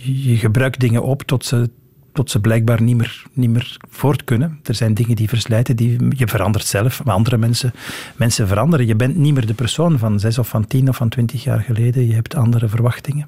je, 0.06 0.30
je 0.30 0.38
gebruikt 0.38 0.80
dingen 0.80 1.04
op 1.04 1.24
tot 1.24 1.46
ze, 1.46 1.70
tot 2.14 2.32
ze 2.32 2.40
blijkbaar 2.40 2.82
niet 2.82 2.98
meer, 2.98 3.24
niet 3.34 3.50
meer 3.50 3.78
voort 3.90 4.24
kunnen. 4.24 4.60
Er 4.64 4.76
zijn 4.76 4.94
dingen 4.94 5.16
die 5.16 5.30
verslijten, 5.30 5.76
die, 5.76 5.98
je 6.10 6.28
verandert 6.28 6.66
zelf, 6.66 7.04
maar 7.04 7.14
andere 7.14 7.38
mensen, 7.38 7.74
mensen 8.16 8.48
veranderen. 8.48 8.88
Je 8.88 8.96
bent 8.96 9.16
niet 9.16 9.34
meer 9.34 9.46
de 9.46 9.54
persoon 9.54 10.00
van 10.00 10.20
zes 10.20 10.38
of 10.38 10.48
van 10.48 10.68
tien 10.68 10.90
of 10.90 10.96
van 10.96 11.10
twintig 11.10 11.44
jaar 11.44 11.60
geleden. 11.60 12.08
Je 12.08 12.14
hebt 12.14 12.36
andere 12.36 12.68
verwachtingen. 12.68 13.28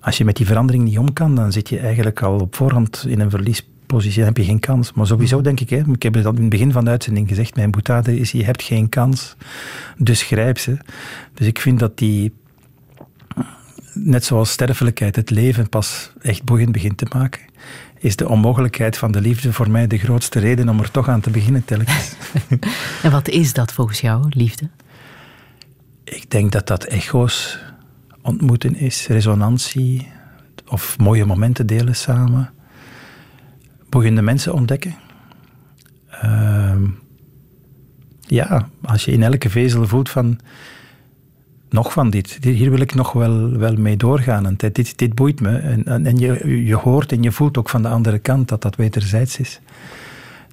Als 0.00 0.18
je 0.18 0.24
met 0.24 0.36
die 0.36 0.46
verandering 0.46 0.84
niet 0.84 0.98
om 0.98 1.12
kan, 1.12 1.34
dan 1.34 1.52
zit 1.52 1.68
je 1.68 1.78
eigenlijk 1.78 2.22
al 2.22 2.38
op 2.38 2.54
voorhand 2.54 3.04
in 3.08 3.20
een 3.20 3.30
verliespositie. 3.30 4.18
Dan 4.18 4.26
heb 4.26 4.36
je 4.36 4.44
geen 4.44 4.60
kans. 4.60 4.92
Maar 4.92 5.06
sowieso 5.06 5.40
denk 5.40 5.60
ik, 5.60 5.70
hè, 5.70 5.82
ik 5.92 6.02
heb 6.02 6.14
het 6.14 6.26
al 6.26 6.34
in 6.34 6.40
het 6.40 6.50
begin 6.50 6.72
van 6.72 6.84
de 6.84 6.90
uitzending 6.90 7.28
gezegd, 7.28 7.56
mijn 7.56 7.70
boetade 7.70 8.18
is, 8.18 8.32
je 8.32 8.44
hebt 8.44 8.62
geen 8.62 8.88
kans, 8.88 9.36
dus 9.96 10.22
grijp 10.22 10.58
ze. 10.58 10.76
Dus 11.34 11.46
ik 11.46 11.58
vind 11.58 11.78
dat 11.78 11.98
die, 11.98 12.32
net 13.92 14.24
zoals 14.24 14.50
sterfelijkheid 14.50 15.16
het 15.16 15.30
leven 15.30 15.68
pas 15.68 16.12
echt 16.22 16.44
boeiend 16.44 16.72
begint 16.72 16.98
te 16.98 17.06
maken, 17.12 17.42
is 17.98 18.16
de 18.16 18.28
onmogelijkheid 18.28 18.98
van 18.98 19.12
de 19.12 19.20
liefde 19.20 19.52
voor 19.52 19.70
mij 19.70 19.86
de 19.86 19.98
grootste 19.98 20.38
reden 20.38 20.68
om 20.68 20.80
er 20.80 20.90
toch 20.90 21.08
aan 21.08 21.20
te 21.20 21.30
beginnen 21.30 21.64
telkens. 21.64 22.14
en 23.02 23.10
wat 23.10 23.28
is 23.28 23.52
dat 23.52 23.72
volgens 23.72 24.00
jou, 24.00 24.26
liefde? 24.28 24.68
Ik 26.04 26.30
denk 26.30 26.52
dat 26.52 26.66
dat 26.66 26.84
echo's 26.84 27.58
ontmoeten 28.22 28.76
is, 28.76 29.06
resonantie 29.06 30.08
of 30.66 30.98
mooie 30.98 31.24
momenten 31.24 31.66
delen 31.66 31.96
samen. 31.96 32.52
Boeiende 33.88 34.22
mensen 34.22 34.52
ontdekken. 34.52 34.94
Uh, 36.24 36.76
ja, 38.20 38.68
als 38.82 39.04
je 39.04 39.12
in 39.12 39.22
elke 39.22 39.50
vezel 39.50 39.86
voelt 39.86 40.10
van 40.10 40.38
nog 41.70 41.92
van 41.92 42.10
dit, 42.10 42.38
hier 42.40 42.70
wil 42.70 42.80
ik 42.80 42.94
nog 42.94 43.12
wel, 43.12 43.50
wel 43.50 43.74
mee 43.74 43.96
doorgaan. 43.96 44.46
En 44.46 44.54
dit, 44.56 44.98
dit 44.98 45.14
boeit 45.14 45.40
me. 45.40 45.56
En, 45.58 46.06
en, 46.06 46.16
je, 46.18 46.64
je 46.64 46.74
hoort 46.74 47.12
en 47.12 47.22
je 47.22 47.32
voelt 47.32 47.58
ook 47.58 47.68
van 47.68 47.82
de 47.82 47.88
andere 47.88 48.18
kant 48.18 48.48
dat 48.48 48.62
dat 48.62 48.76
wederzijds 48.76 49.38
is. 49.38 49.60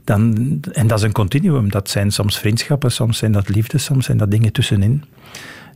Dan, 0.03 0.35
en 0.71 0.87
dat 0.87 0.97
is 0.97 1.03
een 1.03 1.11
continuum. 1.11 1.69
Dat 1.71 1.89
zijn 1.89 2.11
soms 2.11 2.39
vriendschappen, 2.39 2.91
soms 2.91 3.17
zijn 3.17 3.31
dat 3.31 3.49
liefde, 3.49 3.77
soms 3.77 4.05
zijn 4.05 4.17
dat 4.17 4.31
dingen 4.31 4.51
tussenin. 4.51 5.03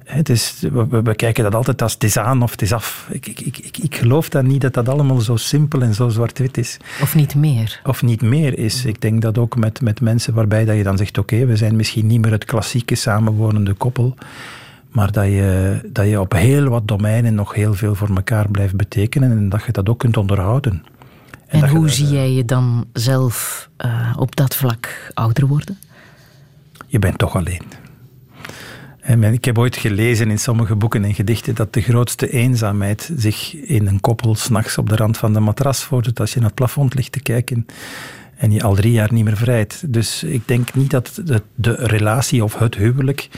Het 0.03 0.29
is, 0.29 0.55
we, 0.71 1.01
we, 1.01 1.15
kijken 1.15 1.43
dat 1.43 1.55
altijd 1.55 1.81
als 1.81 1.93
het 1.93 2.03
is 2.03 2.17
aan 2.17 2.43
of 2.43 2.51
het 2.51 2.61
is 2.61 2.73
af. 2.73 3.07
Ik, 3.11 3.27
ik, 3.27 3.57
ik, 3.57 3.77
ik 3.77 3.95
geloof 3.95 4.29
dan 4.29 4.47
niet 4.47 4.61
dat 4.61 4.73
dat 4.73 4.89
allemaal 4.89 5.19
zo 5.19 5.35
simpel 5.35 5.81
en 5.81 5.93
zo 5.93 6.09
zwart-wit 6.09 6.57
is. 6.57 6.77
Of 7.01 7.15
niet 7.15 7.35
meer. 7.35 7.81
Of 7.83 8.01
niet 8.01 8.21
meer 8.21 8.57
is. 8.57 8.85
Ik 8.85 9.01
denk 9.01 9.21
dat 9.21 9.37
ook 9.37 9.55
met, 9.55 9.81
met 9.81 10.01
mensen 10.01 10.33
waarbij 10.33 10.65
dat 10.65 10.75
je 10.75 10.83
dan 10.83 10.97
zegt, 10.97 11.17
oké, 11.17 11.45
we 11.45 11.55
zijn 11.55 11.75
misschien 11.75 12.07
niet 12.07 12.21
meer 12.21 12.31
het 12.31 12.45
klassieke 12.45 12.95
samenwonende 12.95 13.73
koppel, 13.73 14.15
maar 14.91 15.11
dat 15.11 15.25
je, 15.25 15.79
dat 15.91 16.07
je 16.07 16.19
op 16.19 16.31
heel 16.31 16.67
wat 16.67 16.87
domeinen 16.87 17.35
nog 17.35 17.53
heel 17.53 17.73
veel 17.73 17.95
voor 17.95 18.09
elkaar 18.15 18.49
blijft 18.49 18.75
betekenen 18.75 19.31
en 19.31 19.49
dat 19.49 19.63
je 19.63 19.71
dat 19.71 19.89
ook 19.89 19.99
kunt 19.99 20.17
onderhouden. 20.17 20.83
En, 21.47 21.63
en 21.63 21.69
hoe 21.69 21.89
zie 21.89 22.07
jij 22.07 22.31
je 22.31 22.45
dan 22.45 22.85
zelf 22.93 23.69
uh, 23.85 24.15
op 24.17 24.35
dat 24.35 24.55
vlak 24.55 25.11
ouder 25.13 25.47
worden? 25.47 25.77
Je 26.87 26.99
bent 26.99 27.17
toch 27.17 27.35
alleen. 27.35 27.61
Ik 29.33 29.45
heb 29.45 29.57
ooit 29.57 29.75
gelezen 29.75 30.29
in 30.29 30.39
sommige 30.39 30.75
boeken 30.75 31.03
en 31.03 31.13
gedichten 31.13 31.55
dat 31.55 31.73
de 31.73 31.81
grootste 31.81 32.29
eenzaamheid 32.29 33.11
zich 33.15 33.55
in 33.55 33.87
een 33.87 33.99
koppel 33.99 34.35
s'nachts 34.35 34.77
op 34.77 34.89
de 34.89 34.95
rand 34.95 35.17
van 35.17 35.33
de 35.33 35.39
matras 35.39 35.83
voordoet 35.83 36.19
als 36.19 36.33
je 36.33 36.39
naar 36.39 36.47
het 36.47 36.57
plafond 36.57 36.93
ligt 36.93 37.11
te 37.11 37.21
kijken 37.21 37.65
en 38.41 38.51
je 38.51 38.63
al 38.63 38.75
drie 38.75 38.91
jaar 38.91 39.13
niet 39.13 39.23
meer 39.23 39.37
vrijt. 39.37 39.83
Dus 39.87 40.23
ik 40.23 40.47
denk 40.47 40.73
niet 40.73 40.89
dat 40.89 41.21
de, 41.55 41.75
relatie 41.75 42.43
of 42.43 42.59
het 42.59 42.75
huwelijk 42.75 43.29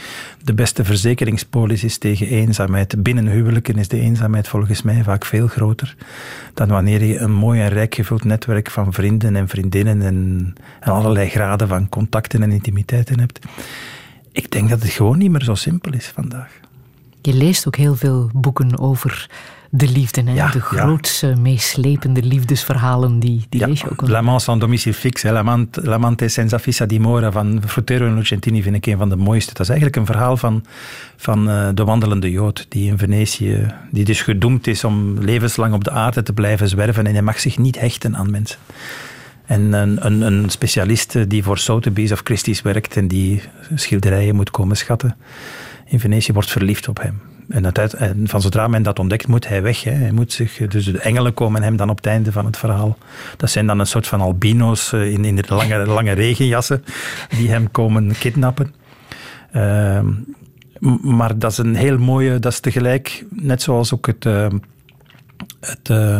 de 0.44 0.54
beste 0.54 0.84
verzekeringspolis 0.84 1.84
is 1.84 1.98
tegen 1.98 2.26
eenzaamheid. 2.26 3.02
Binnen 3.02 3.26
huwelijken 3.26 3.78
is 3.78 3.88
de 3.88 4.00
eenzaamheid 4.00 4.48
volgens 4.48 4.82
mij 4.82 5.02
vaak 5.02 5.24
veel 5.24 5.46
groter 5.46 5.96
dan 6.54 6.68
wanneer 6.68 7.04
je 7.04 7.18
een 7.18 7.32
mooi 7.32 7.60
en 7.60 7.68
rijk 7.68 7.94
gevuld 7.94 8.24
netwerk 8.24 8.70
van 8.70 8.92
vrienden 8.92 9.36
en 9.36 9.48
vriendinnen 9.48 10.02
en, 10.02 10.54
en 10.80 10.92
allerlei 10.92 11.28
graden 11.28 11.68
van 11.68 11.88
contacten 11.88 12.42
en 12.42 12.52
intimiteiten 12.52 13.20
hebt. 13.20 13.38
Ik 14.32 14.50
denk 14.50 14.68
dat 14.68 14.82
het 14.82 14.90
gewoon 14.90 15.18
niet 15.18 15.30
meer 15.30 15.42
zo 15.42 15.54
simpel 15.54 15.92
is 15.92 16.06
vandaag. 16.06 16.60
Je 17.22 17.34
leest 17.34 17.66
ook 17.66 17.76
heel 17.76 17.96
veel 17.96 18.30
boeken 18.32 18.78
over 18.78 19.30
de 19.76 19.88
liefde. 19.88 20.22
Hè? 20.22 20.32
Ja, 20.32 20.50
de 20.50 20.60
grootste, 20.60 21.26
ja. 21.26 21.36
meeslepende 21.36 22.22
liefdesverhalen, 22.22 23.18
die, 23.18 23.46
die 23.48 23.60
ja, 23.60 23.66
lees 23.66 23.80
je 23.80 23.90
ook 23.90 24.00
wel. 24.00 24.10
L'amant 24.10 24.42
sans 24.42 24.60
domicile 24.60 24.94
fixe, 24.94 25.32
L'amante 25.72 26.28
senza 26.28 26.58
fissa 26.58 26.86
dimora 26.86 27.32
van 27.32 27.62
Frutero 27.66 28.06
en 28.06 28.14
Lucentini 28.14 28.62
vind 28.62 28.76
ik 28.76 28.86
een 28.86 28.98
van 28.98 29.08
de 29.08 29.16
mooiste. 29.16 29.52
Dat 29.52 29.60
is 29.60 29.68
eigenlijk 29.68 29.98
een 29.98 30.06
verhaal 30.06 30.36
van, 30.36 30.64
van 31.16 31.48
uh, 31.48 31.68
de 31.74 31.84
wandelende 31.84 32.30
Jood, 32.30 32.66
die 32.68 32.90
in 32.90 32.98
Venetië, 32.98 33.74
die 33.90 34.04
dus 34.04 34.22
gedoemd 34.22 34.66
is 34.66 34.84
om 34.84 35.18
levenslang 35.18 35.74
op 35.74 35.84
de 35.84 35.90
aarde 35.90 36.22
te 36.22 36.32
blijven 36.32 36.68
zwerven 36.68 37.06
en 37.06 37.12
hij 37.12 37.22
mag 37.22 37.40
zich 37.40 37.58
niet 37.58 37.80
hechten 37.80 38.16
aan 38.16 38.30
mensen. 38.30 38.58
En 39.46 39.72
een, 39.72 40.06
een, 40.06 40.20
een 40.20 40.50
specialist 40.50 41.30
die 41.30 41.42
voor 41.42 41.58
Sotheby's 41.58 42.12
of 42.12 42.20
Christie's 42.24 42.62
werkt 42.62 42.96
en 42.96 43.08
die 43.08 43.42
schilderijen 43.74 44.34
moet 44.34 44.50
komen 44.50 44.76
schatten 44.76 45.16
in 45.86 46.00
Venetië, 46.00 46.32
wordt 46.32 46.50
verliefd 46.50 46.88
op 46.88 47.02
hem. 47.02 47.20
En, 47.48 48.28
van 48.28 48.42
zodra 48.42 48.68
men 48.68 48.82
dat 48.82 48.98
ontdekt, 48.98 49.26
moet 49.26 49.48
hij 49.48 49.62
weg. 49.62 49.82
Hè. 49.82 49.90
Hij 49.90 50.12
moet 50.12 50.32
zich, 50.32 50.56
dus 50.56 50.84
de 50.84 50.98
engelen 50.98 51.34
komen 51.34 51.62
hem 51.62 51.76
dan 51.76 51.90
op 51.90 51.96
het 51.96 52.06
einde 52.06 52.32
van 52.32 52.44
het 52.44 52.56
verhaal. 52.56 52.98
Dat 53.36 53.50
zijn 53.50 53.66
dan 53.66 53.78
een 53.78 53.86
soort 53.86 54.06
van 54.06 54.20
albino's 54.20 54.92
eh, 54.92 55.12
in, 55.12 55.24
in 55.24 55.36
de 55.36 55.44
lange, 55.48 55.86
lange 55.86 56.12
regenjassen 56.12 56.84
die 57.28 57.50
hem 57.50 57.70
komen 57.70 58.12
kidnappen. 58.18 58.74
Uh, 59.56 60.00
maar 61.02 61.38
dat 61.38 61.50
is 61.50 61.58
een 61.58 61.74
heel 61.74 61.98
mooie, 61.98 62.38
dat 62.38 62.52
is 62.52 62.60
tegelijk, 62.60 63.24
net 63.30 63.62
zoals 63.62 63.94
ook 63.94 64.06
het, 64.06 64.24
het 65.60 65.88
uh, 65.90 66.18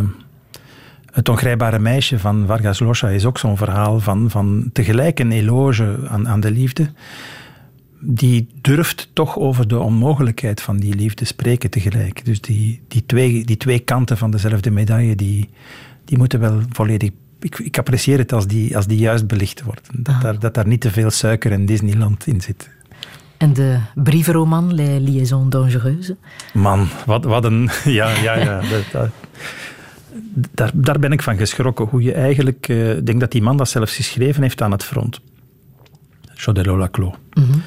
het 1.14 1.28
ongrijpbare 1.28 1.78
meisje 1.78 2.18
van 2.18 2.46
Vargas 2.46 2.78
Llosa 2.78 3.08
is 3.08 3.24
ook 3.24 3.38
zo'n 3.38 3.56
verhaal 3.56 4.00
van, 4.00 4.30
van 4.30 4.70
tegelijk 4.72 5.20
een 5.20 5.32
eloge 5.32 5.96
aan, 6.08 6.28
aan 6.28 6.40
de 6.40 6.50
liefde. 6.50 6.90
Die 8.06 8.48
durft 8.60 9.10
toch 9.12 9.38
over 9.38 9.68
de 9.68 9.78
onmogelijkheid 9.78 10.60
van 10.60 10.76
die 10.76 10.94
liefde 10.94 11.24
spreken 11.24 11.70
tegelijk. 11.70 12.24
Dus 12.24 12.40
die, 12.40 12.80
die, 12.88 13.06
twee, 13.06 13.44
die 13.44 13.56
twee 13.56 13.78
kanten 13.78 14.16
van 14.18 14.30
dezelfde 14.30 14.70
medaille, 14.70 15.16
die, 15.16 15.48
die 16.04 16.18
moeten 16.18 16.40
wel 16.40 16.60
volledig 16.70 17.10
ik, 17.44 17.58
ik, 17.58 17.78
apprecieer 17.78 18.18
het 18.18 18.32
als 18.32 18.46
die, 18.46 18.76
als 18.76 18.86
die 18.86 18.98
juist 18.98 19.26
belicht 19.26 19.62
wordt. 19.62 19.88
Dat, 19.92 20.14
ah. 20.14 20.20
daar, 20.20 20.38
dat 20.38 20.54
daar 20.54 20.66
niet 20.66 20.80
te 20.80 20.90
veel 20.90 21.10
suiker 21.10 21.52
en 21.52 21.66
Disneyland 21.66 22.26
in 22.26 22.40
zit. 22.40 22.70
En 23.36 23.52
de 23.52 23.78
brievenroman 23.94 24.74
Les 24.74 25.00
Liaisons 25.00 25.50
Dangereuses? 25.50 26.16
Man, 26.52 26.88
wat, 27.06 27.24
wat 27.24 27.44
een... 27.44 27.70
Ja, 27.84 28.08
ja, 28.08 28.34
ja. 28.34 28.60
dat, 28.72 28.92
dat, 28.92 29.10
daar, 30.50 30.70
daar 30.74 30.98
ben 30.98 31.12
ik 31.12 31.22
van 31.22 31.36
geschrokken. 31.36 31.86
Hoe 31.86 32.02
je 32.02 32.12
eigenlijk, 32.12 32.68
uh, 32.68 32.96
ik 32.96 33.06
denk 33.06 33.20
dat 33.20 33.30
die 33.30 33.42
man 33.42 33.56
dat 33.56 33.68
zelfs 33.68 33.96
geschreven 33.96 34.42
heeft 34.42 34.62
aan 34.62 34.70
het 34.70 34.84
front. 34.84 35.20
Chodelo 36.34 36.76
Laclos. 36.76 37.14
Mm 37.32 37.44
-hmm. 37.44 37.62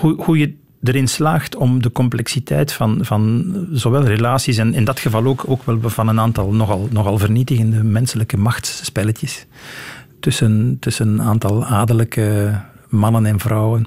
Hoe, 0.00 0.22
hoe 0.22 0.38
je 0.38 0.54
erin 0.82 1.08
slaagt 1.08 1.56
om 1.56 1.82
de 1.82 1.92
complexiteit 1.92 2.72
van, 2.72 2.98
van 3.00 3.52
zowel 3.72 4.04
relaties 4.04 4.56
en 4.56 4.74
in 4.74 4.84
dat 4.84 5.00
geval 5.00 5.24
ook, 5.24 5.44
ook 5.46 5.62
wel 5.62 5.78
van 5.82 6.08
een 6.08 6.20
aantal 6.20 6.52
nogal, 6.52 6.88
nogal 6.90 7.18
vernietigende 7.18 7.82
menselijke 7.82 8.36
machtsspelletjes 8.36 9.46
tussen, 10.20 10.76
tussen 10.80 11.08
een 11.08 11.22
aantal 11.22 11.64
adellijke 11.64 12.60
mannen 12.88 13.26
en 13.26 13.40
vrouwen 13.40 13.86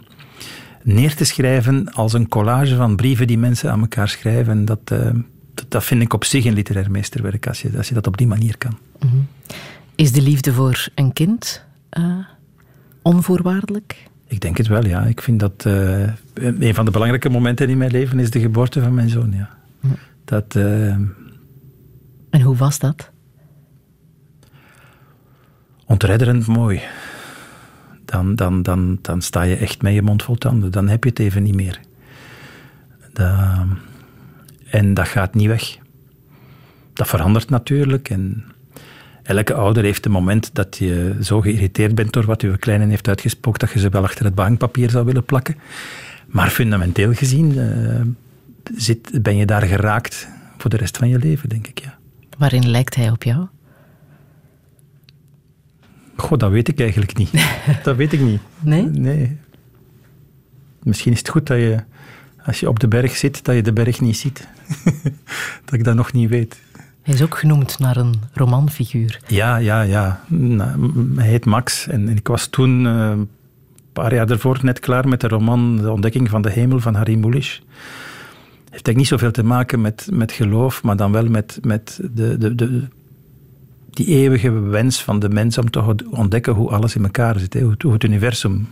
neer 0.83 1.15
te 1.15 1.25
schrijven 1.25 1.93
als 1.93 2.13
een 2.13 2.27
collage 2.27 2.75
van 2.75 2.95
brieven 2.95 3.27
die 3.27 3.37
mensen 3.37 3.71
aan 3.71 3.81
elkaar 3.81 4.09
schrijven. 4.09 4.65
Dat, 4.65 4.91
uh, 4.91 5.09
dat 5.67 5.83
vind 5.83 6.01
ik 6.01 6.13
op 6.13 6.23
zich 6.23 6.45
een 6.45 6.53
literair 6.53 6.91
meesterwerk, 6.91 7.47
als 7.47 7.61
je, 7.61 7.77
als 7.77 7.87
je 7.87 7.93
dat 7.93 8.07
op 8.07 8.17
die 8.17 8.27
manier 8.27 8.57
kan. 8.57 8.77
Mhm. 8.99 9.15
Is 9.95 10.11
de 10.11 10.21
liefde 10.21 10.53
voor 10.53 10.87
een 10.95 11.13
kind 11.13 11.65
uh, 11.97 12.17
onvoorwaardelijk? 13.01 14.07
Ik 14.27 14.39
denk 14.39 14.57
het 14.57 14.67
wel, 14.67 14.85
ja. 14.85 15.03
Ik 15.03 15.21
vind 15.21 15.39
dat 15.39 15.63
uh, 15.67 16.09
een 16.33 16.73
van 16.73 16.85
de 16.85 16.91
belangrijke 16.91 17.29
momenten 17.29 17.69
in 17.69 17.77
mijn 17.77 17.91
leven 17.91 18.19
is 18.19 18.31
de 18.31 18.39
geboorte 18.39 18.81
van 18.81 18.93
mijn 18.93 19.09
zoon, 19.09 19.31
ja. 19.31 19.49
Dat, 20.25 20.55
uh, 20.55 20.95
en 22.29 22.41
hoe 22.41 22.55
was 22.55 22.79
dat? 22.79 23.11
Ontredderend 25.85 26.47
mooi. 26.47 26.81
Dan, 28.05 28.35
dan, 28.35 28.61
dan, 28.63 28.99
dan 29.01 29.21
sta 29.21 29.41
je 29.41 29.55
echt 29.55 29.81
met 29.81 29.93
je 29.93 30.01
mond 30.01 30.23
vol 30.23 30.35
tanden. 30.35 30.71
Dan 30.71 30.87
heb 30.87 31.03
je 31.03 31.09
het 31.09 31.19
even 31.19 31.43
niet 31.43 31.55
meer. 31.55 31.79
En 34.69 34.93
dat 34.93 35.07
gaat 35.07 35.33
niet 35.33 35.47
weg. 35.47 35.77
Dat 36.93 37.07
verandert 37.07 37.49
natuurlijk. 37.49 38.09
En 38.09 38.45
elke 39.27 39.53
ouder 39.53 39.83
heeft 39.83 40.05
een 40.05 40.11
moment 40.11 40.49
dat 40.55 40.77
je 40.77 41.17
zo 41.21 41.41
geïrriteerd 41.41 41.95
bent 41.95 42.13
door 42.13 42.25
wat 42.25 42.41
je 42.41 42.57
kleine 42.57 42.87
heeft 42.87 43.07
uitgespookt, 43.07 43.59
dat 43.59 43.71
je 43.71 43.79
ze 43.79 43.89
wel 43.89 44.03
achter 44.03 44.25
het 44.25 44.35
bankpapier 44.35 44.89
zou 44.89 45.05
willen 45.05 45.25
plakken. 45.25 45.55
Maar 46.27 46.49
fundamenteel 46.49 47.13
gezien 47.13 47.51
uh, 47.51 48.01
zit, 48.75 49.23
ben 49.23 49.35
je 49.35 49.45
daar 49.45 49.61
geraakt 49.61 50.27
voor 50.57 50.69
de 50.69 50.77
rest 50.77 50.97
van 50.97 51.09
je 51.09 51.19
leven, 51.19 51.49
denk 51.49 51.67
ik. 51.67 51.79
Ja. 51.79 51.97
Waarin 52.37 52.69
lijkt 52.69 52.95
hij 52.95 53.09
op 53.09 53.23
jou? 53.23 53.47
Goh, 56.15 56.37
dat 56.37 56.51
weet 56.51 56.67
ik 56.67 56.79
eigenlijk 56.79 57.17
niet. 57.17 57.31
dat 57.83 57.95
weet 57.95 58.13
ik 58.13 58.19
niet. 58.19 58.41
Nee? 58.59 58.83
Nee. 58.83 59.37
Misschien 60.83 61.11
is 61.11 61.17
het 61.17 61.29
goed 61.29 61.47
dat 61.47 61.57
je, 61.57 61.83
als 62.45 62.59
je 62.59 62.69
op 62.69 62.79
de 62.79 62.87
berg 62.87 63.15
zit, 63.15 63.45
dat 63.45 63.55
je 63.55 63.61
de 63.61 63.73
berg 63.73 64.01
niet 64.01 64.17
ziet. 64.17 64.47
dat 65.65 65.73
ik 65.73 65.83
dat 65.83 65.95
nog 65.95 66.13
niet 66.13 66.29
weet. 66.29 66.59
Hij 67.07 67.15
is 67.15 67.21
ook 67.21 67.37
genoemd 67.37 67.79
naar 67.79 67.97
een 67.97 68.13
romanfiguur. 68.33 69.19
Ja, 69.27 69.57
ja, 69.57 69.81
ja. 69.81 70.23
Hij 71.15 71.27
heet 71.27 71.45
Max. 71.45 71.87
En, 71.87 72.09
ik 72.09 72.27
was 72.27 72.47
toen, 72.47 72.85
uh, 72.85 73.09
een 73.09 73.29
paar 73.93 74.13
jaar 74.13 74.27
daarvoor, 74.27 74.59
net 74.61 74.79
klaar 74.79 75.07
met 75.07 75.21
de 75.21 75.27
roman 75.27 75.77
De 75.77 75.91
Ontdekking 75.91 76.29
van 76.29 76.41
de 76.41 76.49
Hemel 76.49 76.79
van 76.79 76.95
Harry 76.95 77.15
Mulisch. 77.15 77.61
Heeft 78.69 78.71
eigenlijk 78.71 78.97
niet 78.97 79.07
zoveel 79.07 79.31
te 79.31 79.43
maken 79.43 79.81
met, 79.81 80.07
met 80.11 80.31
geloof, 80.31 80.83
maar 80.83 80.95
dan 80.95 81.11
wel 81.11 81.25
met, 81.25 81.59
met 81.61 81.99
de, 82.13 82.37
de, 82.37 82.55
de, 82.55 82.87
die 83.89 84.05
eeuwige 84.05 84.51
wens 84.51 85.03
van 85.03 85.19
de 85.19 85.29
mens 85.29 85.57
om 85.57 85.69
te 85.69 85.95
ontdekken 86.09 86.53
hoe 86.53 86.69
alles 86.69 86.95
in 86.95 87.03
elkaar 87.03 87.39
zit. 87.39 87.53
Hoe, 87.53 87.93
het 87.93 88.03
universum 88.03 88.69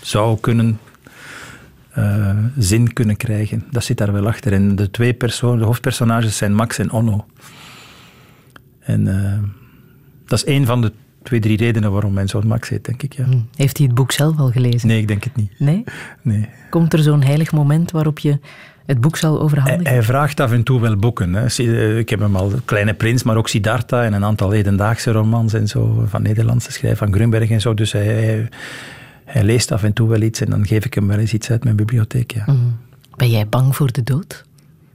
zou 0.00 0.38
kunnen 0.40 0.78
uh, 1.98 2.30
zin 2.58 2.92
kunnen 2.92 3.16
krijgen. 3.16 3.64
Dat 3.70 3.84
zit 3.84 3.98
daar 3.98 4.12
wel 4.12 4.26
achter. 4.26 4.52
En 4.52 4.76
de 4.76 4.90
twee 4.90 5.14
personen, 5.14 5.58
de 5.58 5.64
hoofdpersonages 5.64 6.36
zijn 6.36 6.54
Max 6.54 6.78
en 6.78 6.90
Onno. 6.90 7.26
En 8.80 9.06
uh, 9.06 9.38
dat 10.26 10.38
is 10.38 10.44
één 10.44 10.66
van 10.66 10.80
de 10.80 10.92
twee, 11.22 11.40
drie 11.40 11.56
redenen 11.56 11.92
waarom 11.92 12.12
mijn 12.12 12.28
zoon 12.28 12.46
Max 12.46 12.68
heet, 12.68 12.84
denk 12.84 13.02
ik. 13.02 13.12
Ja. 13.12 13.24
Hmm. 13.24 13.48
Heeft 13.56 13.76
hij 13.76 13.86
het 13.86 13.94
boek 13.94 14.12
zelf 14.12 14.38
al 14.38 14.50
gelezen? 14.50 14.88
Nee, 14.88 14.98
ik 14.98 15.08
denk 15.08 15.24
het 15.24 15.36
niet. 15.36 15.52
Nee? 15.58 15.84
Nee. 16.22 16.48
Komt 16.70 16.92
er 16.92 16.98
zo'n 16.98 17.22
heilig 17.22 17.52
moment 17.52 17.90
waarop 17.90 18.18
je 18.18 18.38
het 18.86 19.00
boek 19.00 19.16
zal 19.16 19.40
overhandigen? 19.40 19.84
Hij, 19.84 19.92
hij, 19.92 20.02
vraagt 20.02 20.40
af 20.40 20.52
en 20.52 20.62
toe 20.62 20.80
wel 20.80 20.96
boeken. 20.96 21.34
Hè. 21.34 21.46
Eh, 21.46 21.98
ik 21.98 22.08
heb 22.08 22.20
hem 22.20 22.36
al 22.36 22.52
Kleine 22.64 22.94
Prins, 22.94 23.22
maar 23.22 23.36
ook 23.36 23.48
Siddhartha 23.48 24.04
en 24.04 24.12
een 24.12 24.24
aantal 24.24 24.50
hedendaagse 24.50 25.10
romans 25.10 25.52
en 25.52 25.68
zo, 25.68 26.04
van 26.08 26.22
Nederlandse 26.22 26.72
schrijver, 26.72 26.98
van 26.98 27.14
Grunberg 27.14 27.50
en 27.50 27.60
zo. 27.60 27.74
Dus 27.74 27.92
hij, 27.92 28.06
hij, 28.06 28.48
leest 29.32 29.72
af 29.72 29.82
en 29.82 29.92
toe 29.92 30.08
wel 30.08 30.22
iets 30.22 30.40
en 30.40 30.50
dan 30.50 30.66
geef 30.66 30.84
ik 30.84 30.94
hem 30.94 31.06
wel 31.06 31.18
eens 31.18 31.32
iets 31.32 31.50
uit 31.50 31.64
mijn 31.64 31.76
bibliotheek. 31.76 32.32
Ja. 32.32 32.44
Mhm. 32.46 32.56
Ben 33.16 33.30
jij 33.30 33.48
bang 33.48 33.76
voor 33.76 33.92
de 33.92 34.02
dood? 34.02 34.44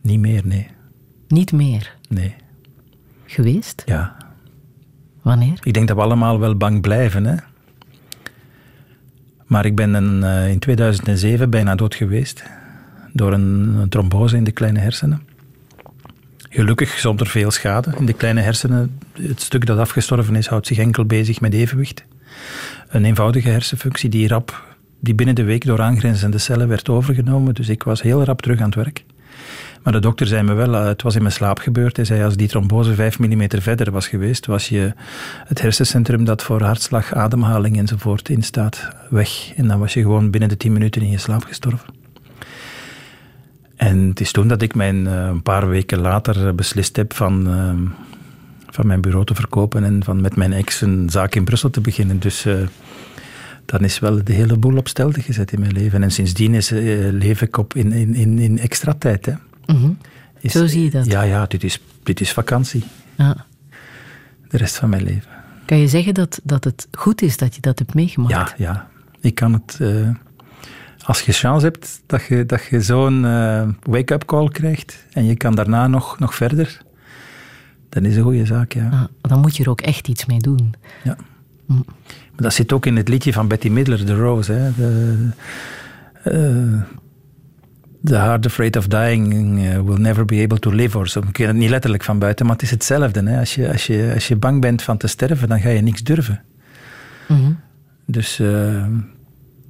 Niet 0.02 0.20
meer, 0.20 0.42
nee. 0.46 0.68
Niet 1.28 1.52
meer? 1.52 1.96
Nee. 2.10 2.36
Geweest? 3.26 3.84
Ja. 3.86 4.16
Wanneer? 5.22 5.60
Ik 5.64 5.74
denk 5.74 5.88
dat 5.88 5.98
we 5.98 6.04
allemaal 6.04 6.40
wel 6.40 6.56
bang 6.56 6.82
blijven. 6.82 7.26
Hè? 7.26 7.36
Maar 9.46 9.66
ik 9.66 9.76
ben 9.76 9.94
een, 9.94 10.22
uh, 10.24 10.50
in 10.50 10.60
2007 10.60 11.50
bijna 11.50 11.76
dood 11.76 11.96
geweest 11.96 12.44
door 13.12 13.34
een, 13.34 13.86
trombose 13.90 14.36
in 14.36 14.44
de 14.44 14.52
kleine 14.52 14.80
hersenen. 14.80 15.22
Gelukkig 16.50 17.00
zonder 17.00 17.28
veel 17.28 17.52
schade. 17.52 17.94
In 17.98 18.06
de 18.06 18.14
kleine 18.14 18.42
hersenen, 18.42 19.00
het 19.12 19.42
stuk 19.42 19.66
dat 19.66 19.78
afgestorven 19.78 20.36
is, 20.36 20.48
houdt 20.48 20.68
zich 20.68 20.78
enkel 20.78 21.06
bezig 21.06 21.42
met 21.42 21.54
evenwicht. 21.54 22.04
Een 22.90 23.06
eenvoudige 23.06 23.50
hersenfunctie 23.50 24.10
die 24.10 24.28
rap, 24.28 24.76
die 25.00 25.16
binnen 25.16 25.36
de 25.36 25.44
week 25.44 25.66
door 25.66 25.82
aangrenzende 25.82 26.38
cellen 26.38 26.68
werd 26.68 26.90
overgenomen. 26.90 27.54
Dus 27.54 27.70
ik 27.70 27.84
was 27.84 28.02
heel 28.02 28.24
rap 28.24 28.42
terug 28.42 28.60
aan 28.60 28.66
het 28.66 28.76
werk. 28.76 29.04
Maar 29.84 29.94
de 29.94 30.00
dokter 30.00 30.28
zei 30.28 30.44
me 30.44 30.54
wel, 30.54 30.76
eh, 30.76 30.86
het 30.86 31.02
was 31.02 31.16
in 31.16 31.22
mijn 31.22 31.34
slaap 31.34 31.60
gebeurd. 31.60 31.96
Hij 31.96 32.06
zei, 32.06 32.24
als 32.24 32.36
die 32.36 32.48
trombose 32.48 32.94
5 32.94 33.20
mm 33.20 33.48
verder 33.50 33.92
was 33.92 34.08
geweest, 34.08 34.46
was 34.46 34.70
je 34.70 34.94
het 35.46 35.62
hersencentrum 35.62 36.26
dat 36.26 36.44
voor 36.44 36.62
hartslag, 36.62 37.14
ademhaling 37.14 37.78
enzovoort 37.78 38.30
instaat 38.30 38.90
weg. 39.10 39.54
En 39.56 39.68
dan 39.68 39.80
was 39.80 39.94
je 39.94 40.02
gewoon 40.02 40.30
binnen 40.30 40.50
de 40.50 40.58
10 40.58 40.74
minuten 40.74 41.02
in 41.02 41.10
je 41.10 41.18
slaap 41.18 41.44
gestorven. 41.44 41.94
En 43.76 44.08
het 44.08 44.20
is 44.20 44.32
toen 44.32 44.48
dat 44.48 44.62
ik 44.62 44.76
mijn, 44.76 45.08
eh, 45.08 45.14
een 45.14 45.42
paar 45.42 45.70
weken 45.70 46.00
later 46.00 46.56
beslist 46.56 46.96
heb 46.96 47.14
van, 47.14 47.48
van 48.74 48.88
mijn 48.88 49.02
bureau 49.02 49.26
te 49.26 49.36
verkopen 49.36 49.84
en 49.84 50.04
van 50.04 50.22
met 50.22 50.36
mijn 50.36 50.54
ex 50.54 50.82
een 50.82 51.10
zaak 51.10 51.36
in 51.36 51.44
Brussel 51.44 51.70
te 51.70 51.82
beginnen. 51.82 52.20
Dus 52.20 52.46
uh, 52.46 52.68
dan 53.66 53.84
is 53.84 54.00
wel 54.00 54.24
de 54.24 54.34
hele 54.34 54.58
boel 54.58 54.78
op 54.78 54.88
stelte 54.88 55.22
gezet 55.22 55.52
in 55.52 55.60
mijn 55.60 55.72
leven. 55.72 56.04
En 56.04 56.12
sindsdien 56.12 56.54
is, 56.54 56.70
leef 57.12 57.42
ik 57.42 57.58
op 57.58 57.76
in, 57.76 57.92
in, 57.92 58.16
in, 58.16 58.40
in 58.40 58.60
extra 58.60 58.94
tijd. 58.94 59.26
Hè. 59.26 59.34
Mm 59.66 59.98
Zo 60.44 60.66
zie 60.66 60.84
je 60.84 60.90
dat? 60.90 61.06
Ja, 61.06 61.22
ja 61.22 61.46
dit, 61.46 61.64
is, 61.64 61.80
dit 62.04 62.22
is 62.22 62.32
vakantie. 62.32 62.84
Ja. 63.16 63.46
De 64.50 64.58
rest 64.58 64.76
van 64.76 64.90
mijn 64.90 65.04
leven. 65.04 65.32
Kan 65.66 65.78
je 65.78 65.88
zeggen 65.88 66.14
dat, 66.14 66.40
dat 66.44 66.64
het 66.64 66.88
goed 66.92 67.22
is 67.22 67.38
dat 67.38 67.56
je 67.56 67.62
dat 67.62 67.80
hebt 67.80 67.94
meegemaakt? 67.94 68.58
Ja, 68.58 68.66
ja. 68.66 68.88
Ik 69.20 69.36
kan 69.36 69.54
het 69.54 69.80
als 71.04 71.22
je 71.22 71.32
chance 71.32 71.66
hebt 71.66 72.02
dat 72.06 72.24
je, 72.24 72.46
dat 72.46 72.64
je 72.64 72.82
zo'n 72.82 73.22
wake-up 73.82 74.26
call 74.26 74.50
krijgt 74.50 75.06
en 75.12 75.26
je 75.26 75.36
kan 75.36 75.56
daarna 75.56 75.88
nog, 75.88 76.20
nog 76.20 76.36
verder, 76.36 76.82
dan 77.94 78.06
is 78.06 78.16
een 78.16 78.24
goede 78.24 78.46
zaak, 78.46 78.74
ja. 78.74 78.90
Ah, 78.92 79.04
dan 79.30 79.40
moet 79.40 79.58
je 79.58 79.64
er 79.64 79.70
ook 79.70 79.82
echt 79.82 80.08
iets 80.08 80.26
mee 80.26 80.40
doen. 80.40 80.74
Ja. 81.04 81.18
Hm. 81.66 81.74
Maar 81.74 82.42
dat 82.42 82.54
zit 82.54 82.74
ook 82.74 82.86
in 82.86 82.96
het 82.96 83.08
liedje 83.08 83.34
van 83.34 83.48
Betty 83.48 83.70
Midler, 83.70 84.06
The 84.06 84.16
Rose. 84.16 84.52
Hè. 84.52 84.72
De, 84.76 85.30
uh, 86.26 86.82
the 88.04 88.16
heart 88.16 88.46
afraid 88.46 88.78
of 88.78 88.88
dying 88.88 89.60
uh, 89.60 89.80
will 89.80 89.98
never 89.98 90.26
be 90.26 90.42
able 90.44 90.60
to 90.60 90.72
live. 90.72 90.98
Or 90.98 91.08
so. 91.08 91.20
Ik 91.20 91.34
ken 91.34 91.48
het 91.48 91.56
niet 91.56 91.70
letterlijk 91.70 92.04
van 92.04 92.20
buiten, 92.20 92.46
maar 92.46 92.56
het 92.56 92.64
is 92.64 92.72
hetzelfde. 92.72 93.24
Hè. 93.24 93.40
Als, 93.40 93.56
je, 93.56 93.72
als, 93.72 93.88
je, 93.88 94.12
als 94.14 94.28
je 94.28 94.36
bang 94.36 94.62
bent 94.62 94.82
van 94.82 94.98
te 94.98 95.08
sterven, 95.08 95.50
dan 95.50 95.60
ga 95.60 95.70
je 95.70 95.82
niks 95.82 96.04
durven. 96.04 96.44
Mm 97.28 97.60
Dus 98.06 98.40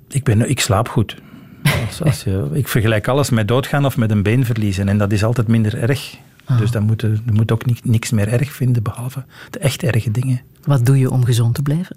ik, 0.09 0.23
ben, 0.23 0.49
ik 0.49 0.59
slaap 0.59 0.87
goed. 0.87 1.21
Als, 2.03 2.23
je, 2.23 2.49
ik 2.53 2.67
vergelijk 2.67 3.07
alles 3.07 3.29
met 3.29 3.47
doodgaan 3.47 3.85
of 3.85 3.97
met 3.97 4.11
een 4.11 4.23
been 4.23 4.45
verliezen. 4.45 4.89
En 4.89 4.97
dat 4.97 5.11
is 5.11 5.23
altijd 5.23 5.47
minder 5.47 5.77
erg. 5.77 6.17
Ah. 6.45 6.57
Dus 6.57 6.71
dan 6.71 6.83
moet 6.83 7.01
je, 7.01 7.17
je 7.25 7.31
moet 7.31 7.51
ook 7.51 7.83
niks 7.83 8.11
meer 8.11 8.27
erg 8.27 8.51
vinden, 8.51 8.83
behalve 8.83 9.25
de 9.49 9.59
echt 9.59 9.83
erge 9.83 10.11
dingen. 10.11 10.41
Wat 10.63 10.85
doe 10.85 10.99
je 10.99 11.11
om 11.11 11.25
gezond 11.25 11.55
te 11.55 11.61
blijven? 11.61 11.95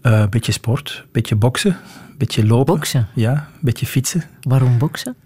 Een 0.00 0.12
uh, 0.12 0.28
beetje 0.28 0.52
sport, 0.52 1.00
een 1.02 1.08
beetje 1.12 1.36
boksen, 1.36 1.70
een 1.70 2.18
beetje 2.18 2.46
lopen. 2.46 2.74
Boksen? 2.74 3.08
Ja, 3.14 3.32
een 3.32 3.58
beetje 3.60 3.86
fietsen. 3.86 4.22
Waarom 4.40 4.78
boksen? 4.78 5.16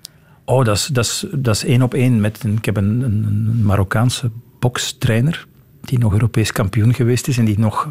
Oh, 0.44 0.64
dat 0.64 0.76
is, 0.76 0.86
dat 0.86 1.04
is, 1.04 1.26
dat 1.32 1.54
is 1.54 1.64
één 1.64 1.82
op 1.82 1.94
één. 1.94 2.20
Met 2.20 2.44
een, 2.44 2.56
ik 2.56 2.64
heb 2.64 2.76
een, 2.76 3.02
een 3.02 3.62
Marokkaanse 3.62 4.30
bokstrainer 4.58 5.46
die 5.80 5.98
nog 5.98 6.12
Europees 6.12 6.52
kampioen 6.52 6.94
geweest 6.94 7.28
is 7.28 7.38
en 7.38 7.44
die 7.44 7.58
nog 7.58 7.88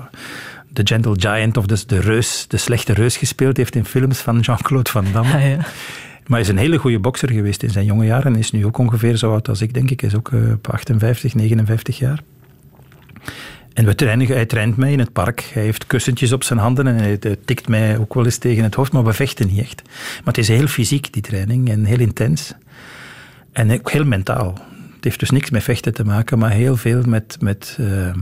de 0.69 0.81
Gentle 0.83 1.15
Giant 1.19 1.57
of 1.57 1.65
dus 1.65 1.85
de 1.85 1.99
reus, 1.99 2.45
de 2.47 2.57
slechte 2.57 2.93
reus 2.93 3.17
gespeeld 3.17 3.57
heeft 3.57 3.75
in 3.75 3.85
films 3.85 4.19
van 4.19 4.39
Jean-Claude 4.39 4.89
Van 4.89 5.05
Damme. 5.13 5.33
Ah, 5.33 5.49
ja. 5.49 5.57
Maar 6.27 6.39
hij 6.39 6.41
is 6.41 6.47
een 6.47 6.57
hele 6.57 6.77
goede 6.77 6.99
bokser 6.99 7.31
geweest 7.31 7.63
in 7.63 7.69
zijn 7.69 7.85
jonge 7.85 8.05
jaren. 8.05 8.35
Is 8.35 8.51
nu 8.51 8.65
ook 8.65 8.77
ongeveer 8.77 9.17
zo 9.17 9.31
oud 9.31 9.49
als 9.49 9.61
ik, 9.61 9.73
denk 9.73 9.91
ik. 9.91 10.01
Is 10.01 10.15
ook 10.15 10.31
uh, 10.31 10.53
58, 10.61 11.35
59 11.35 11.97
jaar. 11.97 12.21
En 13.73 13.85
we 13.85 13.95
trainen, 13.95 14.27
hij 14.27 14.45
traint 14.45 14.77
mij 14.77 14.91
in 14.91 14.99
het 14.99 15.11
park. 15.11 15.49
Hij 15.53 15.63
heeft 15.63 15.87
kussentjes 15.87 16.31
op 16.31 16.43
zijn 16.43 16.59
handen 16.59 16.87
en 16.87 16.95
hij 16.95 17.17
tikt 17.45 17.67
mij 17.67 17.97
ook 17.97 18.13
wel 18.13 18.25
eens 18.25 18.37
tegen 18.37 18.63
het 18.63 18.75
hoofd, 18.75 18.91
maar 18.91 19.03
we 19.03 19.13
vechten 19.13 19.47
niet 19.47 19.59
echt. 19.59 19.81
Maar 19.85 20.33
het 20.33 20.37
is 20.37 20.47
heel 20.47 20.67
fysiek, 20.67 21.13
die 21.13 21.21
training, 21.21 21.69
en 21.69 21.85
heel 21.85 21.99
intens. 21.99 22.53
En 23.51 23.71
ook 23.71 23.91
heel 23.91 24.05
mentaal. 24.05 24.53
Het 24.95 25.03
heeft 25.03 25.19
dus 25.19 25.29
niks 25.29 25.49
met 25.49 25.63
vechten 25.63 25.93
te 25.93 26.03
maken, 26.03 26.39
maar 26.39 26.51
heel 26.51 26.77
veel 26.77 27.03
met, 27.03 27.37
met 27.39 27.77
uh, 27.79 28.13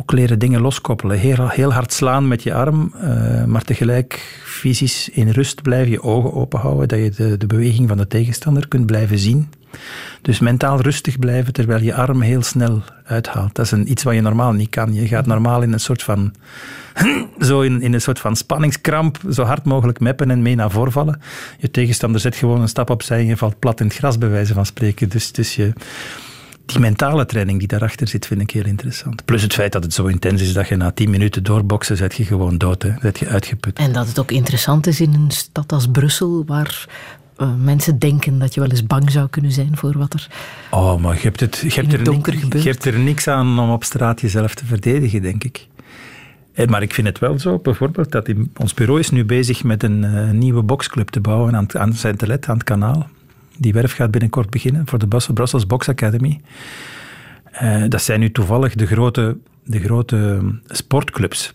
ook 0.00 0.12
leren 0.12 0.38
dingen 0.38 0.60
loskoppelen. 0.60 1.18
Heel, 1.18 1.48
heel 1.48 1.72
hard 1.72 1.92
slaan 1.92 2.28
met 2.28 2.42
je 2.42 2.54
arm, 2.54 2.92
uh, 2.96 3.44
maar 3.44 3.62
tegelijk 3.62 4.40
fysisch 4.44 5.08
in 5.08 5.28
rust 5.28 5.62
blijven, 5.62 5.90
je 5.90 6.02
ogen 6.02 6.32
open 6.32 6.60
houden, 6.60 6.88
dat 6.88 6.98
je 6.98 7.10
de, 7.10 7.36
de 7.36 7.46
beweging 7.46 7.88
van 7.88 7.96
de 7.96 8.06
tegenstander 8.06 8.68
kunt 8.68 8.86
blijven 8.86 9.18
zien. 9.18 9.48
Dus 10.22 10.38
mentaal 10.38 10.80
rustig 10.80 11.18
blijven 11.18 11.52
terwijl 11.52 11.82
je 11.82 11.94
arm 11.94 12.20
heel 12.20 12.42
snel 12.42 12.82
uithaalt. 13.04 13.54
Dat 13.54 13.64
is 13.64 13.70
een, 13.70 13.90
iets 13.90 14.02
wat 14.02 14.14
je 14.14 14.20
normaal 14.20 14.52
niet 14.52 14.70
kan. 14.70 14.94
Je 14.94 15.06
gaat 15.06 15.26
normaal 15.26 15.62
in 15.62 15.72
een 15.72 15.80
soort 15.80 16.02
van, 16.02 16.34
zo 17.48 17.60
in, 17.60 17.82
in 17.82 17.92
een 17.92 18.00
soort 18.00 18.18
van 18.18 18.36
spanningskramp 18.36 19.18
zo 19.30 19.42
hard 19.42 19.64
mogelijk 19.64 20.00
meppen 20.00 20.30
en 20.30 20.42
mee 20.42 20.54
naar 20.54 20.70
voren 20.70 20.92
vallen. 20.92 21.20
Je 21.58 21.70
tegenstander 21.70 22.20
zet 22.20 22.36
gewoon 22.36 22.60
een 22.60 22.68
stap 22.68 22.90
opzij 22.90 23.18
en 23.18 23.26
je 23.26 23.36
valt 23.36 23.58
plat 23.58 23.80
in 23.80 23.86
het 23.86 23.96
gras, 23.96 24.18
bij 24.18 24.30
wijze 24.30 24.54
van 24.54 24.66
spreken. 24.66 25.08
Dus, 25.08 25.32
dus 25.32 25.56
je, 25.56 25.72
die 26.70 26.80
mentale 26.80 27.26
training 27.26 27.58
die 27.58 27.68
daarachter 27.68 28.08
zit, 28.08 28.26
vind 28.26 28.40
ik 28.40 28.50
heel 28.50 28.64
interessant. 28.64 29.24
Plus 29.24 29.42
het 29.42 29.52
feit 29.52 29.72
dat 29.72 29.82
het 29.82 29.94
zo 29.94 30.06
intens 30.06 30.42
is 30.42 30.52
dat 30.52 30.68
je 30.68 30.76
na 30.76 30.90
tien 30.90 31.10
minuten 31.10 31.42
doorboksen, 31.42 31.96
zet 31.96 32.14
je 32.14 32.24
gewoon 32.24 32.58
dood, 32.58 32.82
hè. 32.82 32.92
zet 33.00 33.18
je 33.18 33.26
uitgeput. 33.26 33.78
En 33.78 33.92
dat 33.92 34.08
het 34.08 34.18
ook 34.18 34.30
interessant 34.30 34.86
is 34.86 35.00
in 35.00 35.14
een 35.14 35.30
stad 35.30 35.72
als 35.72 35.88
Brussel, 35.88 36.44
waar 36.46 36.86
uh, 37.38 37.48
mensen 37.62 37.98
denken 37.98 38.38
dat 38.38 38.54
je 38.54 38.60
wel 38.60 38.70
eens 38.70 38.86
bang 38.86 39.10
zou 39.10 39.28
kunnen 39.28 39.52
zijn 39.52 39.76
voor 39.76 39.98
wat 39.98 40.12
er 40.12 40.28
Oh, 40.70 41.00
maar 41.00 41.14
je 41.14 41.20
hebt, 41.20 41.40
het, 41.40 41.56
je 41.56 41.80
hebt, 41.80 41.92
er, 41.92 41.98
gebeurt. 41.98 42.62
je 42.62 42.70
hebt 42.70 42.84
er 42.84 42.98
niks 42.98 43.28
aan 43.28 43.58
om 43.58 43.70
op 43.70 43.84
straat 43.84 44.20
jezelf 44.20 44.54
te 44.54 44.66
verdedigen, 44.66 45.22
denk 45.22 45.44
ik. 45.44 45.66
Eh, 46.52 46.66
maar 46.66 46.82
ik 46.82 46.94
vind 46.94 47.06
het 47.06 47.18
wel 47.18 47.38
zo, 47.38 47.58
bijvoorbeeld, 47.58 48.12
dat 48.12 48.28
ons 48.56 48.74
bureau 48.74 49.00
is 49.00 49.10
nu 49.10 49.24
bezig 49.24 49.64
met 49.64 49.82
een 49.82 50.02
uh, 50.02 50.30
nieuwe 50.30 50.62
boxclub 50.62 51.08
te 51.08 51.20
bouwen 51.20 51.56
aan, 51.56 51.78
aan 51.78 51.92
Saint-Telet, 51.92 52.48
aan 52.48 52.54
het 52.54 52.64
kanaal. 52.64 53.08
Die 53.60 53.72
werf 53.72 53.92
gaat 53.92 54.10
binnenkort 54.10 54.50
beginnen 54.50 54.86
voor 54.86 54.98
de 54.98 55.32
Brussels 55.34 55.66
Box 55.66 55.88
Academy. 55.88 56.40
Uh, 57.62 57.84
dat 57.88 58.02
zijn 58.02 58.20
nu 58.20 58.30
toevallig 58.30 58.74
de 58.74 58.86
grote, 58.86 59.38
de 59.64 59.80
grote 59.80 60.40
sportclubs 60.66 61.52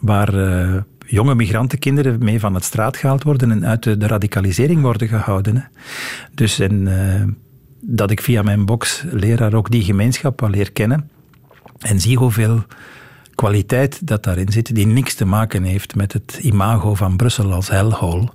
waar 0.00 0.34
uh, 0.34 0.76
jonge 1.06 1.34
migrantenkinderen 1.34 2.24
mee 2.24 2.40
van 2.40 2.54
het 2.54 2.64
straat 2.64 2.96
gehaald 2.96 3.22
worden 3.22 3.50
en 3.50 3.66
uit 3.66 3.82
de, 3.82 4.06
radicalisering 4.06 4.80
worden 4.80 5.08
gehouden. 5.08 5.68
Dus 6.34 6.58
en, 6.58 6.86
uh, 6.86 7.22
dat 7.80 8.10
ik 8.10 8.20
via 8.20 8.42
mijn 8.42 8.64
box-leraar 8.64 9.54
ook 9.54 9.70
die 9.70 9.82
gemeenschap 9.82 10.42
al 10.42 10.50
leer 10.50 10.72
kennen. 10.72 11.10
En 11.78 12.00
zie 12.00 12.16
hoeveel 12.16 12.64
kwaliteit 13.34 14.06
dat 14.06 14.24
daarin 14.24 14.52
zit, 14.52 14.74
die 14.74 14.86
niks 14.86 15.14
te 15.14 15.24
maken 15.24 15.62
heeft 15.62 15.94
met 15.94 16.12
het 16.12 16.38
imago 16.42 16.94
van 16.94 17.16
Brussel 17.16 17.52
als 17.52 17.68
hellhole. 17.68 18.28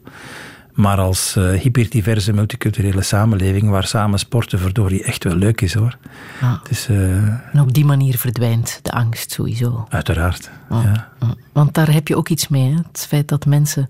Maar 0.77 0.97
als 0.97 1.35
uh, 1.37 1.59
hyperdiverse 1.59 2.33
multiculturele 2.33 3.01
samenleving 3.01 3.69
waar 3.69 3.87
samen 3.87 4.19
sporten 4.19 4.59
verdorie 4.59 5.03
echt 5.03 5.23
wel 5.23 5.35
leuk 5.35 5.61
is 5.61 5.73
hoor. 5.73 5.97
Ja. 6.41 6.61
Dus, 6.69 6.89
uh, 6.89 7.15
en 7.53 7.59
op 7.59 7.73
die 7.73 7.85
manier 7.85 8.17
verdwijnt 8.17 8.79
de 8.81 8.91
angst 8.91 9.31
sowieso. 9.31 9.85
Uiteraard. 9.89 10.49
Ja. 10.69 11.09
Ja. 11.19 11.35
Want 11.51 11.73
daar 11.73 11.91
heb 11.93 12.07
je 12.07 12.15
ook 12.15 12.29
iets 12.29 12.47
mee. 12.47 12.69
Hè? 12.69 12.77
Het 12.91 13.05
feit 13.07 13.27
dat 13.27 13.45
mensen 13.45 13.87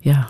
ja, 0.00 0.28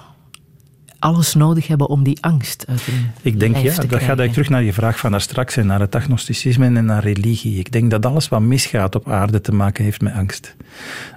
alles 1.05 1.35
nodig 1.35 1.67
hebben 1.67 1.89
om 1.89 2.03
die 2.03 2.19
angst 2.21 2.65
uit 2.69 2.81
hun 2.81 3.11
Ik 3.23 3.41
denk, 3.41 3.57
ja, 3.57 3.61
te 3.61 3.67
dat 3.67 3.75
gaat 3.75 3.87
krijgen. 3.87 4.07
eigenlijk 4.07 4.33
terug 4.33 4.49
naar 4.49 4.63
je 4.63 4.73
vraag 4.73 4.99
van 4.99 5.11
daar 5.11 5.21
straks 5.21 5.57
en 5.57 5.67
naar 5.67 5.81
het 5.81 5.95
agnosticisme 5.95 6.67
en 6.67 6.85
naar 6.85 7.03
religie. 7.03 7.59
Ik 7.59 7.73
denk 7.73 7.91
dat 7.91 8.07
alles 8.07 8.29
wat 8.29 8.41
misgaat 8.41 8.95
op 8.95 9.09
aarde 9.09 9.41
te 9.41 9.53
maken 9.53 9.85
heeft 9.85 10.01
met 10.01 10.15
angst. 10.15 10.57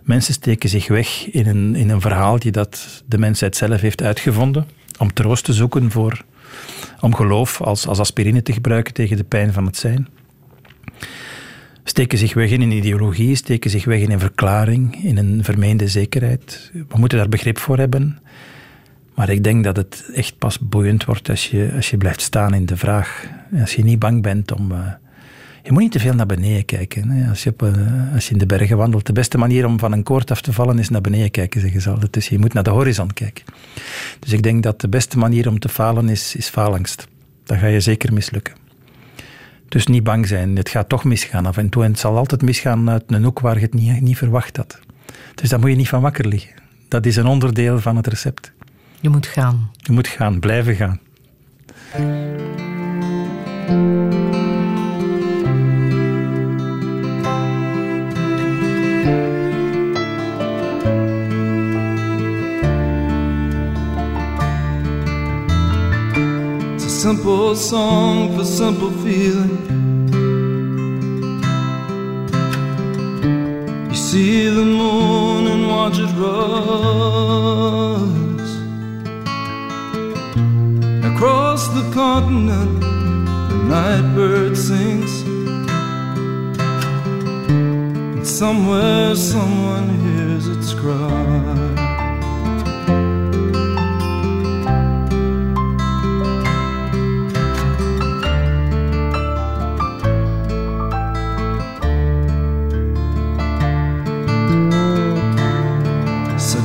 Mensen 0.03 0.34
steken 0.34 0.69
zich 0.69 0.88
weg 0.88 1.30
in 1.31 1.47
een, 1.47 1.76
in 1.76 1.89
een 1.89 2.01
verhaaltje 2.01 2.51
dat 2.51 3.03
de 3.05 3.18
mensheid 3.18 3.55
zelf 3.55 3.81
heeft 3.81 4.01
uitgevonden 4.01 4.68
om 4.97 5.14
troost 5.14 5.43
te 5.43 5.53
zoeken 5.53 5.91
voor, 5.91 6.23
om 6.99 7.15
geloof 7.15 7.61
als, 7.61 7.88
als 7.88 7.99
aspirine 7.99 8.41
te 8.41 8.53
gebruiken 8.53 8.93
tegen 8.93 9.18
de 9.18 9.23
pijn 9.23 9.53
van 9.53 9.65
het 9.65 9.77
zijn. 9.77 10.07
Steken 11.84 12.18
zich 12.18 12.34
weg 12.34 12.49
in 12.49 12.61
een 12.61 12.72
ideologie, 12.72 13.35
steken 13.35 13.69
zich 13.69 13.85
weg 13.85 13.99
in 13.99 14.11
een 14.11 14.19
verklaring, 14.19 15.03
in 15.03 15.18
een 15.18 15.43
vermeende 15.43 15.88
zekerheid. 15.88 16.72
We 16.73 16.97
moeten 16.97 17.18
daar 17.18 17.30
begrip 17.30 17.59
voor 17.59 17.77
hebben. 17.77 18.19
Maar 19.18 19.30
ik 19.30 19.44
denk 19.44 19.64
dat 19.64 19.76
het 19.76 20.10
echt 20.14 20.38
pas 20.38 20.60
boeiend 20.60 21.06
wordt 21.06 21.30
als 21.30 21.49
je, 21.49 21.72
als 21.76 21.89
je 21.89 21.98
blijft 21.98 22.22
staan 22.22 22.53
in 22.53 22.65
de 22.65 22.77
vraag. 22.77 23.27
Als 23.60 23.76
je 23.76 23.84
niet 23.84 23.99
bang 23.99 24.22
bent 24.22 24.52
om. 24.52 24.72
Uh, 24.72 24.77
je 25.64 25.72
moet 25.72 25.81
niet 25.81 25.91
te 25.91 25.99
veel 25.99 26.14
naar 26.14 26.26
beneden 26.26 26.65
kijken. 26.65 27.26
Als, 27.30 27.44
je 27.44 27.53
uh, 27.64 28.14
als 28.14 28.27
je 28.27 28.34
in 28.34 28.39
de 28.39 28.45
bergen 28.45 28.77
wandelt. 28.77 29.06
De 29.06 29.14
beste 29.14 29.38
manier 29.38 29.65
om 29.65 29.80
van 29.80 29.91
een 29.91 30.03
koord 30.03 30.31
af 30.31 30.41
te 30.41 30.53
vallen 30.53 30.80
is 30.80 30.89
naar 30.89 31.02
beneden 31.02 31.31
kijken, 31.31 31.61
zeggen 31.61 31.81
ze 31.81 31.89
altijd. 31.89 32.14
Dus 32.14 32.30
je 32.30 32.39
moet 32.39 32.53
naar 32.53 32.64
de 32.64 32.69
horizon 32.69 33.14
kijken. 33.14 33.44
Dus 34.19 34.31
ik 34.31 34.44
denk 34.44 34.64
dat 34.64 34.81
de 34.81 34.89
beste 34.89 35.18
manier 35.18 35.48
om 35.48 35.60
te 35.60 35.69
falen 35.69 36.10
is, 36.10 36.35
is 36.35 36.48
faalangst. 36.48 37.07
Dan 37.44 37.57
ga 37.57 37.68
je 37.68 37.80
zeker 37.80 38.14
mislukken. 38.14 38.56
Dus 39.68 39.88
niet 39.88 40.03
bang 40.03 40.27
zijn. 40.27 40.56
Het 40.56 40.69
gaat 40.69 40.89
toch 40.89 41.03
misgaan 41.03 41.45
af 41.45 41.57
en 41.57 41.69
toe. 41.69 41.84
En 41.84 41.91
het 41.91 41.99
zal 41.99 42.18
altijd 42.18 42.41
misgaan 42.41 42.89
uit 42.89 43.03
een 43.07 43.23
hoek 43.23 43.39
waar 43.39 43.56
je 43.56 43.61
het 43.61 43.73
niet, 43.73 44.02
niet 44.02 44.18
verwacht 44.18 44.57
had. 44.57 44.80
Dus 45.35 45.49
daar 45.49 45.60
moet 45.60 45.69
je 45.69 45.76
niet 45.76 45.89
van 45.89 46.02
wakker 46.02 46.27
liggen. 46.27 46.53
Dat 46.88 47.06
is 47.06 47.15
een 47.15 47.27
onderdeel 47.27 47.80
van 47.80 47.95
het 47.95 48.07
recept. 48.07 48.56
Je 48.99 49.10
moet 49.10 49.28
gaan. 49.28 49.72
Je 49.78 49.91
moet 49.91 50.07
gaan, 50.07 50.40
blijven 50.40 50.76
gaan. 50.76 50.99
It's 66.74 66.86
a 66.86 66.90
simple 66.90 67.56
song 67.56 68.36
for 68.36 68.44
simple 68.45 68.91
feeling. 68.91 69.57
You 73.90 73.95
see 73.95 74.49
the 74.49 74.65
moon 74.65 75.48
and 75.48 75.68
watch 75.68 75.98
it 75.99 76.11
rise 76.18 78.16
across 81.18 81.68
the 81.69 81.81
continent. 81.95 82.80
The 82.80 83.57
night 83.73 84.14
bird 84.14 84.56
sings, 84.56 85.23
and 88.14 88.27
somewhere 88.27 89.15
someone 89.15 89.89
hears 90.06 90.48
its 90.48 90.76
cry. 90.76 91.85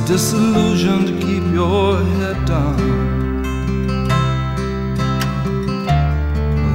Disillusioned 0.05 1.07
to 1.07 1.13
keep 1.25 1.43
your 1.51 1.97
head 1.97 2.45
down. 2.45 3.02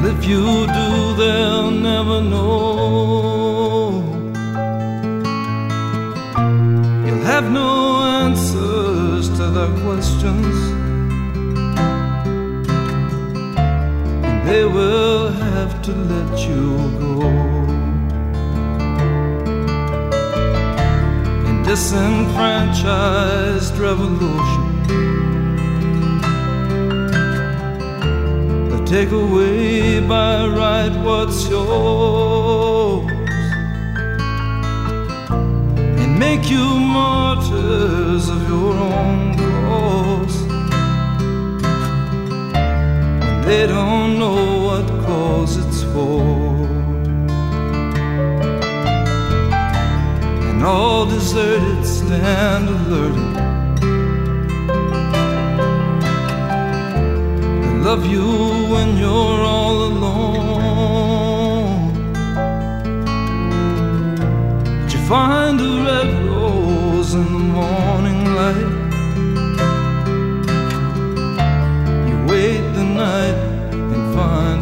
If 0.08 0.24
you 0.24 0.66
do, 0.66 1.14
they'll 1.16 1.70
never 1.70 2.22
know. 2.22 4.02
You'll 7.04 7.26
have 7.34 7.52
no 7.52 8.00
answers 8.24 9.28
to 9.36 9.44
their 9.56 9.72
questions. 9.84 10.56
And 14.26 14.38
they 14.48 14.64
will 14.64 15.30
have 15.30 15.82
to 15.82 15.92
let 15.92 16.38
you 16.48 16.64
go. 17.04 17.20
In 21.48 21.56
disenfranchised 21.64 23.76
revolution. 23.76 24.57
Take 28.88 29.10
away 29.10 30.00
by 30.00 30.46
right 30.46 30.94
what's 31.04 31.46
yours 31.46 33.04
and 36.00 36.18
make 36.18 36.48
you 36.48 36.64
martyrs 36.64 38.30
of 38.30 38.48
your 38.48 38.72
own 38.72 39.36
cause 39.36 40.40
when 43.20 43.42
they 43.42 43.66
don't 43.66 44.18
know 44.18 44.62
what 44.64 44.86
cause 45.04 45.58
it's 45.58 45.82
for. 45.92 46.22
And 50.48 50.64
all 50.64 51.04
deserted 51.04 51.84
stand 51.84 52.70
alerted. 52.70 53.47
Love 57.90 58.04
you 58.04 58.28
when 58.72 58.98
you're 58.98 59.40
all 59.56 59.78
alone. 59.90 61.24
But 64.82 64.92
you 64.92 65.00
find 65.14 65.58
a 65.58 65.72
red 65.88 66.10
rose 66.28 67.14
in 67.14 67.28
the 67.36 67.44
morning 67.58 68.20
light. 68.38 68.72
You 72.08 72.16
wait 72.30 72.62
the 72.78 72.84
night 73.06 73.38
and 73.94 74.04
find 74.14 74.57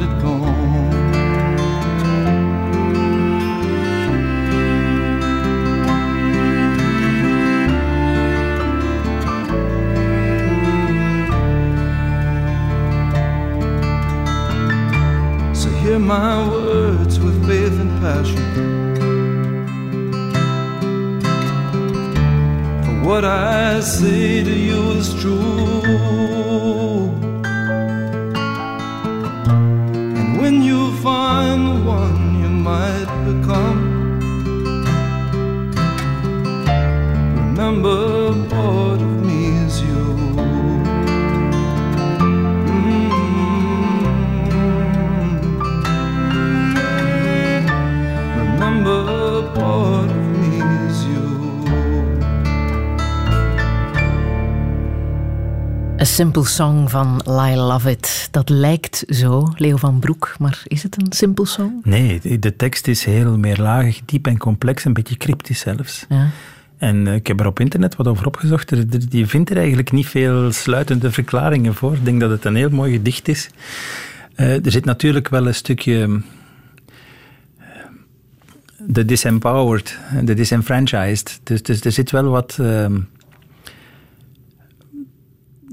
my 16.06 16.48
words 16.48 17.18
with 17.18 17.36
faith 17.48 17.80
and 17.80 18.00
passion. 18.00 18.44
For 22.84 23.08
what 23.08 23.24
I 23.24 23.80
say 23.80 24.44
to 24.44 24.54
you 24.68 24.92
is 24.92 25.12
true. 25.20 25.42
And 30.18 30.38
when 30.38 30.62
you 30.62 30.96
find 30.98 31.66
the 31.66 31.84
one 31.84 32.40
you 32.40 32.50
might 32.50 33.10
become, 33.26 33.85
Simple 56.16 56.44
Song 56.44 56.88
van 56.88 57.20
Lyle 57.24 57.62
Lovett. 57.62 58.28
Dat 58.30 58.48
lijkt 58.48 59.04
zo, 59.08 59.52
Leo 59.56 59.76
van 59.76 59.98
Broek, 59.98 60.34
maar 60.38 60.62
is 60.64 60.82
het 60.82 60.96
een 61.00 61.12
simple 61.12 61.46
song? 61.46 61.80
Nee, 61.82 62.38
de 62.38 62.56
tekst 62.56 62.88
is 62.88 63.04
heel 63.04 63.38
meerlagig, 63.38 64.00
diep 64.04 64.26
en 64.26 64.38
complex, 64.38 64.84
een 64.84 64.92
beetje 64.92 65.16
cryptisch 65.16 65.58
zelfs. 65.58 66.06
Ja. 66.08 66.30
En 66.78 67.06
eh, 67.06 67.14
ik 67.14 67.26
heb 67.26 67.40
er 67.40 67.46
op 67.46 67.60
internet 67.60 67.96
wat 67.96 68.06
over 68.06 68.26
opgezocht. 68.26 68.72
Je 69.10 69.26
vindt 69.26 69.50
er 69.50 69.56
eigenlijk 69.56 69.92
niet 69.92 70.06
veel 70.06 70.52
sluitende 70.52 71.12
verklaringen 71.12 71.74
voor. 71.74 71.94
Ik 71.94 72.04
denk 72.04 72.20
dat 72.20 72.30
het 72.30 72.44
een 72.44 72.56
heel 72.56 72.70
mooi 72.70 72.92
gedicht 72.92 73.28
is. 73.28 73.50
Uh, 74.36 74.64
er 74.64 74.70
zit 74.70 74.84
natuurlijk 74.84 75.28
wel 75.28 75.46
een 75.46 75.54
stukje 75.54 76.20
de 78.78 79.04
disempowered, 79.04 79.98
de 80.22 80.34
disenfranchised. 80.34 81.40
Dus, 81.42 81.62
dus 81.62 81.80
er 81.80 81.92
zit 81.92 82.10
wel 82.10 82.24
wat, 82.24 82.58
uh, 82.60 82.86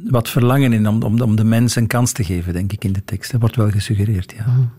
wat 0.03 0.29
verlangen 0.29 0.73
in 0.73 0.87
om, 0.87 1.03
om, 1.03 1.21
om 1.21 1.35
de 1.35 1.43
mens 1.43 1.75
een 1.75 1.87
kans 1.87 2.11
te 2.11 2.23
geven, 2.23 2.53
denk 2.53 2.71
ik, 2.71 2.83
in 2.83 2.93
de 2.93 3.03
tekst. 3.05 3.31
Dat 3.31 3.39
wordt 3.39 3.55
wel 3.55 3.69
gesuggereerd, 3.69 4.33
ja. 4.37 4.45
Mm. 4.47 4.71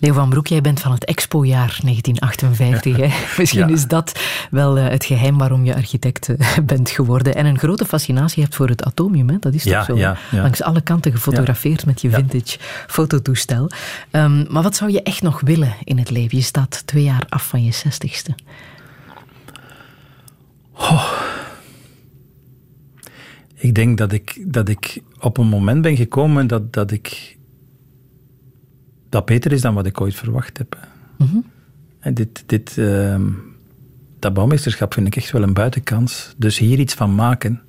Leo 0.00 0.12
van 0.12 0.28
Broek, 0.28 0.46
jij 0.46 0.60
bent 0.60 0.80
van 0.80 0.92
het 0.92 1.04
Expo-jaar 1.04 1.78
1958. 1.82 2.96
Hè? 2.96 3.08
Misschien 3.40 3.68
is 3.68 3.86
dat 3.86 4.20
wel 4.50 4.78
uh, 4.78 4.88
het 4.88 5.04
geheim 5.04 5.38
waarom 5.38 5.64
je 5.64 5.74
architect 5.74 6.28
uh, 6.28 6.36
bent 6.64 6.90
geworden. 6.90 7.34
En 7.34 7.46
een 7.46 7.58
grote 7.58 7.84
fascinatie 7.84 8.42
hebt 8.42 8.54
voor 8.54 8.68
het 8.68 8.84
atomium. 8.84 9.28
Hè? 9.28 9.36
Dat 9.40 9.54
is 9.54 9.62
toch 9.62 9.84
zo? 9.84 10.14
Langs 10.30 10.62
alle 10.62 10.80
kanten 10.80 11.12
gefotografeerd 11.12 11.86
met 11.86 12.00
je 12.00 12.10
vintage 12.10 12.58
fototoestel. 12.86 13.70
Um, 14.10 14.46
maar 14.48 14.62
wat 14.62 14.76
zou 14.76 14.90
je 14.90 15.02
echt 15.02 15.22
nog 15.22 15.40
willen 15.40 15.74
in 15.84 15.98
het 15.98 16.10
leven? 16.10 16.38
Je 16.38 16.44
staat 16.44 16.82
twee 16.84 17.04
jaar 17.04 17.26
af 17.28 17.48
van 17.48 17.64
je 17.64 17.72
zestigste. 17.72 18.34
Oh. 20.74 21.39
Ik 23.60 23.74
denk 23.74 23.98
dat 23.98 24.12
ik, 24.12 24.44
dat 24.46 24.68
ik 24.68 25.02
op 25.18 25.38
een 25.38 25.46
moment 25.46 25.82
ben 25.82 25.96
gekomen 25.96 26.46
dat, 26.46 26.72
dat 26.72 26.90
ik 26.90 27.38
dat 29.08 29.24
beter 29.24 29.52
is 29.52 29.60
dan 29.60 29.74
wat 29.74 29.86
ik 29.86 30.00
ooit 30.00 30.14
verwacht 30.14 30.58
heb. 30.58 30.78
Mhm. 31.18 31.36
En 31.98 32.14
dit, 32.14 32.42
dit, 32.46 32.76
uh, 32.76 33.20
dat 34.18 34.34
bouwmeesterschap 34.34 34.94
vind 34.94 35.06
ik 35.06 35.16
echt 35.16 35.30
wel 35.30 35.42
een 35.42 35.52
buitenkans. 35.52 36.34
Dus 36.36 36.58
hier 36.58 36.78
iets 36.78 36.94
van 36.94 37.14
maken 37.14 37.60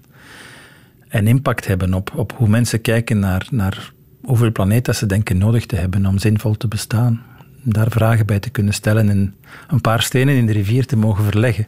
en 1.07 1.27
impact 1.27 1.67
hebben 1.67 1.93
op, 1.93 2.11
op 2.15 2.33
hoe 2.37 2.47
mensen 2.47 2.81
kijken 2.81 3.19
naar, 3.19 3.47
naar 3.51 3.93
hoeveel 4.21 4.51
planeet 4.51 4.85
dat 4.85 4.95
ze 4.95 5.05
denken 5.05 5.37
nodig 5.37 5.65
te 5.65 5.75
hebben 5.75 6.05
om 6.05 6.19
zinvol 6.19 6.57
te 6.57 6.67
bestaan. 6.67 7.21
Daar 7.63 7.91
vragen 7.91 8.25
bij 8.25 8.39
te 8.39 8.49
kunnen 8.49 8.73
stellen 8.73 9.09
en 9.09 9.35
een 9.67 9.81
paar 9.81 10.01
stenen 10.01 10.35
in 10.35 10.45
de 10.45 10.51
rivier 10.51 10.85
te 10.85 10.97
mogen 10.97 11.23
verleggen 11.23 11.67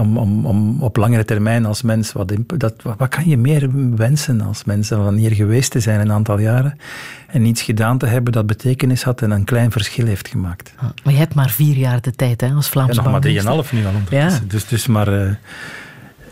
om, 0.00 0.16
om, 0.16 0.46
om 0.46 0.82
op 0.82 0.96
langere 0.96 1.24
termijn 1.24 1.66
als 1.66 1.82
mens, 1.82 2.12
wat, 2.12 2.32
dat, 2.56 2.74
wat 2.82 3.08
kan 3.08 3.28
je 3.28 3.36
meer 3.36 3.68
wensen 3.96 4.40
als 4.40 4.64
mens 4.64 4.88
dan 4.88 5.14
hier 5.14 5.34
geweest 5.34 5.70
te 5.70 5.80
zijn 5.80 6.00
een 6.00 6.12
aantal 6.12 6.38
jaren 6.38 6.78
en 7.26 7.44
iets 7.44 7.62
gedaan 7.62 7.98
te 7.98 8.06
hebben 8.06 8.32
dat 8.32 8.46
betekenis 8.46 9.02
had 9.02 9.22
en 9.22 9.30
een 9.30 9.44
klein 9.44 9.70
verschil 9.70 10.06
heeft 10.06 10.28
gemaakt. 10.28 10.72
Ah, 10.76 10.88
maar 11.04 11.12
je 11.12 11.18
hebt 11.18 11.34
maar 11.34 11.50
vier 11.50 11.76
jaar 11.76 12.00
de 12.00 12.12
tijd 12.12 12.40
hè, 12.40 12.50
als 12.50 12.68
Vlaams 12.68 12.96
ja, 12.96 13.02
nog 13.02 13.12
maar 13.12 13.20
drieënhalf 13.20 13.72
nu 13.72 13.86
al 13.86 13.92
ja. 14.10 14.40
Dus, 14.46 14.66
dus 14.66 14.86
maar 14.86 15.12
uh, 15.12 15.30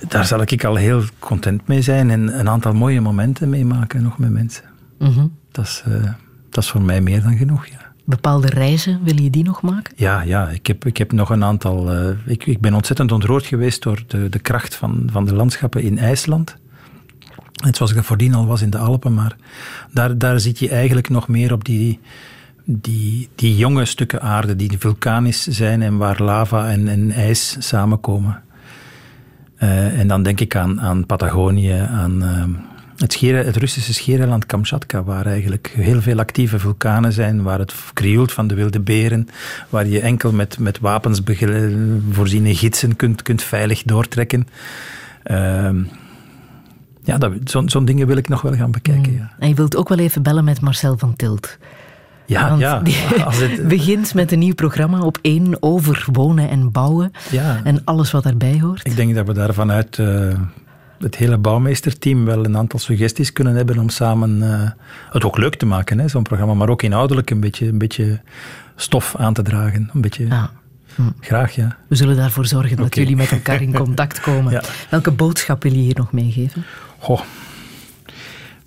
daar 0.09 0.25
zal 0.25 0.41
ik 0.41 0.65
al 0.65 0.75
heel 0.75 1.03
content 1.19 1.67
mee 1.67 1.83
zijn 1.83 2.11
en 2.11 2.39
een 2.39 2.49
aantal 2.49 2.73
mooie 2.73 3.01
momenten 3.01 3.49
meemaken 3.49 4.03
nog 4.03 4.19
met 4.19 4.31
mensen. 4.31 4.65
Mm 4.99 5.35
dat, 5.53 5.65
is, 5.65 5.83
uh, 5.89 5.95
dat 6.51 6.65
is 6.65 6.71
voor 6.71 6.83
mij 6.83 7.01
meer 7.01 7.23
dan 7.23 7.37
genoeg, 7.37 7.67
ja 7.67 7.86
bepaalde 8.07 8.47
reizen, 8.47 9.01
wil 9.03 9.23
je 9.23 9.31
die 9.31 9.45
nog 9.45 9.63
maken? 9.63 9.93
Ja, 9.97 10.23
ja 10.23 10.49
ik, 10.49 10.67
heb, 10.67 10.85
ik 10.85 10.97
heb 10.97 11.13
nog 11.13 11.31
een 11.31 11.45
aantal. 11.45 11.95
Uh, 11.95 12.09
ik, 12.27 12.47
ik 12.47 12.61
ben 12.61 12.75
ontzettend 12.75 13.13
ontroerd 13.13 13.47
geweest 13.47 13.83
door 13.83 14.03
de, 14.07 14.29
de 14.29 14.39
kracht 14.39 14.75
van, 14.75 15.09
van 15.13 15.25
de 15.25 15.35
landschappen 15.35 15.83
in 15.83 15.99
IJsland. 15.99 16.57
Net 17.65 17.77
zoals 17.77 17.91
ik 17.91 17.97
dat 17.97 18.07
voordien 18.07 18.35
al 18.35 18.47
was 18.47 18.63
in 18.63 18.71
de 18.71 18.79
Alpen, 18.79 19.15
maar 19.15 19.37
daar, 19.93 20.19
daar 20.19 20.41
zit 20.41 20.59
je 20.59 20.69
eigenlijk 20.69 21.09
nog 21.09 21.29
meer 21.29 21.53
op 21.53 21.65
die, 21.65 22.01
die, 22.65 23.29
die 23.35 23.57
jonge 23.57 23.85
stukken 23.85 24.23
aarde 24.23 24.57
die 24.57 24.79
vulkanisch 24.79 25.47
zijn 25.47 25.83
en 25.83 25.97
waar 25.97 26.23
lava 26.23 26.71
en, 26.71 26.89
en 26.89 27.11
ijs 27.11 27.57
samenkomen. 27.59 28.43
Uh, 29.59 29.99
en 29.99 30.09
dan 30.09 30.23
denk 30.23 30.41
ik 30.41 30.57
aan, 30.57 30.81
aan 30.81 31.07
Patagonië, 31.07 31.73
aan. 31.73 32.23
Uh, 32.23 32.45
het, 32.97 33.21
het 33.21 33.57
Russische 33.57 33.95
schiereiland 33.95 34.47
Kamchatka, 34.47 35.03
waar 35.03 35.27
eigenlijk 35.27 35.73
heel 35.77 36.01
veel 36.01 36.19
actieve 36.19 36.59
vulkanen 36.59 37.13
zijn, 37.13 37.43
waar 37.43 37.59
het 37.59 37.75
krioelt 37.93 38.33
van 38.33 38.47
de 38.47 38.55
wilde 38.55 38.81
beren, 38.81 39.29
waar 39.69 39.87
je 39.87 40.01
enkel 40.01 40.33
met, 40.33 40.59
met 40.59 40.79
wapens 40.79 41.21
voorziene 42.11 42.55
gidsen 42.55 42.97
kunt, 42.97 43.23
kunt 43.23 43.43
veilig 43.43 43.83
doortrekken. 43.83 44.49
Uh, 45.25 45.71
ja, 47.03 47.19
zo'n 47.45 47.69
zo 47.69 47.85
dingen 47.85 48.07
wil 48.07 48.17
ik 48.17 48.29
nog 48.29 48.43
wel 48.43 48.55
gaan 48.55 48.71
bekijken. 48.71 49.13
Mm. 49.13 49.19
Ja. 49.19 49.33
En 49.39 49.49
je 49.49 49.55
wilt 49.55 49.77
ook 49.77 49.89
wel 49.89 49.99
even 49.99 50.23
bellen 50.23 50.45
met 50.45 50.61
Marcel 50.61 50.99
van 50.99 51.17
Tilt. 51.17 51.59
Ja, 52.27 52.55
ja. 52.59 52.83
Als 53.25 53.39
het 53.39 53.69
begint 53.77 54.15
met 54.15 54.33
een 54.33 54.39
nieuw 54.39 54.55
programma 54.55 55.01
op 55.01 55.19
één 55.23 55.57
over 55.63 56.07
wonen 56.13 56.49
en 56.49 56.73
bouwen. 56.73 57.13
Ja. 57.31 57.61
En 57.65 57.85
alles 57.85 58.11
wat 58.11 58.23
daarbij 58.23 58.59
hoort. 58.61 58.87
Ik 58.87 58.97
denk 58.97 59.15
dat 59.15 59.27
we 59.27 59.33
daar 59.33 59.55
vanuit 59.55 59.99
uh, 59.99 60.35
het 60.99 61.17
hele 61.17 61.39
bouwmeesterteam 61.39 62.25
wel 62.25 62.45
een 62.45 62.57
aantal 62.57 62.79
suggesties 62.79 63.33
kunnen 63.33 63.55
hebben 63.55 63.79
om 63.79 63.89
samen 63.89 64.37
uh, 64.43 64.71
het 65.11 65.25
ook 65.25 65.37
leuk 65.37 65.55
te 65.55 65.67
maken, 65.67 66.11
zo'n 66.11 66.23
programma, 66.23 66.55
maar 66.55 66.69
ook 66.69 66.83
inhoudelijk 66.83 67.31
een 67.31 67.41
beetje, 67.41 67.69
een 67.69 67.79
beetje 67.79 68.21
stof 68.77 69.17
aan 69.17 69.35
te 69.35 69.43
dragen. 69.43 69.91
Een 69.95 70.01
beetje... 70.01 70.27
Ja. 70.27 70.51
Hm. 70.95 71.03
Graag, 71.21 71.55
ja. 71.55 71.77
We 71.89 71.95
zullen 71.95 72.17
daarvoor 72.17 72.47
zorgen 72.47 72.77
dat 72.77 72.95
jullie 72.95 73.17
met 73.17 73.31
elkaar 73.31 73.63
in 73.63 73.75
contact 73.75 74.21
komen. 74.21 74.63
Welke 74.91 75.11
boodschap 75.11 75.63
wil 75.63 75.73
je 75.73 75.79
hier 75.79 75.97
nog 75.97 76.13
meegeven? 76.13 76.65
Goh, 76.99 77.21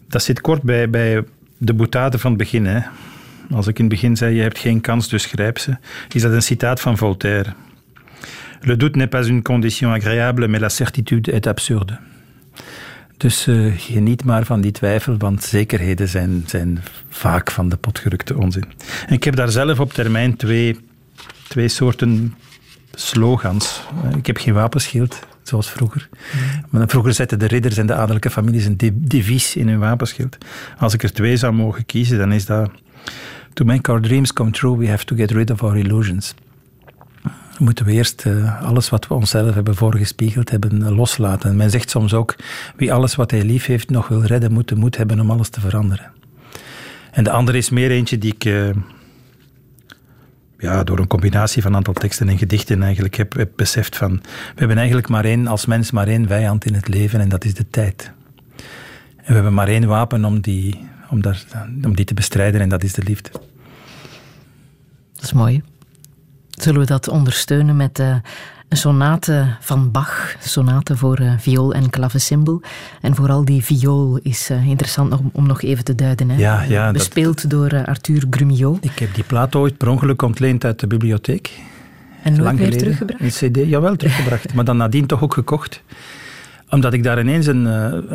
dat 0.07 0.23
zit 0.23 0.41
kort 0.41 0.61
bij, 0.61 0.89
bij 0.89 1.23
de 1.57 1.73
boutade 1.73 2.19
van 2.19 2.31
het 2.31 2.39
begin. 2.39 2.65
Hè. 2.65 2.80
Als 3.51 3.68
ik 3.68 3.80
in 3.80 3.85
het 3.85 3.93
begin 3.93 4.18
zei, 4.18 4.35
je 4.35 4.41
hebt 4.41 4.60
geen 4.60 4.81
kans, 4.81 5.10
dus 5.10 5.26
grijp 5.26 5.57
ze. 5.57 5.77
Is 6.14 6.22
dat 6.22 6.31
een 6.31 6.41
citaat 6.41 6.81
van 6.81 6.97
Voltaire. 6.97 7.53
Le 8.61 8.76
doute 8.76 8.97
n'est 8.97 9.10
pas 9.10 9.27
une 9.27 9.41
condition 9.41 9.91
agréable, 9.91 10.47
mais 10.47 10.61
la 10.61 10.69
certitude 10.69 11.31
est 11.31 11.47
absurde. 11.47 11.97
Dus 13.19 13.48
uh, 13.48 13.73
geniet 13.77 14.23
maar 14.23 14.45
van 14.45 14.61
die 14.61 14.72
twijfel, 14.72 15.18
want 15.18 15.44
zekerheden 15.44 16.07
zijn, 16.07 16.44
zijn 16.45 16.80
vaak 17.10 17.52
van 17.52 17.69
de 17.69 17.77
potgerukte 17.77 18.38
onzin. 18.38 18.65
En 19.07 19.14
ik 19.14 19.23
heb 19.23 19.36
daar 19.36 19.49
zelf 19.49 19.80
op 19.80 19.94
termijn 19.94 20.36
twee, 20.36 20.80
twee 21.48 21.68
soorten 21.68 22.36
slogans. 22.91 23.81
Eh, 24.03 24.18
ik 24.18 24.26
heb 24.26 24.38
geen 24.38 24.53
wapenschild, 24.53 25.19
zoals 25.44 25.69
vroeger. 25.69 26.10
Maar 26.69 26.90
vroeger 26.90 27.14
zetten 27.14 27.40
de 27.40 27.48
ridders 27.48 27.77
en 27.77 27.88
de 27.88 27.94
adellijke 27.94 28.30
families 28.30 28.65
een 28.65 28.77
devies 28.94 29.56
in 29.56 29.68
hun 29.68 29.80
wapenschild. 29.80 30.38
Als 30.77 30.94
ik 30.94 31.03
er 31.03 31.14
twee 31.14 31.38
zou 31.38 31.53
mogen 31.53 31.86
kiezen, 31.86 32.18
dan 32.18 32.31
is 32.31 32.45
dat... 32.45 32.72
To 33.53 33.65
make 33.65 33.91
our 33.91 34.02
dreams 34.02 34.34
come 34.34 34.52
true, 34.52 34.77
we 34.77 34.88
have 34.88 35.06
to 35.06 35.15
get 35.15 35.31
rid 35.31 35.52
of 35.52 35.64
our 35.64 35.77
illusions 35.77 36.34
moeten 37.60 37.86
we 37.86 37.91
eerst 37.91 38.26
uh, 38.26 38.64
alles 38.64 38.90
wat 38.90 39.07
we 39.07 39.14
onszelf 39.14 39.53
hebben 39.53 39.76
voorgespiegeld 39.76 40.49
hebben 40.49 40.81
uh, 40.81 40.90
loslaten. 40.90 41.56
Men 41.56 41.69
zegt 41.69 41.90
soms 41.90 42.14
ook, 42.14 42.36
wie 42.76 42.94
alles 42.94 43.15
wat 43.15 43.31
hij 43.31 43.44
lief 43.44 43.65
heeft 43.65 43.90
nog 43.90 44.07
wil 44.07 44.22
redden, 44.22 44.52
moet 44.52 44.68
de 44.68 44.76
moed 44.76 44.98
hebben 44.98 45.19
om 45.19 45.31
alles 45.31 45.49
te 45.49 45.60
veranderen. 45.60 46.11
En 47.11 47.23
de 47.23 47.31
andere 47.31 47.57
is 47.57 47.69
meer 47.69 47.91
eentje 47.91 48.18
die 48.18 48.34
ik 48.34 48.45
uh, 48.45 48.69
ja, 50.57 50.84
door 50.84 50.99
een 50.99 51.07
combinatie 51.07 51.61
van 51.61 51.72
een 51.72 51.77
aantal 51.77 51.94
teksten 51.94 52.30
en 52.30 52.38
gedichten 52.38 52.84
eigenlijk 52.84 53.15
heb, 53.15 53.48
beseft 53.56 53.98
van, 53.98 54.19
we 54.22 54.56
hebben 54.56 54.77
eigenlijk 54.77 55.07
maar 55.07 55.26
één, 55.26 55.48
als 55.48 55.65
mens 55.65 55.91
maar 55.91 56.07
één 56.07 56.27
vijand 56.27 56.65
in 56.65 56.73
het 56.73 56.88
leven 56.88 57.19
en 57.19 57.30
dat 57.30 57.45
is 57.45 57.53
de 57.53 57.69
tijd. 57.69 58.11
En 59.18 59.26
we 59.26 59.34
hebben 59.34 59.53
maar 59.53 59.68
één 59.68 59.88
wapen 59.88 60.26
om 60.26 60.40
die, 60.40 60.88
om 61.10 61.22
om 61.84 61.95
die 61.95 62.06
te 62.06 62.14
bestrijden 62.14 62.61
en 62.61 62.69
dat 62.69 62.84
is 62.84 62.94
de 62.94 63.03
liefde. 63.03 63.30
Dat 65.14 65.23
is 65.23 65.34
mooi. 65.34 65.61
Zullen 66.61 66.80
we 66.80 66.86
dat 66.86 67.07
ondersteunen 67.07 67.76
met 67.76 67.99
uh, 67.99 68.15
een 68.68 68.77
sonate 68.77 69.56
van 69.60 69.91
Bach, 69.91 70.36
sonate 70.40 70.98
voor 70.98 71.19
uh, 71.19 71.34
viool 71.38 71.73
en 71.73 71.90
klavecimbal. 71.90 72.61
En 73.02 73.15
vooral 73.15 73.45
die 73.45 73.64
viool 73.64 74.19
is 74.23 74.49
uh, 74.52 74.68
interessant 74.68 75.19
om, 75.19 75.30
om, 75.34 75.48
nog 75.48 75.61
even 75.61 75.84
te 75.84 75.95
duiden. 75.95 76.30
Hè? 76.30 76.38
Ja, 76.38 76.61
ja, 76.61 76.91
Bespeeld 76.91 77.41
dat... 77.41 77.52
door 77.52 77.86
Arthur 77.86 78.23
Grumillot. 78.30 78.86
Ik 78.86 78.99
heb 78.99 79.15
die 79.15 79.23
plaat 79.23 79.56
ooit 79.56 79.77
per 79.77 79.88
ongeluk 79.88 80.22
ontleend 80.22 80.65
uit 80.65 80.80
de 80.80 80.88
bibliotheek. 80.88 81.52
En 82.23 82.31
nooit 82.31 82.44
Lang 82.44 82.60
meer 82.60 82.77
teruggebracht? 82.77 83.22
Een 83.22 83.52
cd, 83.52 83.69
jawel, 83.69 83.95
teruggebracht. 83.95 84.53
maar 84.53 84.65
dan 84.65 84.77
nadien 84.77 85.06
toch 85.06 85.23
ook 85.23 85.34
gekocht 85.34 85.84
omdat 86.69 86.94
ik 86.94 87.03
daar 87.03 87.19
ineens 87.19 87.45
een, 87.45 87.65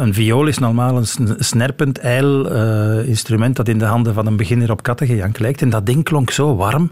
een 0.00 0.14
viool 0.14 0.46
is 0.46 0.58
normaal 0.58 0.96
een 0.96 1.36
snerpend, 1.38 1.98
ijl 1.98 2.52
uh, 2.52 3.08
instrument 3.08 3.56
dat 3.56 3.68
in 3.68 3.78
de 3.78 3.84
handen 3.84 4.14
van 4.14 4.26
een 4.26 4.36
beginner 4.36 4.70
op 4.70 4.82
kattengejank 4.82 5.38
lijkt. 5.38 5.62
En 5.62 5.70
dat 5.70 5.86
ding 5.86 6.04
klonk 6.04 6.30
zo 6.30 6.56
warm 6.56 6.90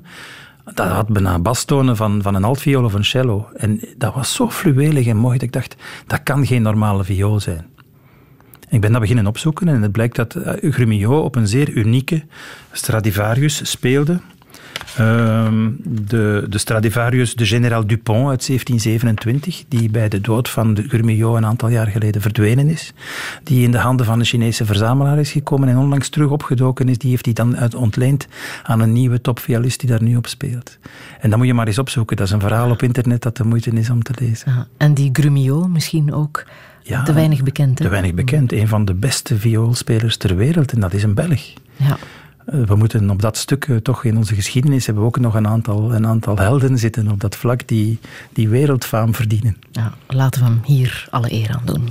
dat 0.64 0.89
had 0.89 1.09
bijna 1.09 1.39
bastonen 1.39 1.97
van, 1.97 2.22
van 2.22 2.34
een 2.34 2.44
altviool 2.44 2.84
of 2.84 2.93
een 2.93 3.05
cello. 3.05 3.48
En 3.56 3.80
dat 3.97 4.14
was 4.14 4.34
zo 4.34 4.51
fluwelig 4.51 5.06
en 5.06 5.16
mooi 5.16 5.39
dat 5.39 5.47
ik 5.47 5.52
dacht, 5.52 5.76
dat 6.06 6.22
kan 6.22 6.47
geen 6.47 6.62
normale 6.62 7.05
viool 7.05 7.40
zijn. 7.40 7.66
Ik 8.68 8.80
ben 8.80 8.93
dat 8.93 9.01
beginnen 9.01 9.26
opzoeken 9.26 9.68
en 9.68 9.82
het 9.82 9.93
blijkt 9.93 10.16
dat 10.16 10.34
eh, 10.34 10.72
Grumillot 10.72 11.24
op 11.24 11.36
een 11.36 11.48
zeer 11.48 11.70
unieke 11.70 12.24
Stradivarius 12.72 13.70
speelde. 13.70 14.20
Ehm, 14.97 15.70
de, 15.85 16.47
de, 16.49 16.59
Stradivarius 16.59 17.35
de 17.35 17.47
General 17.47 17.86
Dupont 17.86 18.28
uit 18.28 18.47
1727, 18.47 19.65
die 19.69 19.90
bij 19.90 20.09
de 20.09 20.20
dood 20.20 20.49
van 20.49 20.74
de 20.74 20.82
Gurmillot 20.89 21.36
een 21.36 21.47
aantal 21.47 21.69
jaar 21.69 21.86
geleden 21.86 22.20
verdwenen 22.20 22.69
is. 22.69 22.93
Die 23.43 23.65
in 23.65 23.70
de 23.70 23.78
handen 23.78 24.07
van 24.07 24.19
een 24.19 24.24
Chinese 24.24 24.65
verzamelaar 24.65 25.19
is 25.19 25.32
gekomen 25.32 25.69
en 25.69 25.78
onlangs 25.78 26.09
terug 26.09 26.31
opgedoken 26.31 26.89
is. 26.89 26.99
Die 26.99 27.11
heeft 27.11 27.24
hij 27.24 27.35
dan 27.35 27.57
uit 27.57 27.74
ontleend 27.74 28.27
aan 28.62 28.81
een 28.81 28.93
nieuwe 28.93 29.20
topviolist 29.20 29.81
die 29.81 29.89
daar 29.89 30.03
nu 30.03 30.16
op 30.16 30.27
speelt. 30.27 30.78
En 31.20 31.31
dat 31.31 31.39
moet 31.39 31.47
je 31.47 31.55
maar 31.55 31.66
eens 31.66 31.78
opzoeken. 31.78 32.16
Dat 32.16 32.27
is 32.27 32.32
een 32.32 32.40
verhaal 32.40 32.70
op 32.70 32.82
internet 32.82 33.23
dat 33.23 33.36
de 33.36 33.44
moeite 33.44 33.70
is 33.70 33.90
om 33.90 34.03
te 34.03 34.12
lezen. 34.19 34.53
Ja, 34.53 34.66
en 34.77 34.94
die 34.94 35.11
Grumillot 35.12 35.69
misschien 35.69 36.12
ook 36.12 36.44
te 37.05 37.12
weinig 37.12 37.43
bekend. 37.43 37.78
Hè? 37.78 37.85
Te 37.85 37.90
weinig 37.90 38.15
bekend. 38.15 38.53
Een 38.53 38.69
van 38.69 38.85
de 38.85 38.94
beste 38.94 39.39
vioolspelers 39.39 40.16
ter 40.16 40.36
wereld 40.36 40.73
en 40.73 40.81
dat 40.81 40.93
is 40.93 41.03
een 41.03 41.15
Belg. 41.15 41.53
Ja. 41.77 41.99
We 42.44 42.74
moeten 42.74 43.10
op 43.10 43.23
dat 43.23 43.36
stuk 43.36 43.69
toch 43.82 44.05
in 44.05 44.16
onze 44.16 44.35
geschiedenis 44.35 44.86
hebben 44.86 45.02
we 45.02 45.09
ook 45.09 45.19
nog 45.19 45.35
een 45.35 45.48
aantal, 45.48 45.94
een 45.94 46.06
aantal 46.06 46.39
helden 46.39 46.78
zitten 46.78 47.10
op 47.10 47.20
dat 47.20 47.36
vlak 47.36 47.69
die, 47.69 47.98
die 48.32 48.48
wereldfaam 48.48 49.14
verdienen. 49.14 49.56
Ja, 49.70 49.93
laten 50.09 50.40
we 50.40 50.47
hem 50.47 50.60
hier 50.64 51.06
alle 51.10 51.32
eer 51.32 51.51
aan 51.51 51.62
doen. 51.64 51.89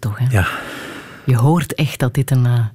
Toch? 0.00 0.18
Hè? 0.18 0.26
Ja. 0.30 0.48
Je 1.24 1.36
hoort 1.36 1.74
echt 1.74 1.98
dat 1.98 2.14
dit 2.14 2.30
een, 2.30 2.44
uh, 2.44 2.66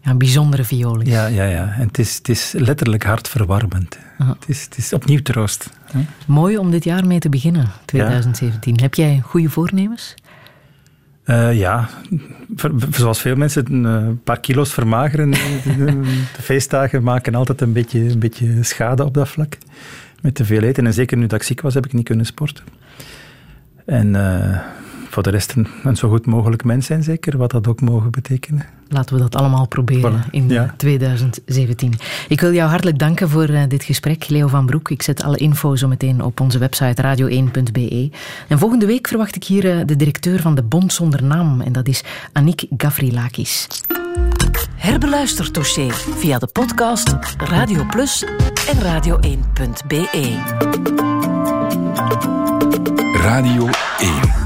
ja, 0.00 0.14
bijzondere 0.14 0.64
viool 0.64 1.00
is. 1.00 1.08
Ja, 1.08 1.26
ja, 1.26 1.44
ja. 1.44 1.74
En 1.78 1.86
het 1.86 1.98
is, 1.98 2.16
het 2.16 2.28
is 2.28 2.54
letterlijk 2.56 3.04
hartverwarmend. 3.04 3.98
Het, 4.16 4.44
is, 4.46 4.64
het 4.64 4.76
is 4.76 4.92
opnieuw 4.92 5.22
troost. 5.22 5.70
Hè? 5.84 6.00
Mooi 6.26 6.58
om 6.58 6.70
dit 6.70 6.84
jaar 6.84 7.06
mee 7.06 7.18
te 7.18 7.28
beginnen, 7.28 7.70
2017. 7.84 8.80
Heb 8.80 8.94
jij 8.94 9.20
goede 9.24 9.50
voornemens? 9.50 10.14
Uh, 11.24 11.58
ja, 11.58 11.88
zoals 12.90 13.20
veel 13.20 13.36
mensen, 13.36 13.84
een 13.84 14.22
paar 14.22 14.40
kilo's 14.40 14.72
vermageren. 14.72 15.30
de 16.36 16.42
feestdagen 16.42 17.02
maken 17.02 17.34
altijd 17.34 17.60
een 17.60 17.72
beetje, 17.72 17.98
een 18.00 18.18
beetje 18.18 18.62
schade 18.62 19.04
op 19.04 19.14
dat 19.14 19.28
vlak. 19.28 19.58
Met 20.20 20.34
te 20.34 20.44
veel 20.44 20.62
eten. 20.62 20.86
En 20.86 20.92
zeker 20.92 21.16
nu 21.16 21.26
dat 21.26 21.40
ik 21.40 21.46
ziek 21.46 21.60
was, 21.60 21.74
heb 21.74 21.86
ik 21.86 21.92
niet 21.92 22.04
kunnen 22.04 22.26
sporten. 22.26 22.64
En 23.86 24.14
uh, 24.14 24.58
voor 25.12 25.22
de 25.22 25.30
rest 25.30 25.54
een, 25.84 25.96
zo 25.96 26.08
goed 26.08 26.26
mogelijk 26.26 26.64
mens 26.64 26.86
zijn, 26.86 27.02
zeker, 27.02 27.36
wat 27.36 27.50
dat 27.50 27.66
ook 27.66 27.80
mogen 27.80 28.10
betekenen. 28.10 28.66
Laten 28.88 29.14
we 29.14 29.20
dat 29.20 29.34
allemaal 29.34 29.68
proberen 29.68 30.24
in 30.30 30.70
2017. 30.76 31.92
Ik 32.28 32.40
wil 32.40 32.52
jou 32.52 32.70
hartelijk 32.70 32.98
danken 32.98 33.28
voor 33.28 33.48
uh, 33.48 33.62
dit 33.68 33.84
gesprek, 33.84 34.28
Leo 34.28 34.46
van 34.46 34.66
Broek. 34.66 34.90
Ik 34.90 35.02
zet 35.02 35.22
alle 35.22 35.36
info 35.36 35.76
zo 35.76 35.88
meteen 35.88 36.22
op 36.22 36.40
onze 36.40 36.58
website 36.58 37.02
radio1.be. 37.02 38.10
En 38.48 38.58
volgende 38.58 38.86
week 38.86 39.08
verwacht 39.08 39.36
ik 39.36 39.44
hier 39.44 39.64
uh, 39.64 39.86
de 39.86 39.96
directeur 39.96 40.40
van 40.40 40.54
de 40.54 40.62
Bond 40.62 40.92
zonder 40.92 41.24
naam, 41.24 41.60
en 41.60 41.72
dat 41.72 41.88
is 41.88 42.04
Annick 42.32 42.66
Gavrilakis. 42.76 43.68
Herbeluister 44.76 45.52
dossier 45.52 45.92
via 45.92 46.38
de 46.38 46.46
podcast 46.46 47.16
Radio 47.36 47.84
Plus 47.90 48.24
en 48.68 48.76
radio1.be. 48.82 50.00
Radio 53.14 53.68
1 53.98 54.41